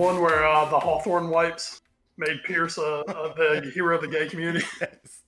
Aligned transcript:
One 0.00 0.22
where 0.22 0.46
uh, 0.46 0.64
the 0.70 0.78
Hawthorne 0.78 1.28
wipes 1.28 1.82
made 2.16 2.42
Pierce 2.44 2.78
uh, 2.78 3.00
uh, 3.00 3.34
the 3.34 3.70
hero 3.74 3.96
of 3.96 4.00
the 4.00 4.08
gay 4.08 4.28
community. 4.28 4.64
Yes. 4.80 5.22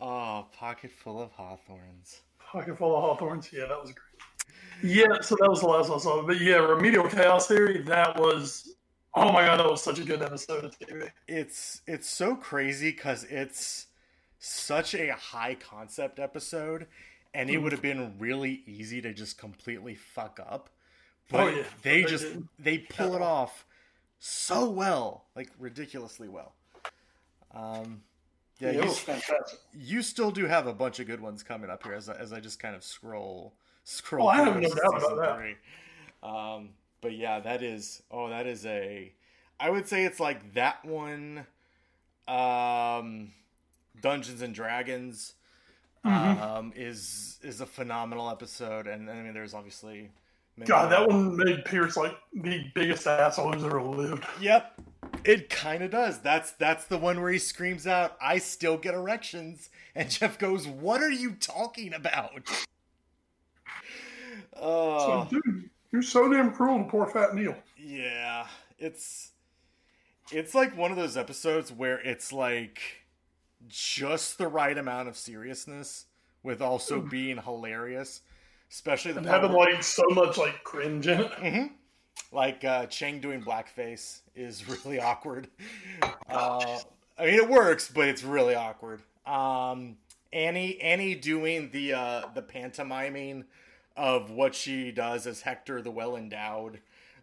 Oh, 0.00 0.46
pocket 0.52 0.90
full 0.92 1.20
of 1.20 1.30
Hawthornes. 1.32 2.20
Pocket 2.38 2.78
full 2.78 2.96
of 2.96 3.18
Hawthornes. 3.18 3.50
Yeah, 3.52 3.66
that 3.66 3.80
was 3.80 3.92
great. 3.92 4.82
Yeah, 4.82 5.20
so 5.20 5.36
that 5.40 5.50
was 5.50 5.60
the 5.60 5.66
last 5.66 5.88
one 5.90 5.98
I 5.98 6.02
saw. 6.02 6.22
But 6.26 6.40
yeah, 6.40 6.56
Remedial 6.56 7.08
Chaos 7.08 7.46
Theory, 7.48 7.82
that 7.82 8.18
was, 8.18 8.74
oh 9.14 9.32
my 9.32 9.44
God, 9.44 9.58
that 9.58 9.70
was 9.70 9.82
such 9.82 9.98
a 9.98 10.04
good 10.04 10.22
episode 10.22 10.64
of 10.64 10.78
TV. 10.78 11.10
It's 11.28 11.82
it's 11.86 12.08
so 12.08 12.36
crazy 12.36 12.90
because 12.90 13.24
it's 13.24 13.86
such 14.38 14.94
a 14.94 15.10
high 15.14 15.56
concept 15.56 16.18
episode, 16.20 16.86
and 17.34 17.50
it 17.50 17.58
would 17.58 17.72
have 17.72 17.82
been 17.82 18.14
really 18.18 18.62
easy 18.66 19.00
to 19.02 19.12
just 19.12 19.36
completely 19.36 19.94
fuck 19.94 20.38
up. 20.40 20.70
But 21.30 21.40
Oh, 21.40 21.48
yeah. 21.48 21.62
they 21.82 22.02
They 22.02 22.08
just 22.08 22.24
did. 22.24 22.48
they 22.58 22.78
pull 22.78 23.14
it 23.16 23.22
off 23.22 23.64
so 24.20 24.70
well, 24.70 25.24
like 25.34 25.50
ridiculously 25.58 26.28
well. 26.28 26.54
Um, 27.52 28.02
yeah, 28.60 28.72
Yeah, 28.72 28.72
you, 28.72 28.80
it 28.82 28.84
was 28.84 28.98
fantastic. 29.00 29.58
you 29.72 30.02
still 30.02 30.30
do 30.30 30.46
have 30.46 30.66
a 30.68 30.74
bunch 30.74 31.00
of 31.00 31.06
good 31.06 31.20
ones 31.20 31.42
coming 31.42 31.70
up 31.70 31.82
here 31.82 31.94
as 31.94 32.08
I, 32.08 32.14
as 32.14 32.32
I 32.32 32.40
just 32.40 32.60
kind 32.60 32.76
of 32.76 32.84
scroll 32.84 33.54
scroll. 33.84 34.26
Oh, 34.26 34.30
I 34.30 34.36
have 34.36 34.56
no 34.56 34.68
doubt 34.68 34.96
about 34.98 35.16
that. 36.22 36.28
Um, 36.28 36.70
but 37.00 37.14
yeah, 37.16 37.40
that 37.40 37.62
is 37.62 38.02
oh, 38.10 38.28
that 38.28 38.46
is 38.46 38.66
a. 38.66 39.12
I 39.58 39.70
would 39.70 39.88
say 39.88 40.04
it's 40.04 40.20
like 40.20 40.54
that 40.54 40.84
one. 40.84 41.46
Um, 42.28 43.32
Dungeons 44.00 44.42
and 44.42 44.54
Dragons 44.54 45.34
Mm-hmm. 46.04 46.42
um, 46.42 46.72
is 46.76 47.38
is 47.42 47.60
a 47.60 47.66
phenomenal 47.66 48.30
episode, 48.30 48.86
and 48.86 49.10
I 49.10 49.22
mean, 49.22 49.34
there's 49.34 49.52
obviously. 49.52 50.10
Many 50.60 50.68
God, 50.68 50.92
that 50.92 51.08
one 51.08 51.36
made 51.36 51.64
Pierce 51.64 51.96
like 51.96 52.16
the 52.34 52.64
biggest 52.74 53.06
asshole 53.06 53.52
who's 53.52 53.64
ever 53.64 53.82
lived. 53.82 54.24
Yep. 54.40 54.80
It 55.24 55.50
kind 55.50 55.82
of 55.82 55.90
does. 55.90 56.20
That's 56.20 56.52
that's 56.52 56.84
the 56.84 56.98
one 56.98 57.20
where 57.20 57.32
he 57.32 57.38
screams 57.38 57.86
out, 57.86 58.16
"I 58.22 58.38
still 58.38 58.76
get 58.76 58.94
erections," 58.94 59.70
and 59.94 60.10
Jeff 60.10 60.38
goes, 60.38 60.66
"What 60.66 61.02
are 61.02 61.10
you 61.10 61.32
talking 61.32 61.94
about?" 61.94 62.48
Oh, 64.62 65.26
So, 65.30 65.40
dude, 65.42 65.70
you're 65.90 66.02
so 66.02 66.30
damn 66.30 66.52
cruel 66.52 66.84
to 66.84 66.84
poor 66.84 67.06
fat 67.06 67.34
Neil. 67.34 67.54
yeah. 67.78 68.46
It's 68.78 69.30
it's 70.30 70.54
like 70.54 70.76
one 70.76 70.90
of 70.90 70.98
those 70.98 71.16
episodes 71.16 71.72
where 71.72 71.98
it's 72.00 72.30
like 72.30 72.80
just 73.68 74.36
the 74.36 74.48
right 74.48 74.76
amount 74.76 75.08
of 75.08 75.16
seriousness 75.16 76.06
with 76.42 76.60
also 76.60 77.00
hmm. 77.00 77.08
being 77.08 77.36
hilarious, 77.38 78.22
especially 78.70 79.12
the 79.12 79.22
part 79.22 79.42
having 79.42 79.52
like 79.56 79.82
so 79.82 80.04
much 80.10 80.38
like 80.38 80.62
cringe 80.64 81.06
in 81.06 81.20
it. 81.20 81.32
hmm 81.34 81.66
Like 82.32 82.64
uh, 82.64 82.86
Chang 82.86 83.20
doing 83.20 83.42
blackface 83.42 84.20
is 84.34 84.68
really 84.84 85.00
awkward. 85.00 85.48
Uh, 86.28 86.78
I 87.18 87.26
mean, 87.26 87.34
it 87.34 87.48
works, 87.48 87.90
but 87.92 88.08
it's 88.08 88.22
really 88.22 88.54
awkward. 88.54 89.02
Um, 89.26 89.96
Annie, 90.32 90.80
Annie 90.80 91.14
doing 91.14 91.70
the 91.70 91.94
uh, 91.94 92.22
the 92.34 92.42
pantomiming 92.42 93.44
of 93.96 94.30
what 94.30 94.54
she 94.54 94.92
does 94.92 95.26
as 95.26 95.42
Hector 95.42 95.82
the 95.82 95.90
Well 95.90 96.16
Endowed 96.16 96.80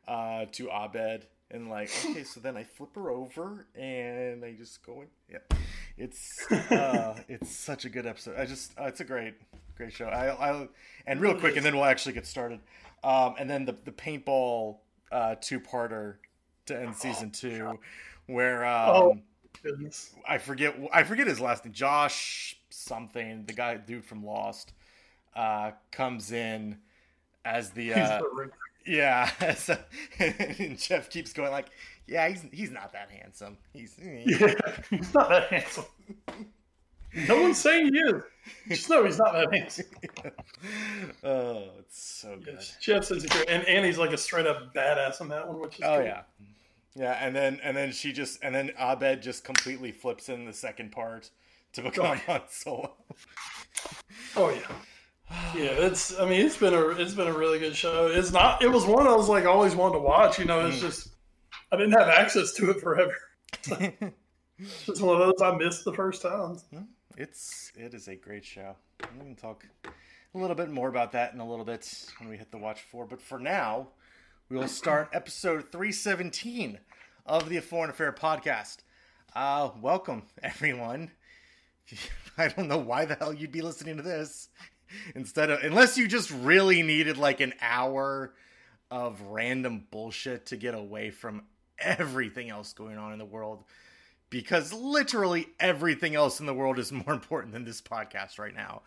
uh, 0.08 0.46
to 0.52 0.69
Abed, 0.69 1.25
and 1.50 1.69
like, 1.69 1.90
okay, 2.06 2.24
so 2.24 2.40
then 2.40 2.58
I 2.58 2.64
flip 2.64 2.94
her 2.96 3.09
over 3.09 3.66
and 3.75 4.44
I 4.44 4.53
just 4.53 4.85
go 4.85 5.02
in. 5.02 5.08
Yeah, 5.31 5.58
it's 5.97 6.52
uh, 6.52 7.18
it's 7.28 7.50
such 7.50 7.85
a 7.85 7.90
good 7.90 8.06
episode. 8.06 8.35
I 8.38 8.46
just 8.46 8.78
uh, 8.79 8.84
it's 8.85 9.00
a 9.00 9.06
great 9.06 9.35
great 9.78 9.94
show. 9.94 10.08
I, 10.08 10.52
I 10.52 10.68
and 11.06 11.22
real 11.22 11.36
quick, 11.36 11.56
and 11.56 11.66
then 11.66 11.76
we'll 11.76 11.86
actually 11.86 12.14
get 12.14 12.26
started. 12.26 12.60
Um, 13.04 13.36
and 13.40 13.50
then 13.50 13.66
the 13.66 13.74
the 13.86 13.92
paintball 13.92 14.78
uh, 15.12 15.36
two 15.40 15.60
parter 15.60 16.16
to 16.66 16.80
end 16.80 16.96
season 16.96 17.32
two, 17.32 17.80
where 18.26 18.66
um, 18.66 18.90
Oh. 18.90 19.18
Goodness. 19.64 20.14
I 20.28 20.38
forget 20.38 20.76
I 20.94 21.04
forget 21.04 21.28
his 21.28 21.40
last 21.40 21.66
name, 21.66 21.74
Josh 21.74 22.60
something, 22.70 23.46
the 23.46 23.54
guy 23.54 23.76
dude 23.78 24.06
from 24.06 24.24
Lost, 24.24 24.74
uh, 25.36 25.72
comes 25.92 26.32
in 26.32 26.78
as 27.44 27.72
the 27.72 27.94
uh, 27.94 28.22
yeah, 28.86 29.30
and 30.20 30.78
Jeff 30.78 31.09
keeps 31.09 31.34
going 31.34 31.52
like, 31.52 31.68
yeah, 32.08 32.28
he's 32.30 32.44
he's 32.52 32.72
not 32.72 32.94
that 32.94 33.09
handsome. 33.09 33.58
He's 33.74 33.96
Yeah, 34.00 34.54
he's 34.90 35.14
not 35.14 35.30
that 35.30 35.48
handsome. 35.50 35.86
No 37.28 37.41
one's 37.41 37.57
saying 37.57 37.94
he 37.94 38.00
is. 38.00 38.23
Just 38.69 38.90
know 38.90 39.03
he's 39.06 39.18
not 39.18 39.34
that 39.34 39.53
handsome. 39.53 39.85
oh, 41.23 41.69
it's 41.79 42.01
so 42.01 42.38
good. 42.38 42.59
Jeff's 42.81 43.12
insecure, 43.12 43.44
and 43.47 43.66
Annie's 43.68 43.97
like 43.97 44.12
a 44.12 44.18
straight 44.18 44.45
up 44.47 44.73
badass 44.73 45.22
in 45.22 45.28
that 45.29 45.47
one, 45.47 45.59
which 45.59 45.75
is 45.79 45.81
Oh 45.85 45.97
cool. 45.97 46.06
yeah, 46.06 46.22
yeah, 46.96 47.13
and 47.25 47.35
then 47.35 47.59
and 47.63 47.75
then 47.75 47.91
she 47.91 48.12
just 48.13 48.40
and 48.44 48.53
then 48.53 48.72
Abed 48.79 49.22
just 49.22 49.44
completely 49.44 49.91
flips 49.91 50.29
in 50.29 50.46
the 50.46 50.53
second 50.53 50.91
part 50.91 51.29
to 51.73 51.81
become 51.81 52.17
Han 52.17 52.41
Solo. 52.50 52.94
Oh 54.35 54.50
yeah. 54.50 54.62
Yeah, 55.53 55.72
it's. 55.72 56.17
I 56.17 56.23
mean, 56.25 56.46
it's 56.46 56.56
been 56.56 56.73
a 56.73 56.88
it's 56.90 57.13
been 57.13 57.28
a 57.28 57.34
really 57.38 57.59
good 57.59 57.75
show. 57.75 58.07
It's 58.07 58.31
not. 58.31 58.62
It 58.62 58.72
was 58.72 58.85
one 58.85 59.07
I 59.07 59.16
was 59.16 59.28
like 59.28 59.46
always 59.46 59.75
wanted 59.75 59.96
to 59.96 60.00
watch. 60.00 60.40
You 60.40 60.46
know, 60.46 60.59
Mm. 60.59 60.69
it's 60.69 60.79
just 60.79 61.09
I 61.72 61.75
didn't 61.75 61.91
have 61.94 62.07
access 62.07 62.53
to 62.53 62.69
it 62.72 62.79
forever. 62.81 63.16
It's 64.59 65.00
one 65.01 65.22
of 65.22 65.28
those 65.28 65.40
I 65.40 65.56
missed 65.56 65.85
the 65.85 65.94
first 65.94 66.23
time. 66.23 66.57
It's 67.19 67.72
it 67.75 67.95
is 67.95 68.07
a 68.07 68.16
great 68.16 68.45
show. 68.45 68.75
We 69.17 69.25
can 69.25 69.35
talk 69.35 69.66
a 69.83 70.38
little 70.38 70.55
bit 70.55 70.69
more 70.69 70.88
about 70.88 71.13
that 71.13 71.33
in 71.33 71.39
a 71.39 71.50
little 71.50 71.66
bit 71.66 71.91
when 72.19 72.29
we 72.29 72.38
hit 72.38 72.51
the 72.51 72.59
watch 72.59 72.81
four. 72.81 73.07
But 73.07 73.23
for 73.23 73.39
now, 73.39 73.88
we 74.50 74.57
will 74.57 74.67
start 74.67 75.09
episode 75.13 75.72
three 75.72 75.91
seventeen 75.91 76.78
of 77.25 77.50
the 77.50 77.59
Foreign 77.59 77.89
Affair 77.89 78.13
podcast. 78.13 78.78
Uh, 79.35 79.72
welcome 79.81 80.28
everyone. 80.44 81.09
I 82.38 82.50
don't 82.50 82.67
know 82.67 82.78
why 82.78 83.05
the 83.05 83.16
hell 83.16 83.34
you'd 83.34 83.51
be 83.51 83.63
listening 83.63 83.97
to 83.97 84.03
this 84.03 84.49
instead 85.16 85.49
of 85.49 85.63
unless 85.63 85.97
you 85.97 86.07
just 86.07 86.29
really 86.29 86.84
needed 86.84 87.17
like 87.17 87.39
an 87.39 87.55
hour 87.61 88.35
of 88.91 89.19
random 89.22 89.88
bullshit 89.89 90.45
to 90.47 90.55
get 90.55 90.75
away 90.75 91.09
from 91.09 91.45
everything 91.79 92.51
else 92.51 92.73
going 92.73 92.99
on 92.99 93.11
in 93.11 93.17
the 93.17 93.25
world 93.25 93.63
because 94.30 94.74
literally 94.74 95.48
everything 95.60 96.16
else 96.16 96.40
in 96.40 96.46
the 96.46 96.54
world 96.54 96.80
is 96.80 96.92
more 97.06 97.14
important 97.14 97.54
than 97.54 97.66
this 97.66 97.82
podcast 97.82 98.40
right 98.40 98.54
now. 98.56 98.82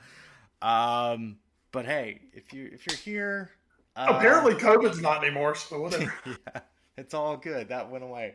Um, 0.62 1.36
but 1.72 1.86
hey, 1.86 2.20
if 2.32 2.52
you 2.52 2.68
if 2.72 2.86
you're 2.86 2.96
here, 2.96 3.50
uh, 3.96 4.06
Apparently, 4.10 4.54
COVID's 4.54 5.00
not 5.00 5.24
anymore, 5.24 5.54
so 5.54 5.80
whatever. 5.80 6.12
yeah, 6.26 6.60
it's 6.96 7.14
all 7.14 7.36
good. 7.36 7.68
That 7.68 7.90
went 7.90 8.04
away. 8.04 8.34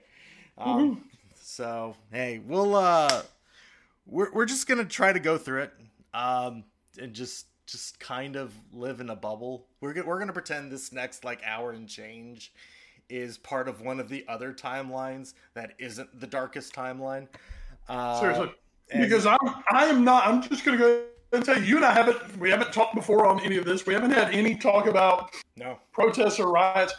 Um, 0.58 1.04
so 1.42 1.96
hey, 2.12 2.42
we'll 2.46 2.76
uh, 2.76 3.22
we're 4.06 4.32
we're 4.34 4.46
just 4.46 4.68
gonna 4.68 4.86
try 4.86 5.14
to 5.14 5.20
go 5.20 5.38
through 5.38 5.64
it, 5.64 5.74
um, 6.14 6.64
and 7.00 7.14
just 7.14 7.48
just 7.68 8.00
kind 8.00 8.36
of 8.36 8.54
live 8.74 9.00
in 9.00 9.10
a 9.10 9.16
bubble. 9.16 9.68
We're 9.82 10.04
we're 10.04 10.20
gonna 10.20 10.34
pretend 10.34 10.72
this 10.72 10.92
next 10.92 11.24
like 11.24 11.42
hour 11.46 11.72
and 11.72 11.88
change 11.88 12.52
is 13.10 13.38
part 13.38 13.68
of 13.68 13.82
one 13.82 14.00
of 14.00 14.10
the 14.10 14.26
other 14.28 14.54
timelines 14.54 15.34
that 15.54 15.74
isn't 15.80 16.20
the 16.20 16.28
darkest 16.28 16.74
timeline. 16.74 17.28
Uh, 17.88 18.20
Seriously, 18.20 18.52
and- 18.92 19.02
because 19.02 19.26
I'm 19.26 19.38
I 19.70 19.86
am 19.86 20.04
not. 20.04 20.28
I'm 20.28 20.42
just 20.42 20.66
gonna 20.66 20.78
go 20.78 21.04
and 21.32 21.44
tell 21.44 21.58
you. 21.58 21.64
You 21.66 21.76
and 21.78 21.86
I 21.86 21.94
haven't 21.94 22.38
we 22.38 22.50
haven't 22.50 22.74
talked 22.74 22.96
before 22.96 23.26
on 23.26 23.40
any 23.42 23.58
of 23.58 23.66
this. 23.66 23.86
We 23.86 23.94
haven't 23.94 24.12
had 24.12 24.34
any 24.34 24.56
talk 24.56 24.88
about 24.88 25.32
no, 25.56 25.80
protests 25.92 26.40
or 26.40 26.52
riots. 26.52 26.94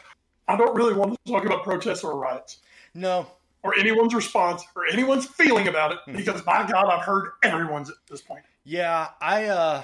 I 0.48 0.56
don't 0.56 0.74
really 0.76 0.94
want 0.94 1.16
to 1.24 1.32
talk 1.32 1.44
about 1.44 1.64
protests 1.64 2.04
or 2.04 2.16
riots 2.16 2.58
no, 2.94 3.26
or 3.62 3.76
anyone's 3.76 4.14
response 4.14 4.64
or 4.74 4.86
anyone's 4.86 5.26
feeling 5.26 5.68
about 5.68 5.92
it 5.92 5.98
because 6.16 6.40
by 6.42 6.66
God, 6.66 6.86
I've 6.86 7.04
heard 7.04 7.32
everyone's 7.42 7.90
at 7.90 7.96
this 8.08 8.22
point. 8.22 8.42
Yeah, 8.64 9.08
I 9.20 9.46
uh 9.46 9.82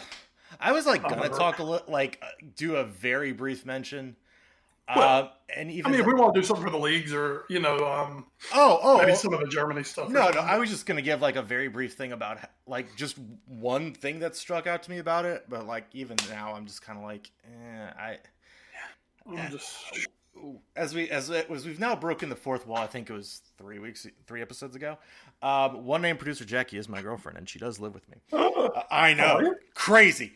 I 0.60 0.72
was 0.72 0.86
like 0.86 1.02
gonna 1.02 1.28
talk 1.28 1.58
a 1.58 1.62
little 1.64 1.92
like 1.92 2.18
uh, 2.22 2.26
do 2.56 2.76
a 2.76 2.84
very 2.84 3.32
brief 3.32 3.66
mention 3.66 4.16
uh, 4.88 5.28
and 5.56 5.70
even 5.70 5.86
I 5.86 5.90
mean, 5.92 6.00
if 6.00 6.06
we 6.06 6.14
want 6.14 6.34
to 6.34 6.40
do 6.40 6.46
something 6.46 6.64
for 6.64 6.70
the 6.70 6.78
leagues 6.78 7.12
or 7.12 7.44
you 7.48 7.60
know, 7.60 7.76
um, 7.86 8.26
oh 8.54 8.80
oh 8.82 8.98
maybe 8.98 9.12
oh, 9.12 9.14
some 9.14 9.32
of 9.32 9.40
the 9.40 9.46
Germany 9.46 9.82
stuff. 9.82 10.08
no 10.08 10.30
no. 10.30 10.40
I 10.40 10.58
was 10.58 10.70
just 10.70 10.86
gonna 10.86 11.02
give 11.02 11.22
like 11.22 11.36
a 11.36 11.42
very 11.42 11.68
brief 11.68 11.94
thing 11.94 12.12
about 12.12 12.38
like 12.66 12.94
just 12.96 13.16
one 13.46 13.94
thing 13.94 14.18
that 14.20 14.36
struck 14.36 14.66
out 14.66 14.82
to 14.84 14.90
me 14.90 14.98
about 14.98 15.24
it, 15.24 15.44
but 15.48 15.66
like 15.66 15.86
even 15.92 16.16
now 16.28 16.54
I'm 16.54 16.66
just 16.66 16.82
kind 16.82 16.98
of 16.98 17.04
like 17.04 17.30
eh, 17.44 17.90
I 17.96 18.18
I'm 19.26 19.50
just 19.50 20.08
as 20.76 20.94
we 20.94 21.10
as 21.10 21.30
as 21.30 21.66
we've 21.66 21.78
now 21.78 21.94
broken 21.94 22.28
the 22.28 22.36
fourth 22.36 22.66
wall. 22.66 22.78
I 22.78 22.86
think 22.86 23.10
it 23.10 23.12
was 23.12 23.42
three 23.58 23.78
weeks 23.78 24.06
three 24.26 24.42
episodes 24.42 24.76
ago. 24.76 24.98
Um, 25.42 25.84
one 25.84 26.02
name 26.02 26.16
producer 26.16 26.44
Jackie 26.44 26.78
is 26.78 26.88
my 26.88 27.02
girlfriend, 27.02 27.38
and 27.38 27.48
she 27.48 27.58
does 27.58 27.78
live 27.78 27.94
with 27.94 28.08
me. 28.08 28.16
I 28.90 29.14
know, 29.14 29.54
crazy. 29.74 30.32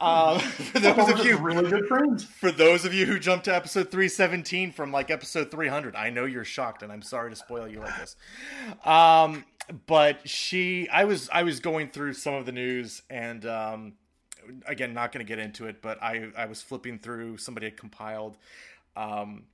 Um, 0.00 0.38
for 0.40 0.80
those 0.80 1.08
of 1.10 1.24
you 1.24 1.36
really 1.36 1.68
good 1.68 1.86
friends. 1.86 2.24
for 2.24 2.50
those 2.50 2.84
of 2.84 2.94
you 2.94 3.04
who 3.04 3.18
jumped 3.18 3.44
to 3.44 3.54
episode 3.54 3.90
317 3.90 4.72
from 4.72 4.90
like 4.92 5.10
episode 5.10 5.50
300 5.50 5.94
i 5.94 6.08
know 6.08 6.24
you're 6.24 6.44
shocked 6.44 6.82
and 6.82 6.90
i'm 6.90 7.02
sorry 7.02 7.28
to 7.30 7.36
spoil 7.36 7.68
you 7.68 7.80
like 7.80 7.98
this 7.98 8.16
um 8.86 9.44
but 9.86 10.26
she 10.26 10.88
i 10.88 11.04
was 11.04 11.28
i 11.32 11.42
was 11.42 11.60
going 11.60 11.90
through 11.90 12.14
some 12.14 12.32
of 12.34 12.46
the 12.46 12.52
news 12.52 13.02
and 13.10 13.44
um 13.44 13.92
again 14.66 14.94
not 14.94 15.12
going 15.12 15.24
to 15.24 15.28
get 15.28 15.38
into 15.38 15.66
it 15.66 15.82
but 15.82 16.02
i 16.02 16.28
i 16.36 16.46
was 16.46 16.62
flipping 16.62 16.98
through 16.98 17.36
somebody 17.36 17.66
had 17.66 17.76
compiled 17.76 18.38
um 18.96 19.44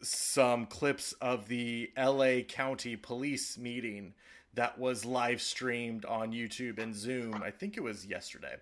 some 0.00 0.64
clips 0.66 1.12
of 1.14 1.48
the 1.48 1.90
la 1.98 2.40
county 2.48 2.94
police 2.94 3.58
meeting 3.58 4.14
that 4.54 4.78
was 4.78 5.04
live 5.04 5.40
streamed 5.40 6.04
on 6.04 6.32
youtube 6.32 6.78
and 6.78 6.94
zoom 6.94 7.42
i 7.42 7.50
think 7.50 7.76
it 7.76 7.82
was 7.82 8.06
yesterday 8.06 8.54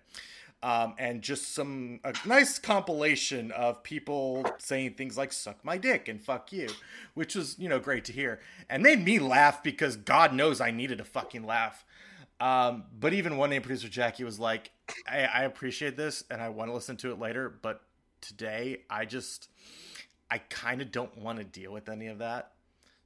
um, 0.63 0.93
and 0.97 1.21
just 1.21 1.53
some 1.53 1.99
a 2.03 2.13
nice 2.25 2.59
compilation 2.59 3.51
of 3.51 3.81
people 3.83 4.45
saying 4.59 4.93
things 4.93 5.17
like 5.17 5.33
"suck 5.33 5.63
my 5.63 5.77
dick" 5.77 6.07
and 6.07 6.21
"fuck 6.21 6.51
you," 6.51 6.69
which 7.13 7.35
was 7.35 7.57
you 7.57 7.67
know 7.67 7.79
great 7.79 8.05
to 8.05 8.13
hear 8.13 8.39
and 8.69 8.83
made 8.83 9.03
me 9.03 9.19
laugh 9.19 9.63
because 9.63 9.95
God 9.95 10.33
knows 10.33 10.61
I 10.61 10.71
needed 10.71 10.99
a 10.99 11.05
fucking 11.05 11.45
laugh. 11.45 11.85
Um, 12.39 12.85
but 12.99 13.13
even 13.13 13.37
one 13.37 13.51
name 13.51 13.61
producer 13.61 13.89
Jackie 13.89 14.23
was 14.23 14.39
like, 14.39 14.71
I, 15.09 15.23
"I 15.23 15.43
appreciate 15.43 15.97
this 15.97 16.23
and 16.29 16.41
I 16.41 16.49
want 16.49 16.69
to 16.69 16.73
listen 16.73 16.97
to 16.97 17.11
it 17.11 17.19
later, 17.19 17.49
but 17.49 17.81
today 18.19 18.81
I 18.89 19.05
just 19.05 19.49
I 20.29 20.37
kind 20.37 20.81
of 20.81 20.91
don't 20.91 21.17
want 21.17 21.39
to 21.39 21.43
deal 21.43 21.71
with 21.73 21.89
any 21.89 22.07
of 22.07 22.19
that." 22.19 22.51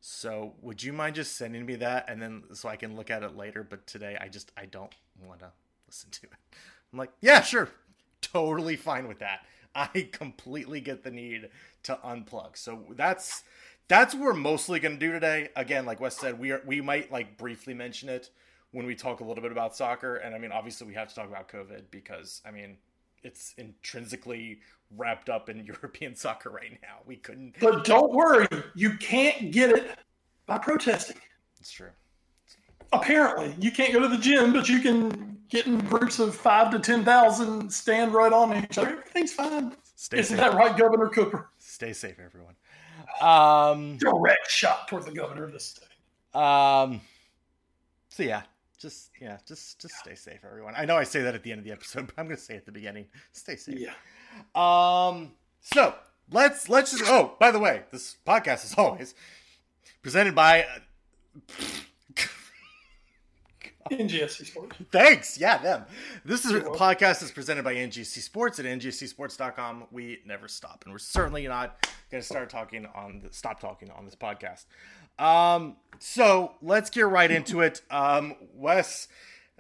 So 0.02 0.54
would 0.62 0.84
you 0.84 0.94
mind 0.94 1.16
just 1.16 1.36
sending 1.36 1.66
me 1.66 1.76
that 1.78 2.06
and 2.10 2.22
then 2.22 2.44
so 2.54 2.70
I 2.70 2.76
can 2.76 2.96
look 2.96 3.10
at 3.10 3.24
it 3.24 3.36
later? 3.36 3.64
But 3.64 3.88
today 3.88 4.18
I 4.20 4.28
just 4.28 4.52
I 4.58 4.66
don't 4.66 4.94
want 5.26 5.40
to 5.40 5.52
listen 5.88 6.12
to 6.12 6.24
it. 6.28 6.34
I'm 6.92 7.00
like, 7.00 7.12
yeah, 7.22 7.42
sure, 7.42 7.70
totally 8.22 8.76
fine 8.76 9.08
with 9.08 9.20
that. 9.20 9.42
I 9.74 10.10
completely 10.12 10.82
get 10.82 11.04
the 11.04 11.12
need 11.12 11.50
to 11.84 12.00
unplug. 12.04 12.58
So 12.58 12.84
that's 12.92 13.44
that's 13.88 14.16
what 14.16 14.24
we're 14.24 14.34
mostly 14.34 14.80
going 14.80 14.96
to 14.96 15.06
do 15.06 15.12
today. 15.12 15.50
Again, 15.56 15.86
like 15.86 16.00
Wes 16.00 16.18
said, 16.18 16.40
we 16.40 16.52
are 16.52 16.62
we 16.66 16.82
might 16.82 17.12
like 17.12 17.38
briefly 17.38 17.74
mention 17.74 18.10
it 18.10 18.30
when 18.72 18.86
we 18.86 18.96
talk 18.96 19.20
a 19.20 19.24
little 19.24 19.42
bit 19.42 19.52
about 19.52 19.76
soccer, 19.76 20.18
and 20.18 20.36
I 20.36 20.38
mean, 20.38 20.52
obviously, 20.52 20.88
we 20.88 20.94
have 20.96 21.08
to 21.08 21.16
talk 21.16 21.28
about 21.28 21.48
COVID 21.48 21.84
because 21.92 22.42
I 22.46 22.52
mean, 22.52 22.78
it's 23.24 23.54
intrinsically 23.58 24.60
wrapped 24.98 25.30
up 25.30 25.50
in 25.50 25.66
European 25.66 26.16
soccer 26.16 26.50
right 26.50 26.78
now. 26.82 26.98
We 27.06 27.18
couldn't. 27.18 27.56
But 27.60 27.86
don't 27.86 28.12
worry, 28.14 28.48
you 28.76 28.98
can't 28.98 29.52
get 29.52 29.72
it 29.72 29.98
by 30.46 30.58
protesting. 30.58 31.18
It's 31.60 31.72
true. 31.72 31.90
Apparently, 32.94 33.56
you 33.60 33.72
can't 33.72 33.94
go 33.94 34.00
to 34.00 34.08
the 34.08 34.18
gym, 34.18 34.54
but 34.54 34.70
you 34.70 34.80
can 34.80 35.38
get 35.50 35.68
in 35.68 35.80
groups 35.80 36.20
of 36.20 36.36
five 36.36 36.72
to 36.72 36.80
ten 36.80 37.04
thousand, 37.04 37.70
stand 37.72 38.14
right 38.14 38.32
on 38.34 38.56
each 38.64 38.78
other. 38.78 38.90
Everything's 39.00 39.34
fine. 39.34 39.76
Stay 39.96 40.20
Isn't 40.20 40.38
safe. 40.38 40.52
that 40.52 40.58
right, 40.58 40.76
Governor 40.78 41.10
Cooper? 41.10 41.50
Stay 41.60 41.94
safe, 41.94 42.16
everyone. 42.24 42.56
Um. 43.22 43.98
Direct 43.98 44.50
shot 44.50 44.88
toward 44.88 45.04
the 45.06 45.12
governor 45.12 45.44
of 45.44 45.54
the 45.54 45.60
state. 45.60 45.88
Um. 46.34 47.02
So 48.10 48.24
yeah, 48.24 48.44
just 48.80 49.12
yeah, 49.22 49.38
just 49.48 49.82
just 49.82 49.96
stay 49.96 50.16
safe, 50.16 50.40
everyone. 50.46 50.74
I 50.78 50.86
know 50.86 50.98
I 50.98 51.04
say 51.04 51.22
that 51.22 51.36
at 51.36 51.44
the 51.44 51.52
end 51.52 51.60
of 51.60 51.66
the 51.66 51.72
episode, 51.72 52.08
but 52.16 52.16
I'm 52.18 52.28
gonna 52.28 52.38
say 52.38 52.56
it 52.56 52.58
at 52.58 52.66
the 52.66 52.72
beginning. 52.72 53.06
Stay 53.32 53.56
safe. 53.56 53.80
Yeah. 53.80 53.94
Um. 54.56 55.32
So 55.62 55.96
let's 56.32 56.70
let's 56.70 56.92
just. 56.92 57.04
Oh, 57.08 57.36
by 57.40 57.52
the 57.52 57.60
way, 57.60 57.84
this 57.92 58.18
podcast 58.26 58.66
is 58.66 58.76
always 58.78 59.16
presented 60.02 60.36
by. 60.36 60.66
NGSC 63.92 64.48
Sports. 64.48 64.78
Thanks. 64.92 65.38
Yeah, 65.38 65.58
them. 65.60 65.86
This 66.24 66.44
is 66.46 66.52
a 66.54 66.62
podcast 66.62 67.22
is 67.22 67.32
presented 67.32 67.64
by 67.64 67.76
NGC 67.76 68.20
Sports 68.20 68.60
at 68.60 68.66
ngcsports.com. 68.66 69.86
We 69.92 70.20
never 70.26 70.48
stop, 70.48 70.84
and 70.86 70.94
we're 70.94 71.00
certainly 71.00 71.48
not 71.48 71.88
going 72.10 72.22
to 72.22 72.28
start 72.28 72.50
talking 72.50 72.88
on 72.96 73.22
the, 73.24 73.34
stop 73.34 73.60
talking 73.60 73.92
on 73.92 74.06
this 74.06 74.16
podcast. 74.16 74.66
Um, 75.24 75.76
so 76.00 76.54
let's 76.62 76.90
get 76.90 77.08
right 77.08 77.30
into 77.30 77.62
it. 77.62 77.82
Um, 77.92 78.36
Wes, 78.56 79.08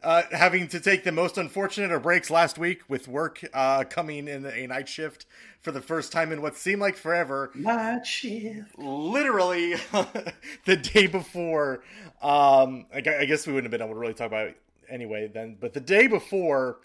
uh, 0.05 0.21
having 0.31 0.67
to 0.67 0.79
take 0.79 1.03
the 1.03 1.11
most 1.11 1.37
unfortunate 1.37 1.91
of 1.91 2.03
breaks 2.03 2.29
last 2.29 2.59
week 2.59 2.81
with 2.87 3.07
work 3.07 3.41
uh, 3.53 3.83
coming 3.85 4.27
in 4.27 4.45
a 4.45 4.67
night 4.67 4.87
shift 4.87 5.25
for 5.61 5.71
the 5.71 5.81
first 5.81 6.11
time 6.11 6.31
in 6.31 6.43
what 6.43 6.55
seemed 6.55 6.79
like 6.79 6.95
forever. 6.95 7.49
Night 7.55 8.05
shift. 8.05 8.77
literally 8.77 9.73
the 10.65 10.75
day 10.77 11.07
before 11.07 11.83
um 12.21 12.85
I, 12.93 12.97
I 12.97 13.25
guess 13.25 13.47
we 13.47 13.53
wouldn't 13.53 13.65
have 13.65 13.71
been 13.71 13.81
able 13.81 13.95
to 13.95 13.99
really 13.99 14.13
talk 14.13 14.27
about 14.27 14.47
it 14.47 14.57
anyway 14.87 15.27
then 15.27 15.57
but 15.59 15.73
the 15.73 15.79
day 15.79 16.05
before 16.07 16.77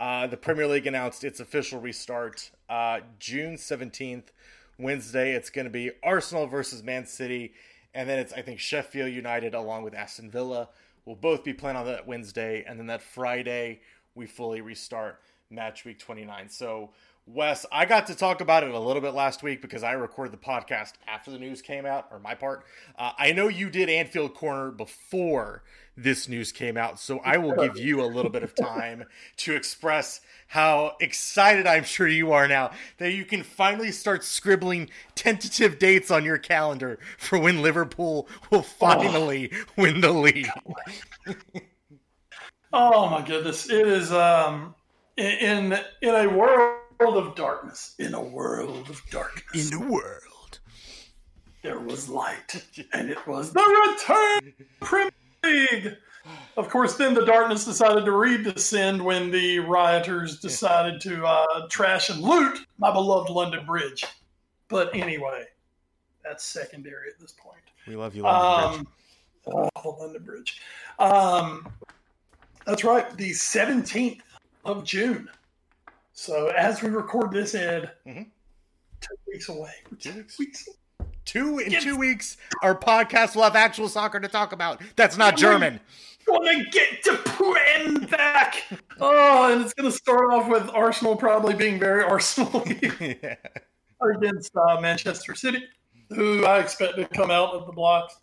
uh 0.00 0.26
the 0.26 0.36
premier 0.36 0.66
league 0.66 0.86
announced 0.88 1.22
its 1.22 1.38
official 1.38 1.80
restart 1.80 2.50
uh 2.68 3.00
june 3.20 3.54
17th 3.54 4.24
wednesday. 4.78 5.32
It's 5.32 5.48
going 5.50 5.66
to 5.66 5.70
be 5.70 5.92
arsenal 6.02 6.46
versus 6.48 6.82
man 6.82 7.06
city 7.06 7.52
and 7.94 8.08
then 8.08 8.18
it's 8.18 8.32
i 8.32 8.42
think 8.42 8.58
sheffield 8.58 9.12
united 9.12 9.54
along 9.54 9.84
with 9.84 9.94
aston 9.94 10.28
villa 10.30 10.68
will 11.04 11.16
both 11.16 11.44
be 11.44 11.52
playing 11.52 11.76
on 11.76 11.86
that 11.86 12.06
wednesday 12.06 12.64
and 12.66 12.78
then 12.78 12.86
that 12.86 13.02
friday 13.02 13.80
we 14.14 14.26
fully 14.26 14.60
restart 14.60 15.20
match 15.50 15.84
week 15.84 15.98
29 15.98 16.48
so 16.48 16.90
Wes, 17.26 17.64
I 17.72 17.86
got 17.86 18.06
to 18.08 18.14
talk 18.14 18.42
about 18.42 18.64
it 18.64 18.74
a 18.74 18.78
little 18.78 19.00
bit 19.00 19.14
last 19.14 19.42
week 19.42 19.62
because 19.62 19.82
I 19.82 19.92
recorded 19.92 20.30
the 20.30 20.36
podcast 20.36 20.92
after 21.08 21.30
the 21.30 21.38
news 21.38 21.62
came 21.62 21.86
out, 21.86 22.06
or 22.10 22.18
my 22.18 22.34
part. 22.34 22.66
Uh, 22.98 23.12
I 23.16 23.32
know 23.32 23.48
you 23.48 23.70
did 23.70 23.88
Anfield 23.88 24.34
Corner 24.34 24.70
before 24.70 25.62
this 25.96 26.28
news 26.28 26.52
came 26.52 26.76
out, 26.76 26.98
so 26.98 27.20
I 27.24 27.36
will 27.36 27.54
give 27.54 27.76
you 27.78 28.02
a 28.02 28.06
little 28.06 28.30
bit 28.30 28.42
of 28.42 28.54
time 28.54 29.04
to 29.38 29.54
express 29.54 30.20
how 30.48 30.96
excited 31.00 31.66
I'm 31.66 31.84
sure 31.84 32.08
you 32.08 32.32
are 32.32 32.48
now 32.48 32.70
that 32.98 33.12
you 33.12 33.24
can 33.24 33.42
finally 33.42 33.92
start 33.92 34.24
scribbling 34.24 34.90
tentative 35.14 35.78
dates 35.78 36.10
on 36.10 36.24
your 36.24 36.38
calendar 36.38 36.98
for 37.18 37.38
when 37.38 37.62
Liverpool 37.62 38.28
will 38.50 38.62
finally 38.62 39.52
win 39.76 40.00
the 40.00 40.12
league. 40.12 40.48
Oh 42.76 43.08
my 43.08 43.22
goodness! 43.24 43.70
It 43.70 43.86
is 43.86 44.10
um 44.10 44.74
in 45.16 45.78
in 46.02 46.14
a 46.14 46.26
world 46.28 46.80
of 47.00 47.36
darkness. 47.36 47.94
In 48.00 48.14
a 48.14 48.20
world 48.20 48.90
of 48.90 49.00
darkness, 49.12 49.70
In 49.72 49.78
the 49.78 49.86
world. 49.88 50.58
there 51.62 51.78
was 51.78 52.08
light, 52.08 52.64
and 52.92 53.10
it 53.10 53.26
was 53.28 53.52
the 53.52 53.60
return 53.60 54.54
of 54.58 54.80
Premier 54.80 55.12
League. 55.44 55.96
Of 56.56 56.68
course, 56.70 56.94
then 56.96 57.14
the 57.14 57.24
darkness 57.26 57.64
decided 57.64 58.04
to 58.06 58.12
redescend 58.12 59.02
when 59.02 59.30
the 59.30 59.58
rioters 59.58 60.38
decided 60.40 61.00
to 61.02 61.24
uh, 61.24 61.68
trash 61.68 62.08
and 62.10 62.20
loot 62.20 62.60
my 62.78 62.90
beloved 62.92 63.30
London 63.30 63.66
Bridge. 63.66 64.04
But 64.68 64.94
anyway, 64.94 65.44
that's 66.24 66.44
secondary 66.44 67.10
at 67.10 67.20
this 67.20 67.32
point. 67.32 67.58
We 67.86 67.96
love 67.96 68.14
you, 68.14 68.22
London 68.22 68.84
Bridge. 69.44 69.54
Um, 69.54 69.68
oh, 69.84 69.96
London 70.00 70.22
Bridge. 70.22 70.62
Um, 70.98 71.68
that's 72.66 72.84
right, 72.84 73.14
the 73.16 73.30
17th 73.30 74.20
of 74.64 74.84
June. 74.84 75.28
So 76.14 76.46
as 76.56 76.80
we 76.80 76.88
record 76.88 77.32
this, 77.32 77.54
Ed, 77.54 77.90
Mhm. 78.06 78.30
two 79.00 79.14
weeks 79.26 79.48
away. 79.48 79.74
Two 79.98 80.14
weeks. 80.14 80.38
weeks. 80.38 80.68
Two 81.24 81.58
in 81.58 81.72
Yes. 81.72 81.82
two 81.84 81.96
weeks, 81.96 82.36
our 82.62 82.74
podcast 82.74 83.34
will 83.34 83.44
have 83.44 83.56
actual 83.56 83.88
soccer 83.88 84.20
to 84.20 84.28
talk 84.28 84.52
about. 84.52 84.80
That's 84.96 85.16
not 85.16 85.36
German. 85.36 85.80
Gonna 86.26 86.64
get 86.70 87.02
to 87.04 87.16
Prem 87.18 87.94
back. 88.06 88.62
Oh, 89.00 89.52
and 89.52 89.62
it's 89.62 89.74
gonna 89.74 89.90
start 89.90 90.32
off 90.32 90.48
with 90.48 90.68
Arsenal 90.72 91.16
probably 91.16 91.54
being 91.54 91.78
very 91.78 92.02
Arsenal 92.02 92.62
yeah. 93.00 93.34
against 94.16 94.52
uh, 94.56 94.80
Manchester 94.80 95.34
City, 95.34 95.62
who 96.10 96.44
I 96.44 96.60
expect 96.60 96.96
to 96.96 97.04
come 97.06 97.30
out 97.30 97.54
of 97.54 97.66
the 97.66 97.72
blocks 97.72 98.16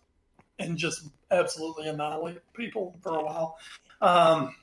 and 0.58 0.76
just 0.76 1.08
absolutely 1.30 1.88
annihilate 1.88 2.38
people 2.54 2.96
for 3.02 3.16
a 3.18 3.24
while. 3.24 3.56
Um, 4.00 4.54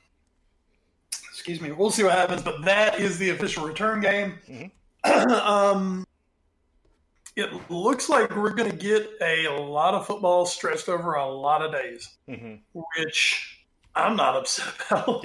excuse 1.30 1.60
me. 1.60 1.72
We'll 1.72 1.90
see 1.90 2.04
what 2.04 2.12
happens, 2.12 2.42
but 2.42 2.62
that 2.64 3.00
is 3.00 3.18
the 3.18 3.30
official 3.30 3.66
return 3.66 4.00
game. 4.00 4.70
um, 5.04 6.06
it 7.36 7.70
looks 7.70 8.08
like 8.08 8.34
we're 8.36 8.54
going 8.54 8.70
to 8.70 8.76
get 8.76 9.08
a 9.20 9.48
lot 9.48 9.94
of 9.94 10.06
football 10.06 10.46
stretched 10.46 10.88
over 10.88 11.14
a 11.14 11.26
lot 11.26 11.62
of 11.62 11.72
days 11.72 12.16
hmm 12.28 12.56
which 12.72 13.60
I'm 13.94 14.16
not 14.16 14.36
upset 14.36 14.72
about. 14.88 15.24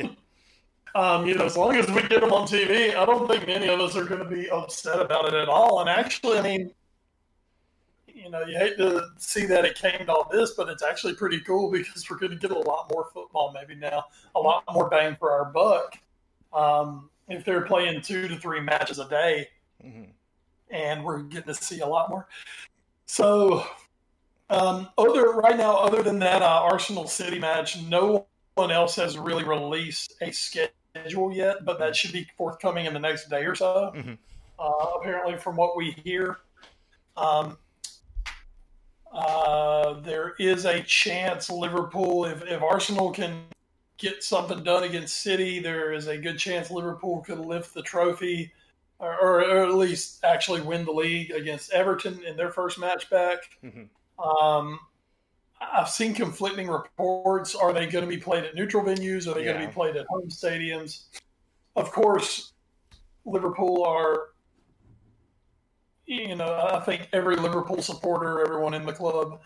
um, 0.96 1.28
you 1.28 1.36
know, 1.36 1.46
as 1.46 1.58
long 1.58 1.76
as 1.76 1.88
we 1.88 2.02
get 2.04 2.22
them 2.22 2.34
on 2.34 2.48
TV, 2.48 2.96
I 2.96 3.06
don't 3.06 3.28
think 3.28 3.48
any 3.48 3.68
of 3.68 3.80
us 3.80 3.96
are 3.96 4.06
going 4.06 4.24
to 4.24 4.30
be 4.30 4.50
upset 4.50 5.00
about 5.00 5.28
it 5.28 5.34
at 5.34 5.50
all. 5.50 5.82
And 5.82 5.90
actually, 5.90 6.40
I 6.40 6.42
mean, 6.42 6.72
you 8.08 8.30
know, 8.30 8.44
you 8.46 8.58
hate 8.58 8.78
to 8.78 9.08
see 9.18 9.46
that 9.46 9.66
it 9.66 9.76
came 9.76 10.06
to 10.06 10.12
all 10.12 10.28
this, 10.32 10.52
but 10.52 10.70
it's 10.70 10.84
actually 10.84 11.14
pretty 11.14 11.42
cool 11.42 11.70
because 11.70 12.10
we're 12.10 12.18
going 12.18 12.32
to 12.32 12.38
get 12.38 12.52
a 12.52 12.60
lot 12.60 12.90
more 12.92 13.08
football 13.14 13.54
maybe 13.54 13.80
now, 13.80 14.06
a 14.36 14.40
lot 14.40 14.64
more 14.74 14.90
bang 14.90 15.16
for 15.20 15.32
our 15.32 15.46
buck. 15.46 15.98
Um, 16.54 17.10
if 17.28 17.44
they're 17.44 17.66
playing 17.66 18.02
two 18.02 18.28
to 18.28 18.36
three 18.38 18.62
matches 18.62 19.00
a 19.00 19.08
day, 19.10 19.50
mm-hmm. 19.86 20.10
And 20.70 21.04
we're 21.04 21.22
getting 21.24 21.54
to 21.54 21.62
see 21.62 21.80
a 21.80 21.88
lot 21.88 22.10
more. 22.10 22.28
So, 23.06 23.66
um, 24.50 24.90
other 24.98 25.32
right 25.32 25.58
now, 25.58 25.78
other 25.78 26.04
than 26.04 26.20
that 26.20 26.42
uh, 26.42 26.62
Arsenal 26.64 27.08
City 27.08 27.40
match, 27.40 27.82
no 27.84 28.28
one 28.56 28.72
else 28.72 28.96
has 28.96 29.18
really 29.18 29.44
released 29.44 30.16
a 30.22 30.32
schedule 30.32 31.34
yet, 31.34 31.66
but 31.66 31.80
that 31.80 31.96
should 31.96 32.12
be 32.12 32.28
forthcoming 32.38 32.86
in 32.86 32.94
the 32.94 33.00
next 33.00 33.30
day 33.30 33.46
or 33.46 33.56
so. 33.56 33.92
Mm-hmm. 33.96 34.14
Uh, 34.58 35.00
apparently, 35.00 35.38
from 35.38 35.56
what 35.56 35.76
we 35.76 35.92
hear. 35.92 36.38
Um, 37.18 37.58
uh, 39.16 40.02
there 40.02 40.36
is 40.40 40.66
a 40.66 40.82
chance 40.82 41.50
Liverpool, 41.50 42.26
if, 42.26 42.44
if 42.44 42.62
Arsenal 42.62 43.12
can 43.12 43.44
get 43.98 44.24
something 44.24 44.62
done 44.64 44.84
against 44.84 45.22
City, 45.22 45.60
there 45.60 45.94
is 45.94 46.08
a 46.08 46.18
good 46.18 46.38
chance 46.38 46.70
Liverpool 46.70 47.22
could 47.22 47.40
lift 47.40 47.74
the 47.74 47.82
trophy 47.82 48.52
or, 49.00 49.14
or, 49.20 49.64
at 49.64 49.74
least 49.74 50.24
actually 50.24 50.62
win 50.62 50.86
the 50.86 50.92
league 50.92 51.32
against 51.32 51.72
Everton 51.74 52.24
in 52.24 52.38
their 52.38 52.50
first 52.50 52.80
match 52.80 53.10
back. 53.10 53.40
Mm-hmm. 53.64 54.22
Um, 54.24 54.80
I've 55.60 55.90
seen 55.90 56.14
conflicting 56.14 56.68
reports. 56.68 57.56
Are 57.56 57.74
they 57.74 57.88
going 57.88 58.06
to 58.06 58.10
be 58.10 58.18
played 58.18 58.44
at 58.46 58.56
neutral 58.56 58.84
venues? 58.84 59.28
Are 59.28 59.34
they 59.34 59.46
yeah. 59.46 59.54
going 59.54 59.62
to 59.62 59.68
be 59.68 59.74
played 59.74 59.96
at 59.96 60.06
home 60.08 60.30
stadiums? 60.30 61.06
Of 61.76 61.92
course, 61.92 62.54
Liverpool 63.26 63.84
are 63.84 64.30
you 66.06 66.36
know, 66.36 66.70
I 66.72 66.80
think 66.82 67.08
every 67.14 67.36
Liverpool 67.36 67.82
supporter, 67.82 68.42
everyone 68.42 68.74
in 68.74 68.86
the 68.86 68.94
club, 68.94 69.42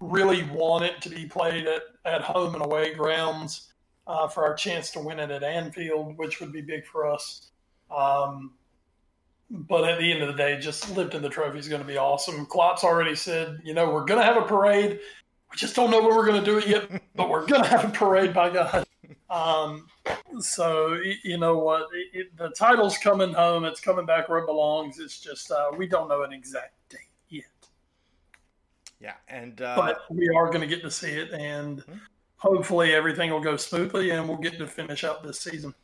really 0.00 0.44
want 0.44 0.84
it 0.84 1.00
to 1.02 1.08
be 1.08 1.26
played 1.26 1.66
at, 1.66 1.82
at 2.04 2.22
home 2.22 2.54
and 2.54 2.64
away 2.64 2.94
grounds 2.94 3.72
uh, 4.06 4.28
for 4.28 4.44
our 4.44 4.54
chance 4.54 4.90
to 4.92 5.00
win 5.00 5.18
it 5.18 5.30
at 5.30 5.42
Anfield, 5.42 6.16
which 6.16 6.40
would 6.40 6.52
be 6.52 6.60
big 6.60 6.86
for 6.86 7.10
us. 7.10 7.50
Um, 7.94 8.52
but 9.50 9.88
at 9.88 9.98
the 9.98 10.10
end 10.10 10.22
of 10.22 10.28
the 10.28 10.34
day, 10.34 10.58
just 10.58 10.96
lifting 10.96 11.22
the 11.22 11.28
trophy 11.28 11.58
is 11.58 11.68
going 11.68 11.82
to 11.82 11.86
be 11.86 11.98
awesome. 11.98 12.46
Klopp's 12.46 12.84
already 12.84 13.14
said, 13.14 13.60
you 13.64 13.74
know, 13.74 13.90
we're 13.90 14.04
going 14.04 14.20
to 14.20 14.26
have 14.26 14.36
a 14.36 14.46
parade. 14.46 15.00
We 15.50 15.56
just 15.56 15.76
don't 15.76 15.90
know 15.90 16.00
when 16.00 16.16
we're 16.16 16.26
going 16.26 16.42
to 16.42 16.44
do 16.44 16.58
it 16.58 16.66
yet, 16.66 17.02
but 17.14 17.28
we're 17.28 17.46
going 17.46 17.62
to 17.62 17.68
have 17.68 17.84
a 17.84 17.90
parade, 17.90 18.34
by 18.34 18.50
God. 18.50 18.86
Um, 19.30 19.86
so 20.38 20.98
you 21.22 21.38
know 21.38 21.58
what, 21.58 21.88
it, 21.92 22.18
it, 22.18 22.36
the 22.36 22.50
title's 22.50 22.98
coming 22.98 23.32
home. 23.32 23.64
It's 23.64 23.80
coming 23.80 24.06
back 24.06 24.28
where 24.28 24.38
it 24.38 24.46
belongs. 24.46 24.98
It's 24.98 25.18
just 25.18 25.50
uh, 25.50 25.70
we 25.76 25.86
don't 25.86 26.08
know 26.08 26.22
an 26.22 26.32
exact 26.32 26.74
date 26.88 27.00
yet. 27.28 27.44
Yeah, 29.00 29.14
and 29.28 29.60
uh, 29.60 29.74
but 29.76 30.02
we 30.10 30.28
are 30.28 30.46
going 30.46 30.60
to 30.60 30.66
get 30.66 30.82
to 30.82 30.90
see 30.90 31.10
it, 31.10 31.32
and 31.32 31.78
mm-hmm. 31.78 31.98
hopefully 32.36 32.94
everything 32.94 33.30
will 33.30 33.40
go 33.40 33.56
smoothly, 33.56 34.10
and 34.10 34.28
we'll 34.28 34.38
get 34.38 34.58
to 34.58 34.66
finish 34.66 35.04
out 35.04 35.22
this 35.24 35.40
season 35.40 35.74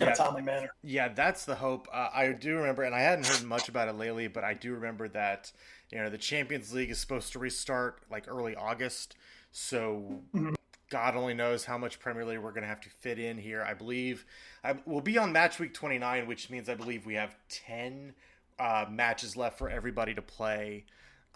in 0.00 0.06
yeah, 0.06 0.12
a 0.12 0.16
timely 0.16 0.42
manner. 0.42 0.70
Yeah, 0.82 1.08
that's 1.08 1.44
the 1.44 1.54
hope. 1.54 1.88
Uh, 1.92 2.08
I 2.12 2.32
do 2.32 2.56
remember, 2.56 2.82
and 2.82 2.94
I 2.94 3.00
hadn't 3.00 3.26
heard 3.26 3.44
much 3.44 3.68
about 3.68 3.88
it 3.88 3.94
lately, 3.96 4.28
but 4.28 4.44
I 4.44 4.54
do 4.54 4.74
remember 4.74 5.08
that 5.08 5.52
you 5.90 5.98
know 5.98 6.08
the 6.08 6.18
Champions 6.18 6.72
League 6.72 6.90
is 6.90 6.98
supposed 6.98 7.32
to 7.32 7.38
restart 7.38 8.02
like 8.10 8.26
early 8.28 8.56
August. 8.56 9.16
So 9.52 10.22
mm-hmm. 10.34 10.54
God 10.90 11.16
only 11.16 11.34
knows 11.34 11.64
how 11.64 11.78
much 11.78 12.00
Premier 12.00 12.24
League 12.24 12.38
we're 12.38 12.50
going 12.50 12.62
to 12.62 12.68
have 12.68 12.80
to 12.82 12.90
fit 12.90 13.18
in 13.18 13.38
here. 13.38 13.62
I 13.62 13.74
believe 13.74 14.24
I, 14.64 14.74
we'll 14.86 15.00
be 15.00 15.18
on 15.18 15.32
match 15.32 15.58
week 15.58 15.74
29, 15.74 16.26
which 16.26 16.50
means 16.50 16.68
I 16.68 16.74
believe 16.74 17.06
we 17.06 17.14
have 17.14 17.36
10 17.48 18.14
uh, 18.58 18.86
matches 18.90 19.36
left 19.36 19.58
for 19.58 19.70
everybody 19.70 20.14
to 20.14 20.22
play. 20.22 20.84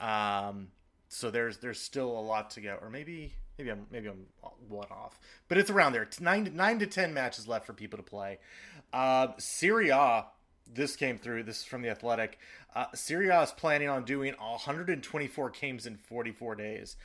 Um, 0.00 0.68
so 1.08 1.30
there's 1.30 1.58
there's 1.58 1.80
still 1.80 2.10
a 2.10 2.20
lot 2.20 2.50
to 2.50 2.60
go, 2.60 2.78
or 2.80 2.90
maybe 2.90 3.34
maybe 3.58 3.70
I'm 3.70 3.86
maybe 3.90 4.08
I'm 4.08 4.26
one 4.68 4.88
off, 4.90 5.18
but 5.48 5.58
it's 5.58 5.70
around 5.70 5.92
there. 5.92 6.02
It's 6.02 6.20
Nine 6.20 6.50
nine 6.54 6.78
to 6.78 6.86
ten 6.86 7.14
matches 7.14 7.48
left 7.48 7.66
for 7.66 7.72
people 7.72 7.96
to 7.98 8.02
play. 8.02 8.38
Uh, 8.92 9.28
Serie 9.38 9.90
this 10.72 10.96
came 10.96 11.18
through. 11.18 11.42
This 11.42 11.58
is 11.58 11.64
from 11.64 11.82
the 11.82 11.90
Athletic. 11.90 12.38
Uh, 12.74 12.86
is 12.92 13.52
planning 13.52 13.88
on 13.88 14.04
doing 14.04 14.34
124 14.38 15.50
games 15.50 15.86
in 15.86 15.96
44 15.96 16.54
days, 16.56 16.96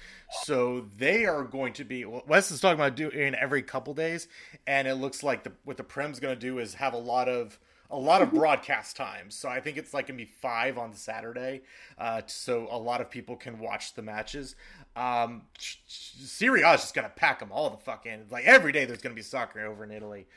so 0.43 0.87
they 0.97 1.25
are 1.25 1.43
going 1.43 1.73
to 1.73 1.83
be. 1.83 2.05
Wes 2.05 2.51
is 2.51 2.59
talking 2.59 2.79
about 2.79 2.95
doing 2.95 3.35
every 3.35 3.61
couple 3.61 3.93
days, 3.93 4.27
and 4.65 4.87
it 4.87 4.95
looks 4.95 5.21
like 5.21 5.43
the, 5.43 5.51
what 5.65 5.77
the 5.77 5.83
Prem's 5.83 6.19
going 6.19 6.33
to 6.33 6.39
do 6.39 6.57
is 6.59 6.75
have 6.75 6.93
a 6.93 6.97
lot 6.97 7.29
of 7.29 7.59
a 7.91 7.97
lot 7.97 8.21
of 8.21 8.31
broadcast 8.31 8.95
times. 8.95 9.35
So 9.35 9.49
I 9.49 9.59
think 9.59 9.77
it's 9.77 9.93
like 9.93 10.07
gonna 10.07 10.17
be 10.17 10.25
five 10.25 10.77
on 10.77 10.93
Saturday, 10.93 11.61
uh, 11.97 12.21
so 12.25 12.67
a 12.71 12.77
lot 12.77 13.01
of 13.01 13.09
people 13.09 13.35
can 13.35 13.59
watch 13.59 13.93
the 13.93 14.01
matches. 14.01 14.55
Um, 14.95 15.43
Serie 15.57 16.61
A 16.61 16.73
is 16.73 16.81
just 16.81 16.93
gonna 16.93 17.09
pack 17.09 17.39
them 17.39 17.51
all 17.51 17.69
the 17.69 17.77
fuck 17.77 18.05
in. 18.05 18.25
Like 18.29 18.45
every 18.45 18.71
day, 18.71 18.85
there's 18.85 19.01
gonna 19.01 19.15
be 19.15 19.21
soccer 19.21 19.65
over 19.65 19.83
in 19.83 19.91
Italy, 19.91 20.27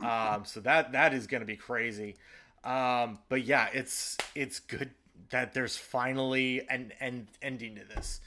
um, 0.00 0.44
so 0.44 0.60
that 0.60 0.92
that 0.92 1.12
is 1.14 1.26
gonna 1.26 1.44
be 1.44 1.56
crazy. 1.56 2.16
Um, 2.64 3.18
but 3.28 3.44
yeah, 3.44 3.68
it's 3.72 4.16
it's 4.34 4.60
good 4.60 4.90
that 5.30 5.54
there's 5.54 5.76
finally 5.76 6.66
an 6.68 6.92
end 7.00 7.28
ending 7.42 7.76
to 7.76 7.84
this. 7.84 8.20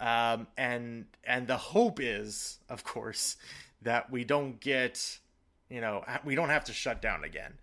Um, 0.00 0.46
and 0.56 1.06
and 1.24 1.46
the 1.46 1.56
hope 1.56 1.98
is, 2.00 2.58
of 2.68 2.84
course, 2.84 3.36
that 3.82 4.10
we 4.10 4.24
don't 4.24 4.60
get, 4.60 5.18
you 5.68 5.80
know, 5.80 6.04
we 6.24 6.34
don't 6.34 6.50
have 6.50 6.64
to 6.64 6.72
shut 6.72 7.02
down 7.02 7.24
again. 7.24 7.54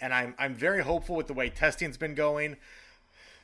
And 0.00 0.14
I'm 0.14 0.34
I'm 0.38 0.54
very 0.54 0.82
hopeful 0.82 1.16
with 1.16 1.26
the 1.26 1.34
way 1.34 1.50
testing's 1.50 1.96
been 1.96 2.14
going. 2.14 2.56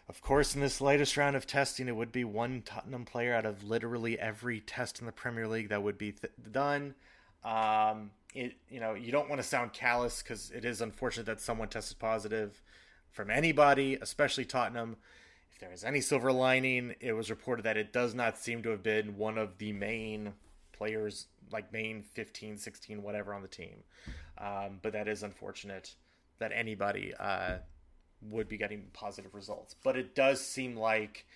Of 0.08 0.20
course, 0.20 0.54
in 0.54 0.60
this 0.60 0.80
latest 0.80 1.16
round 1.16 1.34
of 1.34 1.46
testing, 1.46 1.88
it 1.88 1.96
would 1.96 2.12
be 2.12 2.24
one 2.24 2.62
Tottenham 2.62 3.04
player 3.04 3.34
out 3.34 3.44
of 3.44 3.64
literally 3.64 4.18
every 4.18 4.60
test 4.60 5.00
in 5.00 5.06
the 5.06 5.12
Premier 5.12 5.48
League 5.48 5.68
that 5.70 5.82
would 5.82 5.98
be 5.98 6.12
th- 6.12 6.32
done. 6.52 6.94
Um, 7.44 8.12
it 8.34 8.54
you 8.68 8.78
know 8.80 8.94
you 8.94 9.10
don't 9.10 9.28
want 9.28 9.40
to 9.40 9.46
sound 9.46 9.72
callous 9.72 10.22
because 10.22 10.50
it 10.50 10.64
is 10.64 10.80
unfortunate 10.80 11.26
that 11.26 11.40
someone 11.40 11.68
tested 11.68 11.98
positive 11.98 12.62
from 13.10 13.30
anybody, 13.30 13.98
especially 14.00 14.44
Tottenham. 14.44 14.96
If 15.52 15.60
there 15.60 15.72
is 15.72 15.84
any 15.84 16.02
silver 16.02 16.32
lining, 16.32 16.94
it 17.00 17.14
was 17.14 17.30
reported 17.30 17.62
that 17.62 17.78
it 17.78 17.92
does 17.92 18.14
not 18.14 18.36
seem 18.36 18.62
to 18.62 18.68
have 18.70 18.82
been 18.82 19.16
one 19.16 19.38
of 19.38 19.56
the 19.58 19.72
main 19.72 20.34
players, 20.72 21.26
like 21.50 21.72
main 21.72 22.02
15, 22.02 22.58
16, 22.58 23.02
whatever 23.02 23.32
on 23.32 23.40
the 23.40 23.48
team. 23.48 23.82
Um, 24.38 24.80
but 24.82 24.92
that 24.92 25.08
is 25.08 25.22
unfortunate 25.22 25.94
that 26.38 26.52
anybody 26.54 27.14
uh, 27.18 27.58
would 28.22 28.48
be 28.48 28.56
getting 28.56 28.84
positive 28.92 29.34
results. 29.34 29.74
But 29.82 29.96
it 29.96 30.14
does 30.14 30.40
seem 30.40 30.76
like 30.76 31.26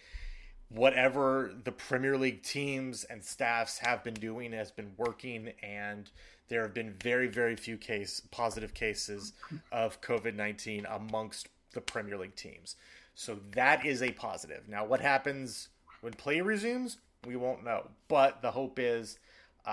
whatever 0.69 1.52
the 1.64 1.73
Premier 1.73 2.16
League 2.16 2.42
teams 2.42 3.04
and 3.04 3.25
staffs 3.25 3.78
have 3.78 4.04
been 4.04 4.14
doing 4.14 4.52
has 4.52 4.71
been 4.71 4.92
working, 4.97 5.52
and 5.62 6.11
there 6.49 6.62
have 6.62 6.75
been 6.75 6.95
very, 7.02 7.28
very 7.28 7.57
few 7.57 7.76
case 7.76 8.23
positive 8.30 8.75
cases 8.75 9.33
of 9.73 10.00
COVID 10.00 10.35
nineteen 10.35 10.87
amongst 10.87 11.49
the 11.73 11.80
Premier 11.80 12.19
League 12.19 12.37
teams. 12.37 12.76
So 13.14 13.38
that 13.52 13.85
is 13.85 14.02
a 14.02 14.12
positive. 14.12 14.69
Now, 14.69 14.85
what 14.85 15.00
happens 15.00 15.69
when 16.00 16.12
play 16.12 16.40
resumes? 16.40 16.97
We 17.26 17.37
won't 17.37 17.64
know. 17.64 17.88
But 18.09 18.40
the 18.40 18.50
hope 18.52 18.78
is, 18.78 19.19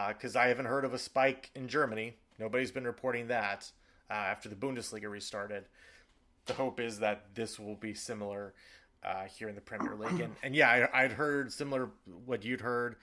because 0.08 0.36
uh, 0.36 0.40
I 0.40 0.48
haven't 0.48 0.66
heard 0.66 0.84
of 0.84 0.94
a 0.94 1.00
spike 1.00 1.50
in 1.56 1.68
Germany, 1.68 2.16
nobody's 2.38 2.72
been 2.72 2.84
reporting 2.84 3.28
that 3.28 3.72
uh, 4.10 4.14
after 4.14 4.50
the 4.50 4.56
Bundesliga 4.56 5.10
restarted. 5.10 5.66
The 6.46 6.54
hope 6.54 6.80
is 6.80 7.00
that 7.00 7.36
this 7.36 7.60
will 7.60 7.76
be 7.76 7.94
similar 7.94 8.54
uh, 9.04 9.26
here 9.26 9.50
in 9.50 9.56
the 9.56 9.62
Premier 9.62 9.96
League. 9.96 10.22
And, 10.22 10.36
and 10.44 10.56
yeah, 10.56 10.88
I, 10.94 11.04
would 11.04 11.12
heard 11.12 11.52
similar 11.52 11.90
what 12.26 12.44
you'd 12.44 12.62
heard. 12.62 12.96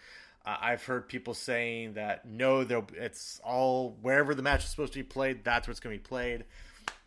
Uh, 0.47 0.57
I've 0.61 0.85
heard 0.85 1.09
people 1.09 1.35
saying 1.35 1.95
that 1.95 2.27
no, 2.27 2.67
it's 2.95 3.41
all 3.45 3.97
wherever 4.03 4.35
the 4.35 4.43
match 4.43 4.65
is 4.65 4.71
supposed 4.71 4.93
to 4.95 4.99
be 4.99 5.05
played, 5.05 5.45
that's 5.45 5.67
where 5.67 5.73
it's 5.73 5.81
going 5.81 5.97
to 5.97 6.03
be 6.03 6.07
played. 6.07 6.45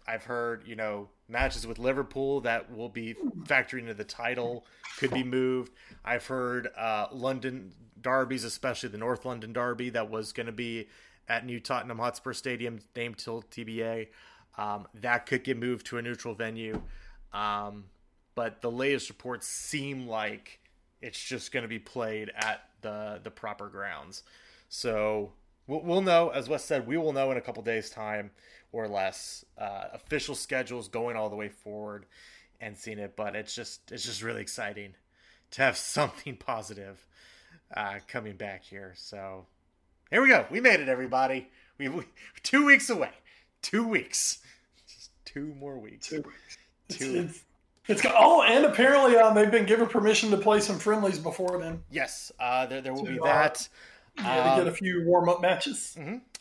I've 0.07 0.23
heard, 0.23 0.63
you 0.65 0.75
know, 0.75 1.09
matches 1.27 1.67
with 1.67 1.79
Liverpool 1.79 2.41
that 2.41 2.73
will 2.73 2.89
be 2.89 3.15
factoring 3.43 3.81
into 3.81 3.93
the 3.93 4.05
title 4.05 4.65
could 4.97 5.11
be 5.11 5.23
moved. 5.23 5.73
I've 6.05 6.25
heard 6.25 6.69
uh, 6.77 7.07
London 7.11 7.73
derbies, 8.01 8.45
especially 8.45 8.89
the 8.89 8.97
North 8.97 9.25
London 9.25 9.51
derby 9.51 9.89
that 9.89 10.09
was 10.09 10.31
going 10.31 10.45
to 10.45 10.53
be 10.53 10.87
at 11.27 11.45
New 11.45 11.59
Tottenham 11.59 11.99
Hotspur 11.99 12.33
Stadium, 12.33 12.79
named 12.95 13.17
till 13.17 13.41
TBA. 13.43 14.07
Um, 14.57 14.87
that 14.95 15.25
could 15.25 15.43
get 15.43 15.57
moved 15.57 15.85
to 15.87 15.97
a 15.97 16.01
neutral 16.01 16.33
venue. 16.33 16.81
Um, 17.33 17.85
but 18.35 18.61
the 18.61 18.71
latest 18.71 19.09
reports 19.09 19.47
seem 19.47 20.07
like 20.07 20.59
it's 21.01 21.21
just 21.21 21.51
going 21.51 21.63
to 21.63 21.69
be 21.69 21.79
played 21.79 22.31
at 22.35 22.61
the 22.81 23.19
the 23.23 23.31
proper 23.31 23.67
grounds. 23.67 24.23
So 24.69 25.33
we'll, 25.67 25.81
we'll 25.81 26.01
know, 26.01 26.29
as 26.29 26.49
Wes 26.49 26.63
said, 26.63 26.87
we 26.87 26.97
will 26.97 27.13
know 27.13 27.31
in 27.31 27.37
a 27.37 27.41
couple 27.41 27.63
days' 27.63 27.89
time 27.89 28.31
or 28.71 28.87
less. 28.87 29.45
Uh, 29.57 29.85
official 29.93 30.35
schedules 30.35 30.87
going 30.87 31.15
all 31.15 31.29
the 31.29 31.35
way 31.35 31.49
forward 31.49 32.05
and 32.59 32.77
seeing 32.77 32.99
it, 32.99 33.15
but 33.15 33.35
it's 33.35 33.53
just 33.53 33.91
it's 33.91 34.03
just 34.03 34.23
really 34.23 34.41
exciting 34.41 34.93
to 35.51 35.61
have 35.61 35.77
something 35.77 36.35
positive 36.35 37.05
uh, 37.75 37.95
coming 38.07 38.35
back 38.35 38.63
here. 38.63 38.93
So 38.95 39.45
here 40.11 40.21
we 40.21 40.29
go. 40.29 40.45
We 40.49 40.61
made 40.61 40.79
it, 40.79 40.89
everybody. 40.89 41.49
We, 41.77 41.89
we 41.89 42.03
two 42.43 42.65
weeks 42.65 42.89
away. 42.89 43.11
Two 43.61 43.87
weeks. 43.87 44.39
Just 44.87 45.11
two 45.25 45.53
more 45.59 45.77
weeks. 45.77 46.07
Two 46.07 46.17
weeks. 46.21 46.57
Two. 46.89 47.19
It's, 47.19 47.35
it's, 47.35 47.43
It's 47.87 48.01
got, 48.01 48.15
oh, 48.17 48.41
and 48.43 48.65
apparently 48.65 49.15
um, 49.17 49.33
they've 49.35 49.51
been 49.51 49.65
given 49.65 49.87
permission 49.87 50.29
to 50.31 50.37
play 50.37 50.59
some 50.59 50.77
friendlies 50.79 51.19
before 51.19 51.57
then. 51.59 51.83
Yes, 51.89 52.31
uh, 52.39 52.65
there 52.65 52.81
there 52.81 52.93
will 52.93 53.05
To, 53.05 53.11
be 53.11 53.19
uh, 53.19 53.23
that. 53.23 53.67
Yeah, 54.17 54.55
to 54.55 54.57
get 54.57 54.67
a 54.67 54.69
Um, 54.71 54.75
few 54.75 55.03
warm 55.05 55.29
up 55.29 55.41
matches. 55.41 55.97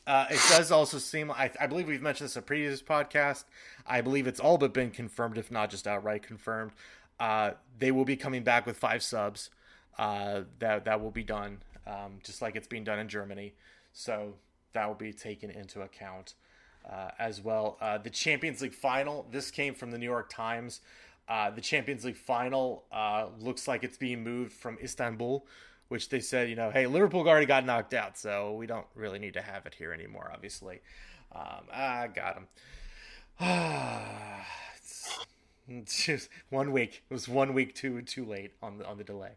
Uh, 0.07 0.27
it 0.31 0.41
does 0.51 0.71
also 0.73 0.99
seem, 0.99 1.31
I, 1.31 1.51
I 1.61 1.67
believe 1.67 1.89
we've 1.89 2.01
mentioned 2.01 2.29
this 2.29 2.37
in 2.37 2.41
a 2.41 2.43
previous 2.43 2.81
podcast. 2.81 3.45
I 3.87 4.01
believe 4.01 4.27
it's 4.27 4.41
all 4.41 4.57
but 4.57 4.73
been 4.73 4.91
confirmed, 4.91 5.37
if 5.37 5.51
not 5.51 5.69
just 5.71 5.87
outright 5.87 6.23
confirmed. 6.23 6.73
Uh, 7.21 7.53
they 7.79 7.91
will 7.91 8.05
be 8.05 8.17
coming 8.17 8.43
back 8.43 8.67
with 8.67 8.77
five 8.77 9.03
subs. 9.03 9.51
Uh, 9.99 10.43
that 10.59 10.85
that 10.85 11.01
will 11.01 11.11
be 11.11 11.23
done, 11.25 11.59
um, 11.87 12.19
just 12.23 12.43
like 12.43 12.57
it's 12.57 12.67
being 12.67 12.85
done 12.85 12.99
in 12.99 13.09
Germany. 13.09 13.55
So 13.93 14.35
that 14.73 14.87
will 14.87 14.95
be 14.95 15.13
taken 15.13 15.51
into 15.51 15.83
account 15.83 16.35
uh, 16.91 17.11
as 17.19 17.41
well. 17.41 17.77
Uh, 17.81 17.99
the 17.99 18.11
Champions 18.11 18.63
League 18.63 18.75
final. 18.75 19.27
This 19.31 19.51
came 19.51 19.75
from 19.75 19.91
the 19.91 19.99
New 19.99 20.07
York 20.07 20.31
Times. 20.31 20.81
Uh, 21.29 21.51
the 21.51 21.61
Champions 21.61 22.05
League 22.05 22.17
final 22.17 22.85
uh, 22.93 23.27
looks 23.41 23.67
like 23.67 23.83
it's 23.83 23.97
being 23.97 24.23
moved 24.23 24.53
from 24.53 24.79
Istanbul, 24.83 25.45
which 25.89 26.09
they 26.09 26.21
said, 26.21 26.49
you 26.49 26.55
know, 26.55 26.71
hey, 26.71 26.87
Liverpool 26.87 27.27
already 27.27 27.47
got 27.47 27.67
knocked 27.67 27.95
out, 27.95 28.17
so 28.17 28.53
we 28.53 28.67
don't 28.67 28.87
really 28.95 29.19
need 29.19 29.35
to 29.35 29.43
have 29.43 29.67
it 29.67 29.75
here 29.75 29.93
anymore. 29.93 30.31
Obviously, 30.33 30.81
um, 31.35 31.65
I 31.73 32.09
got 32.09 32.37
them. 32.37 32.47
just 35.87 36.29
one 36.51 36.73
week. 36.73 37.03
It 37.09 37.15
was 37.15 37.29
one 37.29 37.55
week 37.55 37.75
too 37.75 38.03
too 38.03 38.25
late 38.25 38.53
on 38.63 38.79
the 38.79 38.87
on 38.87 38.99
the 38.99 39.05
delay. 39.05 39.33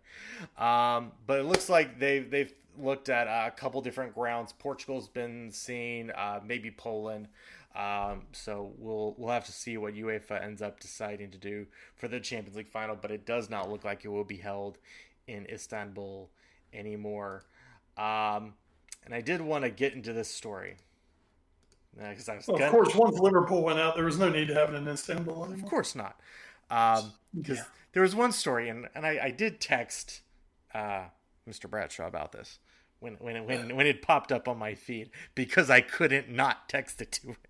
Um, 0.57 1.11
but 1.25 1.39
it 1.39 1.43
looks 1.43 1.69
like 1.69 1.99
they've 1.99 2.29
they've 2.29 2.53
looked 2.77 3.09
at 3.09 3.27
a 3.27 3.51
couple 3.51 3.81
different 3.81 4.13
grounds. 4.13 4.53
Portugal's 4.53 5.07
been 5.07 5.51
seen, 5.51 6.11
uh, 6.11 6.39
maybe 6.45 6.71
Poland. 6.71 7.27
Um, 7.75 8.23
so 8.31 8.71
we'll 8.77 9.15
we'll 9.17 9.31
have 9.31 9.45
to 9.45 9.51
see 9.51 9.77
what 9.77 9.95
UEFA 9.95 10.43
ends 10.43 10.61
up 10.61 10.79
deciding 10.79 11.31
to 11.31 11.37
do 11.37 11.67
for 11.95 12.07
the 12.07 12.19
Champions 12.19 12.57
League 12.57 12.69
final. 12.69 12.95
But 12.95 13.11
it 13.11 13.25
does 13.25 13.49
not 13.49 13.69
look 13.69 13.83
like 13.83 14.05
it 14.05 14.09
will 14.09 14.23
be 14.23 14.37
held 14.37 14.77
in 15.27 15.45
Istanbul 15.47 16.29
anymore. 16.73 17.45
Um, 17.97 18.53
and 19.05 19.13
I 19.13 19.21
did 19.21 19.41
want 19.41 19.63
to 19.63 19.69
get 19.69 19.93
into 19.93 20.13
this 20.13 20.33
story 20.33 20.75
because 21.95 22.29
I 22.29 22.35
was 22.35 22.47
Of 22.47 22.59
course, 22.71 22.95
once 22.95 23.19
Liverpool 23.19 23.63
went 23.63 23.79
out, 23.79 23.95
there 23.95 24.05
was 24.05 24.17
no 24.17 24.29
need 24.29 24.47
to 24.47 24.53
have 24.53 24.73
it 24.73 24.77
in 24.77 24.87
Istanbul 24.87 25.51
of 25.51 25.65
course 25.65 25.95
not. 25.95 26.19
Um, 26.69 27.13
because 27.35 27.57
Yeah. 27.57 27.65
there 27.93 28.03
was 28.03 28.15
one 28.15 28.31
story, 28.31 28.69
and, 28.69 28.87
and 28.95 29.05
I, 29.05 29.19
I 29.23 29.31
did 29.31 29.59
text 29.59 30.21
uh, 30.73 31.05
Mr. 31.47 31.69
Bradshaw 31.69 32.07
about 32.07 32.31
this 32.31 32.59
when 32.99 33.15
when 33.15 33.35
it, 33.35 33.45
when 33.45 33.75
when 33.75 33.87
it 33.87 34.01
popped 34.01 34.31
up 34.31 34.47
on 34.47 34.57
my 34.57 34.75
feed 34.75 35.09
because 35.35 35.69
I 35.69 35.81
couldn't 35.81 36.29
not 36.29 36.69
text 36.69 37.01
it 37.01 37.11
to 37.13 37.27
him. 37.29 37.37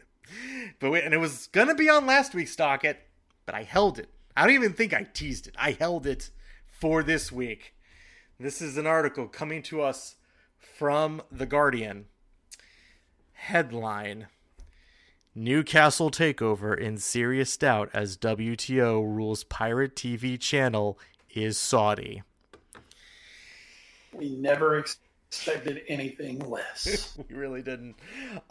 But 0.80 0.92
wait, 0.92 1.04
and 1.06 1.14
it 1.14 1.18
was 1.18 1.48
gonna 1.48 1.74
be 1.74 1.90
on 1.90 2.06
last 2.06 2.36
week's 2.36 2.56
docket, 2.56 3.00
but 3.48 3.56
I 3.56 3.64
held 3.64 3.98
it. 3.98 4.10
I 4.38 4.46
don't 4.46 4.54
even 4.54 4.74
think 4.74 4.94
I 4.94 5.08
teased 5.12 5.48
it. 5.48 5.56
I 5.58 5.72
held 5.72 6.06
it 6.06 6.30
for 6.68 7.02
this 7.02 7.32
week. 7.32 7.74
This 8.40 8.62
is 8.62 8.78
an 8.78 8.86
article 8.86 9.28
coming 9.28 9.64
to 9.64 9.82
us 9.82 10.18
from 10.60 11.24
the 11.32 11.48
Guardian. 11.48 12.06
Headline 13.42 14.28
Newcastle 15.34 16.12
takeover 16.12 16.78
in 16.78 17.00
serious 17.00 17.58
doubt 17.58 17.90
as 17.94 18.16
WTO 18.18 19.02
rules 19.02 19.44
pirate 19.46 19.96
TV 19.96 20.40
channel 20.40 21.00
is 21.32 21.58
Saudi. 21.58 22.22
We 24.14 24.36
never 24.36 24.78
expected 24.78 25.82
anything 25.88 26.48
less. 26.48 27.18
we 27.30 27.36
really 27.36 27.64
didn't. 27.64 27.96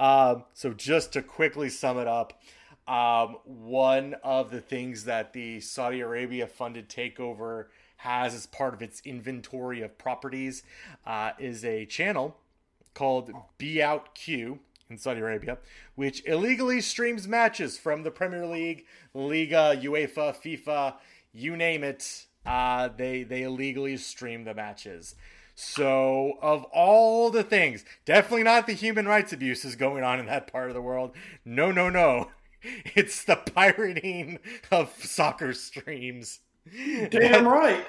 Um, 0.00 0.44
so 0.54 0.72
just 0.72 1.12
to 1.12 1.22
quickly 1.22 1.68
sum 1.68 1.98
it 1.98 2.08
up, 2.08 2.42
um, 2.88 3.36
one 3.44 4.14
of 4.24 4.50
the 4.50 4.60
things 4.60 5.04
that 5.04 5.32
the 5.32 5.60
Saudi 5.60 6.00
Arabia 6.00 6.48
funded 6.48 6.88
takeover 6.88 7.66
has 7.98 8.34
as 8.34 8.46
part 8.46 8.74
of 8.74 8.82
its 8.82 9.00
inventory 9.04 9.82
of 9.82 9.96
properties 9.96 10.64
uh, 11.06 11.32
is 11.38 11.64
a 11.64 11.86
channel 11.86 12.36
called 12.94 13.30
beoutQ 13.60 14.58
in 14.90 14.98
Saudi 14.98 15.20
Arabia, 15.20 15.58
which 15.94 16.24
illegally 16.26 16.80
streams 16.80 17.28
matches 17.28 17.76
from 17.78 18.02
the 18.02 18.10
Premier 18.10 18.46
League, 18.46 18.84
Liga, 19.14 19.78
UEFA, 19.82 20.34
FIFA, 20.34 20.94
you 21.32 21.56
name 21.56 21.84
it. 21.84 22.26
Uh, 22.46 22.88
they 22.96 23.22
they 23.22 23.42
illegally 23.42 23.96
stream 23.96 24.44
the 24.44 24.54
matches. 24.54 25.14
So, 25.54 26.38
of 26.40 26.64
all 26.72 27.30
the 27.30 27.42
things, 27.42 27.84
definitely 28.04 28.44
not 28.44 28.66
the 28.68 28.74
human 28.74 29.08
rights 29.08 29.32
abuses 29.32 29.74
going 29.74 30.04
on 30.04 30.20
in 30.20 30.26
that 30.26 30.50
part 30.50 30.68
of 30.68 30.74
the 30.74 30.80
world. 30.80 31.16
No, 31.44 31.72
no, 31.72 31.90
no. 31.90 32.30
It's 32.96 33.22
the 33.22 33.36
pirating 33.36 34.40
of 34.72 34.92
soccer 35.04 35.52
streams. 35.52 36.40
Damn 37.08 37.46
right. 37.48 37.86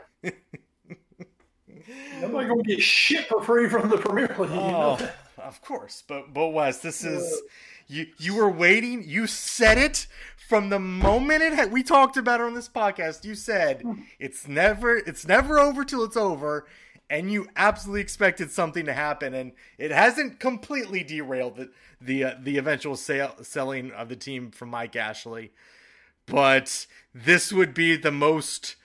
Nobody 2.21 2.47
gonna 2.47 2.63
get 2.63 2.81
shit 2.81 3.25
for 3.27 3.41
free 3.41 3.67
from 3.67 3.89
the 3.89 3.97
Premier 3.97 4.35
League. 4.37 4.51
You 4.51 4.55
know 4.55 4.97
Oh? 4.99 5.09
of 5.39 5.61
course, 5.61 6.03
but 6.07 6.33
but 6.33 6.49
Wes, 6.49 6.79
this 6.79 7.03
is 7.03 7.41
you. 7.87 8.07
You 8.17 8.35
were 8.35 8.49
waiting. 8.49 9.03
You 9.05 9.27
said 9.27 9.77
it 9.77 10.07
from 10.47 10.69
the 10.69 10.79
moment 10.79 11.41
it. 11.41 11.53
Had, 11.53 11.71
we 11.71 11.83
talked 11.83 12.17
about 12.17 12.39
it 12.39 12.43
on 12.43 12.53
this 12.53 12.69
podcast. 12.69 13.23
You 13.23 13.35
said 13.35 13.83
it's 14.19 14.47
never 14.47 14.95
it's 14.95 15.27
never 15.27 15.59
over 15.59 15.83
till 15.85 16.03
it's 16.03 16.17
over, 16.17 16.67
and 17.09 17.31
you 17.31 17.47
absolutely 17.55 18.01
expected 18.01 18.51
something 18.51 18.85
to 18.85 18.93
happen, 18.93 19.33
and 19.33 19.53
it 19.77 19.91
hasn't 19.91 20.39
completely 20.39 21.03
derailed 21.03 21.57
the 21.57 21.69
the 22.01 22.23
uh, 22.23 22.33
the 22.41 22.57
eventual 22.57 22.95
sale, 22.95 23.35
selling 23.41 23.91
of 23.91 24.09
the 24.09 24.15
team 24.15 24.51
from 24.51 24.69
Mike 24.69 24.95
Ashley, 24.95 25.51
but 26.25 26.85
this 27.13 27.51
would 27.51 27.73
be 27.73 27.95
the 27.95 28.11
most 28.11 28.75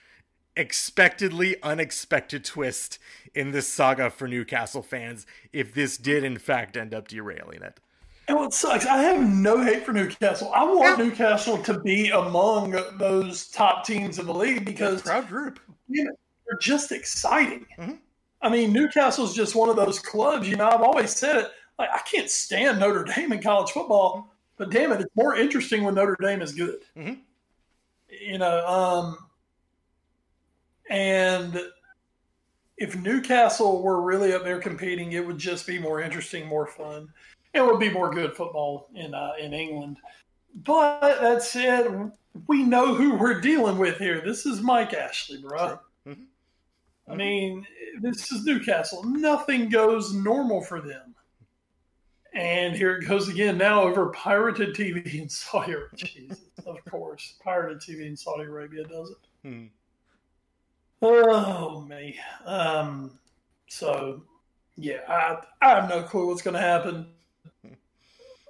expectedly 0.55 1.61
unexpected 1.63 2.43
twist 2.45 2.99
in 3.33 3.51
this 3.51 3.67
saga 3.67 4.09
for 4.09 4.27
Newcastle 4.27 4.81
fans 4.81 5.25
if 5.51 5.73
this 5.73 5.97
did 5.97 6.23
in 6.23 6.37
fact 6.37 6.77
end 6.77 6.93
up 6.93 7.07
derailing 7.07 7.61
it. 7.61 7.79
And 8.27 8.37
what 8.37 8.53
sucks, 8.53 8.85
I 8.87 8.97
have 9.03 9.21
no 9.21 9.61
hate 9.63 9.85
for 9.85 9.93
Newcastle. 9.93 10.51
I 10.55 10.63
want 10.63 10.97
Yeah. 10.97 11.05
Newcastle 11.05 11.57
to 11.59 11.79
be 11.81 12.09
among 12.09 12.71
those 12.97 13.47
top 13.47 13.85
teams 13.85 14.17
in 14.17 14.25
the 14.25 14.33
league 14.33 14.65
because 14.65 15.01
Proud 15.03 15.27
group. 15.27 15.59
you 15.87 16.05
know, 16.05 16.11
they're 16.47 16.57
just 16.57 16.91
exciting. 16.91 17.67
Mhm. 17.77 17.99
I 18.41 18.49
mean, 18.49 18.73
Newcastle's 18.73 19.35
just 19.35 19.53
one 19.55 19.69
of 19.69 19.75
those 19.75 19.99
clubs. 19.99 20.47
You 20.49 20.55
know, 20.55 20.67
I've 20.69 20.81
always 20.81 21.11
said 21.15 21.35
it. 21.37 21.51
Like, 21.77 21.89
I 21.93 21.99
can't 21.99 22.29
stand 22.29 22.79
Notre 22.79 23.03
Dame 23.03 23.33
in 23.33 23.41
college 23.43 23.71
football, 23.71 24.33
but 24.57 24.69
damn 24.71 24.91
it, 24.91 25.01
it's 25.01 25.15
more 25.15 25.35
interesting 25.35 25.83
when 25.83 25.93
Notre 25.95 26.17
Dame 26.19 26.41
is 26.41 26.53
good. 26.53 26.83
Mhm. 26.97 27.19
You 28.09 28.37
know, 28.39 28.65
um, 28.67 29.17
and 30.89 31.59
if 32.77 32.95
Newcastle 32.95 33.81
were 33.81 34.01
really 34.01 34.33
up 34.33 34.43
there 34.43 34.59
competing, 34.59 35.13
it 35.13 35.25
would 35.25 35.37
just 35.37 35.65
be 35.65 35.79
more 35.79 36.01
interesting, 36.01 36.45
more 36.45 36.67
fun. 36.67 37.07
It 37.53 37.65
would 37.65 37.79
be 37.79 37.89
more 37.89 38.11
good 38.11 38.35
football 38.35 38.89
in 38.95 39.13
uh, 39.13 39.33
in 39.39 39.53
England. 39.53 39.97
But 40.63 41.21
that 41.21 41.41
said, 41.41 42.11
we 42.47 42.63
know 42.63 42.93
who 42.93 43.15
we're 43.15 43.41
dealing 43.41 43.77
with 43.77 43.97
here. 43.97 44.21
This 44.21 44.45
is 44.45 44.61
Mike 44.61 44.93
Ashley, 44.93 45.41
bro. 45.41 45.79
Mhm. 46.07 46.25
I 47.07 47.15
mean, 47.15 47.65
this 48.01 48.31
is 48.31 48.43
Newcastle. 48.45 49.03
Nothing 49.03 49.69
goes 49.69 50.13
normal 50.13 50.61
for 50.61 50.81
them. 50.81 51.15
And 52.33 52.75
here 52.75 52.97
it 52.97 53.07
goes 53.07 53.29
again 53.29 53.57
now 53.57 53.83
over 53.83 54.09
pirated 54.09 54.75
TV 54.75 55.21
in 55.21 55.29
Saudi 55.29 55.71
Arabia. 55.71 55.89
Jesus, 55.95 56.41
of 56.65 56.83
course, 56.89 57.35
pirated 57.41 57.79
TV 57.79 58.07
in 58.07 58.17
Saudi 58.17 58.43
Arabia 58.43 58.83
does 58.83 59.11
it. 59.11 59.17
Hmm. 59.47 59.65
Oh 61.01 61.81
me. 61.81 62.17
Um. 62.45 63.19
So, 63.67 64.23
yeah, 64.77 64.99
I 65.07 65.37
I 65.61 65.69
have 65.81 65.89
no 65.89 66.03
clue 66.03 66.27
what's 66.27 66.41
going 66.41 66.53
to 66.55 66.59
happen. 66.59 67.07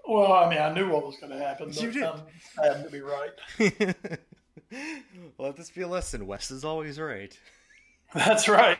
Well, 0.07 0.33
I 0.33 0.47
mean, 0.47 0.59
I 0.59 0.71
knew 0.71 0.87
what 0.91 1.03
was 1.03 1.17
going 1.17 1.31
to 1.31 1.39
happen, 1.39 1.69
You 1.73 1.87
but 1.87 1.93
did. 1.93 2.03
I'm 2.03 2.21
sad 2.55 2.83
to 2.83 2.91
be 2.91 3.01
right. 3.01 3.31
Let 5.39 5.55
this 5.55 5.71
be 5.71 5.81
a 5.81 5.87
lesson. 5.87 6.27
Wes 6.27 6.51
is 6.51 6.63
always 6.63 6.99
right. 6.99 7.35
That's 8.13 8.47
right. 8.47 8.77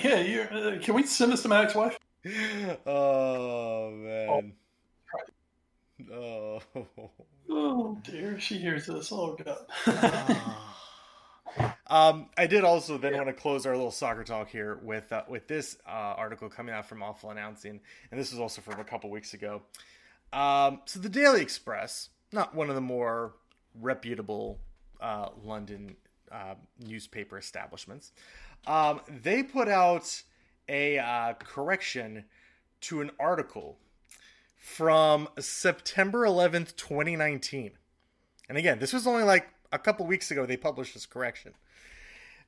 Yeah, 0.00 0.20
you. 0.20 0.42
Uh, 0.42 0.78
can 0.80 0.94
we 0.94 1.02
send 1.02 1.32
this 1.32 1.42
to 1.42 1.48
my 1.48 1.64
ex-wife? 1.64 1.98
Oh 2.86 3.90
man. 3.90 4.52
Oh. 6.12 6.62
Oh 7.50 7.98
dear, 8.04 8.38
she 8.38 8.58
hears 8.58 8.86
this. 8.86 9.10
Oh 9.10 9.36
god. 9.44 10.36
Um, 11.86 12.28
I 12.36 12.46
did 12.46 12.64
also 12.64 12.98
then 12.98 13.14
want 13.14 13.28
to 13.28 13.32
close 13.32 13.66
our 13.66 13.76
little 13.76 13.90
soccer 13.90 14.24
talk 14.24 14.48
here 14.48 14.78
with 14.82 15.12
uh, 15.12 15.22
with 15.28 15.48
this 15.48 15.76
uh, 15.86 15.90
article 15.90 16.48
coming 16.48 16.74
out 16.74 16.88
from 16.88 17.02
Awful 17.02 17.30
Announcing, 17.30 17.80
and 18.10 18.20
this 18.20 18.30
was 18.30 18.40
also 18.40 18.60
from 18.62 18.80
a 18.80 18.84
couple 18.84 19.10
weeks 19.10 19.34
ago. 19.34 19.62
Um, 20.32 20.80
so 20.84 21.00
the 21.00 21.08
Daily 21.08 21.40
Express, 21.40 22.10
not 22.32 22.54
one 22.54 22.68
of 22.68 22.74
the 22.74 22.80
more 22.80 23.34
reputable 23.80 24.58
uh, 25.00 25.28
London 25.42 25.96
uh, 26.30 26.54
newspaper 26.84 27.38
establishments, 27.38 28.12
um, 28.66 29.00
they 29.08 29.42
put 29.42 29.68
out 29.68 30.22
a 30.68 30.98
uh, 30.98 31.32
correction 31.34 32.24
to 32.80 33.00
an 33.00 33.10
article 33.18 33.78
from 34.56 35.28
September 35.38 36.26
11th, 36.26 36.76
2019. 36.76 37.72
And 38.48 38.58
again, 38.58 38.78
this 38.78 38.92
was 38.92 39.06
only 39.06 39.22
like 39.22 39.48
a 39.72 39.78
couple 39.78 40.06
weeks 40.06 40.30
ago 40.30 40.46
they 40.46 40.56
published 40.56 40.94
this 40.94 41.06
correction. 41.06 41.54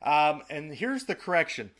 Um, 0.03 0.43
and 0.49 0.75
here's 0.75 1.05
the 1.05 1.15
correction. 1.15 1.71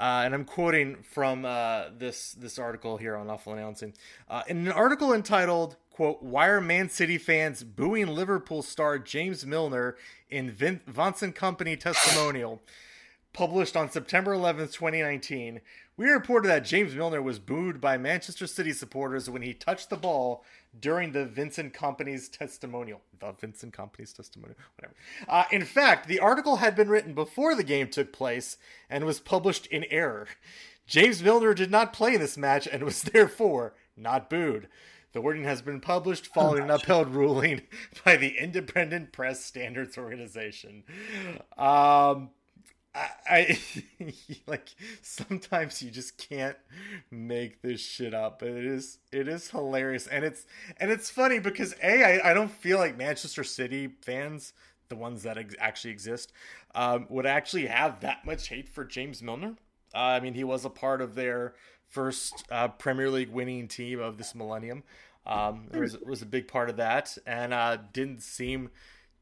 Uh, 0.00 0.22
and 0.24 0.34
I'm 0.34 0.44
quoting 0.44 0.96
from 1.02 1.44
uh, 1.44 1.86
this 1.96 2.32
this 2.32 2.58
article 2.58 2.98
here 2.98 3.16
on 3.16 3.28
Awful 3.28 3.52
Announcing. 3.52 3.94
Uh, 4.28 4.42
in 4.46 4.58
an 4.58 4.72
article 4.72 5.12
entitled 5.12 5.76
"quote 5.90 6.22
Why 6.22 6.46
are 6.48 6.60
Man 6.60 6.88
City 6.88 7.18
fans 7.18 7.64
booing 7.64 8.06
Liverpool 8.06 8.62
star 8.62 9.00
James 9.00 9.44
Milner 9.44 9.96
in 10.30 10.50
Vin- 10.50 10.82
Vincent 10.86 11.34
Kompany 11.34 11.78
testimonial?" 11.78 12.62
published 13.34 13.76
on 13.76 13.90
September 13.90 14.34
11th, 14.34 14.72
2019, 14.72 15.60
we 15.98 16.06
reported 16.06 16.48
that 16.48 16.64
James 16.64 16.94
Milner 16.94 17.20
was 17.20 17.40
booed 17.40 17.80
by 17.80 17.98
Manchester 17.98 18.46
City 18.46 18.72
supporters 18.72 19.28
when 19.28 19.42
he 19.42 19.52
touched 19.52 19.90
the 19.90 19.96
ball 19.96 20.44
during 20.80 21.10
the 21.10 21.26
Vincent 21.26 21.74
Kompany's 21.74 22.28
testimonial. 22.28 23.00
The 23.18 23.32
Vincent 23.32 23.74
Kompany's 23.74 24.12
testimonial, 24.12 24.56
whatever. 24.76 24.94
Uh, 25.28 25.44
in 25.50 25.64
fact, 25.64 26.06
the 26.06 26.20
article 26.20 26.56
had 26.56 26.76
been 26.76 26.88
written 26.88 27.14
before 27.14 27.56
the 27.56 27.64
game 27.64 27.88
took 27.88 28.12
place 28.12 28.56
and 28.88 29.04
was 29.04 29.18
published 29.18 29.66
in 29.66 29.84
error. 29.90 30.28
James 30.86 31.20
Milner 31.20 31.52
did 31.52 31.70
not 31.70 31.92
play 31.92 32.14
in 32.14 32.20
this 32.20 32.38
match 32.38 32.68
and 32.68 32.84
was 32.84 33.02
therefore 33.12 33.74
not 33.96 34.30
booed. 34.30 34.68
The 35.12 35.20
wording 35.20 35.44
has 35.44 35.62
been 35.62 35.80
published 35.80 36.26
following 36.26 36.62
an 36.64 36.70
upheld 36.70 37.08
ruling 37.08 37.62
by 38.04 38.16
the 38.16 38.38
Independent 38.38 39.10
Press 39.10 39.44
Standards 39.44 39.98
Organization. 39.98 40.84
Um, 41.56 42.30
I, 42.98 43.58
I 44.00 44.14
like 44.46 44.68
sometimes 45.02 45.82
you 45.82 45.90
just 45.90 46.18
can't 46.18 46.56
make 47.10 47.62
this 47.62 47.80
shit 47.80 48.14
up. 48.14 48.42
It 48.42 48.64
is 48.64 48.98
it 49.12 49.28
is 49.28 49.50
hilarious 49.50 50.06
and 50.06 50.24
it's 50.24 50.46
and 50.78 50.90
it's 50.90 51.10
funny 51.10 51.38
because 51.38 51.74
a 51.82 52.20
I, 52.20 52.30
I 52.30 52.34
don't 52.34 52.50
feel 52.50 52.78
like 52.78 52.96
Manchester 52.96 53.44
City 53.44 53.88
fans, 54.02 54.52
the 54.88 54.96
ones 54.96 55.22
that 55.22 55.38
ex- 55.38 55.54
actually 55.58 55.92
exist, 55.92 56.32
um, 56.74 57.06
would 57.08 57.26
actually 57.26 57.66
have 57.66 58.00
that 58.00 58.24
much 58.24 58.48
hate 58.48 58.68
for 58.68 58.84
James 58.84 59.22
Milner. 59.22 59.54
Uh, 59.94 59.98
I 59.98 60.20
mean, 60.20 60.34
he 60.34 60.44
was 60.44 60.64
a 60.64 60.70
part 60.70 61.00
of 61.00 61.14
their 61.14 61.54
first 61.88 62.44
uh, 62.50 62.68
Premier 62.68 63.10
League 63.10 63.30
winning 63.30 63.68
team 63.68 64.00
of 64.00 64.18
this 64.18 64.34
millennium. 64.34 64.82
Um, 65.26 65.68
was 65.74 65.96
was 65.98 66.22
a 66.22 66.26
big 66.26 66.48
part 66.48 66.70
of 66.70 66.76
that, 66.78 67.16
and 67.26 67.52
uh, 67.52 67.78
didn't 67.92 68.22
seem 68.22 68.70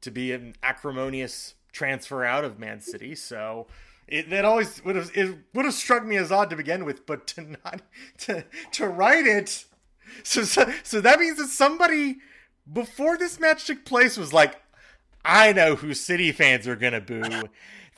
to 0.02 0.10
be 0.10 0.32
an 0.32 0.54
acrimonious 0.62 1.54
transfer 1.76 2.24
out 2.24 2.44
of 2.44 2.58
Man 2.58 2.80
City. 2.80 3.14
So 3.14 3.66
it 4.08 4.30
that 4.30 4.44
always 4.44 4.84
would 4.84 4.96
have 4.96 5.10
it 5.14 5.36
would 5.54 5.64
have 5.64 5.74
struck 5.74 6.04
me 6.04 6.16
as 6.16 6.32
odd 6.32 6.50
to 6.50 6.56
begin 6.56 6.84
with, 6.84 7.06
but 7.06 7.26
to 7.28 7.42
not 7.64 7.82
to 8.18 8.44
to 8.72 8.88
write 8.88 9.26
it. 9.26 9.64
So 10.22 10.44
so, 10.44 10.72
so 10.82 11.00
that 11.00 11.20
means 11.20 11.36
that 11.38 11.48
somebody 11.48 12.18
before 12.72 13.16
this 13.18 13.38
match 13.38 13.66
took 13.66 13.84
place 13.84 14.16
was 14.16 14.32
like, 14.32 14.56
I 15.24 15.52
know 15.52 15.74
who 15.74 15.94
City 15.94 16.32
fans 16.32 16.66
are 16.66 16.76
gonna 16.76 17.00
boo. 17.00 17.22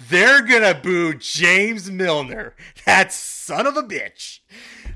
They're 0.09 0.43
gonna 0.43 0.75
boo 0.75 1.15
James 1.15 1.91
Milner. 1.91 2.55
That 2.85 3.13
son 3.13 3.67
of 3.67 3.77
a 3.77 3.83
bitch. 3.83 4.41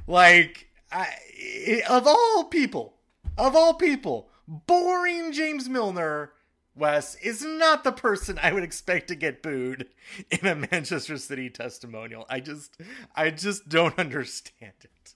Like, 0.07 0.69
I, 0.91 1.83
of 1.89 2.07
all 2.07 2.45
people, 2.45 2.95
of 3.37 3.55
all 3.55 3.75
people, 3.75 4.31
boring 4.49 5.33
James 5.33 5.69
Milner 5.69 6.33
Wes 6.75 7.17
is 7.17 7.45
not 7.45 7.85
the 7.85 7.93
person 7.93 8.39
I 8.43 8.53
would 8.53 8.63
expect 8.63 9.09
to 9.09 9.15
get 9.15 9.43
booed 9.43 9.89
in 10.31 10.47
a 10.47 10.55
Manchester 10.55 11.19
City 11.19 11.51
testimonial. 11.51 12.27
I 12.31 12.41
just 12.41 12.77
I 13.15 13.31
just 13.31 13.69
don't 13.69 13.99
understand 13.99 14.73
it. 14.83 15.15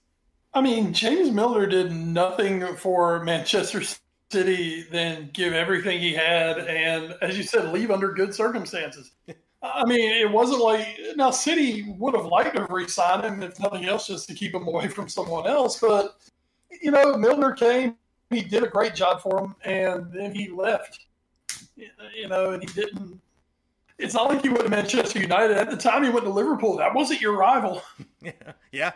I 0.53 0.61
mean, 0.61 0.93
James 0.93 1.31
Milner 1.31 1.67
did 1.67 1.91
nothing 1.91 2.75
for 2.75 3.23
Manchester 3.23 3.81
City 4.31 4.83
than 4.91 5.29
give 5.33 5.53
everything 5.53 5.99
he 5.99 6.13
had 6.13 6.59
and 6.59 7.15
as 7.21 7.37
you 7.37 7.43
said 7.43 7.73
leave 7.73 7.91
under 7.91 8.11
good 8.13 8.35
circumstances. 8.35 9.11
I 9.63 9.85
mean, 9.85 10.11
it 10.11 10.31
wasn't 10.31 10.61
like 10.61 10.87
now 11.15 11.31
City 11.31 11.95
would 11.97 12.13
have 12.13 12.25
liked 12.25 12.55
to 12.55 12.67
re-sign 12.69 13.23
him 13.23 13.41
if 13.41 13.59
nothing 13.59 13.85
else 13.85 14.07
just 14.07 14.27
to 14.27 14.35
keep 14.35 14.53
him 14.53 14.67
away 14.67 14.87
from 14.89 15.09
someone 15.09 15.47
else, 15.47 15.79
but 15.79 16.17
you 16.81 16.91
know, 16.91 17.17
Milner 17.17 17.53
came, 17.53 17.95
he 18.29 18.41
did 18.41 18.61
a 18.61 18.67
great 18.67 18.93
job 18.93 19.21
for 19.21 19.39
him 19.39 19.55
and 19.63 20.13
then 20.13 20.35
he 20.35 20.49
left 20.49 21.06
you 22.15 22.27
know, 22.27 22.51
and 22.51 22.63
he 22.63 22.73
didn't. 22.73 23.21
It's 23.97 24.13
not 24.13 24.29
like 24.29 24.41
he 24.43 24.49
went 24.49 24.63
to 24.63 24.69
Manchester 24.69 25.19
United 25.19 25.57
at 25.57 25.71
the 25.71 25.77
time. 25.77 26.03
He 26.03 26.09
went 26.09 26.25
to 26.25 26.31
Liverpool. 26.31 26.77
That 26.77 26.93
wasn't 26.93 27.21
your 27.21 27.37
rival. 27.37 27.81
Yeah, 28.19 28.31
yeah, 28.71 28.91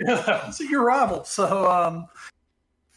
yeah 0.00 0.14
that 0.26 0.46
wasn't 0.46 0.70
your 0.70 0.84
rival. 0.84 1.22
So, 1.24 1.70
um, 1.70 2.08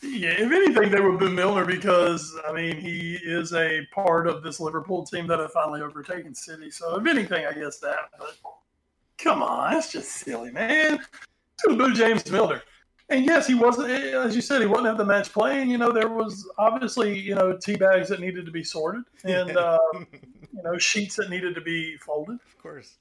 yeah, 0.02 0.32
if 0.32 0.52
anything, 0.52 0.90
they 0.90 1.00
would 1.00 1.20
boo 1.20 1.30
Milner 1.30 1.64
because 1.64 2.36
I 2.48 2.52
mean 2.52 2.78
he 2.78 3.20
is 3.24 3.54
a 3.54 3.86
part 3.94 4.28
of 4.28 4.42
this 4.42 4.60
Liverpool 4.60 5.06
team 5.06 5.28
that 5.28 5.40
have 5.40 5.52
finally 5.52 5.82
overtaken 5.82 6.34
City. 6.34 6.72
So, 6.72 7.00
if 7.00 7.06
anything, 7.06 7.46
I 7.46 7.54
guess 7.54 7.80
that. 7.80 8.10
But 8.18 8.36
come 9.18 9.44
on, 9.44 9.74
that's 9.74 9.92
just 9.92 10.10
silly, 10.10 10.52
man. 10.52 11.00
To 11.60 11.76
boo 11.76 11.94
James 11.94 12.30
Milner 12.32 12.64
and 13.10 13.26
yes, 13.26 13.48
he 13.48 13.56
wasn't. 13.56 13.90
As 13.92 14.36
you 14.36 14.42
said, 14.42 14.62
he 14.62 14.68
wasn't 14.68 14.88
at 14.88 14.98
the 14.98 15.06
match 15.06 15.32
playing. 15.32 15.70
You 15.70 15.78
know, 15.78 15.92
there 15.92 16.10
was 16.10 16.48
obviously 16.58 17.18
you 17.18 17.36
know 17.36 17.58
tea 17.58 17.76
bags 17.76 18.10
that 18.10 18.20
needed 18.20 18.46
to 18.46 18.52
be 18.52 18.64
sorted, 18.64 19.04
and 19.24 19.58
uh, 19.58 19.80
you 19.94 20.64
know 20.64 20.78
sheets 20.78 21.16
that 21.16 21.30
needed 21.30 21.56
to 21.56 21.62
be 21.62 21.98
folded. 21.98 22.40
Of 22.46 22.58
course. 22.58 22.98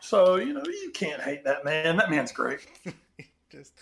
So 0.00 0.36
you 0.36 0.52
know 0.52 0.62
you 0.64 0.90
can't 0.94 1.22
hate 1.22 1.44
that 1.44 1.64
man. 1.64 1.96
That 1.96 2.10
man's 2.10 2.32
great. 2.32 2.66
Just 3.50 3.72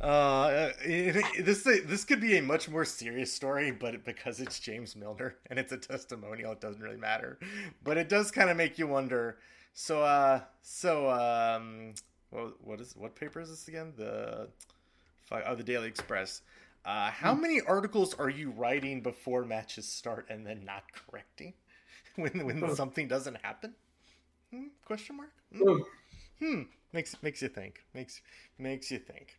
uh, 0.00 0.70
this 0.86 1.64
this 1.64 2.04
could 2.04 2.20
be 2.20 2.38
a 2.38 2.42
much 2.42 2.70
more 2.70 2.86
serious 2.86 3.30
story, 3.30 3.70
but 3.70 4.04
because 4.06 4.40
it's 4.40 4.58
James 4.58 4.96
Milner 4.96 5.36
and 5.50 5.58
it's 5.58 5.72
a 5.72 5.76
testimonial, 5.76 6.52
it 6.52 6.60
doesn't 6.60 6.80
really 6.80 6.96
matter. 6.96 7.38
But 7.84 7.98
it 7.98 8.08
does 8.08 8.30
kind 8.30 8.48
of 8.48 8.56
make 8.56 8.78
you 8.78 8.86
wonder. 8.86 9.38
So, 9.74 10.02
uh, 10.02 10.40
so 10.62 11.10
um, 11.10 11.94
what, 12.32 12.64
what 12.64 12.80
is 12.80 12.94
what 12.96 13.14
paper 13.14 13.40
is 13.40 13.50
this 13.50 13.68
again? 13.68 13.92
The 13.96 14.48
oh, 15.30 15.54
the 15.54 15.62
Daily 15.62 15.88
Express. 15.88 16.42
Uh, 16.84 17.10
how 17.10 17.32
many 17.32 17.60
articles 17.60 18.14
are 18.14 18.30
you 18.30 18.50
writing 18.50 19.02
before 19.02 19.44
matches 19.44 19.86
start 19.86 20.26
and 20.28 20.44
then 20.44 20.64
not 20.64 20.82
correcting 20.92 21.52
when 22.16 22.44
when 22.44 22.74
something 22.74 23.06
doesn't 23.06 23.36
happen? 23.42 23.74
Hmm? 24.52 24.64
Question 24.84 25.18
mark. 25.18 25.32
Hmm. 25.56 25.82
hmm. 26.44 26.62
Makes 26.92 27.22
makes 27.22 27.42
you 27.42 27.48
think. 27.48 27.84
Makes 27.94 28.20
makes 28.58 28.90
you 28.90 28.98
think. 28.98 29.38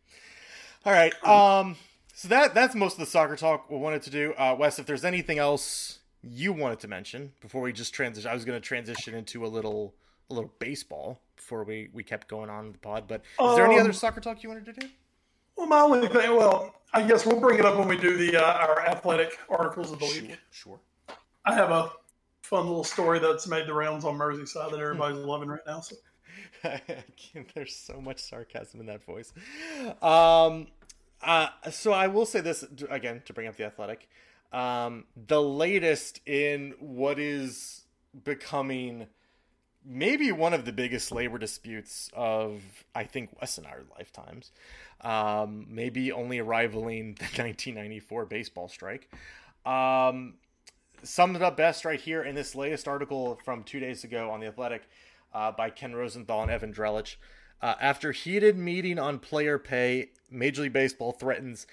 All 0.86 0.92
right. 0.92 1.12
Um. 1.26 1.76
So 2.14 2.28
that 2.28 2.54
that's 2.54 2.74
most 2.74 2.94
of 2.94 3.00
the 3.00 3.06
soccer 3.06 3.36
talk 3.36 3.70
we 3.70 3.76
wanted 3.76 4.02
to 4.02 4.10
do. 4.10 4.34
Uh, 4.34 4.54
Wes, 4.58 4.78
if 4.78 4.86
there's 4.86 5.04
anything 5.04 5.38
else 5.38 5.98
you 6.22 6.52
wanted 6.52 6.80
to 6.80 6.88
mention 6.88 7.32
before 7.40 7.60
we 7.60 7.72
just 7.72 7.92
transition, 7.92 8.30
I 8.30 8.34
was 8.34 8.44
going 8.44 8.60
to 8.60 8.66
transition 8.66 9.14
into 9.14 9.44
a 9.44 9.48
little 9.48 9.94
a 10.30 10.34
little 10.34 10.52
baseball 10.58 11.20
before 11.36 11.64
we 11.64 11.88
we 11.92 12.02
kept 12.02 12.28
going 12.28 12.50
on 12.50 12.72
the 12.72 12.78
pod. 12.78 13.04
But 13.08 13.22
is 13.22 13.26
um, 13.38 13.56
there 13.56 13.66
any 13.66 13.78
other 13.78 13.90
um, 13.90 13.94
soccer 13.94 14.20
talk 14.20 14.42
you 14.42 14.48
wanted 14.48 14.66
to 14.66 14.72
do? 14.72 14.88
Well, 15.56 15.66
my 15.66 15.80
only 15.80 16.08
thing, 16.08 16.36
well, 16.36 16.74
I 16.92 17.06
guess 17.06 17.24
we'll 17.24 17.40
bring 17.40 17.58
it 17.58 17.64
up 17.64 17.78
when 17.78 17.86
we 17.86 17.96
do 17.96 18.16
the 18.16 18.36
uh, 18.36 18.66
our 18.66 18.86
athletic 18.86 19.38
articles 19.48 19.92
of 19.92 20.00
the 20.00 20.06
sure, 20.06 20.22
week. 20.22 20.38
Sure. 20.50 20.80
I 21.44 21.54
have 21.54 21.70
a 21.70 21.92
fun 22.42 22.66
little 22.66 22.84
story 22.84 23.18
that's 23.18 23.46
made 23.46 23.66
the 23.66 23.74
rounds 23.74 24.04
on 24.04 24.18
Merseyside 24.18 24.70
that 24.70 24.80
everybody's 24.80 25.18
loving 25.24 25.48
right 25.48 25.60
now. 25.66 25.80
So. 25.80 25.96
There's 27.54 27.76
so 27.76 28.00
much 28.00 28.20
sarcasm 28.20 28.80
in 28.80 28.86
that 28.86 29.04
voice. 29.04 29.32
Um, 30.02 30.68
uh, 31.22 31.48
so 31.70 31.92
I 31.92 32.06
will 32.08 32.26
say 32.26 32.40
this 32.40 32.64
again 32.90 33.22
to 33.26 33.32
bring 33.32 33.46
up 33.46 33.56
the 33.56 33.64
athletic. 33.64 34.08
Um, 34.52 35.04
the 35.26 35.42
latest 35.42 36.20
in 36.26 36.74
what 36.78 37.18
is 37.18 37.82
becoming 38.24 39.08
maybe 39.84 40.32
one 40.32 40.54
of 40.54 40.64
the 40.64 40.72
biggest 40.72 41.12
labor 41.12 41.38
disputes 41.38 42.10
of 42.14 42.62
I 42.94 43.04
think 43.04 43.30
Wes 43.40 43.58
and 43.58 43.66
our 43.66 43.82
lifetimes. 43.96 44.52
Um, 45.00 45.66
maybe 45.68 46.12
only 46.12 46.40
rivaling 46.40 47.14
the 47.14 47.24
1994 47.42 48.24
baseball 48.26 48.68
strike. 48.68 49.10
Um, 49.66 50.34
summed 51.02 51.40
up 51.42 51.56
best 51.56 51.84
right 51.84 52.00
here 52.00 52.22
in 52.22 52.34
this 52.34 52.54
latest 52.54 52.88
article 52.88 53.38
from 53.44 53.62
two 53.62 53.80
days 53.80 54.04
ago 54.04 54.30
on 54.30 54.40
the 54.40 54.46
Athletic 54.46 54.82
uh, 55.32 55.52
by 55.52 55.70
Ken 55.70 55.94
Rosenthal 55.94 56.42
and 56.42 56.50
Evan 56.50 56.72
Drellich. 56.72 57.16
Uh, 57.60 57.74
after 57.80 58.12
heated 58.12 58.56
meeting 58.56 58.98
on 58.98 59.18
player 59.18 59.58
pay, 59.58 60.10
Major 60.30 60.62
League 60.62 60.72
Baseball 60.72 61.12
threatens 61.12 61.66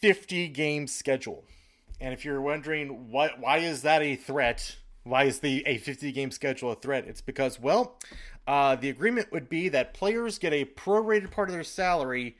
50 0.00 0.48
game 0.48 0.86
schedule. 0.86 1.44
And 2.00 2.14
if 2.14 2.24
you're 2.24 2.40
wondering 2.40 3.10
what 3.10 3.40
why 3.40 3.58
is 3.58 3.82
that 3.82 4.02
a 4.02 4.14
threat, 4.14 4.76
why 5.08 5.24
is 5.24 5.40
the 5.40 5.62
a 5.66 5.78
50 5.78 6.12
game 6.12 6.30
schedule 6.30 6.72
a 6.72 6.74
threat? 6.74 7.06
It's 7.06 7.20
because, 7.20 7.60
well, 7.60 7.98
uh, 8.46 8.76
the 8.76 8.90
agreement 8.90 9.32
would 9.32 9.48
be 9.48 9.68
that 9.70 9.94
players 9.94 10.38
get 10.38 10.52
a 10.52 10.64
prorated 10.64 11.30
part 11.30 11.48
of 11.48 11.54
their 11.54 11.64
salary 11.64 12.36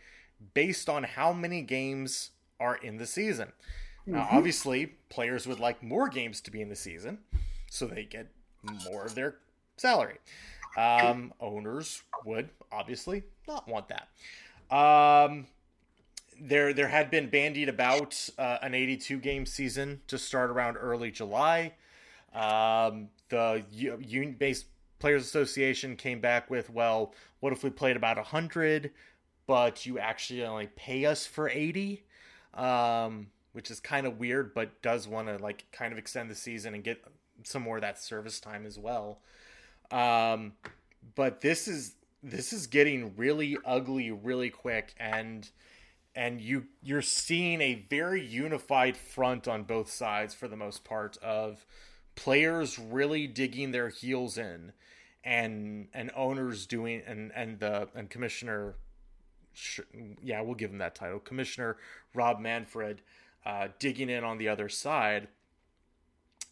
based 0.55 0.89
on 0.89 1.03
how 1.05 1.33
many 1.33 1.63
games 1.63 2.31
are 2.61 2.77
in 2.77 2.97
the 2.97 3.07
season. 3.07 3.49
Mm-hmm. 4.03 4.13
Now, 4.13 4.29
obviously, 4.31 4.95
players 5.09 5.47
would 5.47 5.61
like 5.61 5.83
more 5.83 6.09
games 6.09 6.41
to 6.43 6.51
be 6.51 6.61
in 6.61 6.69
the 6.69 6.77
season, 6.77 7.19
so 7.71 7.87
they 7.87 8.05
get 8.05 8.29
more 8.91 9.05
of 9.05 9.15
their 9.15 9.37
salary. 9.77 10.19
Um, 10.77 11.33
owners 11.41 12.03
would 12.25 12.51
obviously 12.71 13.23
not 13.47 13.69
want 13.69 13.87
that. 13.89 14.09
Um, 14.75 15.47
there, 16.41 16.73
there 16.73 16.89
had 16.89 17.11
been 17.11 17.29
bandied 17.29 17.69
about 17.69 18.29
uh, 18.39 18.59
an 18.63 18.75
82 18.75 19.19
game 19.19 19.47
season 19.47 20.03
to 20.07 20.19
start 20.19 20.51
around 20.51 20.77
early 20.77 21.11
July. 21.11 21.73
Um, 22.35 23.09
the 23.29 23.65
union 23.71 24.37
based 24.39 24.67
players 24.99 25.23
association 25.23 25.97
came 25.97 26.21
back 26.21 26.51
with, 26.51 26.71
well, 26.71 27.15
what 27.41 27.53
if 27.53 27.63
we 27.63 27.71
played 27.71 27.97
about 27.97 28.17
100, 28.17 28.91
but 29.47 29.87
you 29.87 29.99
actually 29.99 30.45
only 30.45 30.69
pay 30.77 31.07
us 31.07 31.27
for 31.27 31.49
80? 31.49 32.05
Um, 32.55 33.29
which 33.53 33.71
is 33.71 33.81
kind 33.81 34.07
of 34.07 34.19
weird, 34.19 34.55
but 34.55 34.83
does 34.83 35.09
want 35.09 35.29
to 35.29 35.37
like 35.39 35.67
kind 35.73 35.93
of 35.93 35.99
extend 35.99 36.31
the 36.31 36.35
season 36.35 36.75
and 36.75 36.85
get 36.85 37.03
some 37.45 37.63
more 37.63 37.77
of 37.77 37.83
that 37.83 38.01
service 38.01 38.41
time 38.41 38.67
as 38.67 38.79
well. 38.79 39.21
Um, 39.91 40.53
but 41.15 41.41
this 41.41 41.69
is 41.69 41.95
this 42.23 42.53
is 42.53 42.67
getting 42.67 43.15
really 43.17 43.57
ugly 43.65 44.11
really 44.11 44.51
quick 44.51 44.93
and 44.99 45.49
and 46.15 46.41
you 46.41 46.67
you're 46.83 47.03
seeing 47.03 47.61
a 47.61 47.87
very 47.89 48.25
unified 48.25 48.97
front 48.97 49.47
on 49.47 49.63
both 49.63 49.91
sides 49.91 50.35
for 50.35 50.49
the 50.49 50.57
most 50.57 50.85
part 50.85 51.17
of 51.19 51.65
players 52.19 52.81
really 52.81 53.29
digging 53.29 53.71
their 53.71 53.91
heels 53.91 54.37
in 54.37 54.73
and 55.23 55.87
and 55.95 56.11
owners 56.17 56.67
doing 56.67 57.01
and 57.07 57.31
and 57.33 57.61
the 57.61 57.89
and 57.95 58.11
commissioner 58.11 58.75
yeah 60.21 60.41
we'll 60.41 60.57
give 60.57 60.71
him 60.71 60.79
that 60.79 60.97
title 60.97 61.21
commissioner 61.21 61.77
rob 62.15 62.41
manfred 62.41 63.01
uh, 63.47 63.69
digging 63.79 64.11
in 64.11 64.25
on 64.25 64.37
the 64.37 64.49
other 64.49 64.69
side 64.69 65.29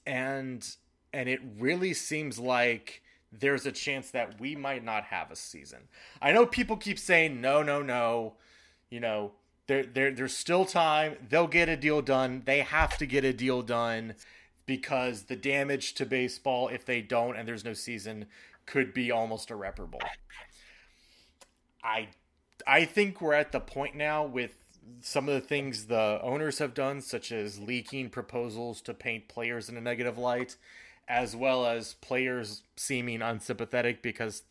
and 0.06 0.76
and 1.12 1.28
it 1.28 1.40
really 1.58 1.92
seems 1.92 2.38
like 2.38 3.02
there's 3.32 3.66
a 3.66 3.72
chance 3.72 4.12
that 4.12 4.40
we 4.40 4.54
might 4.54 4.84
not 4.84 5.04
have 5.04 5.30
a 5.30 5.36
season. 5.36 5.80
I 6.22 6.32
know 6.32 6.46
people 6.46 6.76
keep 6.76 6.98
saying 6.98 7.40
no, 7.40 7.62
no, 7.62 7.82
no. 7.82 8.34
You 8.88 9.00
know, 9.00 9.32
there, 9.66 9.84
there, 9.84 10.12
there's 10.12 10.36
still 10.36 10.64
time. 10.64 11.16
They'll 11.28 11.48
get 11.48 11.68
a 11.68 11.76
deal 11.76 12.02
done. 12.02 12.42
They 12.44 12.60
have 12.60 12.96
to 12.98 13.06
get 13.06 13.24
a 13.24 13.32
deal 13.32 13.62
done 13.62 14.14
because 14.66 15.24
the 15.24 15.36
damage 15.36 15.94
to 15.94 16.06
baseball, 16.06 16.68
if 16.68 16.84
they 16.84 17.00
don't 17.00 17.36
and 17.36 17.48
there's 17.48 17.64
no 17.64 17.72
season, 17.72 18.26
could 18.66 18.92
be 18.92 19.10
almost 19.10 19.50
irreparable. 19.50 20.00
I, 21.82 22.08
I 22.66 22.84
think 22.84 23.20
we're 23.20 23.32
at 23.34 23.52
the 23.52 23.60
point 23.60 23.94
now 23.94 24.24
with 24.24 24.56
some 25.00 25.28
of 25.28 25.34
the 25.34 25.40
things 25.40 25.86
the 25.86 26.18
owners 26.22 26.58
have 26.58 26.74
done, 26.74 27.00
such 27.00 27.32
as 27.32 27.60
leaking 27.60 28.10
proposals 28.10 28.80
to 28.82 28.94
paint 28.94 29.28
players 29.28 29.68
in 29.68 29.76
a 29.76 29.80
negative 29.80 30.18
light 30.18 30.56
as 31.08 31.36
well 31.36 31.66
as 31.66 31.94
players 31.94 32.62
seeming 32.76 33.22
unsympathetic 33.22 34.02
because 34.02 34.42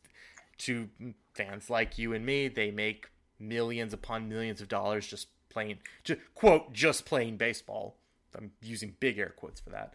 to 0.57 0.89
fans 1.33 1.69
like 1.69 1.97
you 1.97 2.13
and 2.13 2.25
me, 2.25 2.47
they 2.47 2.71
make 2.71 3.09
millions 3.39 3.93
upon 3.93 4.29
millions 4.29 4.61
of 4.61 4.69
dollars 4.69 5.05
just 5.05 5.27
playing, 5.49 5.77
just, 6.03 6.21
quote, 6.33 6.71
just 6.71 7.05
playing 7.05 7.37
baseball. 7.37 7.97
I'm 8.37 8.51
using 8.61 8.95
big 8.99 9.17
air 9.17 9.33
quotes 9.35 9.61
for 9.61 9.71
that. 9.71 9.93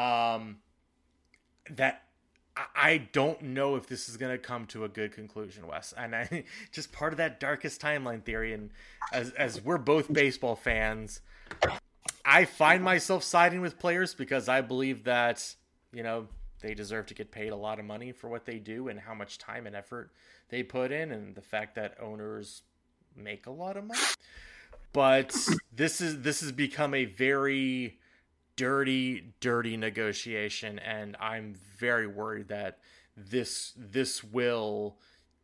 Um, 0.00 0.58
that 1.70 2.02
I 2.74 3.08
don't 3.12 3.40
know 3.42 3.76
if 3.76 3.86
this 3.86 4.08
is 4.08 4.16
going 4.16 4.32
to 4.32 4.38
come 4.38 4.66
to 4.66 4.84
a 4.84 4.88
good 4.88 5.12
conclusion, 5.12 5.66
Wes. 5.66 5.92
And 5.96 6.14
I 6.14 6.44
just 6.72 6.92
part 6.92 7.12
of 7.12 7.18
that 7.18 7.40
darkest 7.40 7.80
timeline 7.80 8.22
theory. 8.22 8.52
And 8.52 8.70
as 9.12 9.30
as 9.30 9.62
we're 9.62 9.78
both 9.78 10.12
baseball 10.12 10.56
fans, 10.56 11.20
I 12.24 12.44
find 12.44 12.82
myself 12.82 13.22
siding 13.22 13.60
with 13.60 13.78
players 13.78 14.14
because 14.14 14.48
I 14.48 14.60
believe 14.60 15.04
that 15.04 15.54
you 15.96 16.02
know, 16.02 16.28
they 16.60 16.74
deserve 16.74 17.06
to 17.06 17.14
get 17.14 17.30
paid 17.30 17.52
a 17.52 17.56
lot 17.56 17.78
of 17.78 17.84
money 17.84 18.12
for 18.12 18.28
what 18.28 18.44
they 18.44 18.58
do 18.58 18.88
and 18.88 19.00
how 19.00 19.14
much 19.14 19.38
time 19.38 19.66
and 19.66 19.74
effort 19.74 20.10
they 20.50 20.62
put 20.62 20.92
in 20.92 21.10
and 21.10 21.34
the 21.34 21.40
fact 21.40 21.74
that 21.76 21.96
owners 22.00 22.62
make 23.16 23.46
a 23.46 23.50
lot 23.50 23.76
of 23.78 23.84
money. 23.84 24.00
But 24.92 25.36
this 25.72 26.00
is 26.00 26.22
this 26.22 26.40
has 26.40 26.52
become 26.52 26.94
a 26.94 27.04
very 27.04 27.98
dirty 28.56 29.34
dirty 29.40 29.76
negotiation 29.76 30.78
and 30.78 31.14
I'm 31.20 31.54
very 31.78 32.06
worried 32.06 32.48
that 32.48 32.78
this 33.16 33.72
this 33.76 34.24
will 34.24 34.96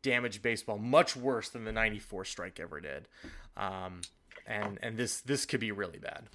damage 0.02 0.42
baseball 0.42 0.78
much 0.78 1.14
worse 1.14 1.48
than 1.48 1.64
the 1.64 1.72
94 1.72 2.24
strike 2.24 2.60
ever 2.60 2.80
did. 2.80 3.08
Um, 3.56 4.00
and 4.46 4.78
and 4.82 4.96
this 4.96 5.20
this 5.20 5.46
could 5.46 5.60
be 5.60 5.72
really 5.72 5.98
bad. 5.98 6.28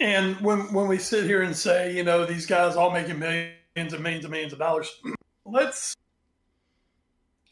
And 0.00 0.36
when 0.40 0.72
when 0.72 0.88
we 0.88 0.98
sit 0.98 1.24
here 1.24 1.42
and 1.42 1.56
say, 1.56 1.96
you 1.96 2.02
know, 2.02 2.26
these 2.26 2.46
guys 2.46 2.76
all 2.76 2.90
making 2.90 3.18
millions 3.18 3.54
and 3.76 4.00
millions 4.00 4.24
and 4.24 4.32
millions 4.32 4.52
of 4.52 4.58
dollars, 4.58 5.00
let's 5.44 5.94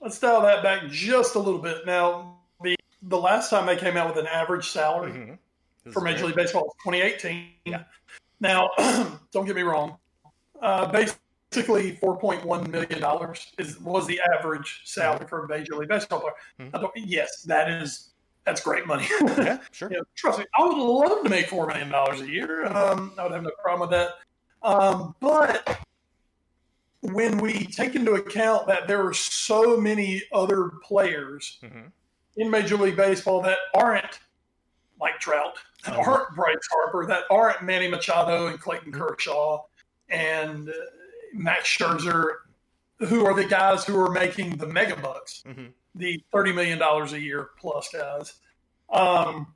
let's 0.00 0.18
dial 0.18 0.42
that 0.42 0.62
back 0.62 0.88
just 0.90 1.35
a 1.35 1.38
little 1.38 1.61
bit. 1.61 1.87
Now, 1.87 2.40
the 3.03 3.19
last 3.19 3.51
time 3.51 3.67
they 3.67 3.77
came 3.77 3.97
out 3.97 4.09
with 4.09 4.19
an 4.19 4.27
average 4.27 4.69
salary 4.69 5.12
mm-hmm. 5.12 5.91
for 5.91 6.01
Major 6.01 6.27
League 6.27 6.37
Baseball 6.37 6.65
was 6.65 6.75
2018. 6.85 7.47
Yeah. 7.65 7.85
Now, 8.41 8.71
don't 9.33 9.47
get 9.47 9.57
me 9.57 9.62
wrong. 9.62 9.97
Uh, 10.61 10.87
basically, 10.91 11.97
4.1 11.97 12.69
million 12.69 13.01
dollars 13.01 13.53
is 13.59 13.79
was 13.81 14.07
the 14.07 14.21
average 14.38 14.83
salary 14.85 15.21
mm-hmm. 15.21 15.29
for 15.29 15.45
a 15.45 15.49
Major 15.49 15.75
League 15.75 15.88
Baseball 15.88 16.21
player. 16.21 16.71
Mm-hmm. 16.71 17.05
yes, 17.05 17.43
that 17.43 17.69
is 17.71 18.11
that's 18.45 18.61
great 18.61 18.87
money. 18.87 19.07
yeah, 19.21 19.59
sure. 19.73 19.91
You 19.91 19.99
know, 19.99 20.05
trust 20.15 20.38
me, 20.38 20.47
I 20.59 20.65
would 20.65 20.77
love 20.77 21.25
to 21.25 21.31
make 21.31 21.49
four 21.49 21.67
million 21.67 21.88
dollars 21.91 22.21
a 22.21 22.29
year. 22.29 22.67
Um, 22.67 23.12
I 23.19 23.25
would 23.25 23.33
have 23.33 23.43
no 23.43 23.51
problem 23.62 23.88
with 23.88 23.91
that. 23.91 24.11
Um, 24.62 25.15
but 25.21 25.81
when 27.01 27.38
we 27.38 27.67
take 27.67 27.97
into 27.97 28.15
account 28.15 28.69
that 28.69 28.87
there 28.87 29.05
are 29.05 29.15
so 29.15 29.77
many 29.77 30.23
other 30.33 30.71
players 30.85 31.59
mm-hmm. 31.62 31.88
In 32.37 32.51
Major 32.51 32.77
League 32.77 32.97
Baseball 32.97 33.42
that 33.42 33.59
aren't 33.75 34.21
like 35.01 35.18
Trout, 35.18 35.57
that 35.85 35.97
oh. 35.97 36.03
aren't 36.03 36.35
Bryce 36.35 36.57
Harper, 36.71 37.07
that 37.07 37.25
aren't 37.31 37.62
Manny 37.62 37.88
Machado 37.88 38.47
and 38.49 38.61
Clayton 38.61 38.92
mm-hmm. 38.92 39.01
Kershaw 39.01 39.62
and 40.09 40.68
uh, 40.68 40.73
Max 41.35 41.68
Scherzer, 41.68 42.35
who 42.99 43.25
are 43.25 43.35
the 43.35 43.45
guys 43.45 43.85
who 43.85 43.99
are 43.99 44.11
making 44.11 44.57
the 44.57 44.66
mega 44.66 44.97
bucks. 44.97 45.42
Mm-hmm 45.47 45.66
the 45.95 46.23
thirty 46.33 46.53
million 46.53 46.79
dollars 46.79 47.12
a 47.12 47.21
year 47.21 47.51
plus 47.59 47.88
guys. 47.92 48.35
Um, 48.90 49.55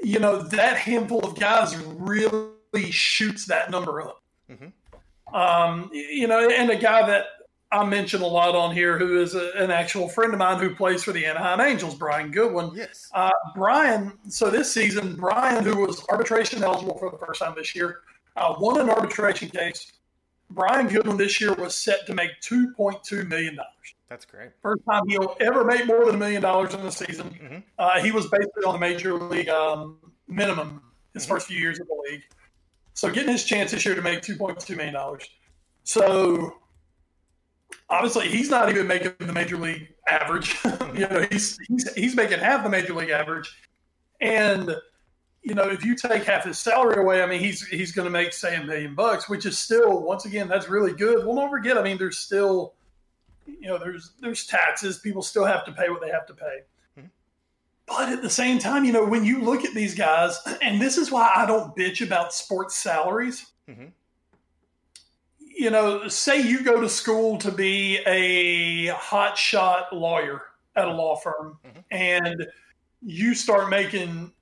you 0.00 0.18
know 0.18 0.42
that 0.42 0.76
handful 0.76 1.20
of 1.20 1.38
guys 1.38 1.76
really 1.76 2.90
shoots 2.90 3.46
that 3.46 3.70
number 3.70 4.02
up. 4.02 4.22
Mm-hmm. 4.50 5.34
Um, 5.34 5.90
you 5.92 6.26
know, 6.26 6.48
and 6.48 6.70
a 6.70 6.76
guy 6.76 7.06
that 7.06 7.24
I 7.72 7.84
mention 7.86 8.20
a 8.20 8.26
lot 8.26 8.54
on 8.54 8.74
here, 8.74 8.98
who 8.98 9.20
is 9.20 9.34
a, 9.34 9.50
an 9.56 9.70
actual 9.70 10.06
friend 10.06 10.32
of 10.34 10.38
mine 10.38 10.60
who 10.60 10.74
plays 10.74 11.02
for 11.02 11.12
the 11.12 11.24
Anaheim 11.24 11.60
Angels, 11.60 11.94
Brian 11.94 12.30
Goodwin. 12.30 12.70
Yes. 12.74 13.08
Uh, 13.14 13.30
Brian, 13.54 14.12
so 14.28 14.50
this 14.50 14.72
season, 14.72 15.16
Brian, 15.16 15.64
who 15.64 15.78
was 15.78 16.04
arbitration 16.10 16.62
eligible 16.62 16.98
for 16.98 17.10
the 17.10 17.16
first 17.16 17.40
time 17.40 17.54
this 17.56 17.74
year, 17.74 18.00
uh, 18.36 18.54
won 18.58 18.78
an 18.78 18.90
arbitration 18.90 19.48
case. 19.48 19.92
Brian 20.50 20.86
Goodwin 20.86 21.16
this 21.16 21.40
year 21.40 21.54
was 21.54 21.74
set 21.74 22.06
to 22.06 22.14
make 22.14 22.32
$2.2 22.42 23.26
million. 23.26 23.58
That's 24.10 24.26
great. 24.26 24.50
First 24.60 24.82
time 24.88 25.08
he'll 25.08 25.34
ever 25.40 25.64
make 25.64 25.86
more 25.86 26.04
than 26.04 26.16
a 26.16 26.18
million 26.18 26.42
dollars 26.42 26.74
in 26.74 26.82
the 26.82 26.92
season. 26.92 27.30
Mm-hmm. 27.30 27.58
Uh, 27.78 28.02
he 28.02 28.12
was 28.12 28.26
basically 28.26 28.64
on 28.66 28.74
the 28.74 28.78
major 28.78 29.14
league 29.14 29.48
um, 29.48 29.96
minimum 30.28 30.82
his 31.14 31.22
mm-hmm. 31.22 31.32
first 31.32 31.46
few 31.46 31.58
years 31.58 31.80
of 31.80 31.86
the 31.86 32.10
league. 32.10 32.22
So 32.92 33.10
getting 33.10 33.32
his 33.32 33.44
chance 33.44 33.70
this 33.70 33.86
year 33.86 33.94
to 33.94 34.02
make 34.02 34.20
two 34.20 34.36
point 34.36 34.60
two 34.60 34.76
million 34.76 34.92
dollars. 34.92 35.26
So 35.84 36.58
obviously 37.88 38.28
he's 38.28 38.50
not 38.50 38.68
even 38.68 38.86
making 38.86 39.12
the 39.18 39.32
major 39.32 39.56
league 39.56 39.88
average. 40.08 40.56
you 40.94 41.08
know, 41.08 41.26
he's, 41.30 41.58
he's 41.68 41.92
he's 41.94 42.16
making 42.16 42.38
half 42.38 42.62
the 42.62 42.70
major 42.70 42.94
league 42.94 43.10
average. 43.10 43.54
And 44.20 44.74
you 45.42 45.54
know, 45.54 45.68
if 45.68 45.84
you 45.84 45.96
take 45.96 46.24
half 46.24 46.44
his 46.44 46.58
salary 46.58 47.02
away, 47.02 47.22
I 47.22 47.26
mean, 47.26 47.40
he's 47.40 47.66
he's 47.66 47.92
going 47.92 48.06
to 48.06 48.10
make 48.10 48.32
say 48.32 48.56
a 48.56 48.64
million 48.64 48.94
bucks, 48.94 49.28
which 49.28 49.46
is 49.46 49.58
still 49.58 50.02
once 50.02 50.24
again 50.24 50.48
that's 50.48 50.68
really 50.68 50.92
good. 50.92 51.24
We'll 51.24 51.34
never 51.34 51.50
forget. 51.50 51.76
I 51.76 51.82
mean, 51.82 51.98
there's 51.98 52.18
still 52.18 52.74
you 53.46 53.68
know, 53.68 53.78
there's 53.78 54.12
there's 54.20 54.46
taxes. 54.46 54.98
People 54.98 55.22
still 55.22 55.44
have 55.44 55.64
to 55.64 55.72
pay 55.72 55.88
what 55.90 56.00
they 56.00 56.10
have 56.10 56.26
to 56.26 56.34
pay. 56.34 56.60
Mm-hmm. 56.98 57.08
But 57.86 58.08
at 58.10 58.22
the 58.22 58.30
same 58.30 58.58
time, 58.58 58.84
you 58.84 58.92
know, 58.92 59.04
when 59.04 59.24
you 59.24 59.40
look 59.40 59.64
at 59.64 59.74
these 59.74 59.94
guys, 59.94 60.38
and 60.62 60.80
this 60.80 60.96
is 60.96 61.10
why 61.10 61.30
I 61.34 61.46
don't 61.46 61.76
bitch 61.76 62.04
about 62.04 62.32
sports 62.32 62.76
salaries. 62.76 63.46
Mm-hmm. 63.68 63.86
You 65.54 65.70
know, 65.70 66.08
say 66.08 66.40
you 66.40 66.62
go 66.62 66.80
to 66.80 66.88
school 66.88 67.38
to 67.38 67.50
be 67.50 67.98
a 68.06 68.86
hot 68.88 69.36
shot 69.36 69.94
lawyer 69.94 70.42
at 70.74 70.88
a 70.88 70.92
law 70.92 71.16
firm, 71.16 71.58
mm-hmm. 71.64 71.80
and 71.90 72.46
you 73.02 73.34
start 73.34 73.68
making 73.68 74.32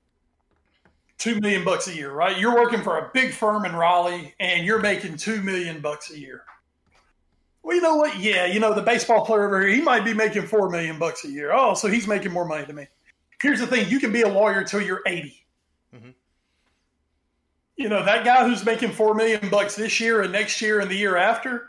two 1.18 1.40
million 1.40 1.64
bucks 1.64 1.88
a 1.88 1.94
year, 1.94 2.12
right? 2.12 2.38
You're 2.38 2.54
working 2.54 2.82
for 2.82 2.98
a 2.98 3.10
big 3.12 3.32
firm 3.32 3.64
in 3.64 3.74
Raleigh, 3.74 4.34
and 4.38 4.64
you're 4.64 4.80
making 4.80 5.16
two 5.16 5.42
million 5.42 5.80
bucks 5.80 6.10
a 6.10 6.18
year 6.18 6.44
well, 7.62 7.76
you 7.76 7.82
know 7.82 7.96
what? 7.96 8.18
Yeah, 8.18 8.46
you 8.46 8.58
know 8.58 8.74
the 8.74 8.82
baseball 8.82 9.24
player 9.24 9.46
over 9.46 9.60
here, 9.60 9.70
he 9.70 9.82
might 9.82 10.04
be 10.04 10.14
making 10.14 10.46
four 10.46 10.70
million 10.70 10.98
bucks 10.98 11.24
a 11.24 11.30
year. 11.30 11.52
Oh, 11.52 11.74
so 11.74 11.88
he's 11.88 12.06
making 12.06 12.32
more 12.32 12.44
money 12.44 12.64
than 12.64 12.76
me. 12.76 12.86
Here's 13.40 13.60
the 13.60 13.66
thing: 13.66 13.88
you 13.88 14.00
can 14.00 14.12
be 14.12 14.22
a 14.22 14.28
lawyer 14.28 14.64
till 14.64 14.80
you're 14.80 15.02
80. 15.06 15.46
Mm-hmm. 15.94 16.10
You 17.80 17.88
know 17.88 18.04
that 18.04 18.26
guy 18.26 18.46
who's 18.46 18.62
making 18.62 18.92
four 18.92 19.14
million 19.14 19.48
bucks 19.48 19.74
this 19.74 20.00
year 20.00 20.20
and 20.20 20.30
next 20.30 20.60
year 20.60 20.80
and 20.80 20.90
the 20.90 20.94
year 20.94 21.16
after. 21.16 21.68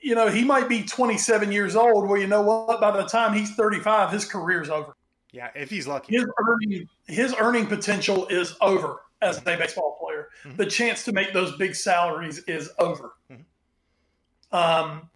You 0.00 0.16
know 0.16 0.26
he 0.26 0.42
might 0.42 0.68
be 0.68 0.82
27 0.82 1.52
years 1.52 1.76
old. 1.76 2.08
Well, 2.08 2.20
you 2.20 2.26
know 2.26 2.42
what? 2.42 2.80
By 2.80 2.90
the 2.90 3.04
time 3.04 3.32
he's 3.32 3.54
35, 3.54 4.10
his 4.10 4.24
career's 4.24 4.68
over. 4.68 4.96
Yeah, 5.30 5.50
if 5.54 5.70
he's 5.70 5.86
lucky. 5.86 6.16
His 6.16 6.26
earning, 6.44 6.88
his 7.06 7.36
earning 7.38 7.68
potential 7.68 8.26
is 8.26 8.56
over 8.60 9.02
as 9.22 9.38
a 9.38 9.42
baseball 9.42 9.96
player. 10.00 10.26
Mm-hmm. 10.42 10.56
The 10.56 10.66
chance 10.66 11.04
to 11.04 11.12
make 11.12 11.32
those 11.32 11.56
big 11.56 11.76
salaries 11.76 12.40
is 12.48 12.70
over. 12.80 13.12
Mm-hmm. 13.30 14.56
Um, 14.56 15.08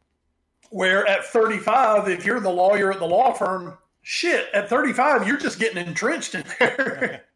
where 0.71 1.05
at 1.09 1.25
35, 1.25 2.09
if 2.09 2.25
you're 2.25 2.39
the 2.39 2.49
lawyer 2.49 2.93
at 2.93 3.01
the 3.01 3.07
law 3.07 3.33
firm, 3.33 3.77
shit, 4.03 4.47
at 4.55 4.69
35, 4.69 5.27
you're 5.27 5.37
just 5.37 5.59
getting 5.59 5.85
entrenched 5.85 6.37
in 6.37 6.45
there. 6.61 7.25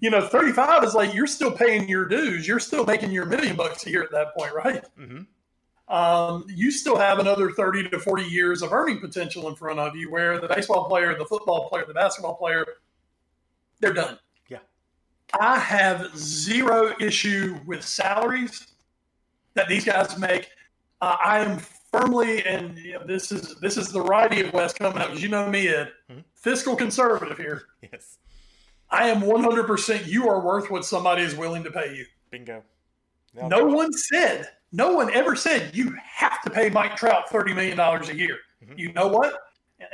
you 0.00 0.10
know, 0.10 0.26
35 0.26 0.84
is 0.84 0.94
like 0.94 1.14
you're 1.14 1.26
still 1.26 1.52
paying 1.52 1.88
your 1.88 2.06
dues. 2.06 2.48
You're 2.48 2.60
still 2.60 2.84
making 2.84 3.10
your 3.10 3.26
million 3.26 3.54
bucks 3.54 3.86
a 3.86 3.90
year 3.90 4.02
at 4.02 4.10
that 4.12 4.34
point, 4.34 4.52
right? 4.54 4.84
Mm-hmm. 4.98 5.94
Um, 5.94 6.46
you 6.48 6.70
still 6.70 6.96
have 6.96 7.18
another 7.18 7.50
30 7.50 7.90
to 7.90 7.98
40 7.98 8.24
years 8.24 8.62
of 8.62 8.72
earning 8.72 9.00
potential 9.00 9.48
in 9.48 9.56
front 9.56 9.78
of 9.78 9.96
you 9.96 10.10
where 10.10 10.40
the 10.40 10.48
baseball 10.48 10.88
player, 10.88 11.16
the 11.18 11.24
football 11.24 11.68
player, 11.68 11.84
the 11.86 11.94
basketball 11.94 12.36
player, 12.36 12.64
they're 13.80 13.92
done. 13.92 14.18
Yeah. 14.48 14.58
I 15.38 15.58
have 15.58 16.16
zero 16.16 16.94
issue 17.00 17.58
with 17.66 17.84
salaries 17.84 18.68
that 19.54 19.68
these 19.68 19.84
guys 19.84 20.16
make. 20.18 20.48
Uh, 21.00 21.16
I 21.22 21.40
am 21.40 21.58
firmly, 21.92 22.44
and 22.46 22.78
you 22.78 22.94
know, 22.94 23.04
this 23.04 23.32
is 23.32 23.58
this 23.60 23.76
is 23.76 23.88
the 23.88 24.00
righty 24.00 24.42
of 24.42 24.52
West 24.52 24.78
coming 24.78 25.02
up, 25.02 25.10
as 25.10 25.22
you 25.22 25.28
know 25.28 25.48
me, 25.48 25.68
Ed, 25.68 25.90
mm-hmm. 26.08 26.20
fiscal 26.34 26.76
conservative 26.76 27.36
here. 27.36 27.62
Yes. 27.92 28.18
I 28.90 29.08
am 29.08 29.22
100% 29.22 30.06
you 30.06 30.28
are 30.28 30.40
worth 30.40 30.70
what 30.70 30.84
somebody 30.84 31.22
is 31.22 31.34
willing 31.34 31.62
to 31.64 31.70
pay 31.70 31.94
you. 31.94 32.06
Bingo. 32.30 32.62
No, 33.34 33.64
one 33.64 33.92
said, 33.92 34.48
no 34.72 34.92
one 34.92 35.12
ever 35.12 35.36
said 35.36 35.74
you 35.74 35.96
have 36.04 36.42
to 36.42 36.50
pay 36.50 36.68
Mike 36.68 36.96
Trout 36.96 37.28
$30 37.28 37.54
million 37.54 37.78
a 37.78 38.12
year. 38.12 38.38
Mm-hmm. 38.64 38.78
You 38.78 38.92
know 38.92 39.06
what? 39.06 39.34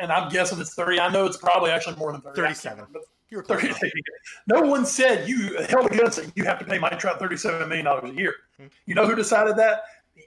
And 0.00 0.10
I'm 0.10 0.30
guessing 0.30 0.58
it's 0.58 0.74
30. 0.74 1.00
I 1.00 1.10
know 1.10 1.26
it's 1.26 1.36
probably 1.36 1.70
actually 1.70 1.96
more 1.96 2.12
than 2.12 2.22
30. 2.22 2.34
37. 2.34 2.86
But 2.92 3.02
you 3.30 3.38
were 3.38 3.44
30. 3.44 3.74
no 4.46 4.62
one 4.62 4.86
said 4.86 5.28
you 5.28 5.58
held 5.68 5.92
against 5.92 6.18
it. 6.18 6.32
You 6.34 6.44
have 6.44 6.58
to 6.60 6.64
pay 6.64 6.78
Mike 6.78 6.98
Trout 6.98 7.20
$37 7.20 7.68
million 7.68 7.86
a 7.86 8.08
year. 8.12 8.34
Mm-hmm. 8.60 8.68
You 8.86 8.94
know 8.94 9.06
who 9.06 9.14
decided 9.14 9.56
that? 9.56 9.82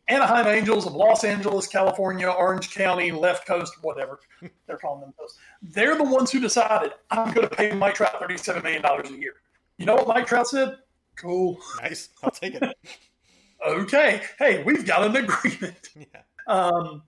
Anaheim 0.08 0.48
Angels 0.48 0.86
of 0.86 0.94
Los 0.94 1.24
Angeles, 1.24 1.68
California, 1.68 2.30
Orange 2.30 2.74
County, 2.74 3.12
left 3.12 3.48
coast, 3.48 3.74
whatever 3.82 4.20
they're 4.68 4.78
calling 4.78 5.02
themselves. 5.02 5.38
They're 5.62 5.98
the 5.98 6.04
ones 6.04 6.32
who 6.32 6.40
decided 6.40 6.94
I'm 7.12 7.34
going 7.34 7.48
to 7.48 7.56
pay 7.56 7.74
Mike 7.74 7.96
Trout 7.96 8.20
$37 8.20 8.64
million 8.64 8.84
a 8.86 9.18
year. 9.18 9.34
You 9.78 9.86
know 9.86 9.96
what 9.96 10.08
Mike 10.08 10.28
Trout 10.28 10.48
said? 10.48 10.78
Cool. 11.16 11.60
Nice. 11.82 12.10
I'll 12.24 12.32
take 12.32 12.56
it. 12.56 12.64
okay. 13.68 14.22
Hey, 14.38 14.64
we've 14.64 14.86
got 14.86 15.06
an 15.06 15.16
agreement. 15.16 15.90
Yeah. 15.96 16.22
Um, 16.48 17.04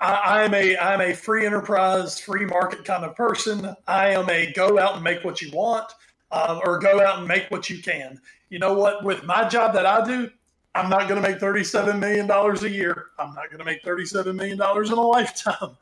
I, 0.00 0.44
am 0.44 0.54
a 0.54 0.76
I'm 0.76 1.00
a 1.00 1.14
free 1.14 1.46
enterprise, 1.46 2.18
free 2.18 2.44
market 2.44 2.84
kind 2.84 3.04
of 3.04 3.14
person. 3.14 3.74
I 3.86 4.10
am 4.10 4.28
a 4.30 4.52
go 4.52 4.78
out 4.78 4.94
and 4.94 5.04
make 5.04 5.24
what 5.24 5.40
you 5.42 5.50
want, 5.50 5.92
uh, 6.30 6.60
or 6.64 6.78
go 6.78 7.00
out 7.00 7.18
and 7.18 7.28
make 7.28 7.50
what 7.50 7.68
you 7.68 7.82
can. 7.82 8.20
You 8.50 8.58
know 8.58 8.74
what? 8.74 9.04
With 9.04 9.24
my 9.24 9.48
job 9.48 9.74
that 9.74 9.86
I 9.86 10.04
do, 10.04 10.30
I'm 10.74 10.90
not 10.90 11.08
going 11.08 11.22
to 11.22 11.28
make 11.28 11.38
$37 11.40 11.98
million 11.98 12.28
a 12.30 12.68
year. 12.68 13.06
I'm 13.18 13.32
not 13.34 13.48
going 13.48 13.58
to 13.58 13.64
make 13.64 13.84
$37 13.84 14.34
million 14.34 14.54
in 14.54 14.92
a 14.92 15.00
lifetime. 15.00 15.76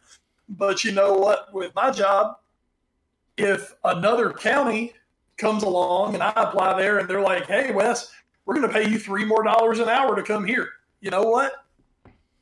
But 0.48 0.85
you 0.85 0.92
know 0.92 1.14
what? 1.14 1.52
With 1.55 1.74
my 1.74 1.90
job, 1.90 2.37
if 3.37 3.74
another 3.85 4.33
county 4.33 4.92
comes 5.38 5.62
along 5.62 6.14
and 6.14 6.22
I 6.22 6.33
apply 6.37 6.78
there 6.78 6.98
and 6.98 7.09
they're 7.09 7.22
like, 7.22 7.46
hey, 7.46 7.72
Wes, 7.72 8.12
we're 8.44 8.55
going 8.55 8.66
to 8.66 8.72
pay 8.72 8.88
you 8.88 8.98
three 8.98 9.24
more 9.24 9.42
dollars 9.42 9.78
an 9.78 9.88
hour 9.88 10.14
to 10.14 10.22
come 10.22 10.44
here. 10.44 10.68
You 11.00 11.11
know 11.11 11.22
what? 11.22 11.64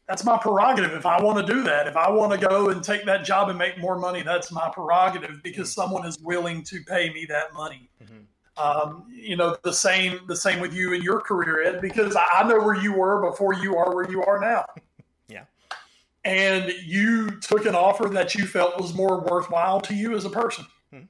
That's 0.08 0.24
my 0.24 0.36
prerogative. 0.36 0.92
If 0.92 1.06
I 1.06 1.22
want 1.22 1.46
to 1.46 1.52
do 1.52 1.62
that, 1.62 1.86
if 1.86 1.96
I 1.96 2.10
want 2.10 2.32
to 2.32 2.48
go 2.48 2.70
and 2.70 2.82
take 2.82 3.04
that 3.04 3.24
job 3.24 3.48
and 3.48 3.56
make 3.56 3.78
more 3.78 3.96
money, 3.96 4.22
that's 4.22 4.50
my 4.50 4.68
prerogative 4.68 5.40
because 5.44 5.72
someone 5.72 6.04
is 6.04 6.18
willing 6.18 6.64
to 6.64 6.82
pay 6.82 7.12
me 7.12 7.26
that 7.26 7.54
money. 7.54 7.88
Mm-hmm. 8.02 8.22
Um, 8.56 9.06
you 9.10 9.36
know, 9.36 9.56
the 9.62 9.72
same 9.72 10.20
the 10.26 10.36
same 10.36 10.60
with 10.60 10.74
you 10.74 10.92
in 10.92 11.02
your 11.02 11.20
career, 11.20 11.62
Ed, 11.62 11.80
because 11.80 12.16
I 12.16 12.46
know 12.46 12.58
where 12.58 12.74
you 12.76 12.92
were 12.92 13.30
before 13.30 13.54
you 13.54 13.76
are 13.76 13.94
where 13.94 14.10
you 14.10 14.22
are 14.22 14.40
now. 14.40 14.64
Yeah. 15.28 15.44
And 16.24 16.72
you 16.84 17.30
took 17.40 17.66
an 17.66 17.76
offer 17.76 18.08
that 18.08 18.34
you 18.34 18.44
felt 18.44 18.80
was 18.80 18.92
more 18.94 19.20
worthwhile 19.20 19.80
to 19.82 19.94
you 19.94 20.16
as 20.16 20.24
a 20.24 20.30
person. 20.30 20.66
Hmm. 20.92 21.02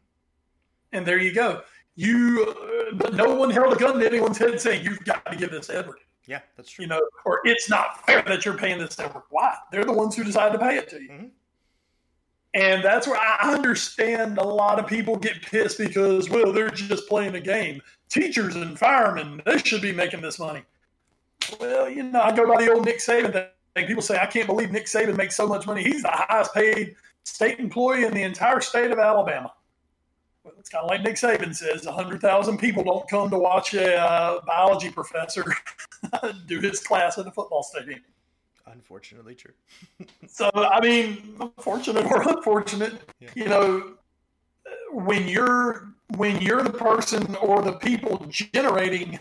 And 0.92 1.06
there 1.06 1.18
you 1.18 1.32
go. 1.32 1.62
You, 1.96 2.54
but 2.94 3.14
no 3.14 3.34
one 3.34 3.50
held 3.50 3.72
a 3.72 3.76
gun 3.76 3.98
to 3.98 4.06
anyone's 4.06 4.36
head 4.36 4.60
saying 4.60 4.84
you've 4.84 5.02
got 5.04 5.24
to 5.30 5.36
give 5.36 5.50
this 5.50 5.70
Edward. 5.70 6.00
Yeah, 6.26 6.40
that's 6.56 6.70
true. 6.70 6.84
You 6.84 6.88
know, 6.90 7.00
or 7.24 7.40
it's 7.44 7.68
not 7.68 8.06
fair 8.06 8.22
that 8.22 8.44
you're 8.44 8.56
paying 8.56 8.78
this 8.78 8.98
Edward. 8.98 9.24
Why? 9.30 9.54
They're 9.72 9.84
the 9.84 9.92
ones 9.92 10.14
who 10.14 10.22
decided 10.22 10.58
to 10.58 10.64
pay 10.64 10.76
it 10.76 10.88
to 10.90 11.02
you. 11.02 11.08
Mm-hmm. 11.08 11.26
And 12.54 12.82
that's 12.82 13.06
where 13.06 13.18
I 13.18 13.52
understand 13.54 14.38
a 14.38 14.44
lot 14.44 14.80
of 14.80 14.86
people 14.86 15.16
get 15.16 15.40
pissed 15.40 15.78
because, 15.78 16.28
well, 16.28 16.52
they're 16.52 16.70
just 16.70 17.08
playing 17.08 17.36
a 17.36 17.40
game. 17.40 17.80
Teachers 18.08 18.56
and 18.56 18.76
firemen, 18.76 19.40
they 19.46 19.58
should 19.58 19.82
be 19.82 19.92
making 19.92 20.20
this 20.20 20.38
money. 20.38 20.62
Well, 21.60 21.88
you 21.88 22.02
know, 22.02 22.20
I 22.20 22.34
go 22.34 22.52
by 22.52 22.62
the 22.62 22.72
old 22.72 22.84
Nick 22.84 22.98
Saban 22.98 23.32
thing. 23.32 23.86
People 23.86 24.02
say, 24.02 24.18
I 24.18 24.26
can't 24.26 24.48
believe 24.48 24.72
Nick 24.72 24.86
Saban 24.86 25.16
makes 25.16 25.36
so 25.36 25.46
much 25.46 25.66
money. 25.66 25.84
He's 25.84 26.02
the 26.02 26.10
highest 26.10 26.52
paid 26.52 26.96
state 27.24 27.60
employee 27.60 28.04
in 28.04 28.12
the 28.12 28.22
entire 28.22 28.60
state 28.60 28.90
of 28.90 28.98
Alabama. 28.98 29.52
Well, 30.42 30.54
it's 30.58 30.70
kind 30.70 30.82
of 30.82 30.90
like 30.90 31.02
Nick 31.02 31.16
Saban 31.16 31.54
says 31.54 31.86
100,000 31.86 32.58
people 32.58 32.82
don't 32.82 33.08
come 33.08 33.30
to 33.30 33.38
watch 33.38 33.74
a 33.74 33.96
uh, 33.96 34.40
biology 34.46 34.90
professor 34.90 35.44
do 36.46 36.60
his 36.60 36.80
class 36.80 37.18
at 37.18 37.26
a 37.26 37.30
football 37.30 37.62
stadium. 37.62 38.00
Unfortunately, 38.72 39.34
true. 39.34 39.52
so, 40.28 40.50
I 40.54 40.80
mean, 40.80 41.36
fortunate 41.58 42.06
or 42.06 42.22
unfortunate, 42.28 43.00
yeah. 43.20 43.30
you 43.34 43.46
know, 43.46 43.94
when 44.92 45.28
you're 45.28 45.88
when 46.16 46.40
you're 46.40 46.62
the 46.62 46.72
person 46.72 47.34
or 47.36 47.62
the 47.62 47.72
people 47.72 48.26
generating 48.28 49.18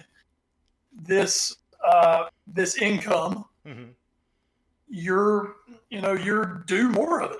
this 0.94 1.56
uh, 1.88 2.26
this 2.48 2.78
income, 2.82 3.46
mm-hmm. 3.66 3.92
you're 4.88 5.56
you 5.90 6.02
know 6.02 6.14
you're 6.14 6.64
due 6.68 6.90
more 6.90 7.22
of 7.22 7.32
it. 7.32 7.40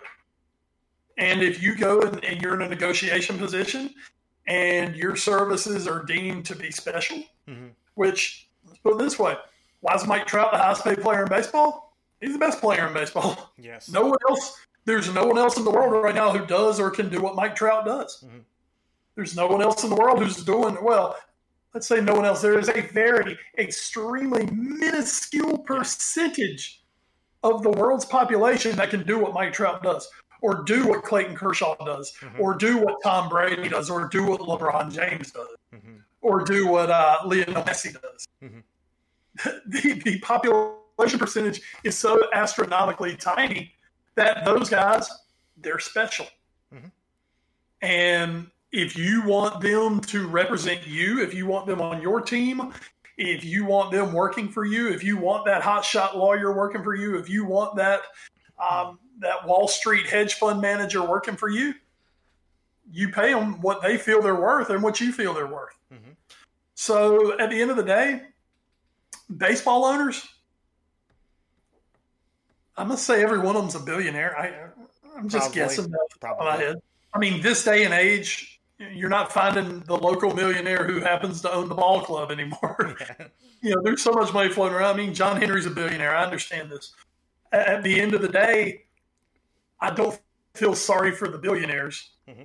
And 1.18 1.42
if 1.42 1.62
you 1.62 1.76
go 1.76 2.02
and, 2.02 2.24
and, 2.24 2.42
you're 2.42 2.56
in 2.56 2.62
a 2.62 2.70
negotiation 2.70 3.38
position, 3.38 3.94
and 4.48 4.96
your 4.96 5.18
services 5.18 5.86
are 5.86 6.04
deemed 6.04 6.46
to 6.46 6.56
be 6.56 6.72
special, 6.72 7.18
mm-hmm. 7.48 7.68
which 7.96 8.48
let's 8.66 8.80
put 8.80 8.94
it 8.94 9.00
this 9.00 9.20
way: 9.20 9.36
why 9.82 9.96
is 9.96 10.08
Mike 10.08 10.28
Trout 10.28 10.52
the 10.52 10.58
highest 10.58 10.84
paid 10.84 11.02
player 11.02 11.24
in 11.24 11.30
baseball? 11.30 11.89
He's 12.22 12.34
the 12.34 12.40
best 12.40 12.60
player 12.60 12.88
in 12.88 12.94
baseball. 12.94 13.54
Yes. 13.58 13.90
No 13.90 14.06
one 14.06 14.18
else. 14.30 14.58
There's 14.86 15.14
no 15.14 15.26
one 15.26 15.38
else 15.38 15.58
in 15.58 15.64
the 15.64 15.72
world 15.72 16.04
right 16.04 16.16
now 16.16 16.32
who 16.32 16.46
does 16.46 16.80
or 16.80 16.90
can 16.90 17.10
do 17.10 17.22
what 17.22 17.36
Mike 17.36 17.56
Trout 17.56 17.86
does. 17.86 18.24
Mm-hmm. 18.26 18.40
There's 19.16 19.36
no 19.36 19.48
one 19.48 19.62
else 19.62 19.84
in 19.84 19.90
the 19.90 19.96
world 19.96 20.24
who's 20.24 20.44
doing 20.44 20.78
well. 20.82 21.18
Let's 21.74 21.88
say 21.88 22.02
no 22.02 22.16
one 22.16 22.26
else. 22.26 22.42
There 22.42 22.58
is 22.58 22.70
a 22.70 22.82
very 22.82 23.38
extremely 23.58 24.46
minuscule 24.48 25.58
percentage 25.60 26.82
of 27.44 27.64
the 27.64 27.70
world's 27.70 28.06
population 28.06 28.76
that 28.78 28.90
can 28.90 29.06
do 29.06 29.20
what 29.20 29.34
Mike 29.34 29.54
Trout 29.54 29.84
does, 29.84 30.10
or 30.42 30.64
do 30.64 30.88
what 30.88 31.04
Clayton 31.04 31.36
Kershaw 31.36 31.76
does, 31.86 32.14
mm-hmm. 32.22 32.42
or 32.42 32.56
do 32.56 32.78
what 32.80 32.98
Tom 33.04 33.30
Brady 33.30 33.70
does, 33.70 33.90
or 33.90 34.08
do 34.08 34.26
what 34.26 34.42
LeBron 34.42 34.92
James 34.92 35.32
does, 35.32 35.50
mm-hmm. 35.74 35.98
or 36.22 36.44
do 36.44 36.68
what 36.68 36.90
uh, 36.90 37.18
Lionel 37.26 37.64
Messi 37.64 37.94
does. 37.94 38.28
Mm-hmm. 38.44 38.60
the, 39.70 40.02
the 40.04 40.20
population 40.20 40.79
percentage 41.08 41.62
is 41.84 41.98
so 41.98 42.22
astronomically 42.34 43.16
tiny 43.16 43.74
that 44.16 44.44
those 44.46 44.70
guys 44.70 45.10
they're 45.62 45.80
special. 45.80 46.28
Mm-hmm. 46.74 46.88
And 47.82 48.48
if 48.72 48.98
you 48.98 49.24
want 49.26 49.62
them 49.62 50.00
to 50.02 50.28
represent 50.28 50.86
you, 50.86 51.22
if 51.22 51.34
you 51.34 51.46
want 51.46 51.66
them 51.68 51.82
on 51.82 52.02
your 52.02 52.22
team, 52.22 52.74
if 53.18 53.44
you 53.44 53.66
want 53.66 53.92
them 53.92 54.14
working 54.14 54.50
for 54.50 54.66
you, 54.66 54.90
if 54.90 55.04
you 55.04 55.18
want 55.18 55.46
that 55.46 55.62
hotshot 55.62 56.16
lawyer 56.16 56.56
working 56.56 56.84
for 56.84 56.96
you, 56.96 57.18
if 57.18 57.30
you 57.30 57.46
want 57.46 57.76
that 57.76 58.02
um, 58.58 59.00
that 59.20 59.46
Wall 59.46 59.68
Street 59.68 60.06
hedge 60.06 60.36
fund 60.36 60.62
manager 60.62 61.04
working 61.04 61.36
for 61.36 61.50
you, 61.50 61.74
you 62.92 63.10
pay 63.10 63.34
them 63.34 63.62
what 63.62 63.82
they 63.82 63.98
feel 63.98 64.22
they're 64.22 64.36
worth 64.36 64.70
and 64.70 64.82
what 64.82 65.00
you 65.00 65.12
feel 65.12 65.34
they're 65.34 65.48
worth. 65.48 65.76
Mm-hmm. 65.94 66.12
So 66.76 67.38
at 67.40 67.50
the 67.50 67.62
end 67.62 67.72
of 67.72 67.78
the 67.78 67.84
day, 67.84 68.22
baseball 69.36 69.86
owners, 69.86 70.28
I'm 72.80 72.88
gonna 72.88 72.98
say 72.98 73.22
every 73.22 73.40
one 73.40 73.58
of 73.58 73.62
them's 73.62 73.76
a 73.76 73.80
billionaire. 73.82 74.38
I, 74.38 74.48
I'm 75.18 75.28
just 75.28 75.52
probably, 75.52 75.56
guessing 75.56 75.92
that 75.92 76.08
probably. 76.22 76.46
my 76.46 76.56
head. 76.56 76.78
I 77.14 77.20
mean, 77.20 77.42
this 77.42 77.62
day 77.66 77.84
and 77.84 77.94
age, 77.94 78.62
you're 78.78 79.10
not 79.10 79.34
finding 79.34 79.82
the 79.82 79.98
local 79.98 80.34
millionaire 80.34 80.86
who 80.86 81.02
happens 81.02 81.42
to 81.42 81.52
own 81.52 81.68
the 81.68 81.76
ball 81.76 82.02
club 82.02 82.32
anymore. 82.32 82.96
Yeah. 83.02 83.28
you 83.62 83.76
know, 83.76 83.82
there's 83.84 84.02
so 84.02 84.14
much 84.14 84.34
money 84.34 84.50
floating 84.50 84.78
around. 84.78 84.94
I 84.94 84.98
mean, 84.98 85.14
John 85.14 85.42
Henry's 85.42 85.66
a 85.66 85.72
billionaire. 85.72 86.16
I 86.16 86.24
understand 86.24 86.72
this. 86.72 86.94
At 87.52 87.84
the 87.84 88.00
end 88.00 88.14
of 88.14 88.22
the 88.22 88.30
day, 88.30 88.86
I 89.82 89.92
don't 89.92 90.18
feel 90.54 90.74
sorry 90.74 91.12
for 91.12 91.28
the 91.28 91.38
billionaires 91.38 92.12
mm-hmm. 92.30 92.44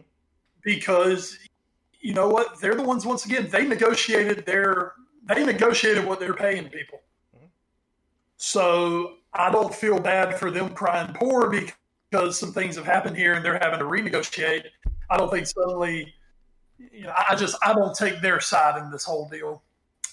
because 0.65 1.39
you 2.01 2.13
know 2.13 2.29
what? 2.29 2.61
They're 2.61 2.75
the 2.75 2.83
ones. 2.83 3.07
Once 3.07 3.25
again, 3.25 3.49
they 3.51 3.67
negotiated 3.67 4.45
their 4.47 4.95
they 5.27 5.45
negotiated 5.45 6.05
what 6.05 6.19
they're 6.19 6.35
paying 6.35 6.65
people. 6.65 7.01
Mm-hmm. 7.37 7.47
So 8.37 9.19
I 9.35 9.51
don't 9.51 9.75
feel 9.75 9.99
bad 9.99 10.39
for 10.39 10.51
them 10.51 10.75
crying 10.75 11.13
poor 11.15 11.51
because 11.51 12.39
some 12.39 12.53
things 12.53 12.77
have 12.77 12.87
happened 12.87 13.17
here 13.17 13.35
and 13.35 13.45
they're 13.45 13.59
having 13.61 13.81
to 13.81 13.85
renegotiate. 13.85 14.65
I 15.11 15.17
don't 15.17 15.31
think 15.31 15.47
suddenly 15.47 16.15
you 16.79 17.03
know, 17.03 17.15
I 17.29 17.35
just 17.35 17.57
I 17.65 17.73
don't 17.73 17.95
take 17.95 18.21
their 18.21 18.41
side 18.41 18.83
in 18.83 18.91
this 18.91 19.05
whole 19.05 19.29
deal. 19.29 19.63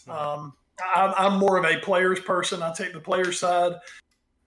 Um, 0.07 0.53
I, 0.80 1.13
I'm 1.17 1.39
more 1.39 1.57
of 1.57 1.65
a 1.65 1.80
players 1.80 2.19
person. 2.19 2.61
I 2.61 2.74
take 2.74 2.93
the 2.93 2.99
players 2.99 3.39
side 3.39 3.74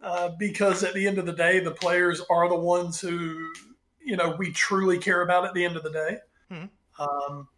uh, 0.03 0.31
because 0.39 0.83
at 0.83 0.95
the 0.95 1.07
end 1.07 1.19
of 1.19 1.27
the 1.27 1.33
day, 1.33 1.61
the 1.61 1.71
players 1.71 2.21
are 2.31 2.49
the 2.49 2.57
ones 2.57 3.01
who 3.01 3.53
you 4.05 4.17
know 4.17 4.37
we 4.39 4.53
truly 4.53 4.99
care 4.99 5.23
about 5.23 5.45
at 5.45 5.55
the 5.55 5.65
end 5.65 5.77
of 5.77 5.83
the 5.83 5.91
day. 5.91 6.19
Mhm. 6.51 6.71
Um, 6.99 7.49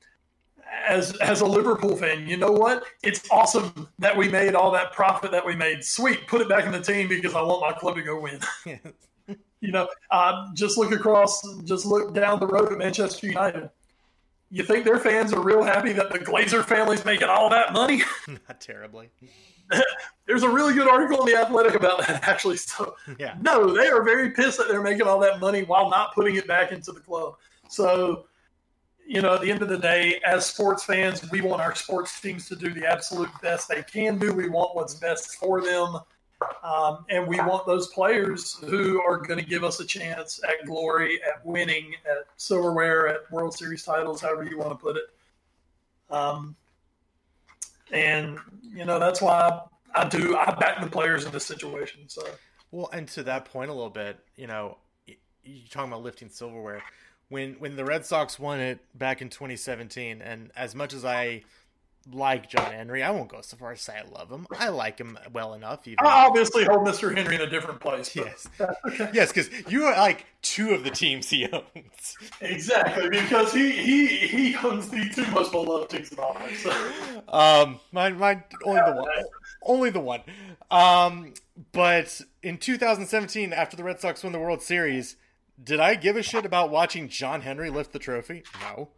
as 0.88 1.16
as 1.18 1.40
a 1.40 1.46
Liverpool 1.46 1.96
fan, 1.96 2.26
you 2.28 2.36
know 2.36 2.50
what? 2.52 2.84
It's 3.02 3.28
awesome 3.30 3.88
that 3.98 4.16
we 4.16 4.28
made 4.28 4.54
all 4.54 4.70
that 4.72 4.92
profit 4.92 5.30
that 5.32 5.44
we 5.44 5.54
made. 5.56 5.84
Sweet, 5.84 6.26
put 6.26 6.40
it 6.40 6.48
back 6.48 6.64
in 6.64 6.72
the 6.72 6.80
team 6.80 7.08
because 7.08 7.34
I 7.34 7.42
want 7.42 7.60
my 7.60 7.72
club 7.72 7.96
to 7.96 8.02
go 8.02 8.20
win. 8.20 8.40
You 9.62 9.72
know, 9.72 9.88
uh, 10.10 10.48
just 10.54 10.76
look 10.76 10.92
across, 10.92 11.42
just 11.64 11.86
look 11.86 12.12
down 12.14 12.38
the 12.38 12.46
road 12.46 12.70
at 12.70 12.78
Manchester 12.78 13.26
United. 13.26 13.70
You 14.50 14.62
think 14.62 14.84
their 14.84 14.98
fans 14.98 15.32
are 15.32 15.40
real 15.42 15.62
happy 15.62 15.92
that 15.94 16.12
the 16.12 16.18
Glazer 16.18 16.62
family's 16.62 17.04
making 17.06 17.28
all 17.28 17.48
that 17.48 17.72
money? 17.72 18.02
Not 18.28 18.60
terribly. 18.60 19.08
There's 20.26 20.42
a 20.42 20.48
really 20.48 20.74
good 20.74 20.86
article 20.88 21.26
in 21.26 21.32
the 21.32 21.40
Athletic 21.40 21.74
about 21.74 22.06
that, 22.06 22.28
actually. 22.28 22.58
So, 22.58 22.96
Yeah. 23.18 23.34
no, 23.40 23.72
they 23.72 23.88
are 23.88 24.04
very 24.04 24.30
pissed 24.30 24.58
that 24.58 24.68
they're 24.68 24.82
making 24.82 25.06
all 25.08 25.18
that 25.20 25.40
money 25.40 25.64
while 25.64 25.88
not 25.88 26.14
putting 26.14 26.36
it 26.36 26.46
back 26.46 26.70
into 26.70 26.92
the 26.92 27.00
club. 27.00 27.34
So, 27.68 28.26
you 29.06 29.22
know, 29.22 29.34
at 29.34 29.40
the 29.40 29.50
end 29.50 29.62
of 29.62 29.68
the 29.68 29.78
day, 29.78 30.20
as 30.26 30.46
sports 30.46 30.84
fans, 30.84 31.30
we 31.30 31.40
want 31.40 31.62
our 31.62 31.74
sports 31.74 32.20
teams 32.20 32.48
to 32.48 32.56
do 32.56 32.72
the 32.72 32.84
absolute 32.86 33.30
best 33.40 33.68
they 33.68 33.82
can 33.82 34.18
do. 34.18 34.32
We 34.32 34.48
want 34.48 34.74
what's 34.74 34.94
best 34.94 35.36
for 35.36 35.62
them. 35.62 35.98
Um, 36.62 37.06
and 37.08 37.26
we 37.26 37.36
want 37.38 37.66
those 37.66 37.88
players 37.88 38.58
who 38.64 39.00
are 39.02 39.16
going 39.16 39.38
to 39.38 39.46
give 39.46 39.64
us 39.64 39.80
a 39.80 39.86
chance 39.86 40.40
at 40.46 40.66
glory, 40.66 41.20
at 41.22 41.44
winning, 41.46 41.94
at 42.04 42.26
silverware, 42.36 43.08
at 43.08 43.30
World 43.30 43.56
Series 43.56 43.84
titles, 43.84 44.20
however 44.20 44.44
you 44.44 44.58
want 44.58 44.70
to 44.70 44.76
put 44.76 44.96
it. 44.96 45.04
Um, 46.10 46.56
and 47.92 48.38
you 48.62 48.84
know 48.84 48.98
that's 48.98 49.22
why 49.22 49.60
I, 49.94 50.02
I 50.02 50.08
do 50.08 50.36
I 50.36 50.52
back 50.54 50.80
the 50.80 50.90
players 50.90 51.24
in 51.24 51.32
this 51.32 51.46
situation. 51.46 52.02
So 52.08 52.22
Well, 52.70 52.90
and 52.92 53.08
to 53.08 53.22
that 53.24 53.44
point 53.46 53.70
a 53.70 53.74
little 53.74 53.90
bit, 53.90 54.18
you 54.36 54.46
know, 54.46 54.78
you're 55.06 55.16
talking 55.70 55.90
about 55.90 56.02
lifting 56.02 56.28
silverware. 56.28 56.82
When 57.28 57.54
when 57.54 57.76
the 57.76 57.84
Red 57.84 58.06
Sox 58.06 58.38
won 58.38 58.60
it 58.60 58.78
back 58.96 59.20
in 59.20 59.28
2017, 59.30 60.22
and 60.22 60.50
as 60.56 60.74
much 60.74 60.94
as 60.94 61.04
I 61.04 61.42
like 62.12 62.48
John 62.48 62.70
Henry, 62.70 63.02
I 63.02 63.10
won't 63.10 63.28
go 63.28 63.40
so 63.40 63.56
far 63.56 63.72
as 63.72 63.78
to 63.78 63.84
say 63.86 63.98
I 63.98 64.08
love 64.08 64.30
him. 64.30 64.46
I 64.56 64.68
like 64.68 64.96
him 64.98 65.18
well 65.32 65.54
enough. 65.54 65.88
Even 65.88 66.06
I 66.06 66.26
obviously 66.26 66.62
hold 66.64 66.86
Mr. 66.86 67.12
Henry 67.12 67.34
in 67.34 67.40
a 67.40 67.50
different 67.50 67.80
place. 67.80 68.14
but- 68.14 68.76
yes, 68.86 69.10
yes, 69.12 69.32
because 69.32 69.50
you 69.68 69.86
are 69.86 69.96
like 69.96 70.24
two 70.40 70.70
of 70.70 70.84
the 70.84 70.90
teams 70.90 71.28
he 71.28 71.48
owns. 71.50 72.16
exactly 72.40 73.08
because 73.10 73.52
he 73.52 73.72
he 73.72 74.06
he 74.06 74.56
owns 74.58 74.88
the 74.88 75.08
two 75.12 75.26
most 75.32 75.50
beloved 75.50 75.90
teams 75.90 76.12
in 76.12 76.18
all. 76.20 76.36
So. 76.62 76.70
Um, 77.28 77.80
my 77.90 78.10
my 78.10 78.44
only 78.64 78.80
the 78.86 78.92
one, 79.02 79.24
only 79.62 79.90
the 79.90 80.00
one. 80.00 80.20
Um, 80.70 81.34
but 81.72 82.20
in 82.44 82.58
2017, 82.58 83.52
after 83.52 83.76
the 83.76 83.82
Red 83.82 83.98
Sox 84.00 84.22
won 84.22 84.32
the 84.32 84.38
World 84.38 84.62
Series, 84.62 85.16
did 85.62 85.80
I 85.80 85.94
give 85.94 86.16
a 86.16 86.22
shit 86.22 86.44
about 86.44 86.70
watching 86.70 87.08
John 87.08 87.42
Henry 87.42 87.70
lift 87.70 87.92
the 87.92 87.98
trophy? 87.98 88.42
No. 88.60 88.90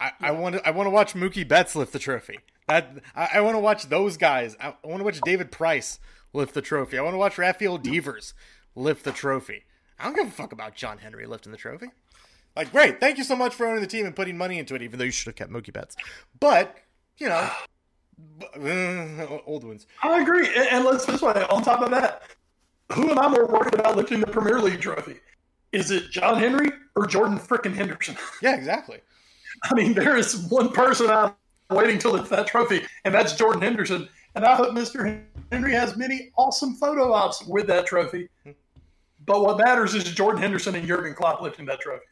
I, 0.00 0.12
I 0.20 0.30
want 0.32 0.56
to. 0.56 0.66
I 0.66 0.70
want 0.70 0.86
to 0.86 0.90
watch 0.90 1.14
Mookie 1.14 1.46
Betts 1.46 1.74
lift 1.74 1.92
the 1.92 1.98
trophy. 1.98 2.38
That 2.68 2.98
I, 3.14 3.28
I 3.34 3.40
want 3.40 3.54
to 3.54 3.60
watch 3.60 3.88
those 3.88 4.16
guys. 4.16 4.56
I, 4.60 4.74
I 4.84 4.86
want 4.86 5.00
to 5.00 5.04
watch 5.04 5.20
David 5.22 5.50
Price 5.50 5.98
lift 6.32 6.54
the 6.54 6.62
trophy. 6.62 6.98
I 6.98 7.02
want 7.02 7.14
to 7.14 7.18
watch 7.18 7.38
Rafael 7.38 7.78
Devers 7.78 8.34
lift 8.74 9.04
the 9.04 9.12
trophy. 9.12 9.64
I 9.98 10.04
don't 10.04 10.16
give 10.16 10.26
a 10.26 10.30
fuck 10.30 10.52
about 10.52 10.74
John 10.74 10.98
Henry 10.98 11.26
lifting 11.26 11.52
the 11.52 11.58
trophy. 11.58 11.86
Like, 12.54 12.72
great, 12.72 13.00
thank 13.00 13.18
you 13.18 13.24
so 13.24 13.36
much 13.36 13.54
for 13.54 13.66
owning 13.66 13.80
the 13.82 13.86
team 13.86 14.06
and 14.06 14.16
putting 14.16 14.36
money 14.38 14.58
into 14.58 14.74
it, 14.74 14.82
even 14.82 14.98
though 14.98 15.04
you 15.04 15.10
should 15.10 15.26
have 15.26 15.36
kept 15.36 15.50
Mookie 15.50 15.72
Betts. 15.72 15.96
But 16.38 16.76
you 17.18 17.28
know, 17.28 17.50
uh, 18.54 19.38
old 19.46 19.64
ones. 19.64 19.86
I 20.02 20.20
agree, 20.20 20.46
and, 20.46 20.68
and 20.68 20.84
let's 20.84 21.06
this 21.06 21.22
way. 21.22 21.44
On 21.50 21.62
top 21.62 21.80
of 21.80 21.90
that, 21.90 22.22
who 22.92 23.10
am 23.10 23.18
I 23.18 23.28
more 23.28 23.46
worried 23.46 23.74
about 23.74 23.96
lifting 23.96 24.20
the 24.20 24.26
Premier 24.26 24.60
League 24.60 24.80
trophy? 24.80 25.16
Is 25.76 25.90
it 25.90 26.10
John 26.10 26.38
Henry 26.38 26.72
or 26.94 27.06
Jordan 27.06 27.38
frickin' 27.38 27.74
Henderson? 27.74 28.16
Yeah, 28.42 28.56
exactly. 28.56 29.00
I 29.64 29.74
mean, 29.74 29.92
there 29.92 30.16
is 30.16 30.46
one 30.48 30.70
person 30.70 31.10
I'm 31.10 31.34
waiting 31.70 31.98
to 31.98 32.10
lift 32.10 32.30
that 32.30 32.46
trophy, 32.46 32.82
and 33.04 33.14
that's 33.14 33.34
Jordan 33.34 33.60
Henderson. 33.60 34.08
And 34.34 34.46
I 34.46 34.54
hope 34.54 34.70
Mr. 34.70 35.22
Henry 35.52 35.72
has 35.72 35.94
many 35.94 36.30
awesome 36.38 36.76
photo 36.76 37.12
ops 37.12 37.44
with 37.46 37.66
that 37.66 37.84
trophy. 37.84 38.30
But 39.26 39.42
what 39.42 39.58
matters 39.58 39.94
is 39.94 40.04
Jordan 40.04 40.40
Henderson 40.40 40.74
and 40.76 40.86
Jurgen 40.86 41.12
Klopp 41.14 41.42
lifting 41.42 41.66
that 41.66 41.80
trophy. 41.80 42.04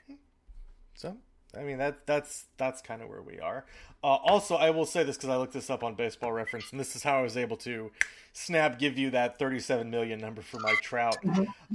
So, 0.94 1.16
I 1.58 1.62
mean 1.62 1.78
that 1.78 2.06
that's 2.06 2.44
that's 2.58 2.82
kind 2.82 3.00
of 3.00 3.08
where 3.08 3.22
we 3.22 3.40
are. 3.40 3.64
Uh, 4.02 4.16
also, 4.16 4.56
I 4.56 4.68
will 4.70 4.86
say 4.86 5.04
this 5.04 5.16
because 5.16 5.30
I 5.30 5.36
looked 5.36 5.54
this 5.54 5.70
up 5.70 5.82
on 5.82 5.94
Baseball 5.94 6.32
Reference, 6.32 6.70
and 6.70 6.78
this 6.78 6.94
is 6.96 7.02
how 7.02 7.18
I 7.18 7.22
was 7.22 7.38
able 7.38 7.56
to 7.58 7.90
snap 8.34 8.78
give 8.78 8.98
you 8.98 9.10
that 9.10 9.38
37 9.38 9.88
million 9.90 10.18
number 10.20 10.42
for 10.42 10.58
Mike 10.60 10.82
Trout. 10.82 11.16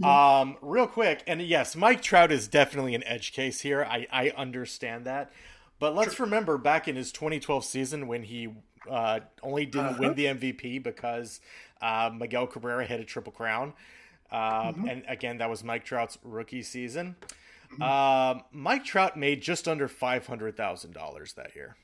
Um, 0.03 0.57
real 0.61 0.85
quick, 0.87 1.23
and 1.25 1.41
yes, 1.41 1.75
Mike 1.75 2.01
Trout 2.01 2.31
is 2.31 2.47
definitely 2.47 2.93
an 2.93 3.03
edge 3.05 3.31
case 3.33 3.61
here. 3.61 3.83
I 3.83 4.05
I 4.11 4.29
understand 4.37 5.05
that, 5.05 5.31
but 5.79 5.95
let's 5.95 6.19
remember 6.19 6.57
back 6.57 6.87
in 6.87 6.95
his 6.95 7.11
2012 7.11 7.65
season 7.65 8.07
when 8.07 8.23
he 8.23 8.49
uh, 8.89 9.21
only 9.41 9.65
didn't 9.65 9.99
win 9.99 10.13
the 10.15 10.25
MVP 10.25 10.83
because 10.83 11.39
uh, 11.81 12.09
Miguel 12.13 12.45
Cabrera 12.47 12.85
hit 12.85 12.99
a 12.99 13.05
triple 13.05 13.31
crown. 13.31 13.73
Um, 14.31 14.85
And 14.87 15.03
again, 15.07 15.37
that 15.39 15.49
was 15.49 15.63
Mike 15.63 15.83
Trout's 15.85 16.17
rookie 16.23 16.61
season. 16.61 17.15
Um, 17.81 18.43
Mike 18.51 18.83
Trout 18.83 19.17
made 19.17 19.41
just 19.41 19.67
under 19.67 19.87
five 19.87 20.27
hundred 20.27 20.55
thousand 20.57 20.93
dollars 20.93 21.33
that 21.33 21.55
year. 21.55 21.75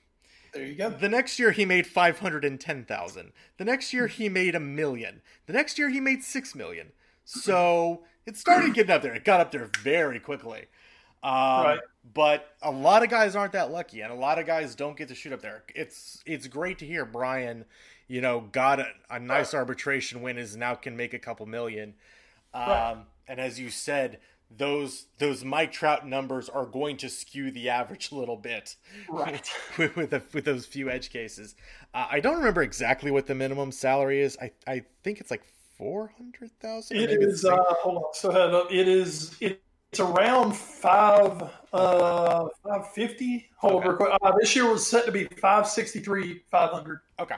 There 0.56 0.66
you 0.66 0.76
go. 0.76 0.90
The 0.90 1.10
next 1.10 1.38
year 1.38 1.52
he 1.52 1.66
made 1.66 1.86
five 1.86 2.20
hundred 2.20 2.46
and 2.46 2.60
ten 2.60 2.86
thousand. 2.86 3.34
The 3.58 3.66
next 3.66 3.94
year 3.94 4.08
he 4.08 4.30
made 4.30 4.56
a 4.56 4.60
million. 4.60 5.22
The 5.48 5.54
next 5.54 5.78
year 5.78 5.90
he 5.90 6.00
made 6.00 6.24
six 6.24 6.56
million. 6.56 6.94
So 7.26 8.04
it 8.26 8.38
started 8.38 8.74
getting 8.74 8.92
up 8.92 9.02
there. 9.02 9.14
It 9.14 9.26
got 9.26 9.42
up 9.42 9.52
there 9.52 9.70
very 9.84 10.20
quickly. 10.20 10.66
Um, 11.22 11.32
Right. 11.32 11.80
But 12.14 12.54
a 12.62 12.72
lot 12.72 13.04
of 13.04 13.10
guys 13.10 13.36
aren't 13.36 13.54
that 13.54 13.72
lucky, 13.72 14.02
and 14.02 14.12
a 14.12 14.16
lot 14.16 14.38
of 14.40 14.46
guys 14.46 14.76
don't 14.76 14.96
get 14.96 15.08
to 15.10 15.16
shoot 15.16 15.34
up 15.34 15.42
there. 15.42 15.64
It's 15.76 16.22
it's 16.26 16.48
great 16.48 16.78
to 16.80 16.86
hear 16.86 17.04
Brian, 17.04 17.66
you 18.08 18.22
know, 18.22 18.42
got 18.52 18.80
a, 18.80 18.88
a 19.10 19.20
nice 19.20 19.54
arbitration 19.56 20.22
win, 20.22 20.38
is 20.38 20.56
now 20.56 20.76
can 20.76 20.96
make 20.96 21.14
a 21.14 21.20
couple 21.20 21.46
million. 21.48 21.96
Um, 22.54 22.70
Right. 22.70 22.98
And 23.28 23.40
as 23.40 23.60
you 23.60 23.72
said, 23.72 24.20
those 24.50 25.08
those 25.18 25.44
Mike 25.44 25.72
Trout 25.72 26.08
numbers 26.08 26.50
are 26.50 26.66
going 26.66 26.98
to 26.98 27.10
skew 27.10 27.52
the 27.52 27.70
average 27.70 28.12
a 28.12 28.16
little 28.22 28.38
bit 28.38 28.76
Right. 29.10 29.50
with 29.78 29.96
with, 29.96 30.14
a, 30.14 30.22
with 30.34 30.46
those 30.46 30.66
few 30.66 30.90
edge 30.90 31.10
cases. 31.10 31.56
Uh, 31.94 32.08
I 32.12 32.20
don't 32.20 32.38
remember 32.38 32.62
exactly 32.64 33.12
what 33.12 33.28
the 33.28 33.36
minimum 33.36 33.72
salary 33.72 34.22
is. 34.22 34.38
I 34.42 34.52
I 34.68 34.84
think 35.04 35.20
it's 35.20 35.32
like 35.32 35.44
four 35.78 36.14
hundred 36.18 36.52
thousand. 36.60 36.98
It 36.98 37.10
is. 37.12 37.44
Uh, 37.46 37.58
hold 37.82 37.98
on. 37.98 38.14
So. 38.14 38.68
It 38.72 38.88
is. 38.88 39.36
It's 39.42 40.00
around 40.00 40.56
five. 40.56 41.50
Uh, 41.74 42.48
five 42.64 42.92
fifty. 42.94 43.50
Hold 43.58 43.84
Okay. 43.84 43.90
on. 43.90 43.90
real 43.90 43.98
quick. 43.98 44.20
Uh, 44.22 44.32
this 44.40 44.56
year 44.56 44.70
was 44.70 44.86
set 44.88 45.06
to 45.06 45.12
be 45.12 45.26
five 45.26 45.68
sixty 45.68 46.00
three. 46.00 46.44
Five 46.52 46.70
hundred. 46.72 47.00
okay, 47.20 47.36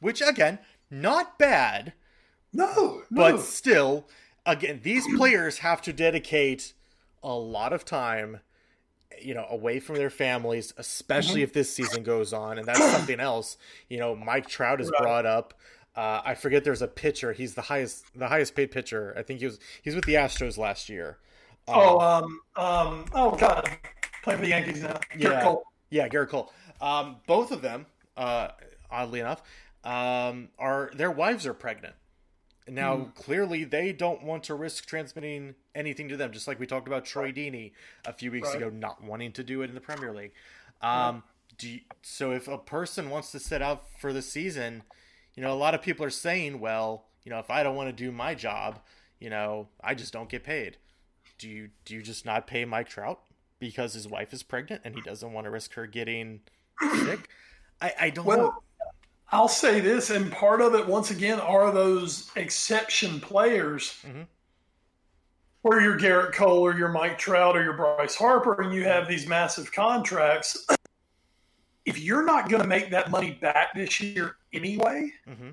which 0.00 0.20
again, 0.20 0.58
not 0.90 1.38
bad, 1.38 1.92
No. 2.52 3.02
No. 3.10 3.22
but 3.22 3.40
still, 3.40 4.06
again, 4.46 4.80
these 4.82 5.06
players 5.16 5.58
have 5.58 5.82
to 5.82 5.92
dedicate 5.92 6.74
a 7.22 7.34
lot 7.34 7.72
of 7.72 7.84
time. 7.84 8.40
You 9.20 9.34
know, 9.34 9.46
away 9.48 9.78
from 9.78 9.96
their 9.96 10.10
families, 10.10 10.72
especially 10.78 11.42
if 11.42 11.52
this 11.52 11.72
season 11.72 12.02
goes 12.02 12.32
on, 12.32 12.58
and 12.58 12.66
that's 12.66 12.90
something 12.90 13.20
else. 13.20 13.56
You 13.88 13.98
know, 13.98 14.16
Mike 14.16 14.48
Trout 14.48 14.80
is 14.80 14.90
brought 14.98 15.26
up. 15.26 15.54
Uh, 15.94 16.22
I 16.24 16.34
forget 16.34 16.64
there's 16.64 16.82
a 16.82 16.88
pitcher. 16.88 17.32
He's 17.34 17.54
the 17.54 17.60
highest, 17.62 18.06
the 18.16 18.26
highest 18.26 18.54
paid 18.56 18.70
pitcher. 18.70 19.14
I 19.16 19.22
think 19.22 19.40
he 19.40 19.46
was. 19.46 19.60
He's 19.82 19.94
with 19.94 20.06
the 20.06 20.14
Astros 20.14 20.56
last 20.56 20.88
year. 20.88 21.18
Um, 21.68 21.74
oh. 21.76 22.00
Um. 22.00 22.40
Um. 22.56 23.04
Oh 23.12 23.30
God. 23.32 23.68
Playing 24.24 24.38
for 24.40 24.44
the 24.44 24.50
Yankees 24.50 24.82
now. 24.82 24.98
Gerrit 25.14 25.20
Yeah. 25.20 25.42
Cole. 25.42 25.64
Yeah, 25.90 26.08
Gerrit 26.08 26.28
Cole. 26.28 26.52
Um, 26.80 27.16
both 27.26 27.52
of 27.52 27.60
them, 27.60 27.86
uh, 28.16 28.48
oddly 28.90 29.20
enough, 29.20 29.42
um, 29.84 30.48
are 30.58 30.90
their 30.96 31.10
wives 31.10 31.46
are 31.46 31.54
pregnant. 31.54 31.94
Now, 32.68 32.96
Hmm. 32.96 33.10
clearly, 33.10 33.64
they 33.64 33.92
don't 33.92 34.22
want 34.22 34.44
to 34.44 34.54
risk 34.54 34.86
transmitting 34.86 35.54
anything 35.74 36.08
to 36.08 36.16
them. 36.16 36.32
Just 36.32 36.46
like 36.46 36.60
we 36.60 36.66
talked 36.66 36.86
about 36.86 37.04
Troy 37.04 37.32
Deeney 37.32 37.72
a 38.04 38.12
few 38.12 38.30
weeks 38.30 38.48
Right. 38.48 38.58
ago, 38.58 38.70
not 38.70 39.02
wanting 39.02 39.32
to 39.32 39.42
do 39.44 39.62
it 39.62 39.68
in 39.68 39.74
the 39.74 39.80
Premier 39.80 40.12
League. 40.12 40.32
Um, 40.80 41.24
do 41.58 41.68
you, 41.68 41.80
so 42.02 42.32
if 42.32 42.46
a 42.48 42.58
person 42.58 43.10
wants 43.10 43.30
to 43.32 43.40
sit 43.40 43.62
out 43.62 43.84
for 44.00 44.12
the 44.12 44.22
season, 44.22 44.82
you 45.34 45.42
know, 45.42 45.52
a 45.52 45.54
lot 45.58 45.74
of 45.74 45.82
people 45.82 46.04
are 46.04 46.10
saying, 46.10 46.60
well, 46.60 47.06
you 47.24 47.30
know, 47.30 47.38
if 47.38 47.50
I 47.50 47.62
don't 47.62 47.76
want 47.76 47.88
to 47.88 47.92
do 47.92 48.10
my 48.12 48.34
job, 48.34 48.80
you 49.18 49.30
know, 49.30 49.68
I 49.80 49.94
just 49.94 50.12
don't 50.12 50.28
get 50.28 50.42
paid. 50.44 50.76
Do 51.38 51.48
you 51.48 51.70
do 51.84 51.94
you 51.94 52.02
just 52.02 52.24
not 52.24 52.46
pay 52.46 52.64
Mike 52.64 52.88
Trout 52.88 53.20
because 53.58 53.94
his 53.94 54.06
wife 54.06 54.32
is 54.32 54.42
pregnant 54.42 54.82
and 54.84 54.94
he 54.94 55.00
doesn't 55.00 55.32
want 55.32 55.44
to 55.46 55.50
risk 55.50 55.74
her 55.74 55.86
getting 55.86 56.40
sick? 57.04 57.28
I, 57.80 57.94
I 58.00 58.10
don't 58.10 58.24
know. 58.26 58.36
Well, 58.36 58.64
I'll 59.32 59.48
say 59.48 59.80
this, 59.80 60.10
and 60.10 60.30
part 60.30 60.60
of 60.60 60.74
it, 60.74 60.86
once 60.86 61.10
again, 61.10 61.40
are 61.40 61.72
those 61.72 62.30
exception 62.36 63.18
players 63.18 63.98
Mhm. 64.04 64.26
where 65.62 65.80
you're 65.80 65.98
Gerrit 65.98 66.34
Cole 66.34 66.58
or 66.60 66.76
you're 66.76 66.90
Mike 66.90 67.18
Trout 67.18 67.56
or 67.56 67.62
you're 67.64 67.72
Bryce 67.72 68.14
Harper, 68.14 68.60
and 68.60 68.74
you 68.74 68.84
have 68.84 69.08
these 69.08 69.26
massive 69.26 69.72
contracts. 69.72 70.66
if 71.86 71.98
you're 71.98 72.24
not 72.26 72.50
going 72.50 72.60
to 72.62 72.68
make 72.68 72.90
that 72.90 73.10
money 73.10 73.32
back 73.32 73.72
this 73.74 74.00
year 74.00 74.36
anyway, 74.52 75.10
Mm-hmm. 75.26 75.50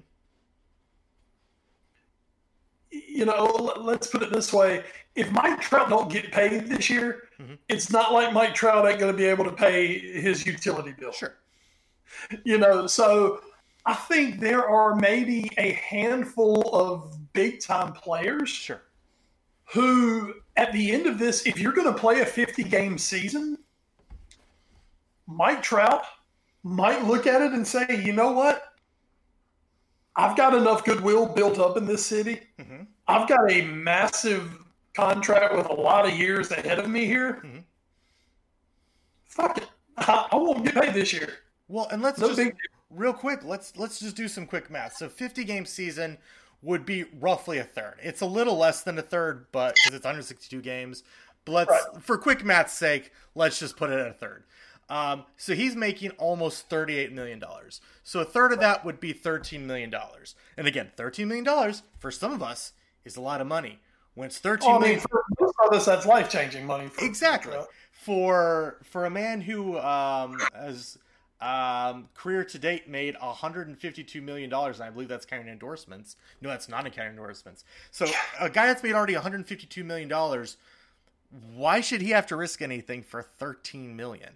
you 2.91 3.23
know, 3.25 3.45
let's 3.79 4.07
put 4.07 4.23
it 4.23 4.31
this 4.33 4.51
way: 4.51 4.83
if 5.15 5.31
Mike 5.31 5.61
Trout 5.61 5.89
don't 5.89 6.11
get 6.11 6.33
paid 6.33 6.67
this 6.67 6.89
year, 6.89 7.29
Mhm. 7.39 7.57
it's 7.69 7.89
not 7.91 8.11
like 8.11 8.33
Mike 8.33 8.53
Trout 8.53 8.85
ain't 8.89 8.99
going 8.99 9.11
to 9.11 9.17
be 9.17 9.25
able 9.25 9.45
to 9.45 9.53
pay 9.53 9.97
his 9.99 10.45
utility 10.45 10.91
bill. 10.91 11.13
Sure. 11.13 11.37
You 12.43 12.57
know, 12.57 12.85
so 12.87 13.41
I 13.89 13.95
think 13.95 14.39
there 14.39 14.69
are 14.69 14.93
maybe 14.93 15.49
a 15.57 15.71
handful 15.73 16.61
of 16.75 17.17
big 17.33 17.59
time 17.59 17.91
players 17.93 18.47
Sure. 18.49 18.83
who, 19.73 20.35
at 20.57 20.71
the 20.73 20.91
end 20.91 21.07
of 21.07 21.17
this, 21.17 21.47
if 21.47 21.57
you're 21.59 21.71
going 21.73 21.91
to 21.91 21.99
play 21.99 22.21
a 22.21 22.25
50 22.25 22.63
game 22.65 22.99
season, 22.99 23.57
Mike 25.25 25.63
Trout 25.63 26.03
might 26.61 27.03
look 27.05 27.25
at 27.25 27.41
it 27.41 27.51
and 27.53 27.65
say, 27.67 27.87
you 28.05 28.13
know 28.13 28.31
what? 28.31 28.73
I've 30.15 30.37
got 30.37 30.53
enough 30.53 30.83
goodwill 30.85 31.25
built 31.25 31.57
up 31.57 31.75
in 31.75 31.85
this 31.87 32.05
city. 32.05 32.41
Mhm. 32.59 32.85
I've 33.07 33.27
got 33.27 33.51
a 33.51 33.61
massive 33.63 34.51
contract 34.93 35.55
with 35.55 35.65
a 35.67 35.73
lot 35.73 36.05
of 36.05 36.13
years 36.13 36.51
ahead 36.51 36.77
of 36.77 36.87
me 36.87 37.05
here. 37.05 37.41
Mhm. 37.43 37.63
Fuck 39.25 39.57
it. 39.57 39.67
I, 39.97 40.27
I 40.31 40.35
won't 40.35 40.63
get 40.63 40.75
paid 40.75 40.93
this 40.93 41.11
year. 41.11 41.39
Well, 41.67 41.87
and 41.89 42.03
let's 42.03 42.19
No 42.19 42.27
just 42.27 42.37
big 42.37 42.55
real 42.89 43.13
quick. 43.13 43.43
Let's 43.43 43.75
let's 43.77 43.99
just 43.99 44.15
do 44.15 44.27
some 44.27 44.45
quick 44.45 44.69
math. 44.69 44.93
So, 44.97 45.09
fifty 45.09 45.43
game 45.43 45.65
season 45.65 46.17
would 46.61 46.85
be 46.85 47.05
roughly 47.19 47.57
a 47.57 47.63
third. 47.63 47.95
It's 48.03 48.21
a 48.21 48.25
little 48.25 48.57
less 48.57 48.81
than 48.81 48.97
a 48.97 49.01
third, 49.01 49.45
but 49.53 49.75
because 49.75 49.93
it's 49.95 50.03
162 50.05 50.61
games. 50.61 51.03
But 51.45 51.51
let's, 51.53 51.69
Right. 51.71 52.03
for 52.03 52.17
quick 52.17 52.43
math's 52.43 52.73
sake, 52.73 53.13
let's 53.33 53.57
just 53.59 53.77
put 53.77 53.89
it 53.89 53.97
at 53.97 54.07
a 54.07 54.13
third. 54.13 54.43
Um, 54.89 55.23
so 55.37 55.53
he's 55.55 55.73
making 55.75 56.11
almost 56.17 56.67
38 56.69 57.13
million 57.13 57.39
dollars. 57.39 57.79
So 58.03 58.19
a 58.19 58.25
third 58.25 58.51
of 58.51 58.59
that 58.59 58.83
would 58.83 58.99
be 58.99 59.13
13 59.13 59.65
million 59.67 59.89
dollars. 59.89 60.35
And 60.57 60.67
again, 60.67 60.91
13 60.97 61.27
million 61.27 61.45
dollars 61.45 61.83
for 61.99 62.11
some 62.11 62.33
of 62.33 62.43
us 62.43 62.73
is 63.05 63.15
a 63.15 63.21
lot 63.21 63.39
of 63.39 63.47
money. 63.47 63.79
When 64.15 64.25
it's 64.27 64.39
13 64.39 64.67
Well, 64.67 64.77
I 64.77 64.79
million, 64.79 64.97
mean, 64.97 65.05
for 65.09 65.23
most 65.39 65.53
of 65.65 65.73
us, 65.73 65.85
that's 65.85 66.05
life 66.05 66.29
changing 66.29 66.65
money. 66.65 66.87
For 66.89 67.05
exactly 67.05 67.57
for 67.91 68.79
for 68.83 69.05
a 69.05 69.09
man 69.09 69.39
who 69.41 69.77
um, 69.79 70.39
has 70.53 70.97
um, 71.41 72.09
career 72.15 72.43
to 72.43 72.59
date 72.59 72.89
made 72.89 73.15
152 73.19 74.21
million 74.21 74.49
dollars, 74.49 74.79
and 74.79 74.87
I 74.87 74.89
believe 74.89 75.07
that's 75.07 75.25
counting 75.25 75.47
endorsements. 75.47 76.17
No, 76.41 76.49
that's 76.49 76.67
not 76.67 76.83
counting 76.91 77.11
endorsements. 77.11 77.63
So 77.91 78.07
a 78.39 78.49
guy 78.49 78.67
that's 78.67 78.83
made 78.83 78.93
already 78.93 79.13
152 79.13 79.83
million 79.83 80.09
dollars, 80.09 80.57
why 81.53 81.81
should 81.81 82.01
he 82.01 82.09
have 82.09 82.27
to 82.27 82.35
risk 82.35 82.61
anything 82.61 83.03
for 83.03 83.21
13 83.21 83.95
million? 83.95 84.31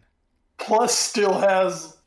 Plus, 0.58 0.98
still 0.98 1.38
has, 1.40 1.98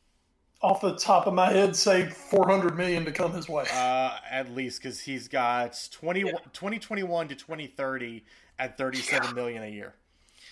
off 0.62 0.80
the 0.80 0.97
top 0.97 1.26
of 1.26 1.34
my 1.34 1.53
head, 1.53 1.76
say 1.76 2.09
400 2.09 2.76
million 2.76 3.05
to 3.05 3.12
come 3.12 3.34
his 3.34 3.49
way. 3.49 3.64
Uh, 3.72 4.16
at 4.30 4.51
least 4.55 4.82
because 4.82 5.01
he's 5.01 5.28
got 5.28 5.88
20, 5.92 6.22
2021 6.22 7.28
to 7.28 7.34
2030 7.34 8.24
at 8.59 8.78
37 8.78 9.34
million 9.34 9.62
a 9.62 9.68
year. 9.68 9.94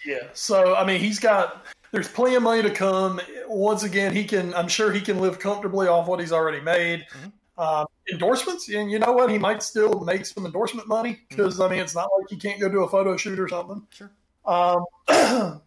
Yeah. 0.04 0.18
So 0.34 0.74
I 0.74 0.84
mean, 0.84 1.00
he's 1.00 1.18
got. 1.18 1.64
There's 1.94 2.08
plenty 2.08 2.34
of 2.34 2.42
money 2.42 2.60
to 2.60 2.70
come. 2.70 3.20
Once 3.46 3.84
again, 3.84 4.12
he 4.12 4.24
can. 4.24 4.52
I'm 4.54 4.66
sure 4.66 4.90
he 4.90 5.00
can 5.00 5.20
live 5.20 5.38
comfortably 5.38 5.86
off 5.86 6.08
what 6.08 6.18
he's 6.18 6.32
already 6.32 6.60
made. 6.60 7.06
Mhm. 7.12 7.32
Um, 7.56 7.86
endorsements, 8.10 8.68
and 8.68 8.90
you 8.90 8.98
know 8.98 9.12
what? 9.12 9.30
He 9.30 9.38
might 9.38 9.62
still 9.62 10.00
make 10.00 10.26
some 10.26 10.44
endorsement 10.44 10.88
money 10.88 11.20
because 11.28 11.60
I 11.60 11.68
mean, 11.68 11.78
it's 11.78 11.94
not 11.94 12.10
like 12.18 12.28
he 12.28 12.36
can't 12.36 12.60
go 12.60 12.68
do 12.68 12.82
a 12.82 12.88
photo 12.88 13.16
shoot 13.16 13.38
or 13.38 13.48
something. 13.48 13.86
Sure. 13.90 14.10
Um, 14.44 14.84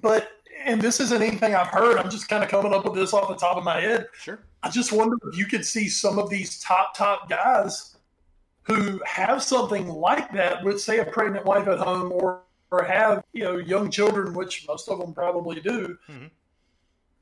but 0.00 0.30
and 0.64 0.80
this 0.80 1.00
isn't 1.00 1.20
anything 1.20 1.54
I've 1.54 1.66
heard. 1.66 1.98
I'm 1.98 2.08
just 2.08 2.30
kind 2.30 2.42
of 2.42 2.48
coming 2.48 2.72
up 2.72 2.86
with 2.86 2.94
this 2.94 3.12
off 3.12 3.28
the 3.28 3.34
top 3.34 3.58
of 3.58 3.62
my 3.62 3.78
head. 3.78 4.06
Sure. 4.18 4.38
I 4.62 4.70
just 4.70 4.90
wonder 4.90 5.18
if 5.30 5.36
you 5.36 5.44
could 5.44 5.66
see 5.66 5.86
some 5.90 6.18
of 6.18 6.30
these 6.30 6.58
top 6.60 6.96
top 6.96 7.28
guys 7.28 7.98
who 8.62 9.02
have 9.04 9.42
something 9.42 9.86
like 9.86 10.32
that 10.32 10.64
with 10.64 10.80
say 10.80 11.00
a 11.00 11.04
pregnant 11.04 11.44
wife 11.44 11.68
at 11.68 11.78
home 11.78 12.10
or 12.10 12.40
or 12.70 12.84
have 12.84 13.24
you 13.32 13.44
know 13.44 13.56
young 13.56 13.90
children, 13.90 14.34
which 14.34 14.66
most 14.66 14.88
of 14.88 14.98
them 14.98 15.12
probably 15.14 15.60
do. 15.60 15.98
Mhm. 16.08 16.30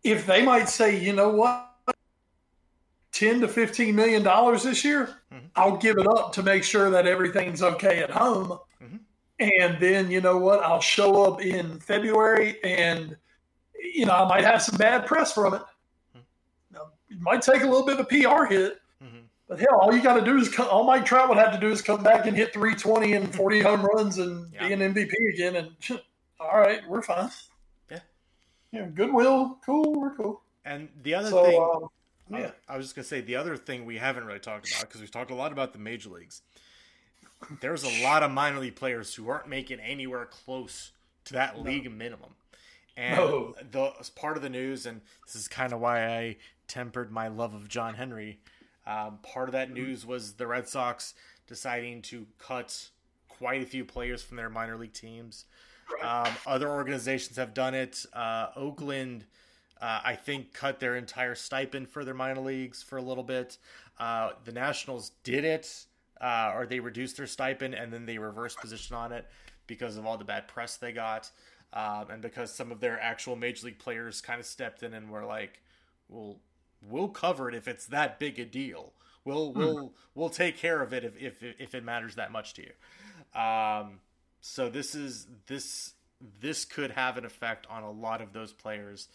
If 0.03 0.26
they 0.26 0.45
might 0.45 0.68
say, 0.68 0.99
you 0.99 1.12
know 1.12 1.30
what, 1.30 1.70
ten 3.12 3.40
to 3.40 3.49
fifteen 3.49 3.95
million 3.95 4.22
dollars 4.22 4.62
this 4.62 4.84
year, 4.84 5.20
Mhm. 5.32 5.51
I'll 5.57 5.76
give 5.76 5.99
it 5.99 6.07
up 6.07 6.32
to 6.34 6.42
make 6.42 6.64
sure 6.64 6.90
that 6.90 7.07
everything's 7.07 7.62
okay 7.62 8.03
at 8.03 8.11
home. 8.11 8.59
Mhm. 8.82 9.01
And 9.40 9.80
then 9.80 10.11
you 10.11 10.20
know 10.20 10.38
what, 10.38 10.61
I'll 10.62 10.80
show 10.80 11.24
up 11.24 11.40
in 11.40 11.78
February 11.80 12.62
and 12.64 13.16
you 13.74 14.07
know 14.07 14.14
I 14.14 14.28
might 14.28 14.45
have 14.45 14.62
some 14.62 14.76
bad 14.78 15.07
press 15.07 15.32
from 15.32 15.55
it. 15.55 15.62
Mhm. 16.16 16.22
Now, 16.70 16.92
it 17.11 17.20
might 17.20 17.42
take 17.42 17.62
a 17.62 17.66
little 17.66 17.84
bit 17.86 17.99
of 17.99 18.07
a 18.07 18.09
PR 18.09 18.47
hit, 18.47 18.80
but 19.49 19.59
hell, 19.61 19.78
all 19.80 19.95
you 19.95 20.03
got 20.03 20.14
to 20.18 20.24
do 20.24 20.36
is 20.38 20.49
come, 20.49 20.68
all 20.70 20.84
Mike 20.84 21.05
Trout 21.05 21.28
would 21.28 21.38
have 21.38 21.53
to 21.53 21.59
do 21.61 21.70
is 21.70 21.82
come 21.82 22.03
back 22.03 22.26
and 22.26 22.36
hit 22.36 22.53
320 22.53 23.12
and 23.14 23.34
40 23.34 23.61
home 23.61 23.82
runs 23.84 24.18
and 24.18 24.53
Yeah. 24.53 24.66
be 24.68 24.74
an 24.74 24.80
MVP 24.80 25.12
again. 25.34 25.57
And 25.57 26.01
all 26.40 26.59
right, 26.59 26.86
we're 26.88 27.03
fine. 27.03 27.30
Yeah. 27.90 28.01
Yeah. 28.72 28.86
Goodwill. 28.86 29.59
Cool. 29.64 30.01
We're 30.01 30.14
cool. 30.14 30.42
And 30.64 30.88
the 31.03 31.14
other 31.14 31.30
So, 31.30 31.45
thing, 31.45 31.61
um, 31.61 31.88
I- 32.36 32.40
yeah. 32.40 32.51
I 32.68 32.76
was 32.76 32.86
just 32.86 32.97
gonna 32.97 33.05
say 33.05 33.20
the 33.20 33.36
other 33.36 33.57
thing 33.57 33.84
we 33.84 33.99
haven't 33.99 34.24
really 34.24 34.38
talked 34.40 34.70
about 34.70 34.82
because 34.88 35.01
we've 35.01 35.11
talked 35.11 35.30
a 35.30 35.34
lot 35.34 35.53
about 35.53 35.72
the 35.74 35.78
major 35.78 36.09
leagues. 36.09 36.40
There's 37.61 37.84
a 37.84 38.03
lot 38.03 38.22
of 38.22 38.30
minor 38.30 38.59
league 38.61 38.76
players 38.76 39.14
who 39.14 39.28
aren't 39.28 39.49
making 39.49 39.78
anywhere 39.80 40.24
close 40.24 40.92
to 41.26 41.34
that 41.34 41.61
league 41.61 41.90
minimum. 41.92 42.34
And 42.97 43.16
No. 43.18 43.55
the 43.70 43.92
part 44.14 44.36
of 44.38 44.42
the 44.42 44.49
news, 44.49 44.86
and 44.86 45.03
this 45.26 45.34
is 45.34 45.49
kind 45.49 45.72
of 45.74 45.80
why 45.80 46.07
I 46.07 46.36
tempered 46.68 47.11
my 47.12 47.28
love 47.28 47.53
of 47.53 47.68
John 47.68 47.95
Henry. 47.97 48.38
Um, 48.87 49.18
part 49.22 49.49
of 49.49 49.53
that 49.53 49.70
news 49.70 50.05
was 50.05 50.35
the 50.35 50.47
Red 50.47 50.68
Sox 50.68 51.14
deciding 51.47 52.03
to 52.03 52.26
cut 52.39 52.89
quite 53.28 53.62
a 53.62 53.66
few 53.66 53.85
players 53.85 54.22
from 54.22 54.37
their 54.37 54.51
minor 54.51 54.76
league 54.76 54.93
teams. 54.93 55.47
Um, 56.03 56.32
other 56.47 56.68
organizations 56.68 57.37
have 57.37 57.55
done 57.55 57.74
it. 57.74 58.05
Uh, 58.12 58.49
Oakland, 58.57 59.24
uh, 59.80 60.01
I 60.05 60.14
think, 60.16 60.53
cut 60.53 60.80
their 60.80 60.97
entire 60.97 61.35
stipend 61.35 61.89
for 61.89 62.05
their 62.05 62.14
minor 62.14 62.41
leagues 62.41 62.82
for 62.82 62.97
a 62.97 63.03
little 63.03 63.24
bit. 63.24 63.59
Uh, 63.99 64.30
the 64.45 64.53
Nationals 64.53 65.12
did 65.22 65.45
it, 65.45 65.87
uh, 66.20 66.53
or 66.55 66.66
they 66.66 66.80
reduced 66.80 67.16
their 67.16 67.26
stipend 67.26 67.74
and 67.74 67.93
then 67.93 68.07
they 68.07 68.18
reversed 68.18 68.61
position 68.61 68.97
on 68.97 69.12
it 69.12 69.26
because 69.66 69.97
of 69.97 70.07
all 70.07 70.16
the 70.16 70.24
bad 70.24 70.49
press 70.49 70.76
they 70.76 70.93
got, 70.93 71.30
um, 71.72 72.07
and 72.11 72.22
because 72.22 72.53
some 72.53 72.70
of 72.70 72.80
their 72.80 73.01
actual 73.01 73.37
major 73.37 73.66
league 73.66 73.78
players 73.78 74.20
kind 74.20 74.41
of 74.41 74.47
stepped 74.47 74.82
in 74.82 74.95
and 74.95 75.11
were 75.11 75.24
like, 75.24 75.61
"Well, 76.09 76.39
we'll 76.89 77.09
cover 77.09 77.49
it 77.49 77.55
if 77.55 77.68
it's 77.68 77.87
that 77.87 78.18
big 78.18 78.39
a 78.39 78.45
deal. 78.45 78.93
We'll 79.24 79.53
we'll 79.53 79.93
we'll 80.14 80.28
take 80.28 80.57
care 80.57 80.82
of 80.82 80.93
it 80.93 81.05
if 81.05 81.16
if 81.20 81.43
if 81.59 81.74
it 81.74 81.85
matters 81.85 82.14
that 82.16 82.30
much 82.30 82.55
to 82.55 82.62
you." 82.62 83.41
Um, 83.41 84.01
so 84.41 84.68
this 84.68 84.95
is 84.95 85.26
this 85.47 85.95
this 86.41 86.64
could 86.64 86.91
have 86.91 87.16
an 87.16 87.24
effect 87.24 87.66
on 87.70 87.82
a 87.82 87.91
lot 87.91 88.20
of 88.20 88.32
those 88.32 88.53
players 88.53 89.09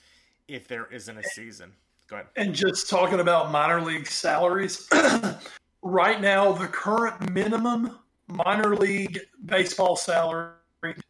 if 0.48 0.68
there 0.68 0.88
isn't 0.92 1.18
a 1.18 1.24
season. 1.24 1.74
Go 2.08 2.16
ahead. 2.16 2.28
And 2.36 2.56
just 2.56 2.90
talking 2.90 3.20
about 3.20 3.52
minor 3.52 3.82
league 3.82 4.08
salaries, 4.08 4.90
right 5.84 6.20
now, 6.20 6.52
the 6.52 6.68
current 6.68 7.32
minimum 7.32 8.00
minor 8.28 8.76
league 8.76 9.20
baseball 9.46 9.96
salary 9.96 10.54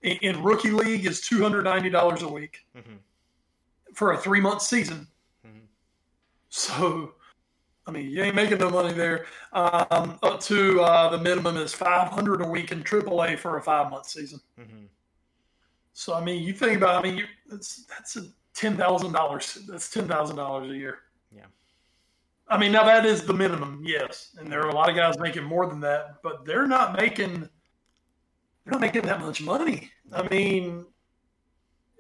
in, 0.02 0.18
in 0.22 0.44
rookie 0.44 0.72
league 0.72 1.06
is 1.06 1.22
$290 1.22 2.22
a 2.22 2.28
week 2.28 2.66
hmm 2.76 2.96
for 3.94 4.14
a 4.14 4.18
three 4.18 4.40
month 4.40 4.62
season. 4.62 5.08
So, 6.50 7.14
I 7.86 7.92
mean, 7.92 8.10
you 8.10 8.24
ain't 8.24 8.36
making 8.36 8.58
no 8.58 8.70
money 8.70 8.94
there. 8.94 9.26
Um, 9.54 10.20
up 10.24 10.40
to 10.42 10.82
uh, 10.82 11.10
the 11.10 11.18
minimum 11.18 11.58
is 11.58 11.74
500 11.74 12.42
a 12.42 12.48
week 12.48 12.72
in 12.72 12.84
AAA 12.84 13.38
for 13.38 13.58
a 13.58 13.62
five 13.62 13.92
month 13.92 14.08
season. 14.08 14.40
hmm 14.58 14.86
So, 15.94 16.14
I 16.14 16.24
mean, 16.24 16.44
you 16.44 16.54
think 16.54 16.78
about, 16.78 17.04
I 17.04 17.08
mean, 17.08 17.18
you, 17.18 17.26
that's 17.50 17.86
that's 17.86 18.16
a 18.18 18.28
ten 18.54 18.76
thousand 18.78 19.14
dollars. 19.14 19.60
That's 19.68 19.90
ten 19.90 20.08
thousand 20.08 20.36
dollars 20.36 20.72
a 20.72 20.76
year. 20.76 21.00
Yeah. 21.36 21.46
I 22.48 22.58
mean, 22.58 22.72
now 22.72 22.84
that 22.84 23.06
is 23.06 23.24
the 23.24 23.34
minimum, 23.34 23.84
yes, 23.86 24.36
and 24.40 24.52
there 24.52 24.62
are 24.62 24.70
a 24.70 24.76
lot 24.76 24.90
of 24.90 24.96
guys 24.96 25.20
making 25.20 25.44
more 25.44 25.68
than 25.68 25.80
that, 25.82 26.16
but 26.24 26.46
they're 26.46 26.68
not 26.68 26.98
making. 26.98 27.48
They're 28.66 28.72
not 28.72 28.82
making 28.82 29.04
that 29.04 29.22
much 29.22 29.42
money. 29.42 29.90
I 30.12 30.28
mean, 30.30 30.86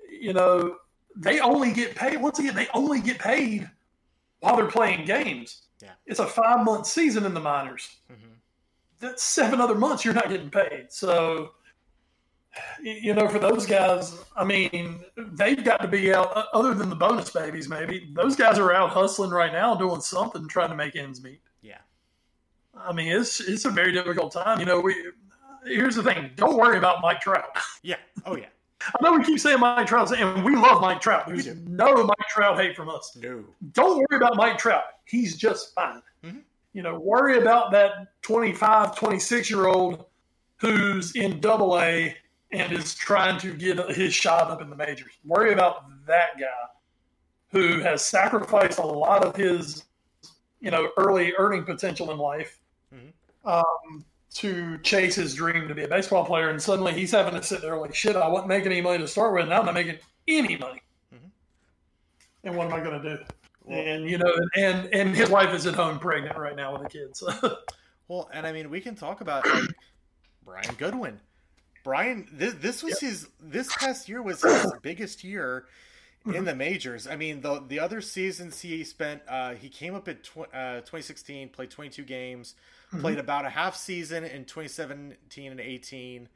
you 0.09 0.33
know, 0.33 0.77
they 1.15 1.39
only 1.39 1.71
get 1.71 1.95
paid. 1.95 2.21
Once 2.21 2.39
again, 2.39 2.55
they 2.55 2.67
only 2.73 2.99
get 2.99 3.19
paid 3.19 3.69
while 4.39 4.55
they're 4.55 4.67
playing 4.67 5.05
games. 5.05 5.63
Yeah. 5.81 5.91
It's 6.05 6.19
a 6.19 6.27
five 6.27 6.65
month 6.65 6.87
season 6.87 7.25
in 7.25 7.33
the 7.33 7.39
minors 7.39 7.97
hmm 8.07 8.29
that's 8.99 9.23
seven 9.23 9.61
other 9.61 9.75
months 9.75 10.03
you're 10.03 10.13
not 10.13 10.29
getting 10.29 10.49
paid. 10.49 10.87
So, 10.89 11.51
you 12.81 13.13
know, 13.13 13.27
for 13.27 13.39
those 13.39 13.65
guys, 13.65 14.17
I 14.35 14.43
mean, 14.43 15.03
they've 15.15 15.63
got 15.63 15.81
to 15.81 15.87
be 15.87 16.13
out. 16.13 16.47
Other 16.53 16.73
than 16.73 16.89
the 16.89 16.95
bonus 16.95 17.29
babies, 17.29 17.69
maybe 17.69 18.11
those 18.13 18.35
guys 18.35 18.59
are 18.59 18.73
out 18.73 18.89
hustling 18.89 19.31
right 19.31 19.53
now, 19.53 19.75
doing 19.75 20.01
something, 20.01 20.47
trying 20.47 20.69
to 20.69 20.75
make 20.75 20.95
ends 20.95 21.23
meet. 21.23 21.41
Yeah. 21.61 21.77
I 22.75 22.91
mean, 22.91 23.11
it's 23.11 23.39
it's 23.39 23.65
a 23.65 23.69
very 23.69 23.91
difficult 23.91 24.31
time. 24.31 24.59
You 24.59 24.65
know, 24.65 24.79
we 24.79 24.95
here's 25.65 25.95
the 25.95 26.03
thing: 26.03 26.31
don't 26.35 26.57
worry 26.57 26.77
about 26.77 27.01
Mike 27.01 27.21
Trout. 27.21 27.45
Yeah. 27.81 27.95
Oh 28.25 28.35
yeah. 28.35 28.47
I 28.81 29.03
know 29.03 29.13
we 29.17 29.23
keep 29.23 29.39
saying 29.39 29.59
Mike 29.59 29.87
Trout, 29.87 30.11
and 30.17 30.43
we 30.43 30.55
love 30.55 30.81
Mike 30.81 31.01
Trout. 31.01 31.27
There's 31.27 31.47
no 31.47 32.03
Mike 32.03 32.27
Trout 32.29 32.57
hate 32.57 32.75
from 32.75 32.89
us. 32.89 33.15
No. 33.21 33.43
Don't 33.73 33.97
worry 33.97 34.17
about 34.17 34.35
Mike 34.35 34.57
Trout. 34.57 34.83
He's 35.05 35.35
just 35.35 35.73
fine. 35.75 36.01
Mhm. 36.23 36.41
You 36.73 36.83
know, 36.83 36.99
worry 36.99 37.39
about 37.39 37.71
that 37.71 38.21
25, 38.21 38.95
26 38.95 39.49
year 39.49 39.65
old 39.67 40.05
who's 40.57 41.15
in 41.15 41.39
double 41.39 41.79
A 41.79 42.15
and 42.51 42.71
is 42.71 42.95
trying 42.95 43.39
to 43.39 43.53
get 43.53 43.77
his 43.91 44.13
shot 44.13 44.49
up 44.49 44.61
in 44.61 44.69
the 44.69 44.75
majors. 44.75 45.11
Worry 45.25 45.51
about 45.53 45.83
that 46.05 46.39
guy 46.39 46.45
who 47.51 47.79
has 47.79 48.05
sacrificed 48.05 48.79
a 48.79 48.85
lot 48.85 49.23
of 49.25 49.35
his, 49.35 49.85
you 50.61 50.71
know, 50.71 50.91
early 50.97 51.33
earning 51.37 51.63
potential 51.63 52.11
in 52.11 52.17
life 52.17 52.59
Mhm. 52.93 53.13
um, 53.45 54.05
to 54.35 54.77
chase 54.79 55.15
his 55.15 55.33
dream 55.35 55.67
to 55.67 55.75
be 55.75 55.83
a 55.83 55.87
baseball 55.87 56.25
player. 56.25 56.49
And 56.49 56.61
suddenly 56.61 56.93
he's 56.93 57.11
having 57.11 57.33
to 57.33 57.43
sit 57.43 57.61
there 57.61 57.77
like, 57.77 57.95
shit, 57.95 58.15
I 58.15 58.27
wasn't 58.27 58.49
making 58.49 58.71
any 58.71 58.81
money 58.81 58.99
to 58.99 59.07
start 59.07 59.33
with. 59.33 59.47
Now 59.49 59.59
I'm 59.59 59.65
not 59.65 59.73
making 59.73 59.97
any 60.27 60.55
money. 60.57 60.81
Mhm. 61.13 61.29
And 62.43 62.55
what 62.55 62.67
am 62.67 62.73
I 62.73 62.79
going 62.81 63.01
to 63.01 63.17
do? 63.17 63.23
Well- 63.63 63.79
and 63.79 64.09
you 64.09 64.17
know, 64.17 64.33
and 64.55 64.87
and 64.93 65.15
his 65.15 65.29
wife 65.29 65.53
is 65.53 65.65
at 65.67 65.75
home 65.75 65.99
pregnant 65.99 66.37
right 66.37 66.55
now 66.55 66.73
with 66.73 66.85
a 66.85 66.89
kid. 66.89 67.15
So 67.15 67.57
Well, 68.07 68.29
and 68.33 68.45
I 68.47 68.51
mean, 68.51 68.69
we 68.69 68.81
can 68.81 68.95
talk 68.95 69.21
about 69.21 69.45
like 69.47 69.69
Brian 70.43 70.75
Goodwin. 70.75 71.19
Brian, 71.83 72.27
this 72.31 72.53
this 72.55 72.83
was 72.83 72.99
his 72.99 73.27
this 73.39 73.75
past 73.75 74.09
year 74.09 74.21
was 74.21 74.41
his 74.43 74.71
biggest 74.81 75.23
year 75.23 75.65
in 76.25 76.45
the 76.45 76.55
majors. 76.55 77.07
I 77.07 77.15
mean, 77.15 77.41
the 77.41 77.63
the 77.67 77.79
other 77.79 78.01
seasons 78.01 78.61
he 78.61 78.83
spent, 78.83 79.21
uh, 79.27 79.53
he 79.53 79.69
came 79.69 79.93
up 79.95 80.07
at 80.07 80.23
tw- 80.23 80.51
uh, 80.53 80.81
2016, 80.81 81.49
played 81.49 81.69
22 81.71 82.03
games, 82.03 82.55
played 82.99 83.19
about 83.19 83.45
a 83.45 83.49
half 83.49 83.75
season 83.75 84.23
in 84.23 84.45
2017 84.45 85.51
and 85.51 85.59
18. 85.59 86.29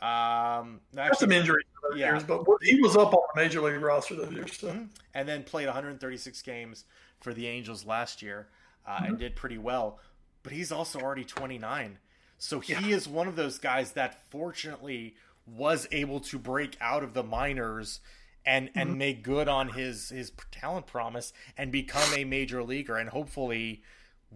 Um, 0.00 0.80
that's 0.92 1.18
some 1.18 1.30
actually, 1.30 1.36
injuries 1.36 1.66
Yeah. 1.96 2.12
years, 2.12 2.24
but 2.24 2.44
he 2.62 2.80
was 2.80 2.96
up 2.96 3.12
on 3.12 3.20
the 3.34 3.40
major 3.42 3.60
league 3.60 3.80
roster 3.80 4.14
those 4.14 4.32
years. 4.32 4.56
So. 4.58 4.86
and 5.14 5.28
then 5.28 5.42
played 5.42 5.66
136 5.66 6.40
games 6.42 6.84
for 7.20 7.34
the 7.34 7.46
Angels 7.48 7.84
last 7.84 8.22
year 8.22 8.48
uh, 8.86 9.00
and 9.04 9.18
did 9.18 9.34
pretty 9.34 9.58
well. 9.58 9.98
But 10.44 10.52
he's 10.52 10.70
also 10.70 11.00
already 11.00 11.24
29, 11.24 11.98
so 12.38 12.60
he 12.60 12.72
Yeah. 12.74 12.96
is 12.96 13.08
one 13.08 13.26
of 13.26 13.34
those 13.36 13.58
guys 13.58 13.92
that 13.92 14.22
fortunately 14.30 15.16
was 15.46 15.88
able 15.90 16.20
to 16.20 16.38
break 16.38 16.76
out 16.80 17.02
of 17.02 17.12
the 17.14 17.24
minors 17.24 18.00
and 18.46 18.70
and 18.74 18.96
make 18.96 19.22
good 19.22 19.48
on 19.48 19.70
his 19.70 20.10
his 20.10 20.30
talent 20.52 20.86
promise 20.86 21.32
and 21.56 21.72
become 21.72 22.08
a 22.14 22.24
major 22.24 22.62
leaguer. 22.62 22.96
And 22.96 23.10
hopefully, 23.10 23.82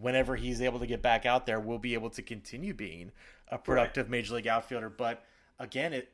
whenever 0.01 0.37
he's 0.37 0.61
able 0.61 0.79
to 0.79 0.87
get 0.87 1.03
back 1.03 1.27
out 1.27 1.47
there, 1.47 1.61
we'll 1.61 1.79
be 1.79 1.95
able 1.95 2.11
to 2.11 2.23
continue 2.23 2.75
being 2.75 3.13
a 3.49 3.59
productive 3.59 4.09
major 4.09 4.35
league 4.35 4.47
outfielder. 4.47 4.91
But 4.91 5.25
again, 5.59 5.93
it 5.93 6.11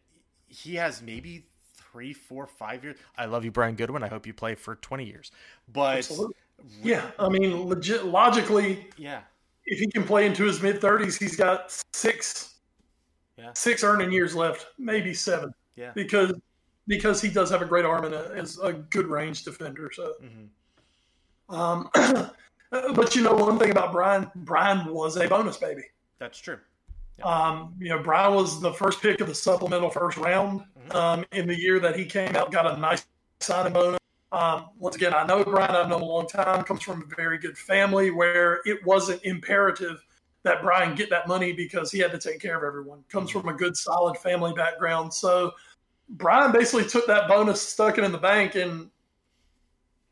he 0.49 0.77
has 0.77 1.03
maybe 1.03 1.47
three, 1.75 2.13
four, 2.13 2.47
five 2.47 2.83
years. 2.85 2.97
I 3.17 3.27
love 3.27 3.45
you, 3.45 3.51
Brian 3.51 3.75
Goodwin. 3.77 4.03
I 4.03 4.09
hope 4.09 4.27
you 4.27 4.35
play 4.35 4.55
for 4.55 4.77
twenty 4.77 5.05
years. 5.05 5.31
But 5.73 5.99
Absolutely. 5.99 6.35
Yeah, 6.83 7.11
I 7.21 7.29
mean, 7.29 7.69
legit 7.69 8.05
logically, 8.07 8.89
yeah, 8.97 9.21
if 9.65 9.79
he 9.79 9.87
can 9.89 10.03
play 10.03 10.27
into 10.27 10.45
his 10.45 10.61
mid 10.61 10.81
thirties, 10.81 11.17
he's 11.17 11.37
got 11.37 11.73
six, 11.93 12.57
Yeah. 13.37 13.53
six 13.55 13.85
earning 13.85 14.11
years 14.11 14.35
left, 14.35 14.67
maybe 14.77 15.15
seven, 15.15 15.55
yeah. 15.77 15.93
because 15.95 16.33
because 16.89 17.21
he 17.23 17.29
does 17.29 17.51
have 17.51 17.63
a 17.63 17.67
great 17.67 17.85
arm 17.85 18.07
and 18.07 18.15
a, 18.15 18.33
is 18.33 18.59
a 18.59 18.73
good 18.73 19.07
range 19.07 19.45
defender. 19.45 19.91
So, 19.93 20.15
hmm 20.21 20.47
um, 21.55 21.89
but 22.71 23.15
you 23.15 23.23
know, 23.23 23.35
one 23.35 23.59
thing 23.59 23.71
about 23.71 23.93
Brian, 23.93 24.31
Brian 24.35 24.87
was 24.87 25.17
a 25.17 25.27
bonus 25.29 25.57
baby. 25.57 25.85
That's 26.19 26.39
true. 26.39 26.59
Um, 27.23 27.75
you 27.81 27.89
know, 27.89 28.01
Brian 28.01 28.35
was 28.35 28.61
the 28.61 28.73
first 28.73 29.01
pick 29.01 29.21
of 29.21 29.27
the 29.27 29.35
supplemental 29.35 29.91
first 29.91 30.17
round 30.19 30.63
Mhm. 30.79 30.95
um, 30.95 31.25
in 31.33 31.49
the 31.49 31.59
year 31.59 31.81
that 31.81 31.97
he 31.97 32.05
came 32.05 32.37
out, 32.37 32.53
got 32.53 32.67
a 32.67 32.77
nice 32.77 33.07
signing 33.41 33.73
bonus. 33.73 33.99
Um, 34.31 34.69
once 34.79 34.95
again, 34.95 35.15
I 35.15 35.25
know 35.25 35.43
Brian, 35.43 35.75
I've 35.75 35.89
known 35.89 36.03
a 36.03 36.05
long 36.05 36.27
time, 36.29 36.63
comes 36.63 36.83
from 36.83 37.03
a 37.03 37.15
very 37.17 37.39
good 37.39 37.57
family 37.57 38.11
where 38.11 38.61
it 38.67 38.85
wasn't 38.85 39.23
imperative 39.25 40.05
that 40.43 40.63
Brian 40.63 40.95
get 40.95 41.11
that 41.11 41.27
money 41.27 41.53
because 41.53 41.91
he 41.91 41.99
had 41.99 42.13
to 42.13 42.19
take 42.19 42.41
care 42.41 42.57
of 42.57 42.63
everyone. 42.63 43.03
Comes 43.09 43.31
from 43.31 43.49
a 43.49 43.53
good, 43.55 43.77
solid 43.77 44.17
family 44.19 44.53
background. 44.53 45.13
So 45.13 45.55
Brian 46.11 46.53
basically 46.53 46.85
took 46.87 47.07
that 47.07 47.27
bonus, 47.27 47.61
stuck 47.61 47.99
it 47.99 48.05
in 48.05 48.13
the 48.13 48.19
bank, 48.19 48.55
and 48.55 48.91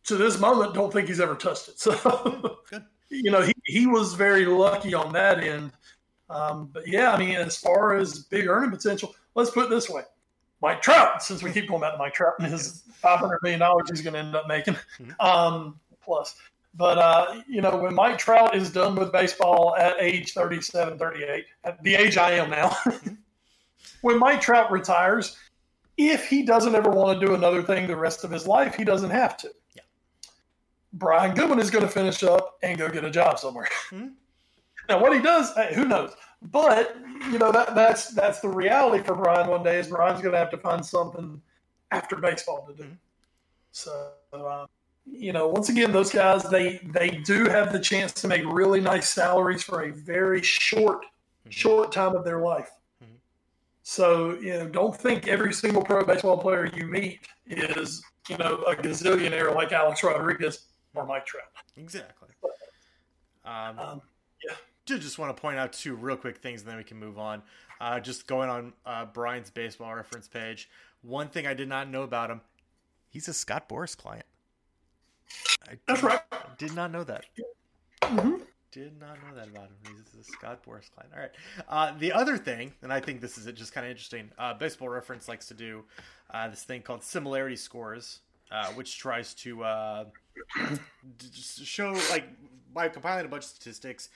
to 0.06 0.16
this 0.16 0.38
moment, 0.40 0.74
don't 0.74 0.92
think 0.92 1.08
he's 1.08 1.20
ever 1.20 1.34
touched 1.34 1.68
it. 1.68 1.78
So 1.80 2.58
Good. 2.70 2.84
you 3.10 3.30
know, 3.30 3.42
he, 3.42 3.54
he 3.64 3.86
was 3.86 4.14
very 4.14 4.46
lucky 4.46 4.94
on 4.94 5.12
that 5.12 5.42
end. 5.42 5.72
Um, 6.28 6.70
but 6.72 6.86
yeah, 6.88 7.12
I 7.12 7.18
mean, 7.18 7.36
as 7.36 7.56
far 7.56 7.94
as 7.96 8.20
big 8.24 8.46
earning 8.48 8.70
potential, 8.70 9.14
let's 9.34 9.50
put 9.50 9.66
it 9.66 9.70
this 9.70 9.88
way. 9.88 10.02
Mike 10.62 10.80
Trout, 10.82 11.22
since 11.22 11.42
we 11.42 11.52
keep 11.52 11.68
going 11.68 11.80
back 11.82 11.92
to 11.92 11.98
Mike 11.98 12.14
Trout 12.14 12.34
and 12.38 12.48
his 12.50 12.82
$500 13.02 13.42
million 13.42 13.60
he's 13.88 14.00
going 14.00 14.14
to 14.14 14.18
end 14.20 14.34
up 14.34 14.48
making, 14.48 14.76
Mhm. 14.98 15.20
um, 15.24 15.78
plus. 16.02 16.34
But, 16.74 16.98
uh, 16.98 17.42
you 17.48 17.60
know, 17.60 17.76
when 17.76 17.94
Mike 17.94 18.18
Trout 18.18 18.54
is 18.54 18.70
done 18.70 18.96
with 18.96 19.12
baseball 19.12 19.76
at 19.76 19.96
age 19.98 20.32
37, 20.32 20.98
38, 20.98 21.44
at 21.64 21.82
the 21.82 21.94
age 21.94 22.16
I 22.16 22.32
am 22.32 22.50
now, 22.50 22.76
when 24.02 24.18
Mike 24.18 24.40
Trout 24.40 24.70
retires, 24.70 25.36
if 25.96 26.26
he 26.28 26.42
doesn't 26.42 26.74
ever 26.74 26.90
want 26.90 27.18
to 27.18 27.26
do 27.26 27.34
another 27.34 27.62
thing 27.62 27.86
the 27.86 27.96
rest 27.96 28.24
of 28.24 28.30
his 28.30 28.46
life, 28.46 28.74
he 28.74 28.84
doesn't 28.84 29.10
have 29.10 29.36
to. 29.38 29.50
Brian 30.92 31.34
Goodwin 31.34 31.58
is 31.58 31.70
going 31.70 31.84
to 31.84 31.90
finish 31.90 32.22
up 32.22 32.56
and 32.62 32.78
go 32.78 32.88
get 32.88 33.04
a 33.04 33.10
job 33.10 33.38
somewhere. 33.38 33.68
Mhm. 33.90 34.12
Now, 34.88 35.00
what 35.02 35.12
he 35.12 35.20
does, 35.20 35.52
who 35.74 35.84
knows? 35.84 36.12
But 36.42 36.96
you 37.32 37.40
know 37.40 37.50
that 37.50 37.74
that's 37.74 38.10
that's 38.10 38.38
the 38.38 38.48
reality 38.48 39.02
for 39.02 39.16
Brian. 39.16 39.48
One 39.50 39.64
day 39.64 39.80
is 39.80 39.88
Brian's 39.88 40.20
going 40.20 40.30
to 40.32 40.38
have 40.38 40.50
to 40.50 40.58
find 40.58 40.84
something 40.86 41.42
after 41.90 42.14
baseball 42.14 42.64
to 42.68 42.74
do. 42.74 42.84
Mhm. 42.84 42.96
So, 43.72 44.12
uh, 44.32 44.66
you 45.04 45.32
know, 45.32 45.48
once 45.48 45.70
again, 45.70 45.90
those 45.90 46.12
guys 46.12 46.44
they 46.44 46.78
they 46.94 47.10
do 47.10 47.46
have 47.48 47.72
the 47.72 47.80
chance 47.80 48.12
to 48.12 48.28
make 48.28 48.42
really 48.44 48.80
nice 48.80 49.08
salaries 49.08 49.64
for 49.64 49.82
a 49.82 49.90
very 49.90 50.40
short 50.42 51.04
Mhm. 51.46 51.50
short 51.52 51.90
time 51.90 52.14
of 52.14 52.24
their 52.24 52.38
life. 52.40 52.70
Mhm. 53.02 53.16
So, 53.82 54.34
you 54.38 54.52
know, 54.56 54.68
don't 54.68 54.96
think 54.96 55.26
every 55.26 55.52
single 55.52 55.82
pro 55.82 56.04
baseball 56.04 56.38
player 56.38 56.66
you 56.66 56.86
meet 56.86 57.26
is, 57.48 58.04
you 58.28 58.36
know, 58.38 58.62
a 58.68 58.76
gazillionaire 58.76 59.52
like 59.52 59.72
Alex 59.72 60.04
Rodriguez 60.04 60.60
or 60.96 61.06
Mike 61.06 61.26
Trout. 61.26 61.44
Exactly. 61.76 62.28
Um, 63.44 63.78
Um, 63.78 64.00
did 64.86 65.00
just 65.00 65.18
want 65.18 65.36
to 65.36 65.40
point 65.40 65.58
out 65.58 65.72
two 65.72 65.94
real 65.96 66.16
quick 66.16 66.38
things, 66.38 66.62
and 66.62 66.70
then 66.70 66.76
we 66.76 66.84
can 66.84 66.96
move 66.98 67.18
on. 67.18 67.42
Uh, 67.80 67.98
just 68.00 68.26
going 68.28 68.48
on 68.48 68.72
uh, 68.84 69.04
Brian's 69.04 69.50
baseball 69.50 69.92
reference 69.94 70.28
page. 70.28 70.68
One 71.02 71.28
thing 71.28 71.46
I 71.46 71.54
did 71.54 71.68
not 71.68 71.88
know 71.90 72.02
about 72.02 72.30
him: 72.30 72.40
he's 73.10 73.26
a 73.28 73.34
Scott 73.34 73.68
Boras 73.68 73.96
client. 73.96 74.26
I 75.68 75.76
That's 75.86 76.00
did- 76.00 76.06
right. 76.06 76.20
Did 76.58 76.74
not 76.74 76.90
know 76.92 77.04
that. 77.04 77.24
Mhm. 78.02 78.46
Did 78.70 79.00
not 79.00 79.16
know 79.22 79.34
that 79.34 79.48
about 79.48 79.68
him. 79.68 79.76
He's 80.12 80.20
a 80.20 80.24
Scott 80.24 80.62
Boras 80.64 80.90
client. 80.90 81.12
All 81.14 81.20
right. 81.20 81.30
Uh, 81.68 81.98
the 81.98 82.12
other 82.12 82.36
thing, 82.38 82.72
and 82.82 82.92
I 82.92 83.00
think 83.00 83.20
this 83.20 83.36
is 83.38 83.46
just 83.52 83.72
kind 83.72 83.84
of 83.86 83.90
interesting. 83.90 84.30
Uh, 84.38 84.54
Baseball 84.54 84.88
Reference 84.88 85.28
likes 85.28 85.46
to 85.48 85.54
do 85.54 85.84
uh, 86.30 86.48
this 86.48 86.62
thing 86.62 86.82
called 86.82 87.02
similarity 87.02 87.56
scores, 87.56 88.20
uh, 88.52 88.68
which 88.72 88.98
tries 88.98 89.34
to 89.34 89.64
uh, 89.64 90.04
show 91.32 91.96
like 92.10 92.24
by 92.72 92.88
compiling 92.88 93.24
a 93.24 93.28
bunch 93.28 93.44
of 93.44 93.50
statistics, 93.50 94.10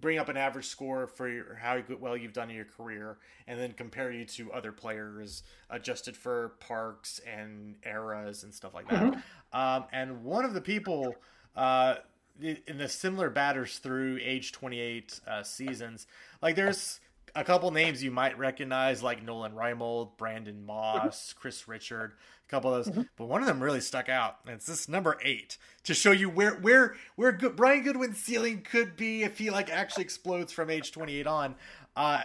bring 0.00 0.18
up 0.18 0.28
an 0.28 0.36
average 0.36 0.66
score 0.66 1.06
for 1.06 1.28
your, 1.28 1.54
how 1.54 1.80
well 2.00 2.16
you've 2.16 2.32
done 2.32 2.50
in 2.50 2.56
your 2.56 2.64
career, 2.64 3.18
and 3.46 3.58
then 3.58 3.72
compare 3.72 4.10
you 4.12 4.24
to 4.24 4.52
other 4.52 4.72
players 4.72 5.42
adjusted 5.70 6.16
for 6.16 6.50
parks 6.60 7.20
and 7.26 7.76
eras 7.84 8.42
and 8.42 8.54
stuff 8.54 8.74
like 8.74 8.88
that. 8.88 9.22
Um, 9.52 9.84
and 9.92 10.22
one 10.24 10.44
of 10.44 10.54
the 10.54 10.60
people 10.60 11.16
uh, 11.56 11.96
in 12.40 12.78
the 12.78 12.88
similar 12.88 13.30
batters 13.30 13.78
through 13.78 14.18
age 14.22 14.52
28 14.52 15.20
uh, 15.26 15.42
seasons, 15.42 16.06
like 16.40 16.56
there's 16.56 17.00
a 17.34 17.44
couple 17.44 17.70
names 17.70 18.02
you 18.02 18.10
might 18.10 18.38
recognize, 18.38 19.02
like 19.02 19.22
Nolan 19.22 19.52
Reimold, 19.52 20.16
Brandon 20.16 20.64
Moss, 20.64 21.32
Chris 21.32 21.66
Richard, 21.68 22.12
a 22.46 22.50
couple 22.50 22.74
of 22.74 22.84
those, 22.84 23.04
but 23.16 23.26
one 23.26 23.40
of 23.40 23.46
them 23.46 23.62
really 23.62 23.80
stuck 23.80 24.08
out. 24.08 24.38
And 24.44 24.54
it's 24.54 24.66
this 24.66 24.88
number 24.88 25.16
eight 25.22 25.56
to 25.84 25.94
show 25.94 26.10
you 26.12 26.28
where 26.28 26.54
where 26.56 26.96
where 27.16 27.32
good, 27.32 27.56
Brian 27.56 27.82
Goodwin's 27.82 28.18
ceiling 28.18 28.62
could 28.62 28.96
be 28.96 29.22
if 29.22 29.38
he 29.38 29.50
like 29.50 29.70
actually 29.70 30.04
explodes 30.04 30.52
from 30.52 30.70
age 30.70 30.92
28 30.92 31.26
on. 31.26 31.54
Uh, 31.96 32.22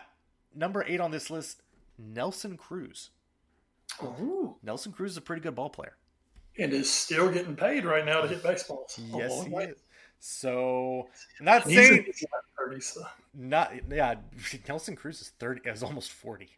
number 0.55 0.83
eight 0.87 0.99
on 1.01 1.11
this 1.11 1.29
list, 1.29 1.61
Nelson 1.97 2.57
Cruz. 2.57 3.09
Ooh. 4.03 4.55
Nelson 4.63 4.91
Cruz 4.91 5.11
is 5.11 5.17
a 5.17 5.21
pretty 5.21 5.41
good 5.41 5.55
ball 5.55 5.69
player. 5.69 5.95
and 6.57 6.73
is 6.73 6.91
still 6.91 7.29
getting 7.31 7.55
paid 7.55 7.85
right 7.85 8.05
now 8.05 8.21
to 8.21 8.27
hit 8.27 8.41
baseballs. 8.43 8.99
Yes, 9.13 9.31
Oh, 9.33 9.43
he 9.43 9.49
wait. 9.51 9.69
is. 9.69 9.77
So, 10.19 11.07
not 11.39 11.63
He's 11.67 11.77
in 11.77 11.85
saying 11.85 12.03
his 12.05 12.23
late 12.23 12.77
30s, 12.77 12.83
so. 12.83 13.05
Not 13.37 13.71
yeah. 13.91 14.15
Nelson 14.67 14.95
Cruz 14.95 15.21
is 15.21 15.29
thirty, 15.39 15.61
is 15.69 15.83
almost 15.83 16.11
forty. 16.11 16.49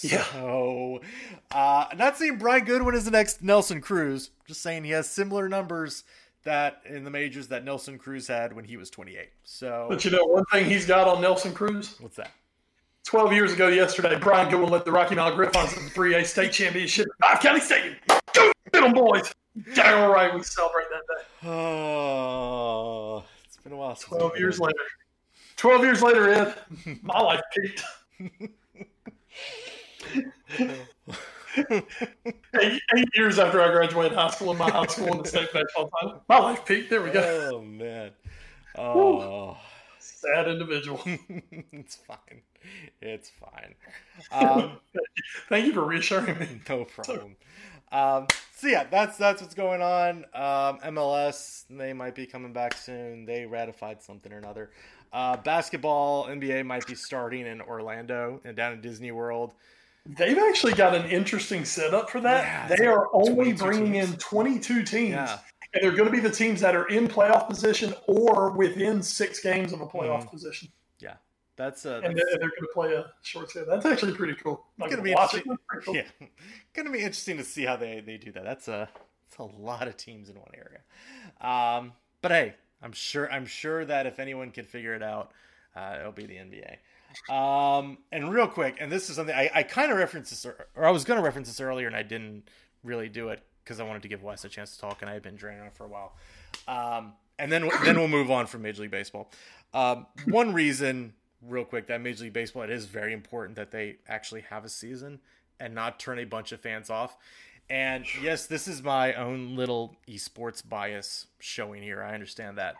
Yeah. 0.00 0.24
So, 0.24 1.02
uh, 1.50 1.84
not 1.96 2.16
saying 2.16 2.38
Brian 2.38 2.64
Goodwin 2.64 2.94
is 2.94 3.04
the 3.04 3.10
next 3.10 3.42
Nelson 3.42 3.82
Cruz. 3.82 4.30
Just 4.46 4.62
saying 4.62 4.84
he 4.84 4.90
has 4.92 5.06
similar 5.06 5.50
numbers 5.50 6.04
that 6.44 6.80
in 6.86 7.04
the 7.04 7.10
majors 7.10 7.48
that 7.48 7.64
Nelson 7.64 7.98
Cruz 7.98 8.26
had 8.26 8.54
when 8.54 8.64
he 8.64 8.78
was 8.78 8.88
twenty 8.88 9.16
eight. 9.16 9.32
So, 9.44 9.86
But 9.90 10.04
you 10.04 10.10
know, 10.10 10.24
one 10.24 10.44
thing 10.46 10.64
he's 10.64 10.86
got 10.86 11.08
on 11.08 11.20
Nelson 11.20 11.52
Cruz, 11.52 11.96
what's 12.00 12.16
that? 12.16 12.30
12 13.04 13.32
years 13.32 13.52
ago 13.52 13.66
yesterday, 13.68 14.16
Brian 14.16 14.48
Goodwin 14.48 14.70
led 14.70 14.84
the 14.84 14.92
Rocky 14.92 15.16
Mountain 15.16 15.36
Gryphons 15.36 15.76
in 15.76 15.84
the 15.84 15.90
3A 15.90 16.24
state 16.24 16.52
championship 16.52 17.08
at 17.22 17.32
Five 17.32 17.42
County 17.42 17.60
Stadium. 17.60 17.96
Go 18.32 18.52
get 18.72 18.80
them, 18.80 18.92
boys. 18.92 19.32
Damn 19.74 20.10
right 20.10 20.32
we 20.32 20.42
celebrate 20.42 20.86
that 20.90 21.02
day. 21.08 21.48
Oh, 21.48 23.24
it's 23.44 23.56
been 23.58 23.72
a 23.72 23.76
while. 23.76 23.94
Since 23.96 24.08
12 24.08 24.38
years 24.38 24.60
later. 24.60 24.78
12 25.56 25.82
years 25.82 26.02
later, 26.02 26.28
Ed, 26.28 26.54
my 27.02 27.20
life 27.20 27.42
peaked. 27.54 27.84
eight, 31.58 32.82
eight 32.96 33.08
years 33.14 33.38
after 33.38 33.60
I 33.60 33.70
graduated 33.70 34.16
high 34.16 34.30
school 34.30 34.52
in 34.52 34.58
my 34.58 34.70
high 34.70 34.86
school 34.86 35.08
in 35.08 35.18
the 35.22 35.28
state 35.28 35.52
baseball 35.52 35.90
title. 36.00 36.22
My 36.28 36.38
life 36.38 36.64
peaked. 36.64 36.90
There 36.90 37.02
we 37.02 37.10
go. 37.10 37.50
Oh 37.54 37.62
man. 37.62 38.10
Oh. 38.76 39.56
Sad 39.98 40.48
individual. 40.48 41.00
it's 41.06 41.96
fine. 41.96 42.42
It's 43.00 43.30
fine. 43.30 43.74
Um, 44.30 44.78
Thank 45.48 45.66
you 45.66 45.72
for 45.72 45.84
reassuring 45.84 46.38
me. 46.38 46.60
no 46.68 46.84
problem. 46.84 47.36
Um, 47.90 48.26
so 48.56 48.68
yeah, 48.68 48.84
that's 48.84 49.16
that's 49.16 49.42
what's 49.42 49.54
going 49.54 49.82
on. 49.82 50.24
Um, 50.34 50.78
MLS, 50.92 51.64
they 51.68 51.92
might 51.92 52.14
be 52.14 52.26
coming 52.26 52.52
back 52.52 52.74
soon. 52.74 53.26
They 53.26 53.46
ratified 53.46 54.02
something 54.02 54.32
or 54.32 54.38
another. 54.38 54.70
Uh, 55.12 55.36
basketball, 55.36 56.26
NBA 56.26 56.64
might 56.64 56.86
be 56.86 56.94
starting 56.94 57.46
in 57.46 57.60
Orlando 57.60 58.40
and 58.44 58.56
down 58.56 58.72
in 58.72 58.80
Disney 58.80 59.12
World. 59.12 59.54
They've 60.06 60.38
actually 60.38 60.72
got 60.72 60.94
an 60.94 61.08
interesting 61.10 61.64
setup 61.64 62.10
for 62.10 62.20
that. 62.22 62.70
Yeah, 62.70 62.76
they 62.76 62.86
are 62.86 63.08
only 63.12 63.52
bringing 63.52 63.92
teams. 63.92 64.10
in 64.12 64.16
22 64.18 64.82
teams. 64.82 65.10
Yeah. 65.10 65.38
And 65.74 65.82
they're 65.84 65.92
going 65.92 66.06
to 66.06 66.10
be 66.12 66.20
the 66.20 66.30
teams 66.30 66.60
that 66.60 66.74
are 66.74 66.88
in 66.88 67.08
playoff 67.08 67.48
position 67.48 67.94
or 68.06 68.50
within 68.50 69.02
six 69.02 69.40
games 69.40 69.72
of 69.72 69.80
a 69.80 69.86
playoff 69.86 70.24
Mhm. 70.24 70.30
position. 70.30 70.68
Yeah, 70.98 71.14
that's 71.56 71.86
uh, 71.86 72.00
And 72.04 72.16
that's- 72.16 72.16
they're, 72.30 72.38
they're 72.40 72.48
going 72.48 72.62
to 72.62 72.68
play 72.74 72.92
a 72.94 73.12
short 73.22 73.50
set. 73.52 73.66
That's 73.68 73.86
actually 73.86 74.14
pretty 74.14 74.34
cool. 74.34 74.64
I'm 74.80 74.90
Gonna 74.90 75.02
be 75.02 75.10
to 75.10 75.16
watch 75.16 75.34
it. 75.34 75.44
interesting. 75.46 75.82
cool. 75.84 75.94
yeah, 76.20 76.26
gonna 76.74 76.90
be 76.90 76.98
interesting 76.98 77.36
to 77.36 77.44
see 77.44 77.64
how 77.64 77.76
they 77.76 78.00
they 78.00 78.16
do 78.18 78.32
that. 78.32 78.44
That's 78.44 78.66
a 78.68 78.88
that's 79.28 79.38
a 79.38 79.44
lot 79.44 79.88
of 79.88 79.96
teams 79.96 80.28
in 80.28 80.34
one 80.36 80.50
area. 80.54 80.80
Um, 81.40 81.92
but 82.22 82.32
hey, 82.32 82.54
I'm 82.82 82.92
sure 82.92 83.30
I'm 83.30 83.46
sure 83.46 83.84
that 83.84 84.06
if 84.06 84.18
anyone 84.18 84.50
can 84.50 84.64
figure 84.64 84.94
it 84.94 85.02
out, 85.02 85.32
uh, 85.76 85.96
it'll 86.00 86.12
be 86.12 86.26
the 86.26 86.36
NBA. 86.36 86.76
Um, 87.32 87.98
and 88.10 88.32
real 88.32 88.46
quick, 88.46 88.76
and 88.80 88.90
this 88.90 89.10
is 89.10 89.16
something 89.16 89.34
I, 89.34 89.50
I 89.54 89.62
kind 89.62 89.92
of 89.92 89.98
referenced 89.98 90.30
this, 90.30 90.46
or, 90.46 90.66
I 90.76 90.90
was 90.90 91.04
going 91.04 91.18
to 91.18 91.24
reference 91.24 91.48
this 91.48 91.60
earlier, 91.60 91.86
and 91.86 91.94
I 91.94 92.02
didn't 92.02 92.48
really 92.82 93.08
do 93.08 93.28
it 93.28 93.42
because 93.62 93.80
I 93.80 93.84
wanted 93.84 94.02
to 94.02 94.08
give 94.08 94.22
Wes 94.22 94.44
a 94.44 94.48
chance 94.48 94.74
to 94.74 94.80
talk, 94.80 95.02
and 95.02 95.10
I 95.10 95.14
had 95.14 95.22
been 95.22 95.36
draining 95.36 95.62
on 95.62 95.70
for 95.70 95.84
a 95.84 95.88
while. 95.88 96.14
Um, 96.66 97.12
and 97.38 97.50
then 97.50 97.70
then 97.84 97.96
we'll 97.96 98.08
move 98.08 98.30
on 98.30 98.46
from 98.46 98.62
Major 98.62 98.82
League 98.82 98.90
Baseball. 98.90 99.30
Um, 99.74 100.06
one 100.26 100.52
reason, 100.52 101.14
real 101.42 101.64
quick, 101.64 101.86
that 101.88 102.00
Major 102.00 102.24
League 102.24 102.32
Baseball 102.32 102.62
it 102.62 102.70
is 102.70 102.86
very 102.86 103.12
important 103.12 103.56
that 103.56 103.70
they 103.70 103.96
actually 104.08 104.42
have 104.42 104.64
a 104.64 104.68
season 104.68 105.20
and 105.60 105.74
not 105.74 105.98
turn 105.98 106.18
a 106.18 106.24
bunch 106.24 106.52
of 106.52 106.60
fans 106.60 106.90
off. 106.90 107.16
And 107.70 108.04
yes, 108.22 108.46
this 108.46 108.68
is 108.68 108.82
my 108.82 109.14
own 109.14 109.56
little 109.56 109.96
esports 110.08 110.66
bias 110.66 111.26
showing 111.38 111.82
here. 111.82 112.02
I 112.02 112.14
understand 112.14 112.58
that. 112.58 112.74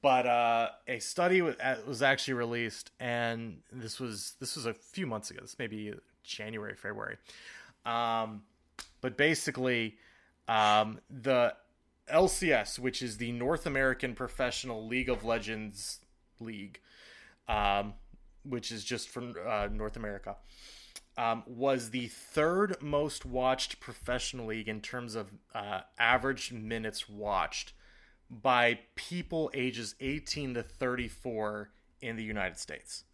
But 0.00 0.26
uh, 0.26 0.70
a 0.86 0.98
study 0.98 1.40
was, 1.42 1.56
uh, 1.56 2.04
actually 2.04 2.34
released, 2.34 2.90
and 3.00 3.62
this 3.72 3.98
was 3.98 4.34
this 4.38 4.56
was 4.56 4.66
a 4.66 4.74
few 4.74 5.06
months 5.06 5.30
ago. 5.30 5.40
This 5.40 5.58
may 5.58 5.66
be 5.66 5.94
January, 6.22 6.74
February. 6.74 7.16
Um, 7.84 8.42
but 9.00 9.16
basically, 9.16 9.96
um, 10.48 11.00
the 11.10 11.54
LCS, 12.12 12.78
which 12.78 13.02
is 13.02 13.16
the 13.16 13.32
North 13.32 13.66
American 13.66 14.14
Professional 14.14 14.86
League 14.86 15.08
of 15.08 15.24
Legends 15.24 16.00
League, 16.40 16.80
um, 17.48 17.94
which 18.44 18.70
is 18.70 18.84
just 18.84 19.08
for 19.08 19.22
uh, 19.46 19.68
North 19.72 19.96
America, 19.96 20.36
um, 21.16 21.42
was 21.46 21.90
the 21.90 22.08
third 22.08 22.76
most 22.80 23.26
watched 23.26 23.80
professional 23.80 24.46
league 24.46 24.68
in 24.68 24.80
terms 24.80 25.14
of 25.14 25.30
uh, 25.54 25.80
average 25.98 26.52
minutes 26.52 27.08
watched 27.08 27.74
by 28.30 28.78
people 28.94 29.50
ages 29.52 29.94
18 30.00 30.54
to 30.54 30.62
34 30.62 31.70
in 32.00 32.16
the 32.16 32.24
United 32.24 32.58
States. 32.58 33.04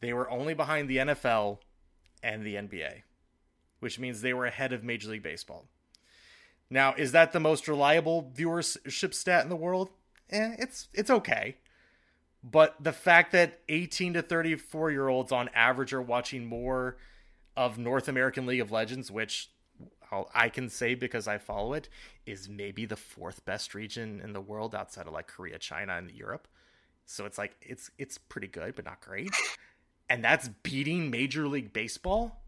They 0.00 0.12
were 0.12 0.30
only 0.30 0.54
behind 0.54 0.88
the 0.88 0.98
NFL 0.98 1.58
and 2.22 2.44
the 2.44 2.54
NBA, 2.54 3.02
which 3.80 3.98
means 3.98 4.20
they 4.20 4.34
were 4.34 4.46
ahead 4.46 4.72
of 4.72 4.84
Major 4.84 5.10
League 5.10 5.22
Baseball. 5.22 5.66
Now, 6.70 6.94
is 6.94 7.12
that 7.12 7.32
the 7.32 7.40
most 7.40 7.68
reliable 7.68 8.32
viewership 8.34 9.14
stat 9.14 9.42
in 9.42 9.50
the 9.50 9.56
world? 9.56 9.90
Eh, 10.30 10.54
it's 10.58 10.88
it's 10.94 11.10
okay. 11.10 11.56
But 12.42 12.74
the 12.80 12.92
fact 12.92 13.32
that 13.32 13.60
18 13.68 14.14
to 14.14 14.22
34 14.22 14.90
year 14.90 15.08
olds 15.08 15.32
on 15.32 15.50
average 15.54 15.92
are 15.92 16.02
watching 16.02 16.46
more 16.46 16.96
of 17.56 17.78
North 17.78 18.08
American 18.08 18.46
League 18.46 18.60
of 18.60 18.72
Legends, 18.72 19.10
which 19.10 19.50
I 20.34 20.48
can 20.48 20.68
say 20.68 20.94
because 20.94 21.26
I 21.26 21.38
follow 21.38 21.72
it, 21.72 21.88
is 22.26 22.48
maybe 22.48 22.84
the 22.84 22.96
fourth 22.96 23.44
best 23.44 23.74
region 23.74 24.20
in 24.22 24.32
the 24.32 24.40
world 24.40 24.74
outside 24.74 25.06
of 25.06 25.12
like 25.12 25.26
Korea, 25.26 25.58
China, 25.58 25.94
and 25.96 26.10
Europe. 26.10 26.48
So 27.06 27.24
it's 27.24 27.38
like 27.38 27.56
it's 27.60 27.90
it's 27.98 28.18
pretty 28.18 28.46
good, 28.46 28.74
but 28.74 28.84
not 28.84 29.00
great. 29.00 29.30
And 30.08 30.22
that's 30.22 30.48
beating 30.62 31.10
Major 31.10 31.48
League 31.48 31.72
Baseball. 31.72 32.42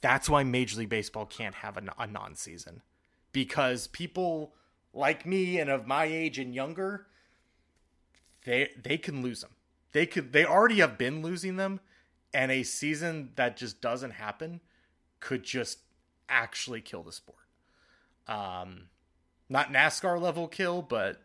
That's 0.00 0.28
why 0.28 0.42
Major 0.44 0.78
League 0.78 0.88
Baseball 0.88 1.26
can't 1.26 1.56
have 1.56 1.76
a, 1.76 1.82
a 1.98 2.06
non-season 2.06 2.82
because 3.32 3.88
people 3.88 4.54
like 4.94 5.26
me 5.26 5.58
and 5.58 5.68
of 5.70 5.86
my 5.86 6.04
age 6.04 6.38
and 6.38 6.54
younger, 6.54 7.06
they 8.44 8.70
they 8.82 8.96
can 8.96 9.22
lose 9.22 9.42
them. 9.42 9.50
They 9.92 10.06
could 10.06 10.32
they 10.32 10.44
already 10.44 10.76
have 10.76 10.96
been 10.98 11.22
losing 11.22 11.56
them, 11.56 11.80
and 12.34 12.50
a 12.50 12.62
season 12.62 13.30
that 13.36 13.56
just 13.56 13.80
doesn't 13.80 14.12
happen 14.12 14.60
could 15.20 15.42
just 15.42 15.80
actually 16.28 16.80
kill 16.80 17.02
the 17.02 17.12
sport. 17.12 17.38
Um, 18.26 18.88
not 19.48 19.72
NASCAR 19.72 20.20
level 20.20 20.48
kill, 20.48 20.82
but 20.82 21.22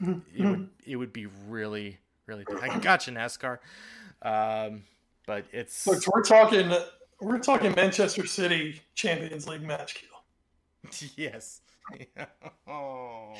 it 0.00 0.44
would 0.44 0.68
it 0.86 0.96
would 0.96 1.12
be 1.12 1.26
really 1.48 1.98
really. 2.26 2.44
I 2.60 2.78
got 2.78 3.06
you 3.06 3.12
NASCAR, 3.12 3.58
um, 4.22 4.84
but 5.26 5.44
it's 5.52 5.86
Look, 5.86 6.06
we're 6.06 6.22
talking 6.22 6.72
we're 7.20 7.38
talking 7.38 7.74
Manchester 7.74 8.26
City 8.26 8.80
Champions 8.94 9.46
League 9.46 9.62
match 9.62 9.94
kill. 9.94 11.08
yes. 11.16 11.60
oh. 12.68 13.34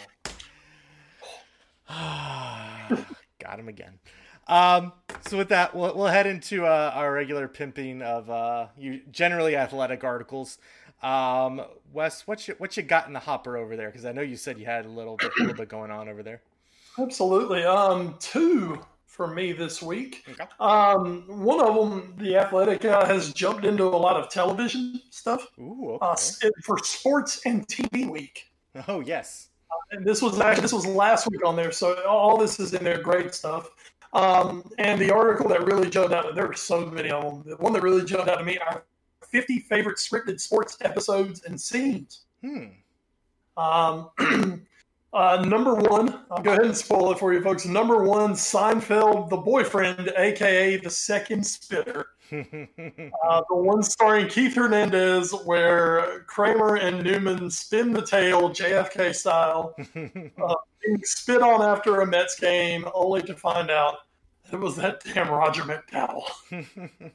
Got 3.38 3.58
him 3.58 3.68
again. 3.68 3.98
Um, 4.46 4.92
so 5.26 5.38
with 5.38 5.48
that, 5.48 5.74
we'll, 5.74 5.94
we'll 5.96 6.06
head 6.06 6.26
into 6.26 6.66
uh, 6.66 6.92
our 6.94 7.12
regular 7.12 7.48
pimping 7.48 8.02
of 8.02 8.28
uh, 8.28 8.66
you 8.76 9.00
generally 9.10 9.56
athletic 9.56 10.04
articles. 10.04 10.58
Um, 11.02 11.62
Wes, 11.92 12.26
what 12.26 12.46
you 12.48 12.54
what 12.58 12.76
you 12.76 12.82
got 12.82 13.06
in 13.06 13.12
the 13.12 13.20
hopper 13.20 13.56
over 13.56 13.76
there? 13.76 13.88
Because 13.88 14.04
I 14.04 14.12
know 14.12 14.22
you 14.22 14.36
said 14.36 14.58
you 14.58 14.66
had 14.66 14.86
a 14.86 14.88
little 14.88 15.16
bit, 15.16 15.32
a 15.38 15.40
little 15.40 15.56
bit 15.56 15.68
going 15.68 15.90
on 15.90 16.08
over 16.08 16.22
there. 16.22 16.40
Absolutely. 16.98 17.64
Um, 17.64 18.16
two 18.20 18.80
for 19.06 19.28
me 19.28 19.52
this 19.52 19.80
week. 19.80 20.24
Okay. 20.28 20.44
Um, 20.58 21.24
one 21.28 21.60
of 21.60 21.74
them, 21.74 22.14
the 22.18 22.36
Athletic, 22.36 22.84
uh, 22.84 23.04
has 23.06 23.32
jumped 23.32 23.64
into 23.64 23.84
a 23.84 23.88
lot 23.88 24.16
of 24.16 24.28
television 24.28 25.00
stuff 25.10 25.46
Ooh, 25.58 25.98
uh, 26.02 26.16
okay. 26.42 26.50
for 26.64 26.78
sports 26.78 27.40
and 27.46 27.66
TV 27.68 28.10
week. 28.10 28.50
Oh 28.88 29.00
yes. 29.00 29.50
And 29.92 30.04
this 30.04 30.20
was 30.20 30.40
actually 30.40 30.62
this 30.62 30.72
was 30.72 30.86
last 30.86 31.28
week 31.30 31.44
on 31.46 31.54
there, 31.54 31.70
so 31.70 32.02
all 32.06 32.36
this 32.36 32.58
is 32.58 32.74
in 32.74 32.82
there. 32.82 33.00
Great 33.00 33.34
stuff. 33.34 33.70
Um, 34.14 34.70
and 34.78 35.00
the 35.00 35.12
article 35.12 35.48
that 35.48 35.66
really 35.66 35.90
jumped 35.90 36.14
out, 36.14 36.34
there 36.34 36.46
were 36.46 36.54
so 36.54 36.86
many 36.86 37.10
of 37.10 37.22
them. 37.22 37.42
The 37.46 37.56
one 37.56 37.72
that 37.72 37.82
really 37.82 38.04
jumped 38.04 38.28
out 38.28 38.38
to 38.38 38.44
me 38.44 38.58
are 38.58 38.84
50 39.28 39.58
favorite 39.60 39.96
scripted 39.96 40.40
sports 40.40 40.78
episodes 40.80 41.42
and 41.44 41.60
scenes. 41.60 42.24
Hmm. 42.40 42.66
Um, 43.56 44.10
uh, 45.12 45.44
number 45.44 45.74
one, 45.74 46.20
I'll 46.30 46.42
go 46.42 46.52
ahead 46.52 46.64
and 46.64 46.76
spoil 46.76 47.10
it 47.10 47.18
for 47.18 47.32
you 47.32 47.42
folks. 47.42 47.66
Number 47.66 48.04
one, 48.04 48.34
Seinfeld, 48.34 49.30
the 49.30 49.36
boyfriend, 49.36 50.12
aka 50.16 50.76
the 50.76 50.90
second 50.90 51.44
spitter. 51.44 52.06
Uh, 52.32 53.42
the 53.48 53.56
one 53.56 53.82
starring 53.82 54.26
Keith 54.28 54.54
Hernandez, 54.54 55.32
where 55.44 56.24
Kramer 56.26 56.76
and 56.76 57.02
Newman 57.02 57.50
spin 57.50 57.92
the 57.92 58.04
tail 58.04 58.50
JFK 58.50 59.14
style, 59.14 59.74
being 60.86 61.00
spit 61.04 61.42
on 61.42 61.62
after 61.62 62.00
a 62.00 62.06
Mets 62.06 62.38
game, 62.38 62.84
only 62.94 63.22
to 63.22 63.34
find 63.34 63.70
out 63.70 63.96
it 64.52 64.56
was 64.60 64.76
that 64.76 65.02
damn 65.04 65.30
Roger 65.30 65.62
McDowell. 65.62 66.24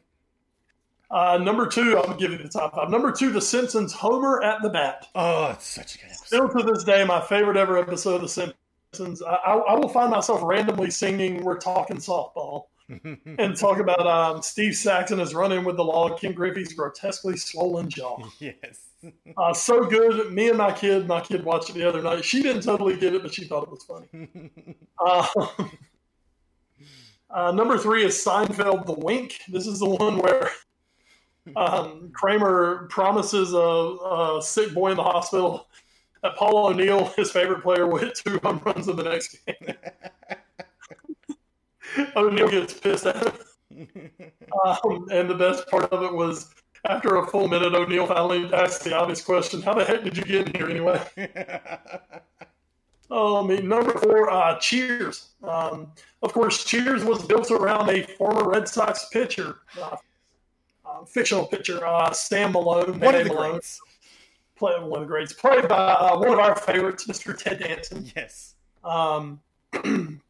Uh, 1.12 1.40
number 1.40 1.66
two, 1.66 1.98
I'm 1.98 2.18
giving 2.18 2.38
you 2.38 2.44
the 2.44 2.50
top 2.50 2.76
five. 2.76 2.90
Number 2.92 3.12
two, 3.12 3.32
The 3.32 3.42
Simpsons, 3.42 3.92
Homer 3.94 4.44
at 4.44 4.62
the 4.62 4.70
bat. 4.70 5.08
oh, 5.16 5.48
it's 5.52 5.66
such 5.66 5.96
a 5.96 5.98
good 5.98 6.06
episode. 6.06 6.26
Still 6.28 6.50
to 6.50 6.64
this 6.72 6.84
day, 6.84 7.04
my 7.04 7.20
favorite 7.20 7.58
ever 7.58 7.80
episode 7.80 8.16
of 8.18 8.22
The 8.22 8.54
Simpsons. 8.94 9.24
I, 9.24 9.34
I, 9.34 9.54
I 9.58 9.74
will 9.74 9.90
find 9.90 10.12
myself 10.12 10.42
randomly 10.44 10.92
singing 10.92 11.44
"We're 11.44 11.58
Talking 11.58 11.98
Softball" 11.98 12.66
and 13.38 13.56
talk 13.56 13.80
about 13.80 14.06
um, 14.08 14.42
Steve 14.42 14.76
Saxon 14.76 15.20
is 15.20 15.34
running 15.34 15.64
with 15.64 15.78
the 15.78 15.84
log, 15.84 16.20
Ken 16.20 16.34
Griffey's 16.34 16.74
grotesquely 16.74 17.38
swollen 17.38 17.90
jaw. 17.90 18.18
yes. 18.40 18.88
Uh, 19.38 19.54
so 19.54 19.86
good. 19.86 20.34
Me 20.34 20.50
and 20.50 20.58
my 20.58 20.72
kid, 20.72 21.08
my 21.08 21.22
kid 21.22 21.44
watched 21.46 21.70
it 21.70 21.74
the 21.74 21.88
other 21.88 22.02
night. 22.02 22.26
She 22.26 22.42
didn't 22.42 22.64
totally 22.64 22.98
get 22.98 23.14
it, 23.14 23.22
but 23.22 23.34
she 23.34 23.46
thought 23.46 23.64
it 23.64 23.72
was 23.72 23.84
funny. 23.84 24.30
Uh, 25.02 25.26
Uh, 27.32 27.52
number 27.52 27.78
three 27.78 28.04
is 28.04 28.16
Seinfeld 28.16 28.86
The 28.86 28.94
Wink. 28.94 29.40
This 29.50 29.68
is 29.68 29.80
the 29.80 29.90
one 29.90 30.18
where 30.18 30.50
um, 31.56 32.12
Kramer 32.14 32.88
promises 32.90 33.54
a, 33.54 33.58
a, 33.58 34.42
sick 34.42 34.74
boy 34.74 34.92
in 34.92 34.98
the 34.98 35.04
hospital 35.04 35.68
that 36.24 36.36
Paul 36.36 36.68
O'Neill, 36.68 37.06
his 37.16 37.32
favorite 37.32 37.62
player, 37.62 37.86
will 37.86 38.00
hit 38.00 38.16
two 38.16 38.40
home 38.44 38.62
runs 38.66 38.88
in 38.88 38.96
the 38.96 39.04
next 39.04 39.38
game. 39.46 39.76
O'Neill 42.16 42.50
gets 42.50 42.74
pissed 42.74 43.06
at 43.06 43.16
him. 43.16 43.34
Um, 44.66 45.08
and 45.12 45.30
the 45.30 45.36
best 45.36 45.70
part 45.70 45.86
of 45.94 46.02
it 46.02 46.12
was 46.12 46.54
after 46.86 47.18
a 47.18 47.28
full 47.28 47.48
minute, 47.48 47.76
O'Neill 47.76 48.08
finally 48.08 48.52
asked 48.52 48.84
the 48.84 48.98
obvious 48.98 49.22
question 49.22 49.62
How 49.62 49.76
the 49.76 49.86
heck 49.86 50.04
did 50.04 50.18
you 50.18 50.24
get 50.24 50.48
in 50.48 50.56
here 50.56 50.70
anyway? 50.70 51.02
Oh, 53.12 53.44
I 53.44 53.48
mean, 53.48 53.68
number 53.68 53.98
four, 53.98 54.30
uh, 54.30 54.60
Cheers. 54.60 55.30
Um, 55.44 55.92
of 56.22 56.32
course, 56.32 56.64
Cheers 56.64 57.04
was 57.04 57.26
built 57.26 57.50
around 57.50 57.90
a 57.90 58.04
former 58.04 58.48
Red 58.48 58.68
Sox 58.68 59.08
pitcher, 59.10 59.56
uh, 59.82 59.96
uh, 60.86 61.06
fictional 61.06 61.48
pitcher, 61.48 61.84
uh, 61.86 62.12
Sam 62.12 62.52
Malone. 62.52 63.00
One 63.00 63.16
of 63.16 63.24
the 63.24 63.34
Malone, 63.34 63.52
greats. 63.54 63.82
Play, 64.56 64.74
one 64.80 65.02
of 65.02 65.08
the 65.08 65.12
greats. 65.12 65.34
Played 65.34 65.68
by 65.68 65.94
uh, 65.94 66.20
one 66.20 66.30
of 66.30 66.40
our 66.40 66.56
favorites, 66.56 67.08
Mr. 67.08 67.36
Ted 67.36 67.60
Danson. 67.60 68.12
Yes. 68.16 68.54
Um, 68.84 69.40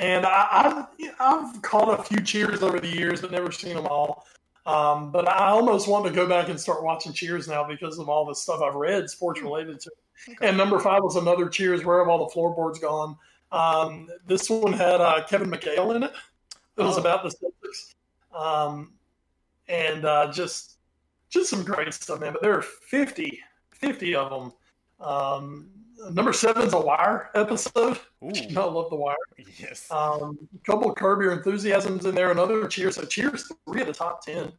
and 0.00 0.26
I, 0.26 0.46
I've, 0.50 0.86
I've 1.20 1.62
caught 1.62 2.00
a 2.00 2.02
few 2.02 2.20
Cheers 2.22 2.62
over 2.62 2.80
the 2.80 2.88
years, 2.88 3.20
but 3.20 3.30
never 3.30 3.52
seen 3.52 3.76
them 3.76 3.86
all. 3.86 4.26
Um, 4.66 5.10
but 5.12 5.28
I 5.28 5.48
almost 5.50 5.88
want 5.88 6.06
to 6.06 6.10
go 6.12 6.26
back 6.26 6.48
and 6.48 6.58
start 6.58 6.82
watching 6.82 7.12
Cheers 7.12 7.46
now 7.48 7.64
because 7.66 7.98
of 7.98 8.08
all 8.08 8.26
the 8.26 8.34
stuff 8.34 8.60
I've 8.62 8.74
read, 8.74 9.08
sports 9.08 9.40
related 9.42 9.80
to. 9.80 9.90
Okay. 10.30 10.48
And 10.48 10.56
number 10.56 10.78
five 10.78 11.02
was 11.02 11.16
another 11.16 11.48
Cheers. 11.48 11.84
Where 11.84 11.98
have 12.00 12.08
all 12.08 12.26
the 12.26 12.32
floorboards 12.32 12.78
gone? 12.78 13.16
Um, 13.52 14.08
this 14.26 14.48
one 14.50 14.72
had 14.72 15.00
uh, 15.00 15.24
Kevin 15.28 15.50
McHale 15.50 15.94
in 15.96 16.02
it. 16.02 16.12
It 16.76 16.82
was 16.82 16.96
Oh. 16.98 17.00
about 17.00 17.22
the 17.22 17.30
Celtics, 17.30 17.94
um, 18.38 18.92
and 19.68 20.04
uh, 20.04 20.30
just 20.32 20.76
just 21.30 21.50
some 21.50 21.62
great 21.64 21.92
stuff, 21.94 22.20
man. 22.20 22.32
But 22.32 22.42
there 22.42 22.56
are 22.56 22.62
50, 22.62 23.38
50 23.72 24.14
of 24.14 24.30
them. 24.30 25.06
Um, 25.06 25.68
number 26.10 26.32
seven's 26.32 26.72
a 26.72 26.80
Wire 26.80 27.30
episode. 27.34 27.98
Ooh. 28.24 28.30
I 28.30 28.64
love 28.64 28.90
the 28.90 28.96
Wire. 28.96 29.16
Yes. 29.58 29.90
Um, 29.90 30.38
a 30.54 30.70
couple 30.70 30.90
of 30.90 30.96
Curb 30.96 31.20
Your 31.20 31.32
Enthusiasms 31.32 32.06
in 32.06 32.14
there, 32.14 32.30
another 32.30 32.66
Cheers. 32.66 32.96
So 32.96 33.04
Cheers, 33.04 33.50
three 33.66 33.82
of 33.82 33.86
the 33.86 33.92
top 33.92 34.24
ten. 34.24 34.52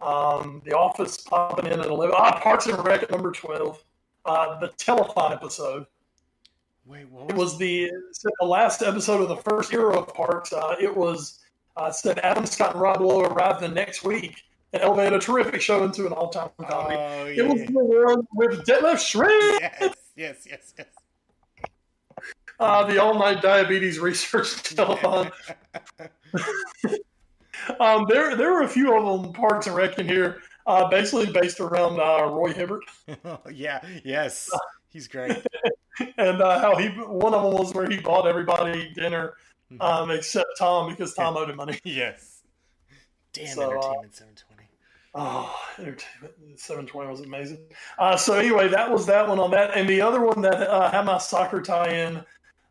Um, 0.00 0.62
the 0.64 0.76
Office 0.76 1.18
popping 1.18 1.66
in 1.66 1.80
at 1.80 1.86
eleven. 1.86 2.14
Ah, 2.18 2.38
Parks 2.40 2.66
and 2.66 2.84
Rec 2.84 3.02
at 3.02 3.10
number 3.10 3.32
twelve. 3.32 3.82
Uh, 4.24 4.58
the 4.58 4.68
Telethon 4.68 5.32
episode. 5.32 5.86
Wait, 6.86 7.08
what 7.10 7.30
It 7.30 7.36
was, 7.36 7.52
was 7.52 7.58
the, 7.58 7.90
the 8.40 8.46
last 8.46 8.82
episode 8.82 9.22
of 9.22 9.28
the 9.28 9.36
first 9.36 9.72
era 9.72 9.98
of 9.98 10.12
Parks. 10.12 10.52
Uh, 10.52 10.76
it 10.80 10.94
was 10.94 11.40
uh, 11.76 11.90
said 11.90 12.18
Adam 12.20 12.46
Scott 12.46 12.72
and 12.72 12.80
Rob 12.80 13.00
Lowe 13.00 13.22
arrived 13.22 13.60
the 13.60 13.68
next 13.68 14.04
week 14.04 14.42
and 14.72 14.82
elevated 14.82 15.14
a 15.14 15.18
terrific 15.18 15.60
show 15.60 15.84
into 15.84 16.06
an 16.06 16.12
all-time 16.12 16.50
comedy. 16.60 16.96
Oh, 16.96 17.26
it 17.26 17.46
was 17.46 17.66
the 17.66 17.72
one 17.72 18.26
with 18.34 18.66
Detlef 18.66 18.96
Schrempf, 18.96 19.60
yes, 19.60 19.94
yes, 20.16 20.46
yes, 20.48 20.74
yes. 20.78 20.86
uh, 22.60 22.84
the 22.84 23.02
all-night 23.02 23.42
diabetes 23.42 23.98
research 23.98 24.46
telethon. 24.74 25.30
Um, 27.80 28.06
there, 28.08 28.36
there 28.36 28.52
were 28.52 28.62
a 28.62 28.68
few 28.68 28.94
of 28.96 29.22
them, 29.22 29.32
Parks 29.32 29.66
and 29.66 29.76
Rec 29.76 29.98
in 29.98 30.06
here, 30.06 30.42
uh, 30.66 30.88
basically 30.88 31.32
based 31.32 31.60
around 31.60 31.98
uh, 32.00 32.26
Roy 32.26 32.52
Hibbert 32.52 32.82
yeah, 33.52 33.84
yes. 34.04 34.50
He's 34.90 35.08
great. 35.08 35.44
and 36.18 36.40
uh, 36.40 36.60
how 36.60 36.76
he. 36.76 36.88
One 36.88 37.34
of 37.34 37.42
them 37.42 37.52
was 37.52 37.74
where 37.74 37.88
he 37.88 37.98
bought 37.98 38.26
everybody 38.26 38.92
dinner, 38.94 39.34
um, 39.80 40.10
except 40.10 40.46
Tom 40.58 40.88
because 40.90 41.14
Tom 41.14 41.36
owed 41.36 41.50
him 41.50 41.56
money. 41.56 41.80
Yes. 41.84 42.42
Damn 43.32 43.48
So, 43.48 43.62
uh, 43.62 43.66
Entertainment 43.72 44.14
720. 44.14 44.43
Oh, 45.16 45.54
Entertainment 45.78 46.34
720 46.58 47.08
was 47.10 47.20
amazing. 47.20 47.58
Uh, 47.98 48.16
so 48.16 48.34
anyway, 48.34 48.66
that 48.68 48.90
was 48.90 49.06
that 49.06 49.28
one 49.28 49.38
on 49.38 49.50
that, 49.52 49.76
and 49.76 49.88
the 49.88 50.00
other 50.00 50.20
one 50.20 50.40
that 50.42 50.68
uh, 50.68 50.90
had 50.90 51.04
my 51.04 51.18
soccer 51.18 51.62
tie-in, 51.62 52.20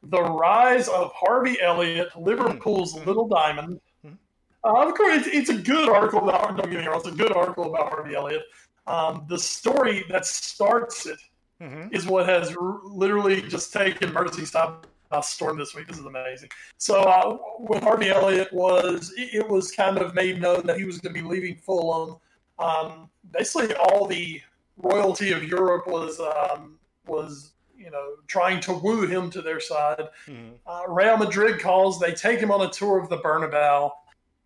the 0.03 0.21
rise 0.21 0.89
of 0.89 1.13
Harvey 1.15 1.55
Elliott, 1.61 2.09
Liverpool's 2.19 2.95
Mhm. 2.95 3.05
Little 3.05 3.27
Diamond. 3.29 3.79
Mhm. 4.05 4.17
Uh, 4.65 4.87
of 4.87 4.93
course, 4.93 5.25
it's, 5.25 5.27
it's 5.27 5.49
a 5.49 5.57
good 5.57 5.87
article 5.87 6.27
about. 6.27 6.57
Don't 6.57 6.69
get 6.69 6.81
me 6.81 6.85
wrong, 6.87 6.97
it's 6.99 7.07
a 7.07 7.11
good 7.11 7.31
article 7.31 7.73
about 7.73 7.89
Harvey 7.93 8.13
Elliott. 8.15 8.43
Um, 8.87 9.25
the 9.29 9.37
story 9.39 10.03
that 10.09 10.25
starts 10.25 11.05
it 11.05 11.19
Mm-hmm. 11.61 11.95
is 11.95 12.05
what 12.07 12.27
has 12.27 12.53
r- 12.57 12.81
literally 12.83 13.41
just 13.43 13.71
taken 13.71 14.09
Merseyside 14.11 14.83
by 15.09 15.21
storm 15.21 15.57
this 15.57 15.73
week. 15.73 15.87
This 15.87 15.97
is 15.97 16.03
amazing. 16.05 16.49
So 16.77 17.03
uh, 17.03 17.37
with 17.59 17.81
Harvey 17.83 18.09
Elliott 18.09 18.51
was 18.51 19.13
it, 19.17 19.29
it 19.33 19.47
was 19.47 19.71
kind 19.71 19.97
of 19.97 20.13
made 20.13 20.41
known 20.41 20.65
that 20.65 20.77
he 20.77 20.83
was 20.83 20.97
going 20.97 21.15
to 21.15 21.21
be 21.21 21.25
leaving 21.25 21.55
Fulham. 21.55 22.17
Um, 22.59 23.09
basically, 23.31 23.75
all 23.75 24.07
the 24.07 24.41
royalty 24.77 25.31
of 25.31 25.43
Europe 25.43 25.87
was 25.87 26.19
um, 26.19 26.77
was 27.07 27.53
you 27.75 27.91
know 27.91 28.15
trying 28.27 28.59
to 28.61 28.73
woo 28.73 29.07
him 29.07 29.29
to 29.31 29.41
their 29.41 29.59
side. 29.59 30.07
Mm-hmm. 30.27 30.53
Uh, 30.65 30.81
Real 30.87 31.17
Madrid 31.17 31.59
calls. 31.59 31.99
They 31.99 32.13
take 32.13 32.39
him 32.39 32.51
on 32.51 32.61
a 32.61 32.69
tour 32.69 32.99
of 32.99 33.09
the 33.09 33.17
Bernabeu. 33.17 33.91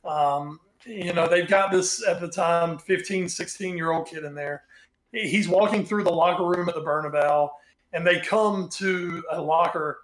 Um, 0.06 0.60
you 0.86 1.14
know, 1.14 1.28
they've 1.28 1.48
got 1.48 1.72
this 1.72 2.06
at 2.08 2.22
the 2.22 2.30
time 2.30 2.78
15, 2.78 3.28
16 3.28 3.78
year 3.78 3.92
old 3.92 4.08
kid 4.08 4.24
in 4.24 4.34
there. 4.34 4.64
He's 5.12 5.48
walking 5.48 5.86
through 5.86 6.04
the 6.04 6.12
locker 6.12 6.46
room 6.46 6.70
at 6.70 6.76
the 6.76 6.82
Bernabeu, 6.82 7.50
and 7.94 8.06
they 8.06 8.20
come 8.20 8.70
to 8.74 9.24
a 9.32 9.42
locker 9.42 10.00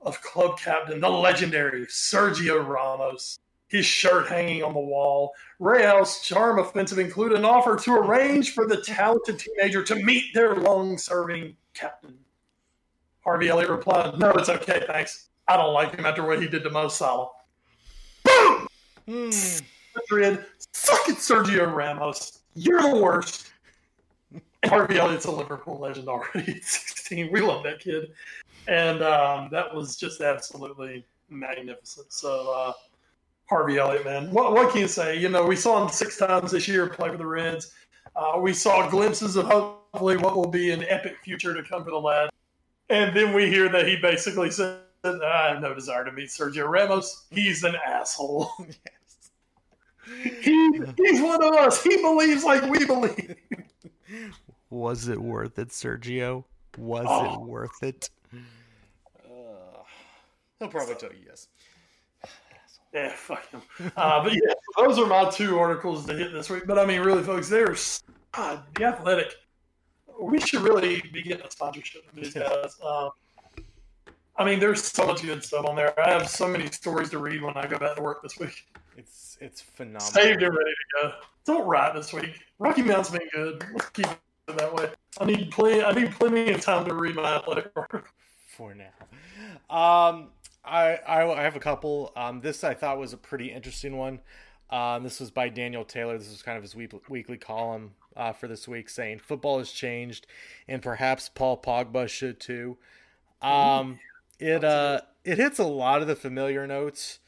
of 0.00 0.20
club 0.22 0.58
captain, 0.58 1.00
the 1.00 1.08
legendary 1.08 1.86
Sergio 1.86 2.66
Ramos. 2.66 3.38
His 3.70 3.86
shirt 3.86 4.28
hanging 4.28 4.64
on 4.64 4.74
the 4.74 4.80
wall. 4.80 5.32
Real's 5.60 6.20
charm 6.22 6.58
offensive 6.58 6.98
included 6.98 7.38
an 7.38 7.44
offer 7.44 7.76
to 7.76 7.94
arrange 7.94 8.52
for 8.52 8.66
the 8.66 8.82
talented 8.82 9.38
teenager 9.38 9.82
to 9.84 9.94
meet 9.94 10.34
their 10.34 10.56
long 10.56 10.98
serving 10.98 11.56
captain. 11.72 12.18
Harvey 13.22 13.48
Elliott 13.48 13.70
replied, 13.70 14.18
No, 14.18 14.32
it's 14.32 14.48
okay, 14.48 14.82
thanks. 14.86 15.28
I 15.46 15.56
don't 15.56 15.72
like 15.72 15.94
him 15.94 16.04
after 16.04 16.26
what 16.26 16.42
he 16.42 16.48
did 16.48 16.64
to 16.64 16.70
Mo 16.70 16.88
Salah. 16.88 17.28
Boom! 18.24 18.66
Mm. 19.08 19.62
Madrid, 19.94 20.44
suck 20.72 21.08
it, 21.08 21.16
Sergio 21.16 21.72
Ramos. 21.72 22.40
You're 22.54 22.82
the 22.82 22.96
worst. 22.96 23.52
And 24.32 24.42
Harvey 24.70 24.98
Elliott's 24.98 25.24
a 25.26 25.30
Liverpool 25.30 25.78
legend 25.78 26.08
already 26.08 26.52
at 26.56 26.64
16. 26.64 27.30
We 27.32 27.40
love 27.40 27.62
that 27.64 27.80
kid. 27.80 28.12
And 28.68 29.02
um, 29.02 29.48
that 29.50 29.74
was 29.74 29.96
just 29.96 30.20
absolutely 30.20 31.04
magnificent. 31.28 32.12
So, 32.12 32.52
uh, 32.52 32.72
Harvey 33.50 33.78
Elliott, 33.78 34.04
man, 34.04 34.30
what, 34.30 34.52
what 34.52 34.70
can 34.70 34.80
you 34.80 34.86
say? 34.88 35.18
You 35.18 35.28
know, 35.28 35.44
we 35.44 35.56
saw 35.56 35.82
him 35.82 35.90
six 35.90 36.16
times 36.16 36.52
this 36.52 36.68
year 36.68 36.86
play 36.86 37.10
for 37.10 37.16
the 37.16 37.26
Reds. 37.26 37.72
Uh, 38.14 38.38
we 38.40 38.52
saw 38.54 38.88
glimpses 38.88 39.34
of 39.36 39.46
hopefully 39.46 40.16
what 40.16 40.36
will 40.36 40.46
be 40.48 40.70
an 40.70 40.84
epic 40.88 41.16
future 41.24 41.52
to 41.52 41.62
come 41.68 41.82
for 41.84 41.90
the 41.90 41.96
lad. 42.00 42.30
And 42.90 43.14
then 43.14 43.34
we 43.34 43.48
hear 43.48 43.68
that 43.68 43.88
he 43.88 43.96
basically 43.96 44.52
said, 44.52 44.78
I 45.04 45.48
have 45.48 45.60
no 45.60 45.74
desire 45.74 46.04
to 46.04 46.12
meet 46.12 46.28
Sergio 46.28 46.68
Ramos. 46.68 47.26
He's 47.30 47.64
an 47.64 47.74
asshole. 47.86 48.50
Yes. 50.08 50.42
He, 50.42 50.80
he's 50.96 51.20
one 51.20 51.40
of 51.44 51.54
us. 51.54 51.84
He 51.84 51.96
believes 51.98 52.42
like 52.42 52.62
we 52.64 52.84
believe. 52.84 53.36
Was 54.70 55.06
it 55.06 55.20
worth 55.20 55.56
it, 55.58 55.68
Sergio? 55.68 56.42
Was 56.78 57.06
Oh. 57.08 57.34
it 57.34 57.40
worth 57.42 57.82
it? 57.82 58.10
Uh, 59.24 59.82
he'll 60.58 60.68
probably 60.68 60.96
tell 60.96 61.10
you 61.12 61.18
yes. 61.28 61.46
Yeah, 62.92 63.12
fuck 63.16 63.48
him. 63.50 63.62
Uh, 63.96 64.22
but 64.22 64.32
yeah, 64.32 64.52
those 64.76 64.98
are 64.98 65.06
my 65.06 65.30
two 65.30 65.58
articles 65.58 66.06
to 66.06 66.14
hit 66.14 66.32
this 66.32 66.50
week. 66.50 66.66
But 66.66 66.78
I 66.78 66.84
mean, 66.84 67.00
really, 67.00 67.22
folks, 67.22 67.48
there's 67.48 68.02
God, 68.32 68.62
the 68.74 68.84
athletic. 68.84 69.34
We 70.20 70.40
should 70.40 70.60
really 70.62 71.02
be 71.12 71.22
getting 71.22 71.46
a 71.46 71.50
sponsorship 71.50 72.08
from 72.10 72.22
these 72.22 72.34
guys. 72.34 72.76
Um, 72.84 73.10
I 74.36 74.44
mean, 74.44 74.58
there's 74.58 74.82
so 74.82 75.06
much 75.06 75.22
good 75.22 75.42
stuff 75.44 75.66
on 75.66 75.76
there. 75.76 75.98
I 76.00 76.10
have 76.10 76.28
so 76.28 76.48
many 76.48 76.66
stories 76.70 77.10
to 77.10 77.18
read 77.18 77.42
when 77.42 77.56
I 77.56 77.66
go 77.66 77.78
back 77.78 77.96
to 77.96 78.02
work 78.02 78.22
this 78.22 78.38
week. 78.38 78.66
It's 78.96 79.38
it's 79.40 79.60
phenomenal. 79.60 80.00
Saved 80.00 80.42
and 80.42 80.54
ready 80.54 80.70
to 80.70 81.02
go. 81.02 81.12
Don't 81.46 81.66
write 81.66 81.94
this 81.94 82.12
week. 82.12 82.40
Rocky 82.58 82.82
Mountain's 82.82 83.10
been 83.10 83.28
good. 83.32 83.64
Let's 83.72 83.90
keep 83.90 84.06
it 84.06 84.18
that 84.56 84.74
way. 84.74 84.90
I 85.18 85.24
need 85.24 85.50
plenty. 85.50 85.82
I 85.82 85.92
need 85.92 86.12
plenty 86.12 86.52
of 86.52 86.60
time 86.60 86.84
to 86.86 86.94
read 86.94 87.16
my 87.16 87.36
athletic 87.36 87.70
article. 87.76 88.08
for 88.46 88.74
now. 88.74 89.74
Um, 89.74 90.28
I, 90.70 90.94
I 91.06 91.40
I 91.40 91.42
have 91.42 91.56
a 91.56 91.60
couple. 91.60 92.12
Um, 92.16 92.40
this 92.40 92.62
I 92.62 92.74
thought 92.74 92.98
was 92.98 93.12
a 93.12 93.16
pretty 93.16 93.50
interesting 93.50 93.96
one. 93.96 94.20
Um, 94.70 95.02
this 95.02 95.18
was 95.18 95.30
by 95.30 95.48
Daniel 95.48 95.84
Taylor. 95.84 96.16
This 96.16 96.30
was 96.30 96.42
kind 96.42 96.56
of 96.56 96.62
his 96.62 96.76
week, 96.76 96.92
weekly 97.08 97.36
column 97.36 97.92
uh, 98.16 98.32
for 98.32 98.46
this 98.46 98.68
week, 98.68 98.88
saying 98.88 99.18
football 99.18 99.58
has 99.58 99.72
changed, 99.72 100.26
and 100.68 100.80
perhaps 100.80 101.28
Paul 101.28 101.60
Pogba 101.60 102.08
should 102.08 102.38
too. 102.38 102.78
Um, 103.42 103.98
it 104.38 104.62
uh, 104.62 105.00
it 105.24 105.38
hits 105.38 105.58
a 105.58 105.64
lot 105.64 106.02
of 106.02 106.08
the 106.08 106.14
familiar 106.16 106.66
notes, 106.66 107.18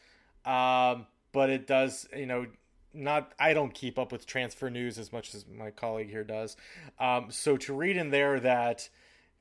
um, 0.45 1.07
but 1.33 1.51
it 1.51 1.67
does, 1.67 2.09
you 2.17 2.27
know, 2.27 2.47
not. 2.95 3.33
I 3.41 3.55
don't 3.55 3.75
keep 3.75 3.99
up 3.99 4.13
with 4.13 4.25
transfer 4.25 4.71
news 4.71 4.99
as 4.99 5.13
much 5.13 5.35
as 5.35 5.45
my 5.47 5.73
colleague 5.73 6.11
here 6.11 6.25
does. 6.25 6.57
Um, 7.01 7.27
so 7.31 7.57
to 7.59 7.75
read 7.75 7.97
in 7.97 8.11
there 8.11 8.39
that. 8.41 8.89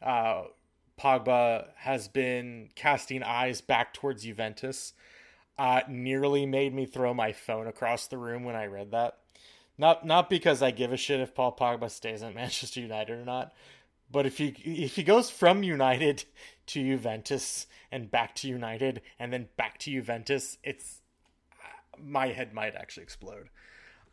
Uh, 0.02 0.46
Pogba 1.02 1.70
has 1.78 2.08
been 2.08 2.70
casting 2.76 3.24
eyes 3.24 3.60
back 3.62 3.94
towards 3.94 4.24
Juventus. 4.24 4.94
uh, 5.58 5.82
nearly 5.88 6.46
made 6.46 6.74
me 6.74 6.86
throw 6.86 7.14
my 7.14 7.32
phone 7.32 7.68
across 7.68 8.08
the 8.08 8.18
room 8.18 8.44
when 8.44 8.56
I 8.56 8.66
read 8.66 8.92
that. 8.92 9.18
Not 9.78 10.06
not 10.06 10.30
because 10.30 10.62
I 10.62 10.72
give 10.72 10.92
a 10.92 10.98
shit 10.98 11.20
if 11.20 11.36
Paul 11.36 11.56
Pogba 11.56 11.90
stays 11.90 12.24
at 12.24 12.36
Manchester 12.42 12.80
United 12.80 13.20
or 13.20 13.26
not, 13.26 13.54
but 14.12 14.26
if 14.26 14.38
he 14.38 14.56
if 14.64 14.96
he 14.96 15.04
goes 15.04 15.30
from 15.30 15.64
United 15.64 16.26
to 16.68 16.84
Juventus 16.84 17.68
and 17.92 18.10
back 18.12 18.36
to 18.36 18.48
United 18.48 19.02
and 19.20 19.32
then 19.34 19.50
back 19.58 19.78
to 19.80 19.92
Juventus, 19.92 20.58
it's 20.64 21.02
my 22.00 22.28
head 22.28 22.54
might 22.54 22.76
actually 22.76 23.04
explode. 23.04 23.50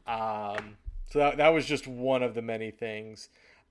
Um, 0.07 0.76
so 1.11 1.18
that, 1.20 1.36
that 1.39 1.49
was 1.51 1.66
just 1.66 1.86
one 1.86 2.22
of 2.22 2.34
the 2.34 2.43
many 2.43 2.70
things. 2.70 3.28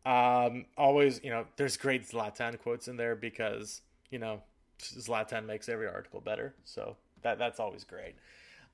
Um, 0.08 0.66
always, 0.78 1.20
you 1.22 1.30
know, 1.30 1.46
there's 1.58 1.76
great 1.76 2.08
Zlatan 2.08 2.58
quotes 2.60 2.88
in 2.88 2.96
there 2.96 3.14
because 3.14 3.82
you 4.10 4.20
know 4.20 4.42
Zlatan 4.80 5.46
makes 5.46 5.68
every 5.68 5.86
article 5.86 6.22
better. 6.22 6.56
So 6.64 6.96
that 7.24 7.38
that's 7.38 7.60
always 7.60 7.84
great. 7.84 8.16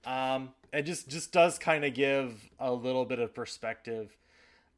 Um, 0.05 0.49
it 0.71 0.83
just 0.83 1.09
just 1.09 1.31
does 1.31 1.57
kind 1.57 1.85
of 1.85 1.95
give 1.95 2.49
a 2.59 2.71
little 2.71 3.05
bit 3.05 3.17
of 3.17 3.33
perspective 3.33 4.15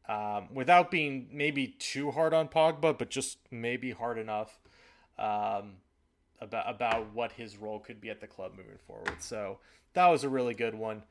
um, 0.07 0.47
without 0.53 0.91
being 0.91 1.27
maybe 1.29 1.67
too 1.67 2.11
hard 2.11 2.33
on 2.33 2.47
Pogba, 2.47 2.97
but 2.97 3.09
just 3.09 3.37
maybe 3.51 3.91
hard 3.91 4.17
enough 4.17 4.57
um, 5.19 5.73
about 6.39 6.73
about 6.73 7.13
what 7.13 7.33
his 7.33 7.57
role 7.57 7.79
could 7.79 7.99
be 7.99 8.09
at 8.09 8.21
the 8.21 8.27
club 8.27 8.53
moving 8.55 8.77
forward. 8.87 9.15
So 9.19 9.57
that 9.93 10.07
was 10.07 10.23
a 10.23 10.29
really 10.29 10.53
good 10.53 10.75
one. 10.75 11.03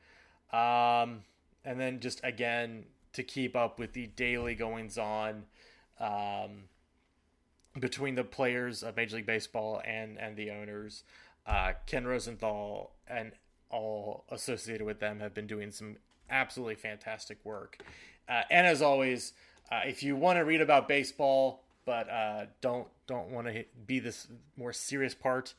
Um, 0.51 1.21
and 1.63 1.79
then 1.79 1.99
just 1.99 2.19
again 2.23 2.85
to 3.15 3.23
keep 3.23 3.55
up 3.55 3.79
with 3.79 3.93
the 3.93 4.07
daily 4.07 4.55
goings 4.55 4.97
on 4.97 5.43
um, 5.99 6.65
between 7.79 8.15
the 8.15 8.23
players 8.23 8.83
of 8.83 8.95
Major 8.95 9.17
League 9.17 9.25
Baseball 9.25 9.81
and 9.85 10.17
and 10.17 10.35
the 10.35 10.51
owners. 10.51 11.03
Uh, 11.45 11.73
Ken 11.85 12.05
Rosenthal 12.05 12.91
and 13.07 13.31
all 13.69 14.25
associated 14.29 14.85
with 14.85 14.99
them 14.99 15.19
have 15.19 15.33
been 15.33 15.47
doing 15.47 15.71
some 15.71 15.97
absolutely 16.29 16.75
fantastic 16.75 17.37
work. 17.43 17.77
Uh, 18.27 18.41
and 18.49 18.65
as 18.65 18.81
always, 18.81 19.33
uh, 19.71 19.81
if 19.85 20.01
you 20.03 20.15
want 20.15 20.37
to 20.37 20.45
read 20.45 20.61
about 20.61 20.87
baseball, 20.87 21.63
but 21.85 22.09
uh, 22.09 22.45
don't 22.61 22.87
don't 23.07 23.29
want 23.29 23.47
to 23.47 23.63
be 23.85 23.99
this 23.99 24.27
more 24.57 24.73
serious 24.73 25.13
part, 25.13 25.53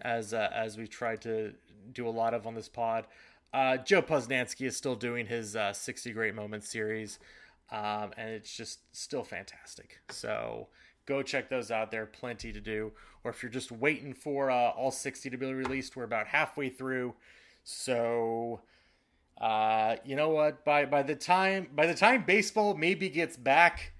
as 0.00 0.34
uh, 0.34 0.50
as 0.52 0.76
we 0.76 0.86
tried 0.86 1.20
to 1.22 1.52
do 1.92 2.08
a 2.08 2.10
lot 2.10 2.34
of 2.34 2.46
on 2.46 2.54
this 2.54 2.68
pod, 2.68 3.06
uh, 3.52 3.78
Joe 3.78 4.02
Posnanski 4.02 4.66
is 4.66 4.76
still 4.76 4.96
doing 4.96 5.26
his 5.26 5.56
uh, 5.56 5.72
60 5.72 6.12
Great 6.12 6.34
Moments 6.34 6.70
series, 6.70 7.18
um, 7.70 8.12
and 8.16 8.30
it's 8.30 8.54
just 8.54 8.80
still 8.92 9.24
fantastic. 9.24 9.98
So 10.10 10.68
go 11.06 11.22
check 11.22 11.48
those 11.48 11.70
out. 11.70 11.90
There 11.90 12.02
are 12.02 12.06
plenty 12.06 12.52
to 12.52 12.60
do. 12.60 12.92
Or 13.24 13.30
if 13.30 13.42
you're 13.42 13.50
just 13.50 13.72
waiting 13.72 14.12
for 14.12 14.50
all 14.50 14.90
60 14.90 15.30
to 15.30 15.36
be 15.36 15.52
released, 15.52 15.96
we're 15.96 16.04
about 16.04 16.28
halfway 16.28 16.68
through. 16.68 17.14
So 17.64 18.60
uh, 19.40 19.96
you 20.04 20.16
know 20.16 20.30
what? 20.30 20.64
By 20.64 20.84
by 20.86 21.02
the 21.02 21.14
time 21.14 21.68
by 21.74 21.86
the 21.86 21.94
time 21.94 22.24
baseball 22.24 22.74
maybe 22.74 23.08
gets 23.08 23.36
back, 23.36 23.92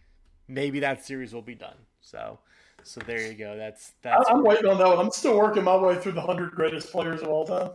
maybe 0.48 0.80
that 0.80 1.04
series 1.04 1.34
will 1.34 1.42
be 1.42 1.54
done. 1.54 1.76
So 2.00 2.38
so 2.84 3.00
there 3.00 3.26
you 3.26 3.34
go. 3.34 3.56
That's 3.56 3.92
that's. 4.02 4.28
I'm 4.30 4.44
waiting 4.44 4.70
on 4.70 4.78
that 4.78 4.86
one. 4.86 4.98
I'm 4.98 5.10
still 5.10 5.36
working 5.36 5.64
my 5.64 5.76
way 5.76 5.96
through 5.96 6.12
the 6.12 6.20
hundred 6.20 6.52
greatest 6.52 6.92
players 6.92 7.20
of 7.20 7.28
all 7.28 7.44
time. 7.44 7.70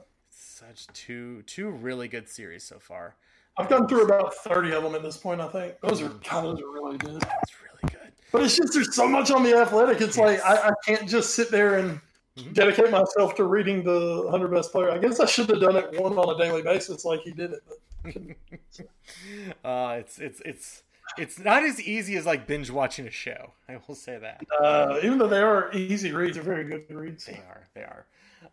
Such 0.67 0.87
two 0.93 1.41
two 1.47 1.69
really 1.69 2.07
good 2.07 2.29
series 2.29 2.63
so 2.63 2.77
far. 2.77 3.15
I've 3.57 3.67
gone 3.67 3.87
through 3.87 4.05
about 4.05 4.35
thirty 4.35 4.71
of 4.71 4.83
them 4.83 4.93
at 4.93 5.01
this 5.01 5.17
point. 5.17 5.41
I 5.41 5.47
think 5.47 5.79
those 5.81 6.03
are 6.03 6.09
kind 6.23 6.45
of 6.45 6.59
really 6.59 6.97
good. 6.97 7.19
That's 7.19 7.53
really 7.63 7.93
good. 7.93 8.11
But 8.31 8.43
it's 8.43 8.55
just 8.55 8.73
there's 8.73 8.93
so 8.93 9.07
much 9.07 9.31
on 9.31 9.43
the 9.43 9.57
athletic. 9.57 10.01
It's 10.01 10.17
yes. 10.17 10.25
like 10.25 10.45
I, 10.45 10.69
I 10.69 10.71
can't 10.85 11.09
just 11.09 11.33
sit 11.33 11.49
there 11.49 11.79
and 11.79 11.99
mm-hmm. 12.37 12.53
dedicate 12.53 12.91
myself 12.91 13.33
to 13.35 13.45
reading 13.45 13.83
the 13.83 14.21
100 14.23 14.49
best 14.49 14.71
player. 14.71 14.91
I 14.91 14.99
guess 14.99 15.19
I 15.19 15.25
should 15.25 15.49
have 15.49 15.61
done 15.61 15.77
it 15.77 15.99
one 15.99 16.13
on 16.13 16.35
a 16.35 16.37
daily 16.37 16.61
basis 16.61 17.05
like 17.05 17.21
he 17.21 17.31
did 17.31 17.53
it. 17.53 17.63
uh, 19.65 19.95
it's 19.99 20.19
it's 20.19 20.41
it's 20.45 20.83
it's 21.17 21.39
not 21.39 21.63
as 21.63 21.81
easy 21.81 22.15
as 22.17 22.27
like 22.27 22.45
binge 22.45 22.69
watching 22.69 23.07
a 23.07 23.11
show. 23.11 23.53
I 23.67 23.79
will 23.87 23.95
say 23.95 24.19
that. 24.19 24.43
Uh, 24.61 24.99
even 25.01 25.17
though 25.17 25.27
they 25.27 25.41
are 25.41 25.73
easy 25.73 26.11
reads, 26.11 26.35
they're 26.35 26.43
very 26.43 26.65
good 26.65 26.85
reads. 26.91 27.25
They 27.25 27.33
are. 27.33 27.67
They 27.73 27.81
are. 27.81 28.05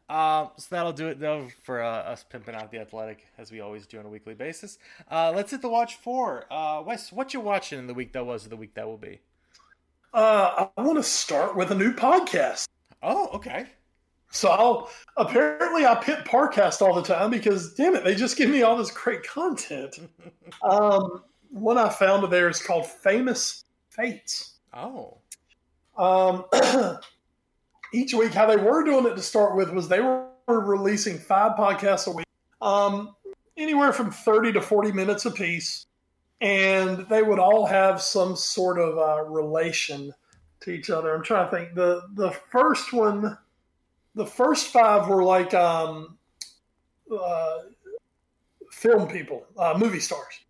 Uh, 0.08 0.48
so 0.56 0.66
that'll 0.70 0.92
do 0.92 1.08
it 1.08 1.20
though 1.20 1.48
for 1.62 1.82
uh, 1.82 1.88
us 1.88 2.24
pimping 2.28 2.54
out 2.54 2.70
the 2.70 2.78
athletic 2.78 3.26
as 3.38 3.50
we 3.50 3.60
always 3.60 3.86
do 3.86 3.98
on 3.98 4.06
a 4.06 4.08
weekly 4.08 4.34
basis. 4.34 4.78
Uh, 5.10 5.32
let's 5.34 5.50
hit 5.50 5.62
the 5.62 5.68
watch 5.68 5.96
for 5.96 6.44
uh, 6.52 6.82
Wes. 6.84 7.12
What 7.12 7.34
you 7.34 7.40
watching 7.40 7.78
in 7.78 7.86
the 7.86 7.94
week 7.94 8.12
that 8.12 8.24
was 8.24 8.46
or 8.46 8.48
the 8.48 8.56
week 8.56 8.74
that 8.74 8.86
will 8.86 8.98
be? 8.98 9.20
Uh, 10.12 10.66
I 10.76 10.82
want 10.82 10.96
to 10.96 11.02
start 11.02 11.56
with 11.56 11.70
a 11.70 11.74
new 11.74 11.92
podcast. 11.92 12.66
Oh, 13.02 13.28
okay. 13.34 13.66
So 14.30 14.48
I'll 14.48 14.90
apparently 15.16 15.86
I 15.86 15.94
pit 15.96 16.24
Parcast 16.24 16.82
all 16.82 16.94
the 16.94 17.02
time 17.02 17.30
because 17.30 17.74
damn 17.74 17.94
it, 17.94 18.04
they 18.04 18.14
just 18.14 18.36
give 18.36 18.50
me 18.50 18.62
all 18.62 18.76
this 18.76 18.90
great 18.90 19.22
content. 19.22 19.98
um, 20.62 21.22
one 21.50 21.78
I 21.78 21.88
found 21.88 22.24
of 22.24 22.30
theirs 22.30 22.60
called 22.60 22.86
Famous 22.86 23.64
Fates. 23.90 24.54
Oh. 24.74 25.18
Um, 25.96 26.44
each 27.92 28.14
week, 28.14 28.32
how 28.32 28.46
they 28.46 28.56
were 28.56 28.84
doing 28.84 29.06
it 29.06 29.16
to 29.16 29.22
start 29.22 29.56
with 29.56 29.70
was 29.70 29.88
they 29.88 30.00
were 30.00 30.28
releasing 30.46 31.18
five 31.18 31.52
podcasts 31.58 32.06
a 32.06 32.10
week, 32.10 32.26
um, 32.60 33.14
anywhere 33.56 33.92
from 33.92 34.10
thirty 34.10 34.52
to 34.52 34.60
forty 34.60 34.92
minutes 34.92 35.26
a 35.26 35.30
piece, 35.30 35.86
and 36.40 37.06
they 37.08 37.22
would 37.22 37.38
all 37.38 37.66
have 37.66 38.00
some 38.00 38.36
sort 38.36 38.78
of 38.78 38.98
uh, 38.98 39.24
relation 39.28 40.12
to 40.60 40.70
each 40.70 40.90
other. 40.90 41.14
I'm 41.14 41.22
trying 41.22 41.50
to 41.50 41.56
think. 41.56 41.74
the 41.74 42.02
The 42.14 42.30
first 42.50 42.92
one 42.92 43.38
the 44.14 44.26
first 44.26 44.68
five 44.68 45.08
were 45.08 45.22
like 45.22 45.54
um, 45.54 46.18
uh, 47.10 47.58
film 48.72 49.08
people, 49.08 49.46
uh, 49.56 49.76
movie 49.78 50.00
stars. 50.00 50.40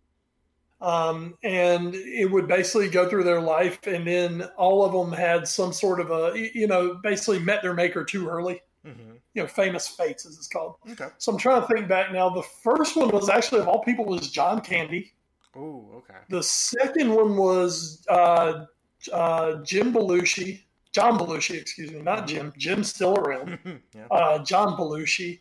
Um, 0.81 1.37
and 1.43 1.93
it 1.93 2.31
would 2.31 2.47
basically 2.47 2.89
go 2.89 3.09
through 3.09 3.25
their 3.25 3.41
life, 3.41 3.85
and 3.85 4.07
then 4.07 4.43
all 4.57 4.85
of 4.85 4.93
them 4.93 5.17
had 5.17 5.47
some 5.47 5.73
sort 5.73 5.99
of 5.99 6.09
a, 6.11 6.49
you 6.53 6.67
know, 6.67 6.99
basically 7.03 7.39
met 7.39 7.61
their 7.61 7.73
maker 7.73 8.05
too 8.05 8.29
early. 8.29 8.61
Mm-hmm. 8.85 9.11
You 9.33 9.43
know, 9.43 9.47
famous 9.47 9.87
fates 9.87 10.25
as 10.25 10.37
it's 10.37 10.47
called. 10.47 10.75
Okay. 10.89 11.07
So 11.17 11.33
I'm 11.33 11.37
trying 11.37 11.61
to 11.61 11.67
think 11.67 11.87
back 11.89 12.13
now. 12.13 12.29
The 12.29 12.43
first 12.63 12.95
one 12.95 13.09
was 13.09 13.29
actually 13.29 13.61
of 13.61 13.67
all 13.67 13.83
people 13.83 14.05
was 14.05 14.31
John 14.31 14.61
Candy. 14.61 15.13
Oh, 15.55 15.85
okay. 15.97 16.19
The 16.29 16.41
second 16.41 17.13
one 17.13 17.35
was 17.35 18.05
uh, 18.09 18.65
uh, 19.11 19.55
Jim 19.63 19.93
Belushi. 19.93 20.61
John 20.91 21.19
Belushi, 21.19 21.59
excuse 21.59 21.91
me, 21.91 22.01
not 22.01 22.27
Jim. 22.27 22.53
Jim's 22.57 22.89
still 22.89 23.15
around. 23.17 23.59
yeah. 23.95 24.07
uh, 24.09 24.43
John 24.43 24.77
Belushi. 24.77 25.39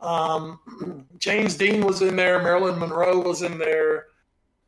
Um, 0.00 1.06
James 1.18 1.56
Dean 1.56 1.84
was 1.84 2.02
in 2.02 2.16
there. 2.16 2.42
Marilyn 2.42 2.78
Monroe 2.78 3.20
was 3.20 3.42
in 3.42 3.58
there. 3.58 4.06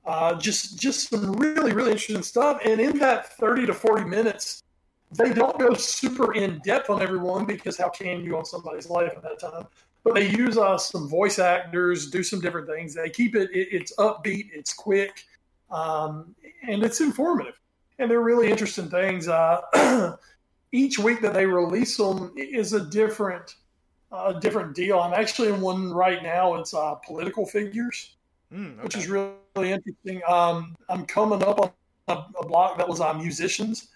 Uh, 0.06 0.34
just 0.34 0.80
just 0.80 1.10
some 1.10 1.32
really 1.32 1.72
really 1.72 1.92
interesting 1.92 2.22
stuff. 2.22 2.60
And 2.64 2.80
in 2.80 2.98
that 2.98 3.36
thirty 3.36 3.66
to 3.66 3.74
forty 3.74 4.04
minutes, 4.04 4.62
they 5.10 5.32
don't 5.32 5.58
go 5.58 5.74
super 5.74 6.34
in 6.34 6.60
depth 6.64 6.90
on 6.90 7.02
everyone 7.02 7.44
because 7.44 7.76
how 7.76 7.90
can 7.90 8.24
you 8.24 8.36
on 8.36 8.44
somebody's 8.44 8.88
life 8.88 9.12
at 9.16 9.22
that 9.22 9.40
time? 9.40 9.66
But 10.02 10.14
they 10.14 10.30
use 10.30 10.56
uh, 10.56 10.78
some 10.78 11.08
voice 11.08 11.38
actors, 11.38 12.10
do 12.10 12.22
some 12.22 12.40
different 12.40 12.66
things. 12.66 12.94
They 12.94 13.10
keep 13.10 13.36
it, 13.36 13.50
it 13.52 13.68
it's 13.70 13.94
upbeat, 13.96 14.48
it's 14.52 14.72
quick, 14.72 15.24
um, 15.70 16.34
and 16.66 16.82
it's 16.82 17.00
informative 17.00 17.60
and 18.00 18.10
they're 18.10 18.20
really 18.20 18.50
interesting 18.50 18.88
things. 18.88 19.28
Uh, 19.28 20.16
each 20.72 20.98
week 20.98 21.20
that 21.20 21.34
they 21.34 21.46
release 21.46 21.96
them 21.96 22.32
is 22.36 22.72
a 22.72 22.80
different, 22.86 23.56
uh, 24.10 24.32
different 24.32 24.74
deal. 24.74 24.98
I'm 24.98 25.12
actually 25.12 25.48
in 25.48 25.60
one 25.60 25.92
right 25.92 26.22
now. 26.22 26.54
It's 26.54 26.72
uh, 26.72 26.94
political 26.94 27.44
figures, 27.44 28.16
mm, 28.52 28.72
okay. 28.72 28.82
which 28.82 28.96
is 28.96 29.06
really, 29.06 29.32
really 29.56 29.72
interesting. 29.72 30.22
Um, 30.28 30.74
I'm 30.88 31.06
coming 31.06 31.42
up 31.42 31.60
on 31.60 31.70
a, 32.08 32.40
a 32.40 32.46
block 32.46 32.78
that 32.78 32.88
was 32.88 33.00
on 33.00 33.16
uh, 33.16 33.18
musicians. 33.18 33.88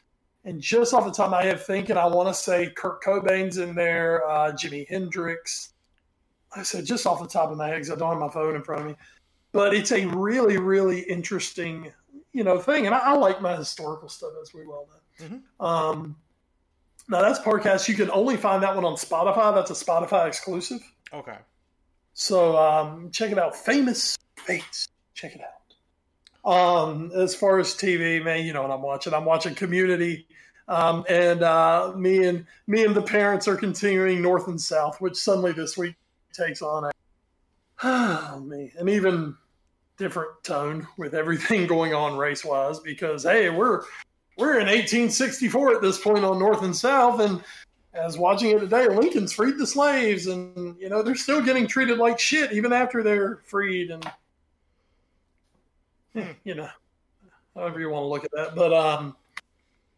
And 0.46 0.60
just 0.60 0.92
off 0.92 1.06
the 1.06 1.10
top 1.10 1.26
of 1.26 1.30
my 1.30 1.42
head, 1.42 1.58
thinking, 1.60 1.96
I 1.96 2.06
want 2.06 2.28
to 2.28 2.34
say 2.34 2.70
Kurt 2.76 3.02
Cobain's 3.02 3.56
in 3.56 3.74
there, 3.74 4.28
uh, 4.28 4.52
Jimi 4.52 4.86
Hendrix. 4.88 5.72
I 6.54 6.62
said 6.62 6.84
just 6.84 7.06
off 7.06 7.20
the 7.20 7.26
top 7.26 7.50
of 7.50 7.56
my 7.56 7.68
head 7.68 7.76
because 7.76 7.90
I 7.90 7.96
don't 7.96 8.10
have 8.10 8.20
my 8.20 8.28
phone 8.28 8.54
in 8.54 8.62
front 8.62 8.82
of 8.82 8.88
me. 8.88 8.94
But 9.52 9.72
it's 9.72 9.90
a 9.90 10.04
really, 10.06 10.58
really 10.58 11.00
interesting 11.00 11.92
you 12.34 12.44
know 12.44 12.58
thing, 12.58 12.84
and 12.84 12.94
I, 12.94 12.98
I 12.98 13.12
like 13.14 13.40
my 13.40 13.56
historical 13.56 14.08
stuff 14.10 14.32
as 14.42 14.52
we 14.52 14.66
well 14.66 14.88
know. 14.90 15.26
Mm-hmm. 15.26 15.64
Um, 15.64 16.16
now 17.08 17.22
that's 17.22 17.38
Parcast. 17.38 17.88
You 17.88 17.94
can 17.94 18.10
only 18.10 18.36
find 18.36 18.62
that 18.62 18.74
one 18.74 18.84
on 18.84 18.96
Spotify. 18.96 19.54
That's 19.54 19.70
a 19.70 19.84
Spotify 19.84 20.26
exclusive. 20.26 20.80
Okay. 21.12 21.38
So 22.12 22.58
um, 22.58 23.10
check 23.12 23.30
it 23.30 23.38
out. 23.38 23.56
Famous 23.56 24.18
Fates. 24.36 24.88
Check 25.14 25.36
it 25.36 25.40
out. 25.40 25.54
Um, 26.44 27.10
as 27.14 27.34
far 27.34 27.58
as 27.58 27.74
TV, 27.74 28.22
man, 28.22 28.44
you 28.44 28.52
know 28.52 28.62
what 28.62 28.70
I'm 28.70 28.82
watching. 28.82 29.14
I'm 29.14 29.24
watching 29.24 29.54
Community, 29.54 30.26
um, 30.68 31.04
and 31.08 31.42
uh, 31.42 31.92
me 31.96 32.26
and 32.26 32.44
me 32.66 32.84
and 32.84 32.94
the 32.94 33.02
parents 33.02 33.48
are 33.48 33.56
continuing 33.56 34.20
North 34.20 34.48
and 34.48 34.60
South, 34.60 35.00
which 35.00 35.16
suddenly 35.16 35.52
this 35.52 35.78
week 35.78 35.94
takes 36.34 36.60
on 36.60 36.84
a 36.84 36.90
oh 37.82 38.50
and 38.78 38.88
even 38.90 39.36
different 39.96 40.30
tone 40.42 40.86
with 40.98 41.14
everything 41.14 41.66
going 41.68 41.94
on 41.94 42.18
race 42.18 42.44
wise 42.44 42.78
because 42.80 43.22
hey, 43.22 43.48
we're 43.48 43.82
we're 44.36 44.58
in 44.58 44.66
1864 44.66 45.76
at 45.76 45.80
this 45.80 45.98
point 45.98 46.24
on 46.24 46.38
North 46.38 46.62
and 46.62 46.76
South, 46.76 47.20
and 47.20 47.42
as 47.94 48.18
watching 48.18 48.50
it 48.50 48.58
today, 48.58 48.88
Lincoln's 48.88 49.32
freed 49.32 49.56
the 49.56 49.66
slaves, 49.66 50.26
and 50.26 50.76
you 50.78 50.90
know 50.90 51.02
they're 51.02 51.14
still 51.14 51.40
getting 51.40 51.66
treated 51.66 51.98
like 51.98 52.18
shit 52.18 52.52
even 52.52 52.72
after 52.72 53.02
they're 53.02 53.40
freed, 53.46 53.90
and 53.90 54.04
you 56.44 56.54
know, 56.54 56.68
however 57.54 57.80
you 57.80 57.90
want 57.90 58.04
to 58.04 58.08
look 58.08 58.24
at 58.24 58.30
that. 58.32 58.54
But 58.54 58.72
um, 58.72 59.16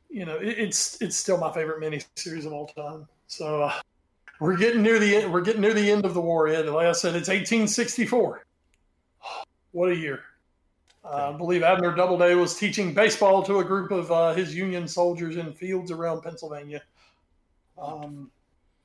you 0.09 0.25
know, 0.25 0.37
it, 0.37 0.59
it's 0.59 1.01
it's 1.01 1.17
still 1.17 1.39
my 1.39 1.53
favorite 1.53 1.81
miniseries 1.81 2.47
of 2.47 2.53
all 2.53 2.67
time. 2.67 3.07
So 3.27 3.65
uh, 3.65 3.73
we're 4.41 4.57
getting 4.57 4.83
near 4.83 4.99
the 4.99 5.17
end. 5.17 5.33
We're 5.33 5.41
getting 5.41 5.61
near 5.61 5.75
the 5.75 5.91
end 5.91 6.05
of 6.05 6.15
the 6.15 6.21
war. 6.21 6.49
Ed. 6.49 6.67
Like 6.67 6.87
I 6.87 6.93
said, 6.93 7.15
it's 7.15 7.29
1864. 7.29 8.45
What 9.73 9.91
a 9.91 9.95
year! 9.95 10.23
Uh, 11.05 11.33
I 11.35 11.37
believe 11.37 11.63
Abner 11.63 11.95
Doubleday 11.95 12.35
was 12.35 12.57
teaching 12.57 12.95
baseball 12.95 13.43
to 13.43 13.59
a 13.59 13.65
group 13.65 13.91
of 13.91 14.11
uh, 14.11 14.33
his 14.33 14.55
Union 14.55 14.89
soldiers 14.89 15.37
in 15.37 15.53
fields 15.53 15.91
around 15.91 16.23
Pennsylvania. 16.23 16.83
Um, 17.77 18.31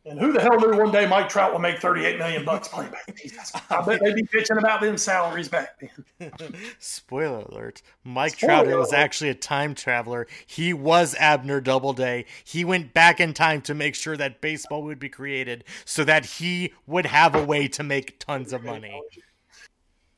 and 0.06 0.20
who 0.20 0.34
the 0.34 0.42
hell 0.42 0.60
knew 0.60 0.78
one 0.78 0.92
day 0.92 1.08
Mike 1.08 1.30
Trout 1.30 1.54
would 1.54 1.62
make 1.62 1.80
38 1.80 2.18
million 2.18 2.44
bucks 2.44 2.68
playing 2.68 2.92
back? 2.92 3.16
Jesus. 3.22 3.52
I 3.70 3.82
bet 3.86 4.02
they'd 4.04 4.16
be 4.16 4.24
bitching 4.24 4.58
about 4.58 4.82
them 4.82 4.98
salaries 4.98 5.48
back 5.48 5.80
then. 6.20 6.32
Spoiler 6.80 7.46
alert. 7.50 7.84
Mike 8.04 8.34
Spoiler 8.38 8.64
Trout 8.64 8.80
was 8.80 8.94
actually 8.94 9.30
a 9.30 9.36
time 9.36 9.76
traveler. 9.76 10.28
He 10.48 10.74
was 10.74 11.16
Abner 11.20 11.62
Doubleday. 11.62 12.26
He 12.44 12.66
went 12.66 12.94
back 12.94 13.20
in 13.20 13.34
time 13.34 13.62
to 13.62 13.76
make 13.76 13.94
sure 13.94 14.18
that 14.18 14.42
baseball 14.42 14.82
would 14.84 15.00
be 15.00 15.10
created 15.10 15.66
so 15.86 16.04
that 16.04 16.26
he 16.26 16.74
would 16.88 17.06
have 17.06 17.36
a 17.36 17.44
way 17.44 17.68
to 17.68 17.84
make 17.84 18.18
tons 18.18 18.54
of 18.54 18.64
money. 18.64 19.00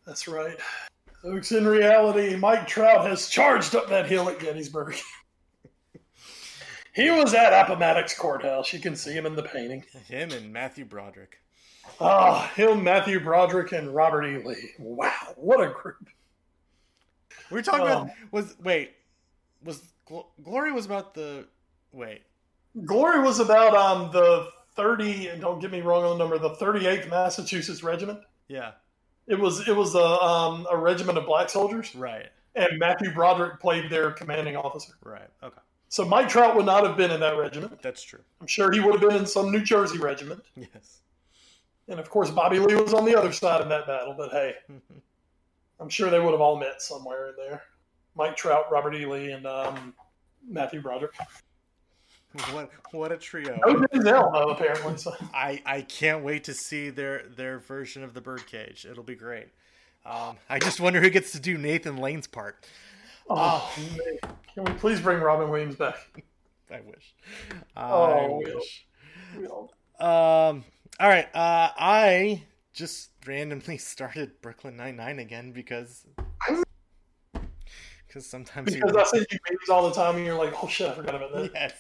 That's 0.06 0.28
right. 0.28 0.58
Folks, 1.22 1.52
in 1.52 1.68
reality, 1.68 2.36
Mike 2.36 2.68
Trout 2.68 3.06
has 3.08 3.30
charged 3.30 3.76
up 3.76 3.90
that 3.90 4.08
hill 4.08 4.30
at 4.30 4.40
Gettysburg. 4.40 4.96
he 6.94 7.10
was 7.12 7.34
at 7.34 7.54
Appomattox 7.54 8.18
Courthouse. 8.18 8.72
You 8.74 8.80
can 8.80 8.96
see 8.96 9.12
him 9.14 9.26
in 9.26 9.36
the 9.36 9.44
painting. 9.44 9.84
Him 10.08 10.32
and 10.32 10.52
Matthew 10.54 10.86
Broderick. 10.86 11.40
Ah, 12.00 12.52
him, 12.56 12.84
Matthew 12.84 13.20
Broderick, 13.20 13.72
and 13.74 13.94
Robert 13.94 14.24
E. 14.24 14.38
Lee. 14.44 14.72
Wow, 14.80 15.12
what 15.36 15.60
a 15.62 15.70
group. 15.74 16.08
We 17.52 17.56
were 17.58 17.62
talking 17.62 17.82
Um, 17.88 18.04
about 18.04 18.10
was 18.32 18.56
wait 18.64 18.94
was 19.64 19.82
Gl- 20.10 20.28
Glory 20.42 20.72
was 20.72 20.86
about 20.86 21.14
the 21.14 21.46
wait 21.92 22.22
Glory 22.86 23.20
was 23.22 23.40
about 23.40 23.76
um 23.76 24.12
the 24.12 24.48
30, 24.76 25.28
and 25.28 25.42
don't 25.42 25.60
get 25.60 25.72
me 25.72 25.82
wrong 25.82 26.04
on 26.04 26.18
the 26.18 26.24
number, 26.24 26.38
the 26.40 26.56
38th 26.56 27.10
Massachusetts 27.10 27.84
Regiment. 27.84 28.20
yeah 28.48 28.72
It 29.28 29.38
was 29.40 29.68
it 29.68 29.76
was 29.76 29.94
a 29.96 30.04
um 30.04 30.66
a 30.72 30.78
regiment 30.78 31.18
of 31.18 31.26
black 31.26 31.50
soldiers, 31.50 31.94
right 31.96 32.30
and 32.56 32.80
Matthew 32.80 33.12
Broderick 33.14 33.60
played 33.60 33.90
their 33.90 34.12
commanding 34.12 34.56
officer. 34.56 34.94
right 35.04 35.30
okay 35.44 35.60
So 35.94 36.04
Mike 36.04 36.28
Trout 36.28 36.56
would 36.56 36.66
not 36.66 36.88
have 36.88 36.98
been 36.98 37.12
in 37.12 37.20
that 37.20 37.38
regiment. 37.38 37.80
that's 37.84 38.02
true 38.02 38.22
I'm 38.42 38.48
sure 38.48 38.72
he 38.72 38.80
would 38.80 38.94
have 38.94 39.02
been 39.08 39.16
in 39.16 39.28
some 39.28 39.52
New 39.52 39.62
Jersey 39.62 40.00
regiment. 40.00 40.42
yes 40.56 41.02
And 41.88 42.00
of 42.00 42.10
course, 42.10 42.32
Bobby 42.32 42.58
Lee 42.58 42.74
was 42.74 42.96
on 42.96 43.06
the 43.06 43.16
other 43.16 43.32
side 43.32 43.62
of 43.62 43.70
that 43.70 43.86
battle. 43.86 44.16
But 44.18 44.32
hey, 44.32 44.56
I'm 45.80 45.90
sure 45.90 46.10
they 46.10 46.20
would 46.20 46.32
have 46.32 46.42
all 46.42 46.58
met 46.58 46.82
somewhere 46.82 47.28
in 47.28 47.36
there. 47.38 47.62
Mike 48.16 48.36
Trout, 48.36 48.72
Robert 48.72 48.96
E. 48.96 49.06
Lee, 49.06 49.34
and 49.34 49.46
um, 49.46 49.94
Matthew 50.50 50.82
Broderick. 50.82 51.14
what 52.54 52.72
what 52.92 53.12
a 53.12 53.18
trio 53.18 53.56
No 53.64 53.76
Denzel, 53.76 54.34
though, 54.34 54.50
apparently. 54.50 54.98
So. 54.98 55.14
I 55.32 55.62
I 55.64 55.82
can't 55.82 56.24
wait 56.24 56.44
to 56.46 56.56
see 56.56 56.90
their 56.90 57.28
their 57.28 57.60
version 57.60 58.04
of 58.04 58.16
the 58.16 58.22
birdcage 58.22 58.88
it'll 58.90 59.04
be 59.04 59.14
great 59.14 59.50
um, 60.08 60.38
I 60.50 60.58
just 60.58 60.80
wonder 60.80 61.00
who 61.02 61.12
gets 61.12 61.34
to 61.34 61.40
do 61.40 61.56
Nathan 61.56 61.98
Lane's 61.98 62.26
part 62.26 62.66
Oh, 63.30 63.74
man. 63.78 64.34
Can 64.54 64.64
we 64.66 64.74
please 64.74 65.00
bring 65.02 65.20
Robin 65.20 65.50
Williams 65.50 65.76
back? 65.76 65.96
I 66.72 66.82
wish 66.82 67.14
I 67.76 67.92
Oh, 67.92 68.42
wish 68.44 68.86
We 69.38 69.48
all- 69.48 69.74
Um. 70.00 70.64
All 71.00 71.08
right. 71.10 71.26
Uh, 71.36 71.70
I 71.78 72.44
just 72.74 73.10
randomly 73.28 73.78
started 73.80 74.42
Brooklyn 74.42 74.76
Nine 74.78 74.96
Nine 74.96 75.20
again 75.20 75.52
because 75.52 76.06
because 78.08 78.26
sometimes 78.28 78.74
Because 78.74 78.92
you 78.94 79.00
I 79.00 79.04
send 79.06 79.26
you 79.32 79.40
memes 79.50 79.70
all 79.70 79.88
the 79.90 79.96
time, 79.96 80.16
and 80.18 80.26
you're 80.26 80.38
like, 80.38 80.54
"Oh 80.64 80.68
shit, 80.68 80.90
I 80.92 80.96
forgot 80.96 81.16
about 81.16 81.32
that." 81.34 81.52
yes 81.54 81.74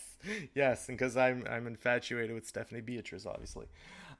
yes 0.56 0.89
and 0.89 0.98
because 0.98 1.18
I'm 1.18 1.44
I'm 1.50 1.68
infatuated 1.68 2.34
with 2.34 2.48
Stephanie 2.48 2.82
Beatriz, 2.82 3.26
obviously. 3.26 3.66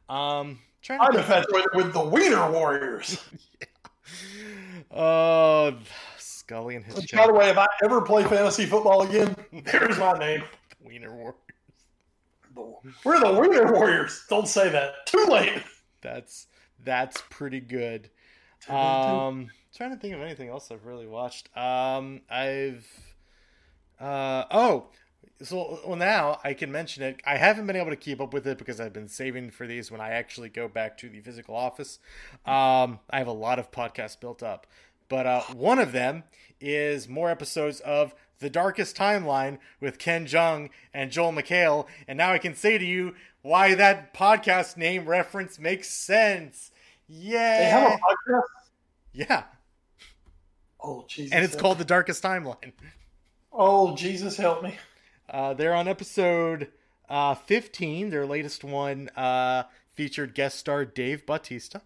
Um. 0.10 0.60
Trying 0.82 1.00
to 1.00 1.06
I'm 1.06 1.16
infatuated 1.16 1.70
with 1.76 1.94
the 1.94 2.04
Wiener 2.04 2.52
Warriors. 2.52 3.24
Oh, 4.92 5.78
Scully 6.44 6.76
and 6.76 6.84
his 6.84 6.96
Which, 6.96 7.14
by 7.14 7.26
the 7.26 7.34
way, 7.34 7.50
if 7.50 7.58
I 7.58 7.68
ever 7.84 8.02
play 8.02 8.24
fantasy 8.26 8.66
football 8.66 9.04
again, 9.04 9.34
there's 9.72 9.98
my 9.98 10.12
name. 10.18 10.44
Wiener 10.84 11.14
Warriors. 11.16 11.36
We're 13.06 13.20
the 13.20 13.40
Wiener 13.40 13.72
Warriors. 13.72 14.26
Don't 14.30 14.48
say 14.48 14.68
that. 14.70 15.06
Too 15.06 15.26
late. 15.30 15.64
That's 16.02 16.48
that's 16.84 17.24
pretty 17.30 17.62
good. 17.62 18.10
Um, 18.68 19.50
trying 19.74 19.92
to 19.92 19.96
think 19.96 20.14
of 20.14 20.22
anything 20.22 20.50
else 20.50 20.70
I've 20.70 20.86
really 20.86 21.08
watched. 21.08 21.56
Um, 21.58 22.22
I've 22.30 22.86
uh 24.02 24.44
oh, 24.52 24.88
so 25.42 25.80
well 25.88 25.96
now 25.96 26.40
I 26.44 26.54
can 26.54 26.74
mention 26.74 27.04
it. 27.04 27.22
I 27.26 27.38
haven't 27.38 27.68
been 27.68 27.78
able 27.78 27.92
to 27.92 27.96
keep 27.96 28.20
up 28.20 28.34
with 28.34 28.46
it 28.46 28.58
because 28.58 28.82
I've 28.82 28.94
been 28.94 29.08
saving 29.08 29.52
for 29.52 29.66
these 29.66 29.90
when 29.90 30.02
I 30.02 30.10
actually 30.10 30.50
go 30.50 30.68
back 30.68 30.98
to 30.98 31.10
the 31.10 31.22
physical 31.22 31.56
office. 31.56 32.00
Um, 32.46 33.00
I 33.10 33.20
have 33.20 33.28
a 33.28 33.32
lot 33.32 33.60
of 33.60 33.72
podcasts 33.72 34.20
built 34.20 34.44
up, 34.44 34.68
but 35.14 35.28
uh, 35.28 35.42
one 35.54 35.78
of 35.78 35.92
them 35.92 36.24
is 36.60 37.08
more 37.08 37.30
episodes 37.30 37.80
of 37.82 38.16
The 38.40 38.50
Darkest 38.50 38.98
Timeline 38.98 39.60
with 39.80 40.00
Ken 40.00 40.26
Jeong 40.26 40.72
and 40.92 41.12
Joel 41.12 41.32
McHale, 41.32 41.86
and 42.08 42.18
now 42.18 42.32
I 42.32 42.40
can 42.40 42.56
say 42.56 42.80
to 42.80 42.84
you 42.84 43.14
why 43.44 43.76
that 43.76 44.12
podcast 44.16 44.76
name 44.76 45.06
reference 45.06 45.60
makes 45.60 45.88
sense. 45.88 46.72
Yeah, 47.08 47.60
They 47.60 47.66
have 47.66 47.92
a 47.92 48.32
podcast. 48.32 48.42
yeah, 49.14 49.44
Oh 50.84 51.06
Jesus! 51.08 51.32
and 51.32 51.46
it's 51.46 51.56
called 51.56 51.78
me. 51.78 51.84
The 51.84 51.90
Darkest 51.90 52.24
Timeline. 52.24 52.74
Oh 53.52 53.96
Jesus, 53.96 54.36
help 54.36 54.64
me! 54.64 54.78
Uh, 55.30 55.54
they're 55.54 55.76
on 55.76 55.88
episode 55.88 56.70
uh, 57.08 57.36
15. 57.36 58.10
Their 58.10 58.26
latest 58.26 58.64
one 58.64 59.10
uh, 59.16 59.64
featured 59.94 60.34
guest 60.34 60.58
star 60.58 60.86
Dave 60.86 61.24
Bautista. 61.28 61.84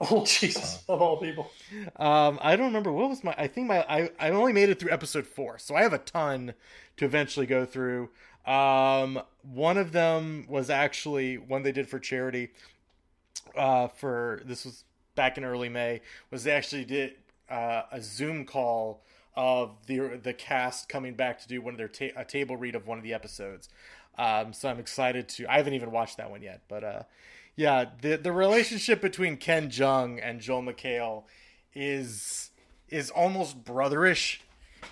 Oh 0.00 0.24
Jesus, 0.24 0.82
of 0.88 1.02
all 1.02 1.18
people. 1.18 1.50
Um, 1.96 2.38
I 2.40 2.56
don't 2.56 2.66
remember 2.66 2.90
what 2.90 3.10
was 3.10 3.22
my. 3.22 3.34
I 3.36 3.46
think 3.46 3.66
my. 3.68 3.84
I, 3.88 4.10
I 4.18 4.30
only 4.30 4.52
made 4.52 4.70
it 4.70 4.80
through 4.80 4.92
episode 4.92 5.26
four, 5.26 5.58
so 5.58 5.74
I 5.74 5.82
have 5.82 5.92
a 5.92 5.98
ton 5.98 6.54
to 6.96 7.04
eventually 7.04 7.46
go 7.46 7.66
through. 7.66 8.08
Um, 8.46 9.20
one 9.42 9.76
of 9.76 9.92
them 9.92 10.46
was 10.48 10.70
actually 10.70 11.36
one 11.36 11.62
they 11.62 11.72
did 11.72 11.88
for 11.88 11.98
charity. 11.98 12.50
Uh, 13.54 13.88
for 13.88 14.40
this 14.44 14.64
was 14.64 14.84
back 15.14 15.36
in 15.36 15.44
early 15.44 15.68
May. 15.68 16.00
Was 16.30 16.44
they 16.44 16.52
actually 16.52 16.84
did 16.84 17.14
uh, 17.50 17.82
a 17.92 18.00
Zoom 18.00 18.46
call 18.46 19.02
of 19.36 19.72
the 19.86 20.18
the 20.22 20.32
cast 20.32 20.88
coming 20.88 21.14
back 21.14 21.40
to 21.40 21.48
do 21.48 21.60
one 21.60 21.74
of 21.74 21.78
their 21.78 21.88
ta- 21.88 22.16
a 22.16 22.24
table 22.24 22.56
read 22.56 22.74
of 22.74 22.86
one 22.86 22.96
of 22.96 23.04
the 23.04 23.12
episodes. 23.12 23.68
Um, 24.18 24.52
so 24.52 24.68
I'm 24.68 24.78
excited 24.78 25.28
to. 25.30 25.46
I 25.46 25.58
haven't 25.58 25.74
even 25.74 25.90
watched 25.90 26.16
that 26.16 26.30
one 26.30 26.42
yet, 26.42 26.62
but 26.68 26.84
uh, 26.84 27.02
yeah, 27.56 27.86
the 28.00 28.16
the 28.16 28.32
relationship 28.32 29.00
between 29.00 29.36
Ken 29.36 29.68
Jeong 29.70 30.20
and 30.22 30.40
Joel 30.40 30.62
McHale 30.62 31.24
is 31.74 32.50
is 32.88 33.10
almost 33.10 33.64
brotherish 33.64 34.38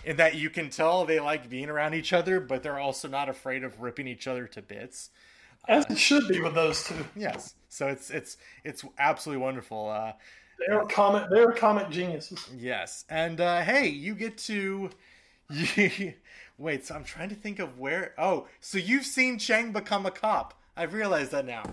in 0.04 0.16
that 0.16 0.34
you 0.36 0.50
can 0.50 0.70
tell 0.70 1.04
they 1.04 1.18
like 1.20 1.48
being 1.48 1.68
around 1.68 1.94
each 1.94 2.12
other, 2.12 2.40
but 2.40 2.62
they're 2.62 2.78
also 2.78 3.08
not 3.08 3.28
afraid 3.28 3.64
of 3.64 3.80
ripping 3.80 4.06
each 4.06 4.26
other 4.26 4.46
to 4.46 4.62
bits. 4.62 5.10
As 5.66 5.84
it 5.90 5.98
should 5.98 6.28
be 6.28 6.40
with 6.40 6.54
those 6.54 6.84
two. 6.84 7.04
Yes, 7.16 7.54
so 7.68 7.88
it's 7.88 8.10
it's 8.10 8.36
it's 8.64 8.84
absolutely 8.98 9.42
wonderful. 9.42 9.88
Uh, 9.88 10.12
They're 10.66 10.84
comic. 10.86 11.24
They're 11.30 11.52
comic 11.52 11.90
geniuses. 11.90 12.48
yes, 12.56 13.04
and 13.10 13.40
uh, 13.40 13.60
hey, 13.62 13.88
you 13.88 14.14
get 14.14 14.38
to 14.38 14.90
you, 15.50 16.14
wait. 16.58 16.86
So 16.86 16.94
I'm 16.94 17.04
trying 17.04 17.28
to 17.30 17.34
think 17.34 17.58
of 17.58 17.78
where. 17.78 18.14
Oh, 18.18 18.46
so 18.60 18.78
you've 18.78 19.04
seen 19.04 19.38
Chang 19.38 19.72
become 19.72 20.06
a 20.06 20.10
cop. 20.10 20.54
I've 20.76 20.94
realized 20.94 21.32
that 21.32 21.44
now. 21.44 21.64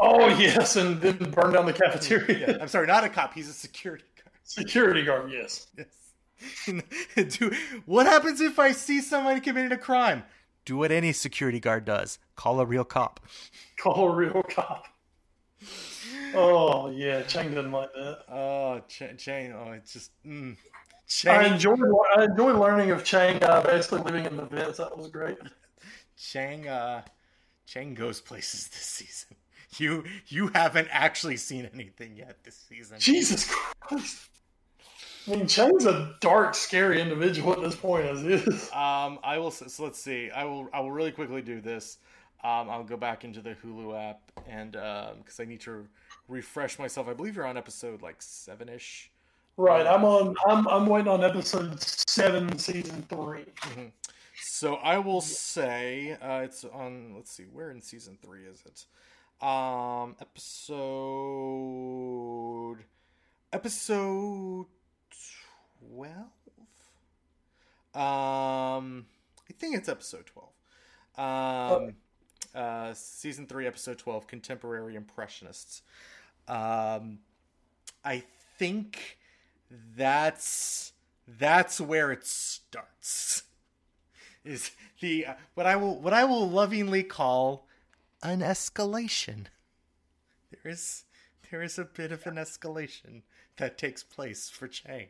Oh 0.00 0.28
yes, 0.28 0.76
and 0.76 1.00
then 1.00 1.16
burn 1.30 1.52
down 1.52 1.66
the 1.66 1.72
cafeteria. 1.72 2.58
I'm 2.60 2.68
sorry, 2.68 2.86
not 2.86 3.04
a 3.04 3.08
cop. 3.08 3.34
He's 3.34 3.48
a 3.48 3.52
security 3.52 4.04
guard. 4.16 4.34
Security 4.44 5.04
guard. 5.04 5.30
Yes. 5.30 5.66
Yes. 5.76 5.86
Do, 7.38 7.52
what 7.86 8.06
happens 8.06 8.40
if 8.40 8.58
I 8.58 8.72
see 8.72 9.00
somebody 9.00 9.40
committing 9.40 9.72
a 9.72 9.78
crime? 9.78 10.22
Do 10.64 10.76
what 10.76 10.92
any 10.92 11.12
security 11.12 11.60
guard 11.60 11.84
does. 11.84 12.18
Call 12.36 12.60
a 12.60 12.66
real 12.66 12.84
cop. 12.84 13.20
Call 13.78 14.10
a 14.10 14.14
real 14.14 14.42
cop. 14.42 14.86
Oh 16.34 16.90
yeah, 16.90 17.22
Chang 17.22 17.48
didn't 17.48 17.72
like 17.72 17.92
that. 17.94 18.18
Oh, 18.30 18.80
Ch- 18.86 19.16
Chang. 19.16 19.52
Oh, 19.52 19.72
it's 19.72 19.92
just. 19.92 20.10
Mm. 20.24 20.56
I 21.26 21.46
enjoyed. 21.46 21.80
I 22.16 22.24
enjoyed 22.24 22.56
learning 22.56 22.90
of 22.90 23.02
Chang 23.02 23.42
uh, 23.42 23.62
basically 23.62 24.02
living 24.02 24.26
in 24.26 24.36
the 24.36 24.44
vents. 24.44 24.78
That 24.78 24.96
was 24.96 25.08
great. 25.08 25.38
Chang, 26.16 26.68
uh, 26.68 27.02
Chang 27.66 27.94
goes 27.94 28.20
places 28.20 28.68
this 28.68 28.84
season. 28.84 29.36
You 29.76 30.04
you 30.28 30.48
haven't 30.48 30.88
actually 30.90 31.36
seen 31.36 31.68
anything 31.74 32.16
yet 32.16 32.42
this 32.44 32.56
season. 32.56 32.98
Jesus 32.98 33.50
Christ. 33.80 34.28
I 35.26 35.30
mean, 35.32 35.46
Chang's 35.46 35.84
a 35.84 36.14
dark, 36.20 36.54
scary 36.54 37.02
individual 37.02 37.52
at 37.52 37.60
this 37.60 37.76
point, 37.76 38.06
as 38.06 38.24
is. 38.24 38.70
Um, 38.72 39.18
I 39.22 39.38
will. 39.38 39.50
So 39.50 39.84
let's 39.84 39.98
see. 39.98 40.30
I 40.30 40.44
will. 40.44 40.68
I 40.72 40.80
will 40.80 40.90
really 40.90 41.12
quickly 41.12 41.42
do 41.42 41.60
this. 41.60 41.98
Um, 42.44 42.70
I'll 42.70 42.84
go 42.84 42.96
back 42.96 43.24
into 43.24 43.40
the 43.40 43.56
Hulu 43.56 44.10
app 44.10 44.20
and 44.48 44.72
because 44.72 45.40
I 45.40 45.44
need 45.44 45.60
to 45.62 45.86
refresh 46.28 46.78
myself. 46.78 47.08
I 47.08 47.14
believe 47.14 47.36
you're 47.36 47.46
on 47.46 47.56
episode 47.56 48.00
like 48.00 48.22
seven 48.22 48.68
ish. 48.68 49.10
Right. 49.56 49.86
I'm 49.86 50.04
on. 50.04 50.36
I'm 50.46 50.66
I'm 50.68 50.86
waiting 50.86 51.08
on 51.08 51.24
episode 51.24 51.82
seven, 51.82 52.56
season 52.58 53.04
3 53.08 53.44
So 54.40 54.76
I 54.76 54.98
will 54.98 55.20
say 55.20 56.16
uh, 56.22 56.42
it's 56.44 56.64
on. 56.64 57.14
Let's 57.16 57.32
see, 57.32 57.44
where 57.52 57.70
in 57.70 57.82
season 57.82 58.18
three 58.22 58.44
is 58.44 58.62
it? 58.64 58.84
Um, 59.40 60.16
episode 60.20 61.38
episode 63.52 64.66
twelve. 65.80 66.32
Um, 67.94 69.06
I 69.48 69.52
think 69.56 69.76
it's 69.76 69.88
episode 69.88 70.26
twelve. 70.26 70.50
Um, 71.16 71.94
uh, 72.52 72.94
season 72.94 73.46
three, 73.46 73.68
episode 73.68 73.98
twelve, 73.98 74.26
contemporary 74.26 74.96
impressionists. 74.96 75.82
Um, 76.48 77.20
I 78.04 78.24
think 78.58 79.18
that's 79.96 80.94
that's 81.28 81.80
where 81.80 82.10
it 82.10 82.26
starts 82.26 83.44
is 84.44 84.72
the 84.98 85.26
uh, 85.26 85.34
what 85.54 85.66
I 85.66 85.76
will 85.76 86.00
what 86.00 86.12
I 86.12 86.24
will 86.24 86.50
lovingly 86.50 87.04
call 87.04 87.67
an 88.22 88.40
escalation. 88.40 89.46
There 90.50 90.72
is 90.72 91.04
there 91.50 91.62
is 91.62 91.78
a 91.78 91.84
bit 91.84 92.12
of 92.12 92.26
an 92.26 92.36
escalation 92.36 93.22
that 93.56 93.78
takes 93.78 94.02
place 94.02 94.48
for 94.48 94.68
Chang, 94.68 95.08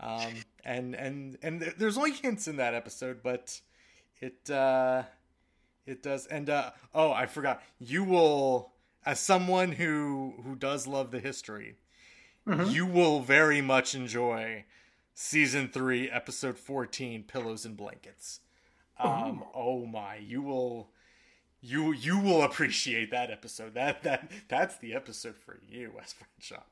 um, 0.00 0.32
and 0.64 0.94
and 0.94 1.38
and 1.42 1.74
there's 1.76 1.96
only 1.96 2.12
hints 2.12 2.48
in 2.48 2.56
that 2.56 2.74
episode, 2.74 3.22
but 3.22 3.60
it 4.20 4.50
uh, 4.50 5.04
it 5.86 6.02
does. 6.02 6.26
And 6.26 6.48
uh, 6.48 6.70
oh, 6.94 7.12
I 7.12 7.26
forgot. 7.26 7.62
You 7.78 8.04
will, 8.04 8.72
as 9.04 9.20
someone 9.20 9.72
who 9.72 10.34
who 10.44 10.54
does 10.56 10.86
love 10.86 11.10
the 11.10 11.20
history, 11.20 11.76
you 12.68 12.86
will 12.86 13.20
very 13.20 13.60
much 13.60 13.94
enjoy 13.94 14.64
season 15.14 15.68
three, 15.68 16.08
episode 16.10 16.58
fourteen, 16.58 17.22
pillows 17.24 17.64
and 17.64 17.76
blankets. 17.76 18.40
Um, 18.98 19.42
oh 19.54 19.84
my, 19.86 20.16
you 20.16 20.42
will, 20.42 20.90
you 21.62 21.92
you 21.92 22.18
will 22.18 22.42
appreciate 22.42 23.10
that 23.12 23.30
episode. 23.30 23.74
That 23.74 24.02
that 24.02 24.30
that's 24.48 24.76
the 24.78 24.94
episode 24.94 25.36
for 25.36 25.58
you, 25.68 25.92
Wes 25.96 26.14
Crenshaw. 26.14 26.62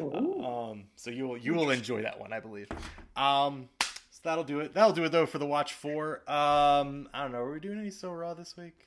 Um, 0.00 0.84
so 0.96 1.10
you 1.10 1.28
will 1.28 1.36
you 1.36 1.54
will 1.54 1.70
enjoy 1.70 2.02
that 2.02 2.18
one, 2.18 2.32
I 2.32 2.40
believe. 2.40 2.68
Um, 3.16 3.68
so 3.80 4.20
that'll 4.24 4.44
do 4.44 4.60
it. 4.60 4.74
That'll 4.74 4.92
do 4.92 5.04
it 5.04 5.12
though 5.12 5.26
for 5.26 5.38
the 5.38 5.46
watch 5.46 5.74
four. 5.74 6.22
Um, 6.30 7.08
I 7.12 7.22
don't 7.22 7.32
know. 7.32 7.38
Are 7.38 7.52
we 7.52 7.60
doing 7.60 7.78
any 7.78 7.90
so 7.90 8.10
raw 8.12 8.34
this 8.34 8.56
week? 8.56 8.86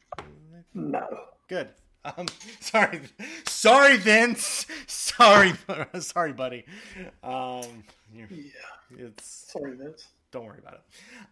No. 0.73 1.07
Good. 1.47 1.69
Um, 2.05 2.25
sorry, 2.59 2.99
sorry, 3.47 3.97
Vince. 3.97 4.65
Sorry, 4.87 5.53
sorry, 5.99 6.33
buddy. 6.33 6.65
Um, 7.23 7.83
Yeah. 8.13 8.25
it's 8.97 9.51
Sorry, 9.53 9.75
Vince. 9.75 10.07
Don't 10.33 10.45
worry 10.45 10.57
about 10.57 10.73
it. 10.73 10.81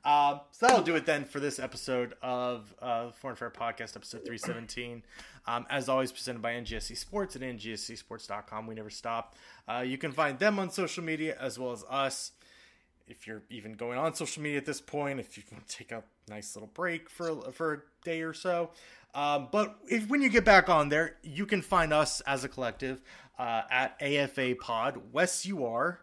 Um, 0.07 0.41
so 0.51 0.67
that'll 0.67 0.83
do 0.83 0.95
it 0.95 1.07
then 1.07 1.25
for 1.25 1.39
this 1.39 1.57
episode 1.57 2.13
of 2.21 2.73
uh, 2.79 3.09
Foreign 3.09 3.33
Affair 3.33 3.49
Podcast, 3.49 3.95
episode 3.95 4.23
317. 4.23 5.01
Um, 5.47 5.65
as 5.71 5.89
always, 5.89 6.11
presented 6.11 6.43
by 6.43 6.53
NGSC 6.53 6.95
Sports 6.95 7.35
at 7.35 7.41
ngscsports.com. 7.41 8.67
We 8.67 8.75
never 8.75 8.91
stop. 8.91 9.35
Uh, 9.67 9.79
you 9.79 9.97
can 9.97 10.11
find 10.11 10.37
them 10.37 10.59
on 10.59 10.69
social 10.69 11.03
media 11.03 11.35
as 11.39 11.57
well 11.57 11.71
as 11.71 11.83
us. 11.89 12.31
If 13.07 13.25
you're 13.25 13.41
even 13.49 13.73
going 13.73 13.97
on 13.97 14.13
social 14.13 14.43
media 14.43 14.59
at 14.59 14.67
this 14.67 14.79
point, 14.79 15.19
if 15.19 15.35
you 15.35 15.43
want 15.51 15.67
to 15.67 15.75
take 15.75 15.91
a 15.91 16.03
nice 16.29 16.55
little 16.55 16.69
break 16.71 17.09
for 17.09 17.51
for 17.51 17.73
a 17.73 18.05
day 18.05 18.21
or 18.21 18.33
so, 18.33 18.69
um, 19.15 19.49
but 19.51 19.77
if 19.89 20.07
when 20.09 20.21
you 20.21 20.29
get 20.29 20.45
back 20.45 20.69
on 20.69 20.89
there, 20.89 21.17
you 21.23 21.47
can 21.47 21.63
find 21.63 21.91
us 21.91 22.21
as 22.21 22.43
a 22.43 22.47
collective 22.47 23.01
uh, 23.39 23.63
at 23.71 23.97
AFA 23.99 24.55
Pod. 24.61 25.01
Wes, 25.11 25.43
you 25.45 25.65
are. 25.65 26.01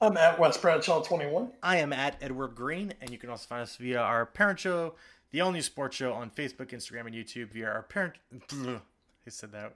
I'm 0.00 0.16
at 0.16 0.38
Wes 0.38 0.56
Bradshaw 0.56 1.02
21. 1.02 1.50
I 1.62 1.78
am 1.78 1.92
at 1.92 2.16
Edward 2.20 2.54
Greene, 2.54 2.94
and 3.00 3.10
you 3.10 3.18
can 3.18 3.30
also 3.30 3.46
find 3.48 3.62
us 3.62 3.76
via 3.76 3.98
our 3.98 4.26
parent 4.26 4.60
show, 4.60 4.94
the 5.32 5.40
All 5.40 5.50
New 5.50 5.62
Sports 5.62 5.96
Show, 5.96 6.12
on 6.12 6.30
Facebook, 6.30 6.68
Instagram, 6.68 7.06
and 7.06 7.14
YouTube 7.14 7.52
via 7.52 7.66
our 7.66 7.82
parent. 7.82 8.14
I 8.52 8.78
said 9.30 9.52
that 9.52 9.74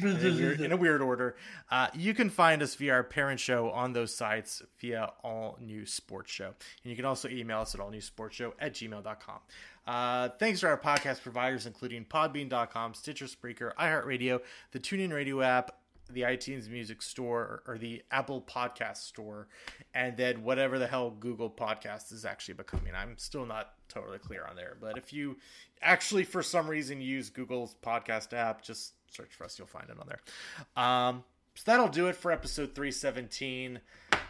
in 0.00 0.08
a 0.08 0.14
weird, 0.14 0.60
in 0.60 0.72
a 0.72 0.76
weird 0.76 1.02
order. 1.02 1.36
Uh, 1.70 1.88
you 1.94 2.14
can 2.14 2.30
find 2.30 2.62
us 2.62 2.74
via 2.76 2.92
our 2.92 3.02
parent 3.02 3.40
show 3.40 3.70
on 3.70 3.92
those 3.92 4.14
sites 4.14 4.62
via 4.78 5.12
All 5.22 5.58
New 5.60 5.84
Sports 5.84 6.30
Show. 6.30 6.46
And 6.46 6.90
you 6.90 6.96
can 6.96 7.04
also 7.04 7.28
email 7.28 7.60
us 7.60 7.74
at 7.74 7.80
allnewsportsshow 7.80 8.52
at 8.60 8.74
gmail.com. 8.74 9.38
Uh, 9.86 10.28
thanks 10.38 10.60
to 10.60 10.68
our 10.68 10.78
podcast 10.78 11.22
providers, 11.22 11.66
including 11.66 12.04
Podbean.com, 12.04 12.94
Stitcher 12.94 13.24
Spreaker, 13.26 13.74
iHeartRadio, 13.74 14.40
the 14.72 14.78
TuneIn 14.78 15.12
Radio 15.12 15.40
app, 15.40 15.79
the 16.12 16.22
iTunes 16.22 16.68
Music 16.68 17.02
Store, 17.02 17.62
or 17.66 17.78
the 17.78 18.02
Apple 18.10 18.42
Podcast 18.42 18.98
Store, 18.98 19.48
and 19.94 20.16
then 20.16 20.42
whatever 20.42 20.78
the 20.78 20.86
hell 20.86 21.10
Google 21.10 21.50
Podcast 21.50 22.12
is 22.12 22.24
actually 22.24 22.54
becoming. 22.54 22.94
I'm 22.94 23.16
still 23.18 23.46
not 23.46 23.72
totally 23.88 24.18
clear 24.18 24.44
on 24.48 24.56
there. 24.56 24.76
But 24.80 24.98
if 24.98 25.12
you 25.12 25.36
actually, 25.82 26.24
for 26.24 26.42
some 26.42 26.68
reason, 26.68 27.00
use 27.00 27.30
Google's 27.30 27.76
podcast 27.82 28.32
app, 28.32 28.62
just 28.62 28.94
search 29.10 29.34
for 29.34 29.44
us. 29.44 29.58
You'll 29.58 29.68
find 29.68 29.88
it 29.90 29.96
on 29.98 30.06
there. 30.08 30.82
Um, 30.82 31.24
so 31.54 31.62
that'll 31.66 31.88
do 31.88 32.06
it 32.06 32.16
for 32.16 32.30
episode 32.30 32.74
317. 32.74 33.80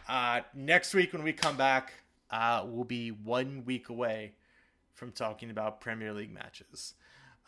Uh, 0.08 0.40
next 0.54 0.94
week, 0.94 1.12
when 1.12 1.22
we 1.22 1.32
come 1.32 1.56
back, 1.56 1.92
uh, 2.30 2.64
we'll 2.66 2.84
be 2.84 3.10
one 3.10 3.64
week 3.64 3.88
away 3.88 4.32
from 4.94 5.12
talking 5.12 5.50
about 5.50 5.80
Premier 5.80 6.12
League 6.12 6.32
matches. 6.32 6.94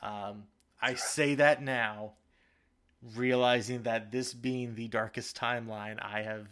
Um, 0.03 0.45
I 0.81 0.95
say 0.95 1.35
that 1.37 1.63
now, 1.63 2.13
realizing 3.15 3.83
that 3.83 4.13
this 4.13 4.33
being 4.35 4.75
the 4.75 4.89
darkest 4.89 5.37
timeline, 5.37 5.99
I 6.03 6.23
have 6.23 6.49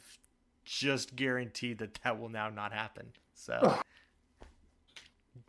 just 0.65 1.17
guaranteed 1.17 1.79
that 1.79 1.99
that 2.03 2.21
will 2.21 2.29
now 2.29 2.49
not 2.51 2.73
happen. 2.73 3.07
So, 3.35 3.79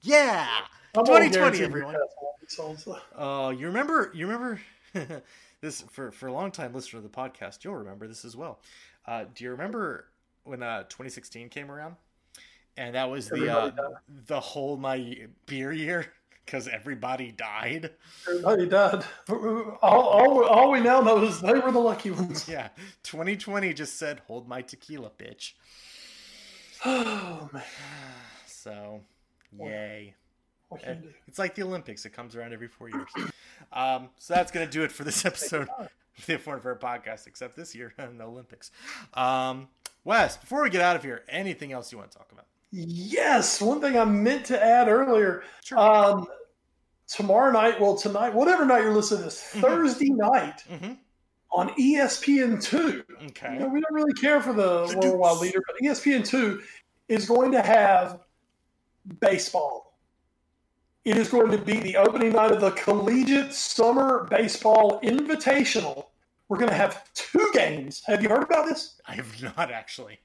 yeah, 0.02 0.48
I'm 0.96 1.06
2020, 1.06 1.64
everyone. 1.64 1.96
that's 2.42 2.86
what 2.86 2.98
it. 2.98 3.04
Oh, 3.18 3.50
you 3.50 3.68
remember? 3.68 4.12
You 4.14 4.28
remember 4.28 4.62
this 5.62 5.82
for 5.92 6.12
for 6.12 6.28
a 6.28 6.34
long 6.34 6.52
time 6.52 6.74
listener 6.74 6.98
of 6.98 7.04
the 7.04 7.10
podcast. 7.10 7.64
You'll 7.64 7.76
remember 7.76 8.08
this 8.08 8.26
as 8.26 8.36
well. 8.36 8.60
Uh, 9.06 9.26
do 9.34 9.44
you 9.44 9.52
remember 9.52 10.06
when 10.44 10.64
uh, 10.64 10.84
2016 10.84 11.50
came 11.50 11.72
around? 11.72 11.96
And 12.78 12.96
that 12.96 13.10
was 13.10 13.28
the 13.28 13.54
uh, 13.54 13.72
the 14.28 14.40
whole 14.40 14.78
my 14.78 15.28
beer 15.46 15.72
year 15.72 16.14
because 16.46 16.68
everybody 16.68 17.32
died. 17.32 17.92
Everybody 18.28 18.68
died. 18.68 19.04
All, 19.30 19.78
all, 19.82 20.44
all 20.46 20.72
we 20.72 20.80
now 20.80 21.02
know 21.02 21.24
is 21.24 21.40
they 21.42 21.54
were 21.54 21.72
the 21.72 21.80
lucky 21.80 22.12
ones. 22.12 22.48
Yeah, 22.48 22.70
2020 23.04 23.74
just 23.74 23.98
said, 23.98 24.22
"Hold 24.28 24.48
my 24.48 24.62
tequila, 24.62 25.12
bitch." 25.18 25.54
Oh, 26.86 27.50
man. 27.54 27.64
So, 28.64 29.02
yay. 29.58 30.14
What 30.70 30.84
can? 30.84 31.04
It's 31.28 31.40
like 31.40 31.56
the 31.56 31.64
Olympics; 31.64 32.06
it 32.06 32.12
comes 32.12 32.36
around 32.36 32.54
every 32.54 32.68
four 32.68 32.90
years. 32.90 33.10
Um, 33.74 34.10
so 34.20 34.36
that's 34.36 34.52
gonna 34.52 34.68
do 34.68 34.84
it 34.84 34.92
for 34.92 35.04
this 35.04 35.26
episode 35.26 35.68
of 35.80 35.90
the 36.28 36.38
Foreign 36.38 36.60
Affair 36.60 36.76
podcast. 36.76 37.26
Except 37.26 37.56
this 37.56 37.74
year, 37.74 37.92
no 38.16 38.28
Olympics. 38.28 38.70
Um, 39.16 39.68
Wes, 40.04 40.38
before 40.38 40.62
we 40.62 40.70
get 40.70 40.82
out 40.82 40.96
of 40.96 41.04
here, 41.04 41.24
anything 41.28 41.72
else 41.72 41.92
you 41.92 41.98
want 41.98 42.12
to 42.12 42.18
talk 42.18 42.32
about? 42.32 42.46
Yes, 42.72 43.62
one 43.62 43.82
thing 43.82 43.98
I 43.98 44.06
meant 44.06 44.46
to 44.46 44.64
add 44.64 44.88
earlier. 44.88 45.44
Sure. 45.64 45.78
Um, 45.78 46.28
tomorrow 47.08 47.52
night, 47.52 47.80
well, 47.82 47.98
tonight, 47.98 48.34
whatever 48.34 48.66
night 48.66 48.84
you're 48.84 48.94
listening 48.94 49.20
to 49.20 49.26
this, 49.26 49.54
Mhm. 49.54 49.62
Thursday 49.62 50.10
night 50.10 50.64
Mhm. 50.70 50.98
on 51.52 51.74
E 51.78 51.98
ESPN2. 51.98 53.04
Okay. 53.28 53.54
You 53.54 53.60
know, 53.60 53.68
we 53.68 53.82
don't 53.82 53.94
really 53.94 54.14
care 54.14 54.42
for 54.42 54.54
the 54.54 54.98
worldwide 55.02 55.38
leader, 55.40 55.62
but 55.68 55.76
E 55.82 55.88
ESPN2 55.88 56.62
is 57.10 57.28
going 57.28 57.52
to 57.52 57.62
have 57.62 58.22
baseball. 59.20 59.98
It 61.04 61.18
is 61.18 61.28
going 61.30 61.52
to 61.52 61.58
be 61.58 61.80
the 61.80 61.98
opening 61.98 62.32
night 62.34 62.52
of 62.52 62.62
the 62.62 62.72
Collegiate 62.72 63.54
Summer 63.54 64.28
Baseball 64.30 65.02
Invitational. 65.02 66.06
We're 66.48 66.58
going 66.58 66.70
to 66.70 66.76
have 66.76 67.12
two 67.14 67.50
games. 67.54 68.04
Have 68.06 68.22
you 68.22 68.30
heard 68.30 68.44
about 68.44 68.68
this? 68.68 69.02
I 69.06 69.16
have 69.16 69.42
not 69.42 69.72
actually. 69.72 70.20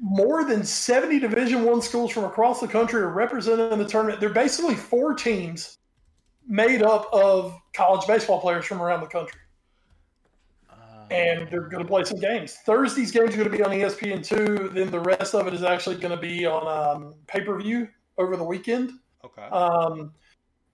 More 0.00 0.44
than 0.44 0.64
70 0.64 1.18
division 1.18 1.64
one 1.64 1.82
schools 1.82 2.10
from 2.10 2.24
across 2.24 2.60
the 2.60 2.66
country 2.66 3.02
are 3.02 3.08
represented 3.08 3.72
in 3.72 3.78
the 3.78 3.84
tournament. 3.84 4.18
They're 4.18 4.30
basically 4.30 4.74
four 4.74 5.14
teams 5.14 5.78
made 6.48 6.82
up 6.82 7.08
of 7.12 7.54
college 7.74 8.06
baseball 8.06 8.40
players 8.40 8.64
from 8.64 8.80
around 8.80 9.00
the 9.00 9.06
country. 9.06 9.40
Uh, 10.70 10.74
and 11.10 11.50
they're 11.50 11.68
going 11.68 11.82
to 11.84 11.88
play 11.88 12.04
some 12.04 12.18
games. 12.18 12.56
Thursday's 12.64 13.10
games 13.10 13.34
are 13.34 13.36
going 13.36 13.50
to 13.50 13.56
be 13.56 13.62
on 13.62 13.72
E 13.74 13.80
espn2 13.80 14.72
then 14.72 14.90
the 14.90 15.00
rest 15.00 15.34
of 15.34 15.46
it 15.46 15.52
is 15.52 15.62
actually 15.62 15.96
going 15.96 16.14
to 16.14 16.20
be 16.20 16.46
on 16.46 16.66
um, 16.66 17.14
pay-per-view 17.26 17.86
over 18.16 18.36
the 18.36 18.44
weekend. 18.44 18.92
Okay. 19.22 19.42
um, 19.42 20.12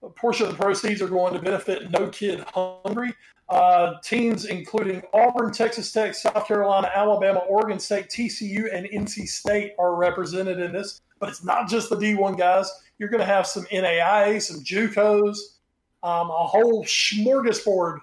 a 0.03 0.09
portion 0.09 0.45
of 0.45 0.53
the 0.53 0.63
proceeds 0.63 1.01
are 1.01 1.07
going 1.07 1.33
to 1.33 1.39
benefit 1.39 1.91
No 1.91 2.07
Kid 2.09 2.39
Hungry. 2.53 3.13
Uh, 3.49 3.93
teams 4.03 4.45
including 4.45 5.01
Auburn, 5.13 5.53
Texas 5.53 5.91
Tech, 5.91 6.13
South 6.15 6.47
Carolina, 6.47 6.91
Alabama, 6.93 7.39
Oregon 7.47 7.79
State, 7.79 8.09
TCU, 8.09 8.67
and 8.73 8.85
NC 8.87 9.25
State 9.27 9.71
are 9.79 9.95
represented 9.95 10.59
in 10.59 10.73
this. 10.73 11.01
But 11.19 11.29
it's 11.29 11.43
not 11.43 11.69
just 11.69 11.89
the 11.89 11.95
D1 11.95 12.37
guys. 12.37 12.69
You're 12.99 13.09
going 13.09 13.21
to 13.21 13.25
have 13.25 13.47
some 13.47 13.63
NAIA, 13.65 14.41
some 14.41 14.59
JUCOs, 14.63 15.37
um, 16.03 16.29
a 16.29 16.45
whole 16.45 16.83
smorgasbord 16.83 17.99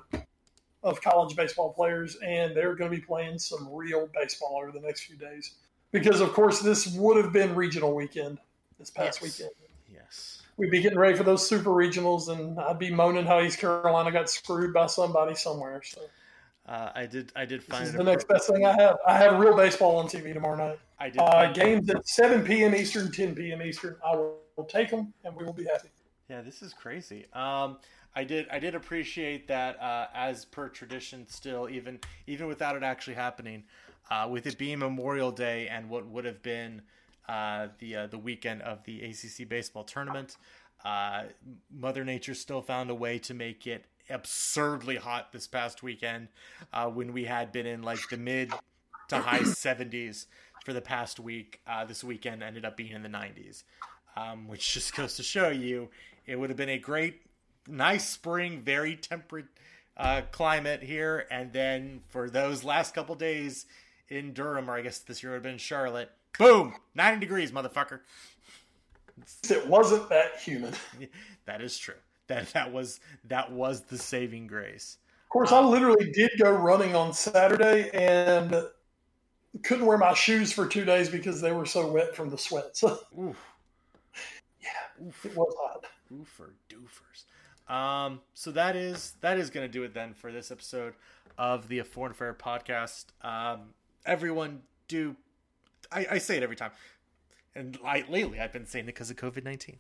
of 0.82 1.00
college 1.02 1.36
baseball 1.36 1.72
players, 1.72 2.16
and 2.16 2.56
they're 2.56 2.74
going 2.74 2.90
to 2.90 2.96
be 2.96 3.02
playing 3.02 3.38
some 3.38 3.68
real 3.70 4.08
baseball 4.14 4.58
over 4.62 4.72
the 4.72 4.80
next 4.80 5.02
few 5.04 5.16
days. 5.16 5.54
Because, 5.92 6.20
of 6.20 6.32
course, 6.32 6.60
this 6.60 6.86
would 6.96 7.22
have 7.22 7.32
been 7.32 7.54
regional 7.54 7.94
weekend 7.94 8.38
this 8.78 8.90
past 8.90 9.20
Yes. 9.22 9.38
weekend. 9.38 9.54
We'd 10.56 10.70
be 10.70 10.80
getting 10.80 10.98
ready 10.98 11.16
for 11.16 11.24
those 11.24 11.46
super 11.46 11.70
regionals, 11.70 12.28
and 12.28 12.58
I'd 12.60 12.78
be 12.78 12.90
moaning 12.90 13.26
how 13.26 13.40
East 13.40 13.58
Carolina 13.58 14.12
got 14.12 14.30
screwed 14.30 14.72
by 14.72 14.86
somebody 14.86 15.34
somewhere. 15.34 15.82
So 15.84 16.00
Uh, 16.66 16.90
I 16.94 17.06
did. 17.06 17.30
I 17.36 17.44
did 17.44 17.60
this 17.60 17.68
find 17.68 17.84
is 17.84 17.92
the 17.92 18.04
next 18.04 18.26
best 18.26 18.48
thing 18.48 18.64
I 18.64 18.72
have. 18.80 18.96
I 19.06 19.18
have 19.18 19.38
real 19.38 19.56
baseball 19.56 19.96
on 19.96 20.06
TV 20.06 20.32
tomorrow 20.32 20.56
night. 20.56 20.78
I 20.98 21.10
did. 21.10 21.18
Uh, 21.18 21.52
games 21.52 21.90
at 21.90 22.08
7 22.08 22.42
p.m. 22.42 22.74
Eastern, 22.74 23.12
10 23.12 23.34
p.m. 23.34 23.60
Eastern. 23.60 23.96
I 24.04 24.16
will, 24.16 24.38
will 24.56 24.64
take 24.64 24.90
them, 24.90 25.12
and 25.24 25.36
we 25.36 25.44
will 25.44 25.52
be 25.52 25.64
happy. 25.64 25.88
Yeah, 26.30 26.40
this 26.40 26.62
is 26.62 26.72
crazy. 26.72 27.26
Um, 27.34 27.78
I 28.16 28.24
did 28.24 28.46
I 28.50 28.58
did 28.58 28.74
appreciate 28.74 29.46
that 29.48 29.78
uh, 29.80 30.06
as 30.14 30.44
per 30.44 30.68
tradition 30.68 31.26
still 31.28 31.68
even 31.68 31.98
even 32.26 32.46
without 32.46 32.76
it 32.76 32.82
actually 32.82 33.14
happening, 33.14 33.64
uh, 34.10 34.28
with 34.30 34.46
it 34.46 34.56
being 34.56 34.78
Memorial 34.78 35.32
Day 35.32 35.68
and 35.68 35.90
what 35.90 36.06
would 36.06 36.24
have 36.24 36.42
been 36.42 36.80
uh, 37.28 37.68
the 37.78 37.96
uh, 37.96 38.06
the 38.06 38.18
weekend 38.18 38.62
of 38.62 38.84
the 38.84 39.02
ACC 39.02 39.48
baseball 39.48 39.84
tournament, 39.84 40.36
uh, 40.84 41.24
Mother 41.70 42.04
Nature 42.04 42.34
still 42.34 42.62
found 42.62 42.90
a 42.90 42.94
way 42.94 43.18
to 43.20 43.34
make 43.34 43.66
it 43.66 43.86
absurdly 44.10 44.96
hot 44.96 45.32
this 45.32 45.46
past 45.46 45.82
weekend 45.82 46.28
uh, 46.72 46.86
when 46.88 47.12
we 47.12 47.24
had 47.24 47.52
been 47.52 47.66
in 47.66 47.82
like 47.82 48.08
the 48.10 48.16
mid 48.16 48.52
to 49.08 49.18
high 49.18 49.38
70s 49.40 50.26
for 50.64 50.72
the 50.72 50.80
past 50.80 51.18
week. 51.18 51.60
Uh, 51.66 51.84
this 51.84 52.04
weekend 52.04 52.42
ended 52.42 52.64
up 52.64 52.76
being 52.76 52.92
in 52.92 53.02
the 53.02 53.08
90s, 53.08 53.64
um, 54.16 54.48
which 54.48 54.74
just 54.74 54.94
goes 54.94 55.16
to 55.16 55.22
show 55.22 55.48
you 55.48 55.88
it 56.26 56.36
would 56.36 56.50
have 56.50 56.56
been 56.56 56.68
a 56.68 56.78
great, 56.78 57.22
nice 57.66 58.08
spring, 58.08 58.62
very 58.62 58.96
temperate 58.96 59.46
uh, 59.96 60.22
climate 60.32 60.82
here. 60.82 61.26
And 61.30 61.52
then 61.52 62.00
for 62.08 62.30
those 62.30 62.64
last 62.64 62.94
couple 62.94 63.14
days 63.14 63.66
in 64.08 64.32
Durham, 64.32 64.70
or 64.70 64.74
I 64.74 64.82
guess 64.82 64.98
this 64.98 65.22
year 65.22 65.32
would 65.32 65.36
have 65.36 65.42
been 65.42 65.58
Charlotte, 65.58 66.10
boom, 66.38 66.74
90 66.94 67.20
degrees, 67.20 67.52
motherfucker. 67.52 68.00
It 69.48 69.66
wasn't 69.66 70.08
that 70.08 70.40
humid. 70.40 70.76
That 71.46 71.60
is 71.60 71.76
true. 71.76 71.94
That 72.28 72.48
that 72.54 72.72
was 72.72 73.00
that 73.28 73.52
was 73.52 73.82
the 73.82 73.98
saving 73.98 74.46
grace. 74.46 74.96
Of 75.24 75.28
course, 75.28 75.52
I 75.52 75.60
literally 75.60 76.10
did 76.10 76.30
go 76.40 76.50
running 76.52 76.94
on 76.96 77.12
Saturday 77.12 77.90
and 77.92 78.64
couldn't 79.62 79.84
wear 79.84 79.98
my 79.98 80.14
shoes 80.14 80.52
for 80.52 80.66
two 80.66 80.86
days 80.86 81.10
because 81.10 81.42
they 81.42 81.52
were 81.52 81.66
so 81.66 81.86
wet 81.86 82.16
from 82.16 82.30
the 82.30 82.38
sweat. 82.38 82.76
So 82.76 82.98
Oof. 83.20 83.36
it 85.22 85.36
was 85.36 85.54
hot. 85.60 85.84
Oofer 86.12 86.52
doofers. 86.70 87.72
Um, 87.72 88.20
so 88.32 88.50
that 88.52 88.74
is 88.74 89.14
that 89.20 89.38
is 89.38 89.50
gonna 89.50 89.68
do 89.68 89.82
it 89.82 89.92
then 89.92 90.14
for 90.14 90.32
this 90.32 90.50
episode 90.50 90.94
of 91.36 91.68
the 91.68 91.82
Foreign 91.82 92.12
Affair 92.12 92.32
podcast. 92.34 93.06
Um, 93.22 93.74
everyone 94.06 94.62
do 94.88 95.16
I, 95.94 96.06
I 96.12 96.18
say 96.18 96.36
it 96.36 96.42
every 96.42 96.56
time. 96.56 96.72
And 97.54 97.78
I, 97.84 98.04
lately 98.08 98.40
I've 98.40 98.52
been 98.52 98.66
saying 98.66 98.84
it 98.84 98.86
because 98.86 99.10
of 99.10 99.16
COVID 99.16 99.44
nineteen. 99.44 99.78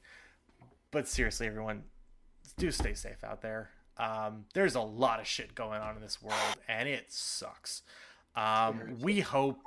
But 0.90 1.08
seriously, 1.08 1.46
everyone, 1.46 1.82
do 2.56 2.70
stay 2.70 2.94
safe 2.94 3.24
out 3.24 3.42
there. 3.42 3.70
Um, 3.98 4.44
there's 4.54 4.74
a 4.74 4.80
lot 4.80 5.20
of 5.20 5.26
shit 5.26 5.54
going 5.54 5.80
on 5.80 5.96
in 5.96 6.02
this 6.02 6.22
world, 6.22 6.56
and 6.68 6.88
it 6.88 7.12
sucks. 7.12 7.82
Um, 8.36 8.98
we 9.00 9.20
hope. 9.20 9.58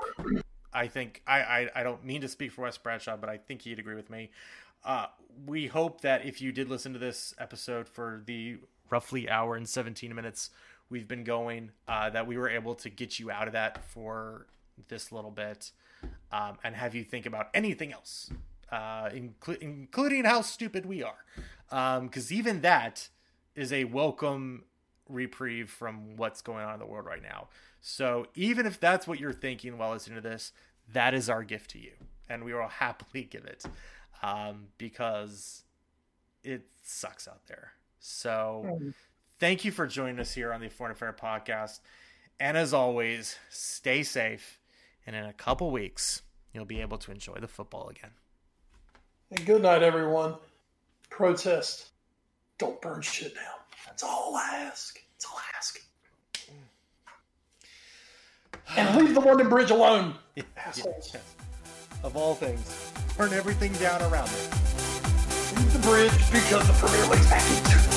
I 0.73 0.87
think 0.87 1.21
I, 1.27 1.39
I 1.39 1.69
I 1.75 1.83
don't 1.83 2.03
mean 2.05 2.21
to 2.21 2.27
speak 2.27 2.51
for 2.51 2.61
Wes 2.63 2.77
Bradshaw, 2.77 3.17
but 3.17 3.29
I 3.29 3.37
think 3.37 3.61
he'd 3.63 3.79
agree 3.79 3.95
with 3.95 4.09
me. 4.09 4.29
Uh, 4.85 5.07
we 5.45 5.67
hope 5.67 6.01
that 6.01 6.25
if 6.25 6.41
you 6.41 6.51
did 6.51 6.69
listen 6.69 6.93
to 6.93 6.99
this 6.99 7.33
episode 7.39 7.89
for 7.89 8.21
the 8.25 8.57
roughly 8.89 9.29
hour 9.29 9.55
and 9.55 9.67
17 9.67 10.13
minutes 10.15 10.49
we've 10.89 11.07
been 11.07 11.23
going, 11.23 11.71
uh, 11.87 12.09
that 12.09 12.25
we 12.25 12.37
were 12.37 12.49
able 12.49 12.73
to 12.75 12.89
get 12.89 13.19
you 13.19 13.29
out 13.29 13.47
of 13.47 13.53
that 13.53 13.83
for 13.83 14.47
this 14.87 15.11
little 15.11 15.31
bit 15.31 15.71
um, 16.31 16.57
and 16.63 16.75
have 16.75 16.95
you 16.95 17.03
think 17.03 17.25
about 17.25 17.49
anything 17.53 17.93
else, 17.93 18.29
uh, 18.71 19.09
inclu- 19.09 19.57
including 19.59 20.25
how 20.25 20.41
stupid 20.41 20.85
we 20.85 21.03
are. 21.03 21.25
Because 22.01 22.31
even 22.31 22.61
that 22.61 23.09
is 23.55 23.73
a 23.73 23.85
welcome 23.85 24.63
reprieve 25.09 25.69
from 25.69 26.17
what's 26.17 26.41
going 26.41 26.63
on 26.63 26.73
in 26.73 26.79
the 26.79 26.85
world 26.85 27.05
right 27.05 27.23
now. 27.23 27.47
So 27.81 28.27
even 28.35 28.65
if 28.65 28.79
that's 28.79 29.07
what 29.07 29.19
you're 29.19 29.33
thinking 29.33 29.77
while 29.77 29.91
listening 29.91 30.21
to 30.21 30.27
this, 30.27 30.51
that 30.93 31.13
is 31.13 31.29
our 31.29 31.43
gift 31.43 31.71
to 31.71 31.79
you, 31.79 31.91
and 32.29 32.43
we 32.43 32.53
will 32.53 32.67
happily 32.67 33.23
give 33.23 33.45
it 33.45 33.65
um, 34.21 34.67
because 34.77 35.63
it 36.43 36.65
sucks 36.83 37.27
out 37.27 37.45
there. 37.47 37.71
So 37.99 38.79
thank 39.39 39.65
you 39.65 39.71
for 39.71 39.87
joining 39.87 40.19
us 40.19 40.33
here 40.33 40.53
on 40.53 40.61
the 40.61 40.69
Foreign 40.69 40.91
Affair 40.91 41.13
podcast, 41.19 41.79
and 42.39 42.55
as 42.55 42.73
always, 42.73 43.37
stay 43.49 44.03
safe. 44.03 44.59
And 45.07 45.15
in 45.15 45.23
a 45.23 45.33
couple 45.33 45.71
weeks, 45.71 46.21
you'll 46.53 46.65
be 46.65 46.81
able 46.81 46.97
to 46.97 47.11
enjoy 47.11 47.35
the 47.39 47.47
football 47.47 47.87
again. 47.87 48.11
And 49.31 49.45
good 49.45 49.61
night, 49.61 49.81
everyone. 49.81 50.35
Protest. 51.09 51.91
Don't 52.57 52.81
burn 52.81 53.01
shit 53.01 53.33
down. 53.33 53.43
That's 53.85 54.03
all 54.03 54.35
I 54.35 54.65
ask. 54.65 54.99
That's 55.13 55.25
all 55.25 55.37
I 55.37 55.57
ask. 55.57 55.81
And 58.75 58.97
leave 58.97 59.13
the 59.13 59.21
London 59.21 59.47
Bridge 59.47 59.71
alone. 59.71 60.15
Assholes. 60.57 61.15
Of 62.03 62.17
all 62.17 62.35
things, 62.35 62.91
burn 63.17 63.31
everything 63.31 63.71
down 63.73 64.01
around 64.01 64.27
it. 64.27 64.49
Leave 65.55 65.73
the 65.73 65.79
bridge 65.79 66.31
because 66.31 66.67
the 66.67 66.73
Premier 66.73 67.07
League's 67.07 67.29
back 67.29 67.96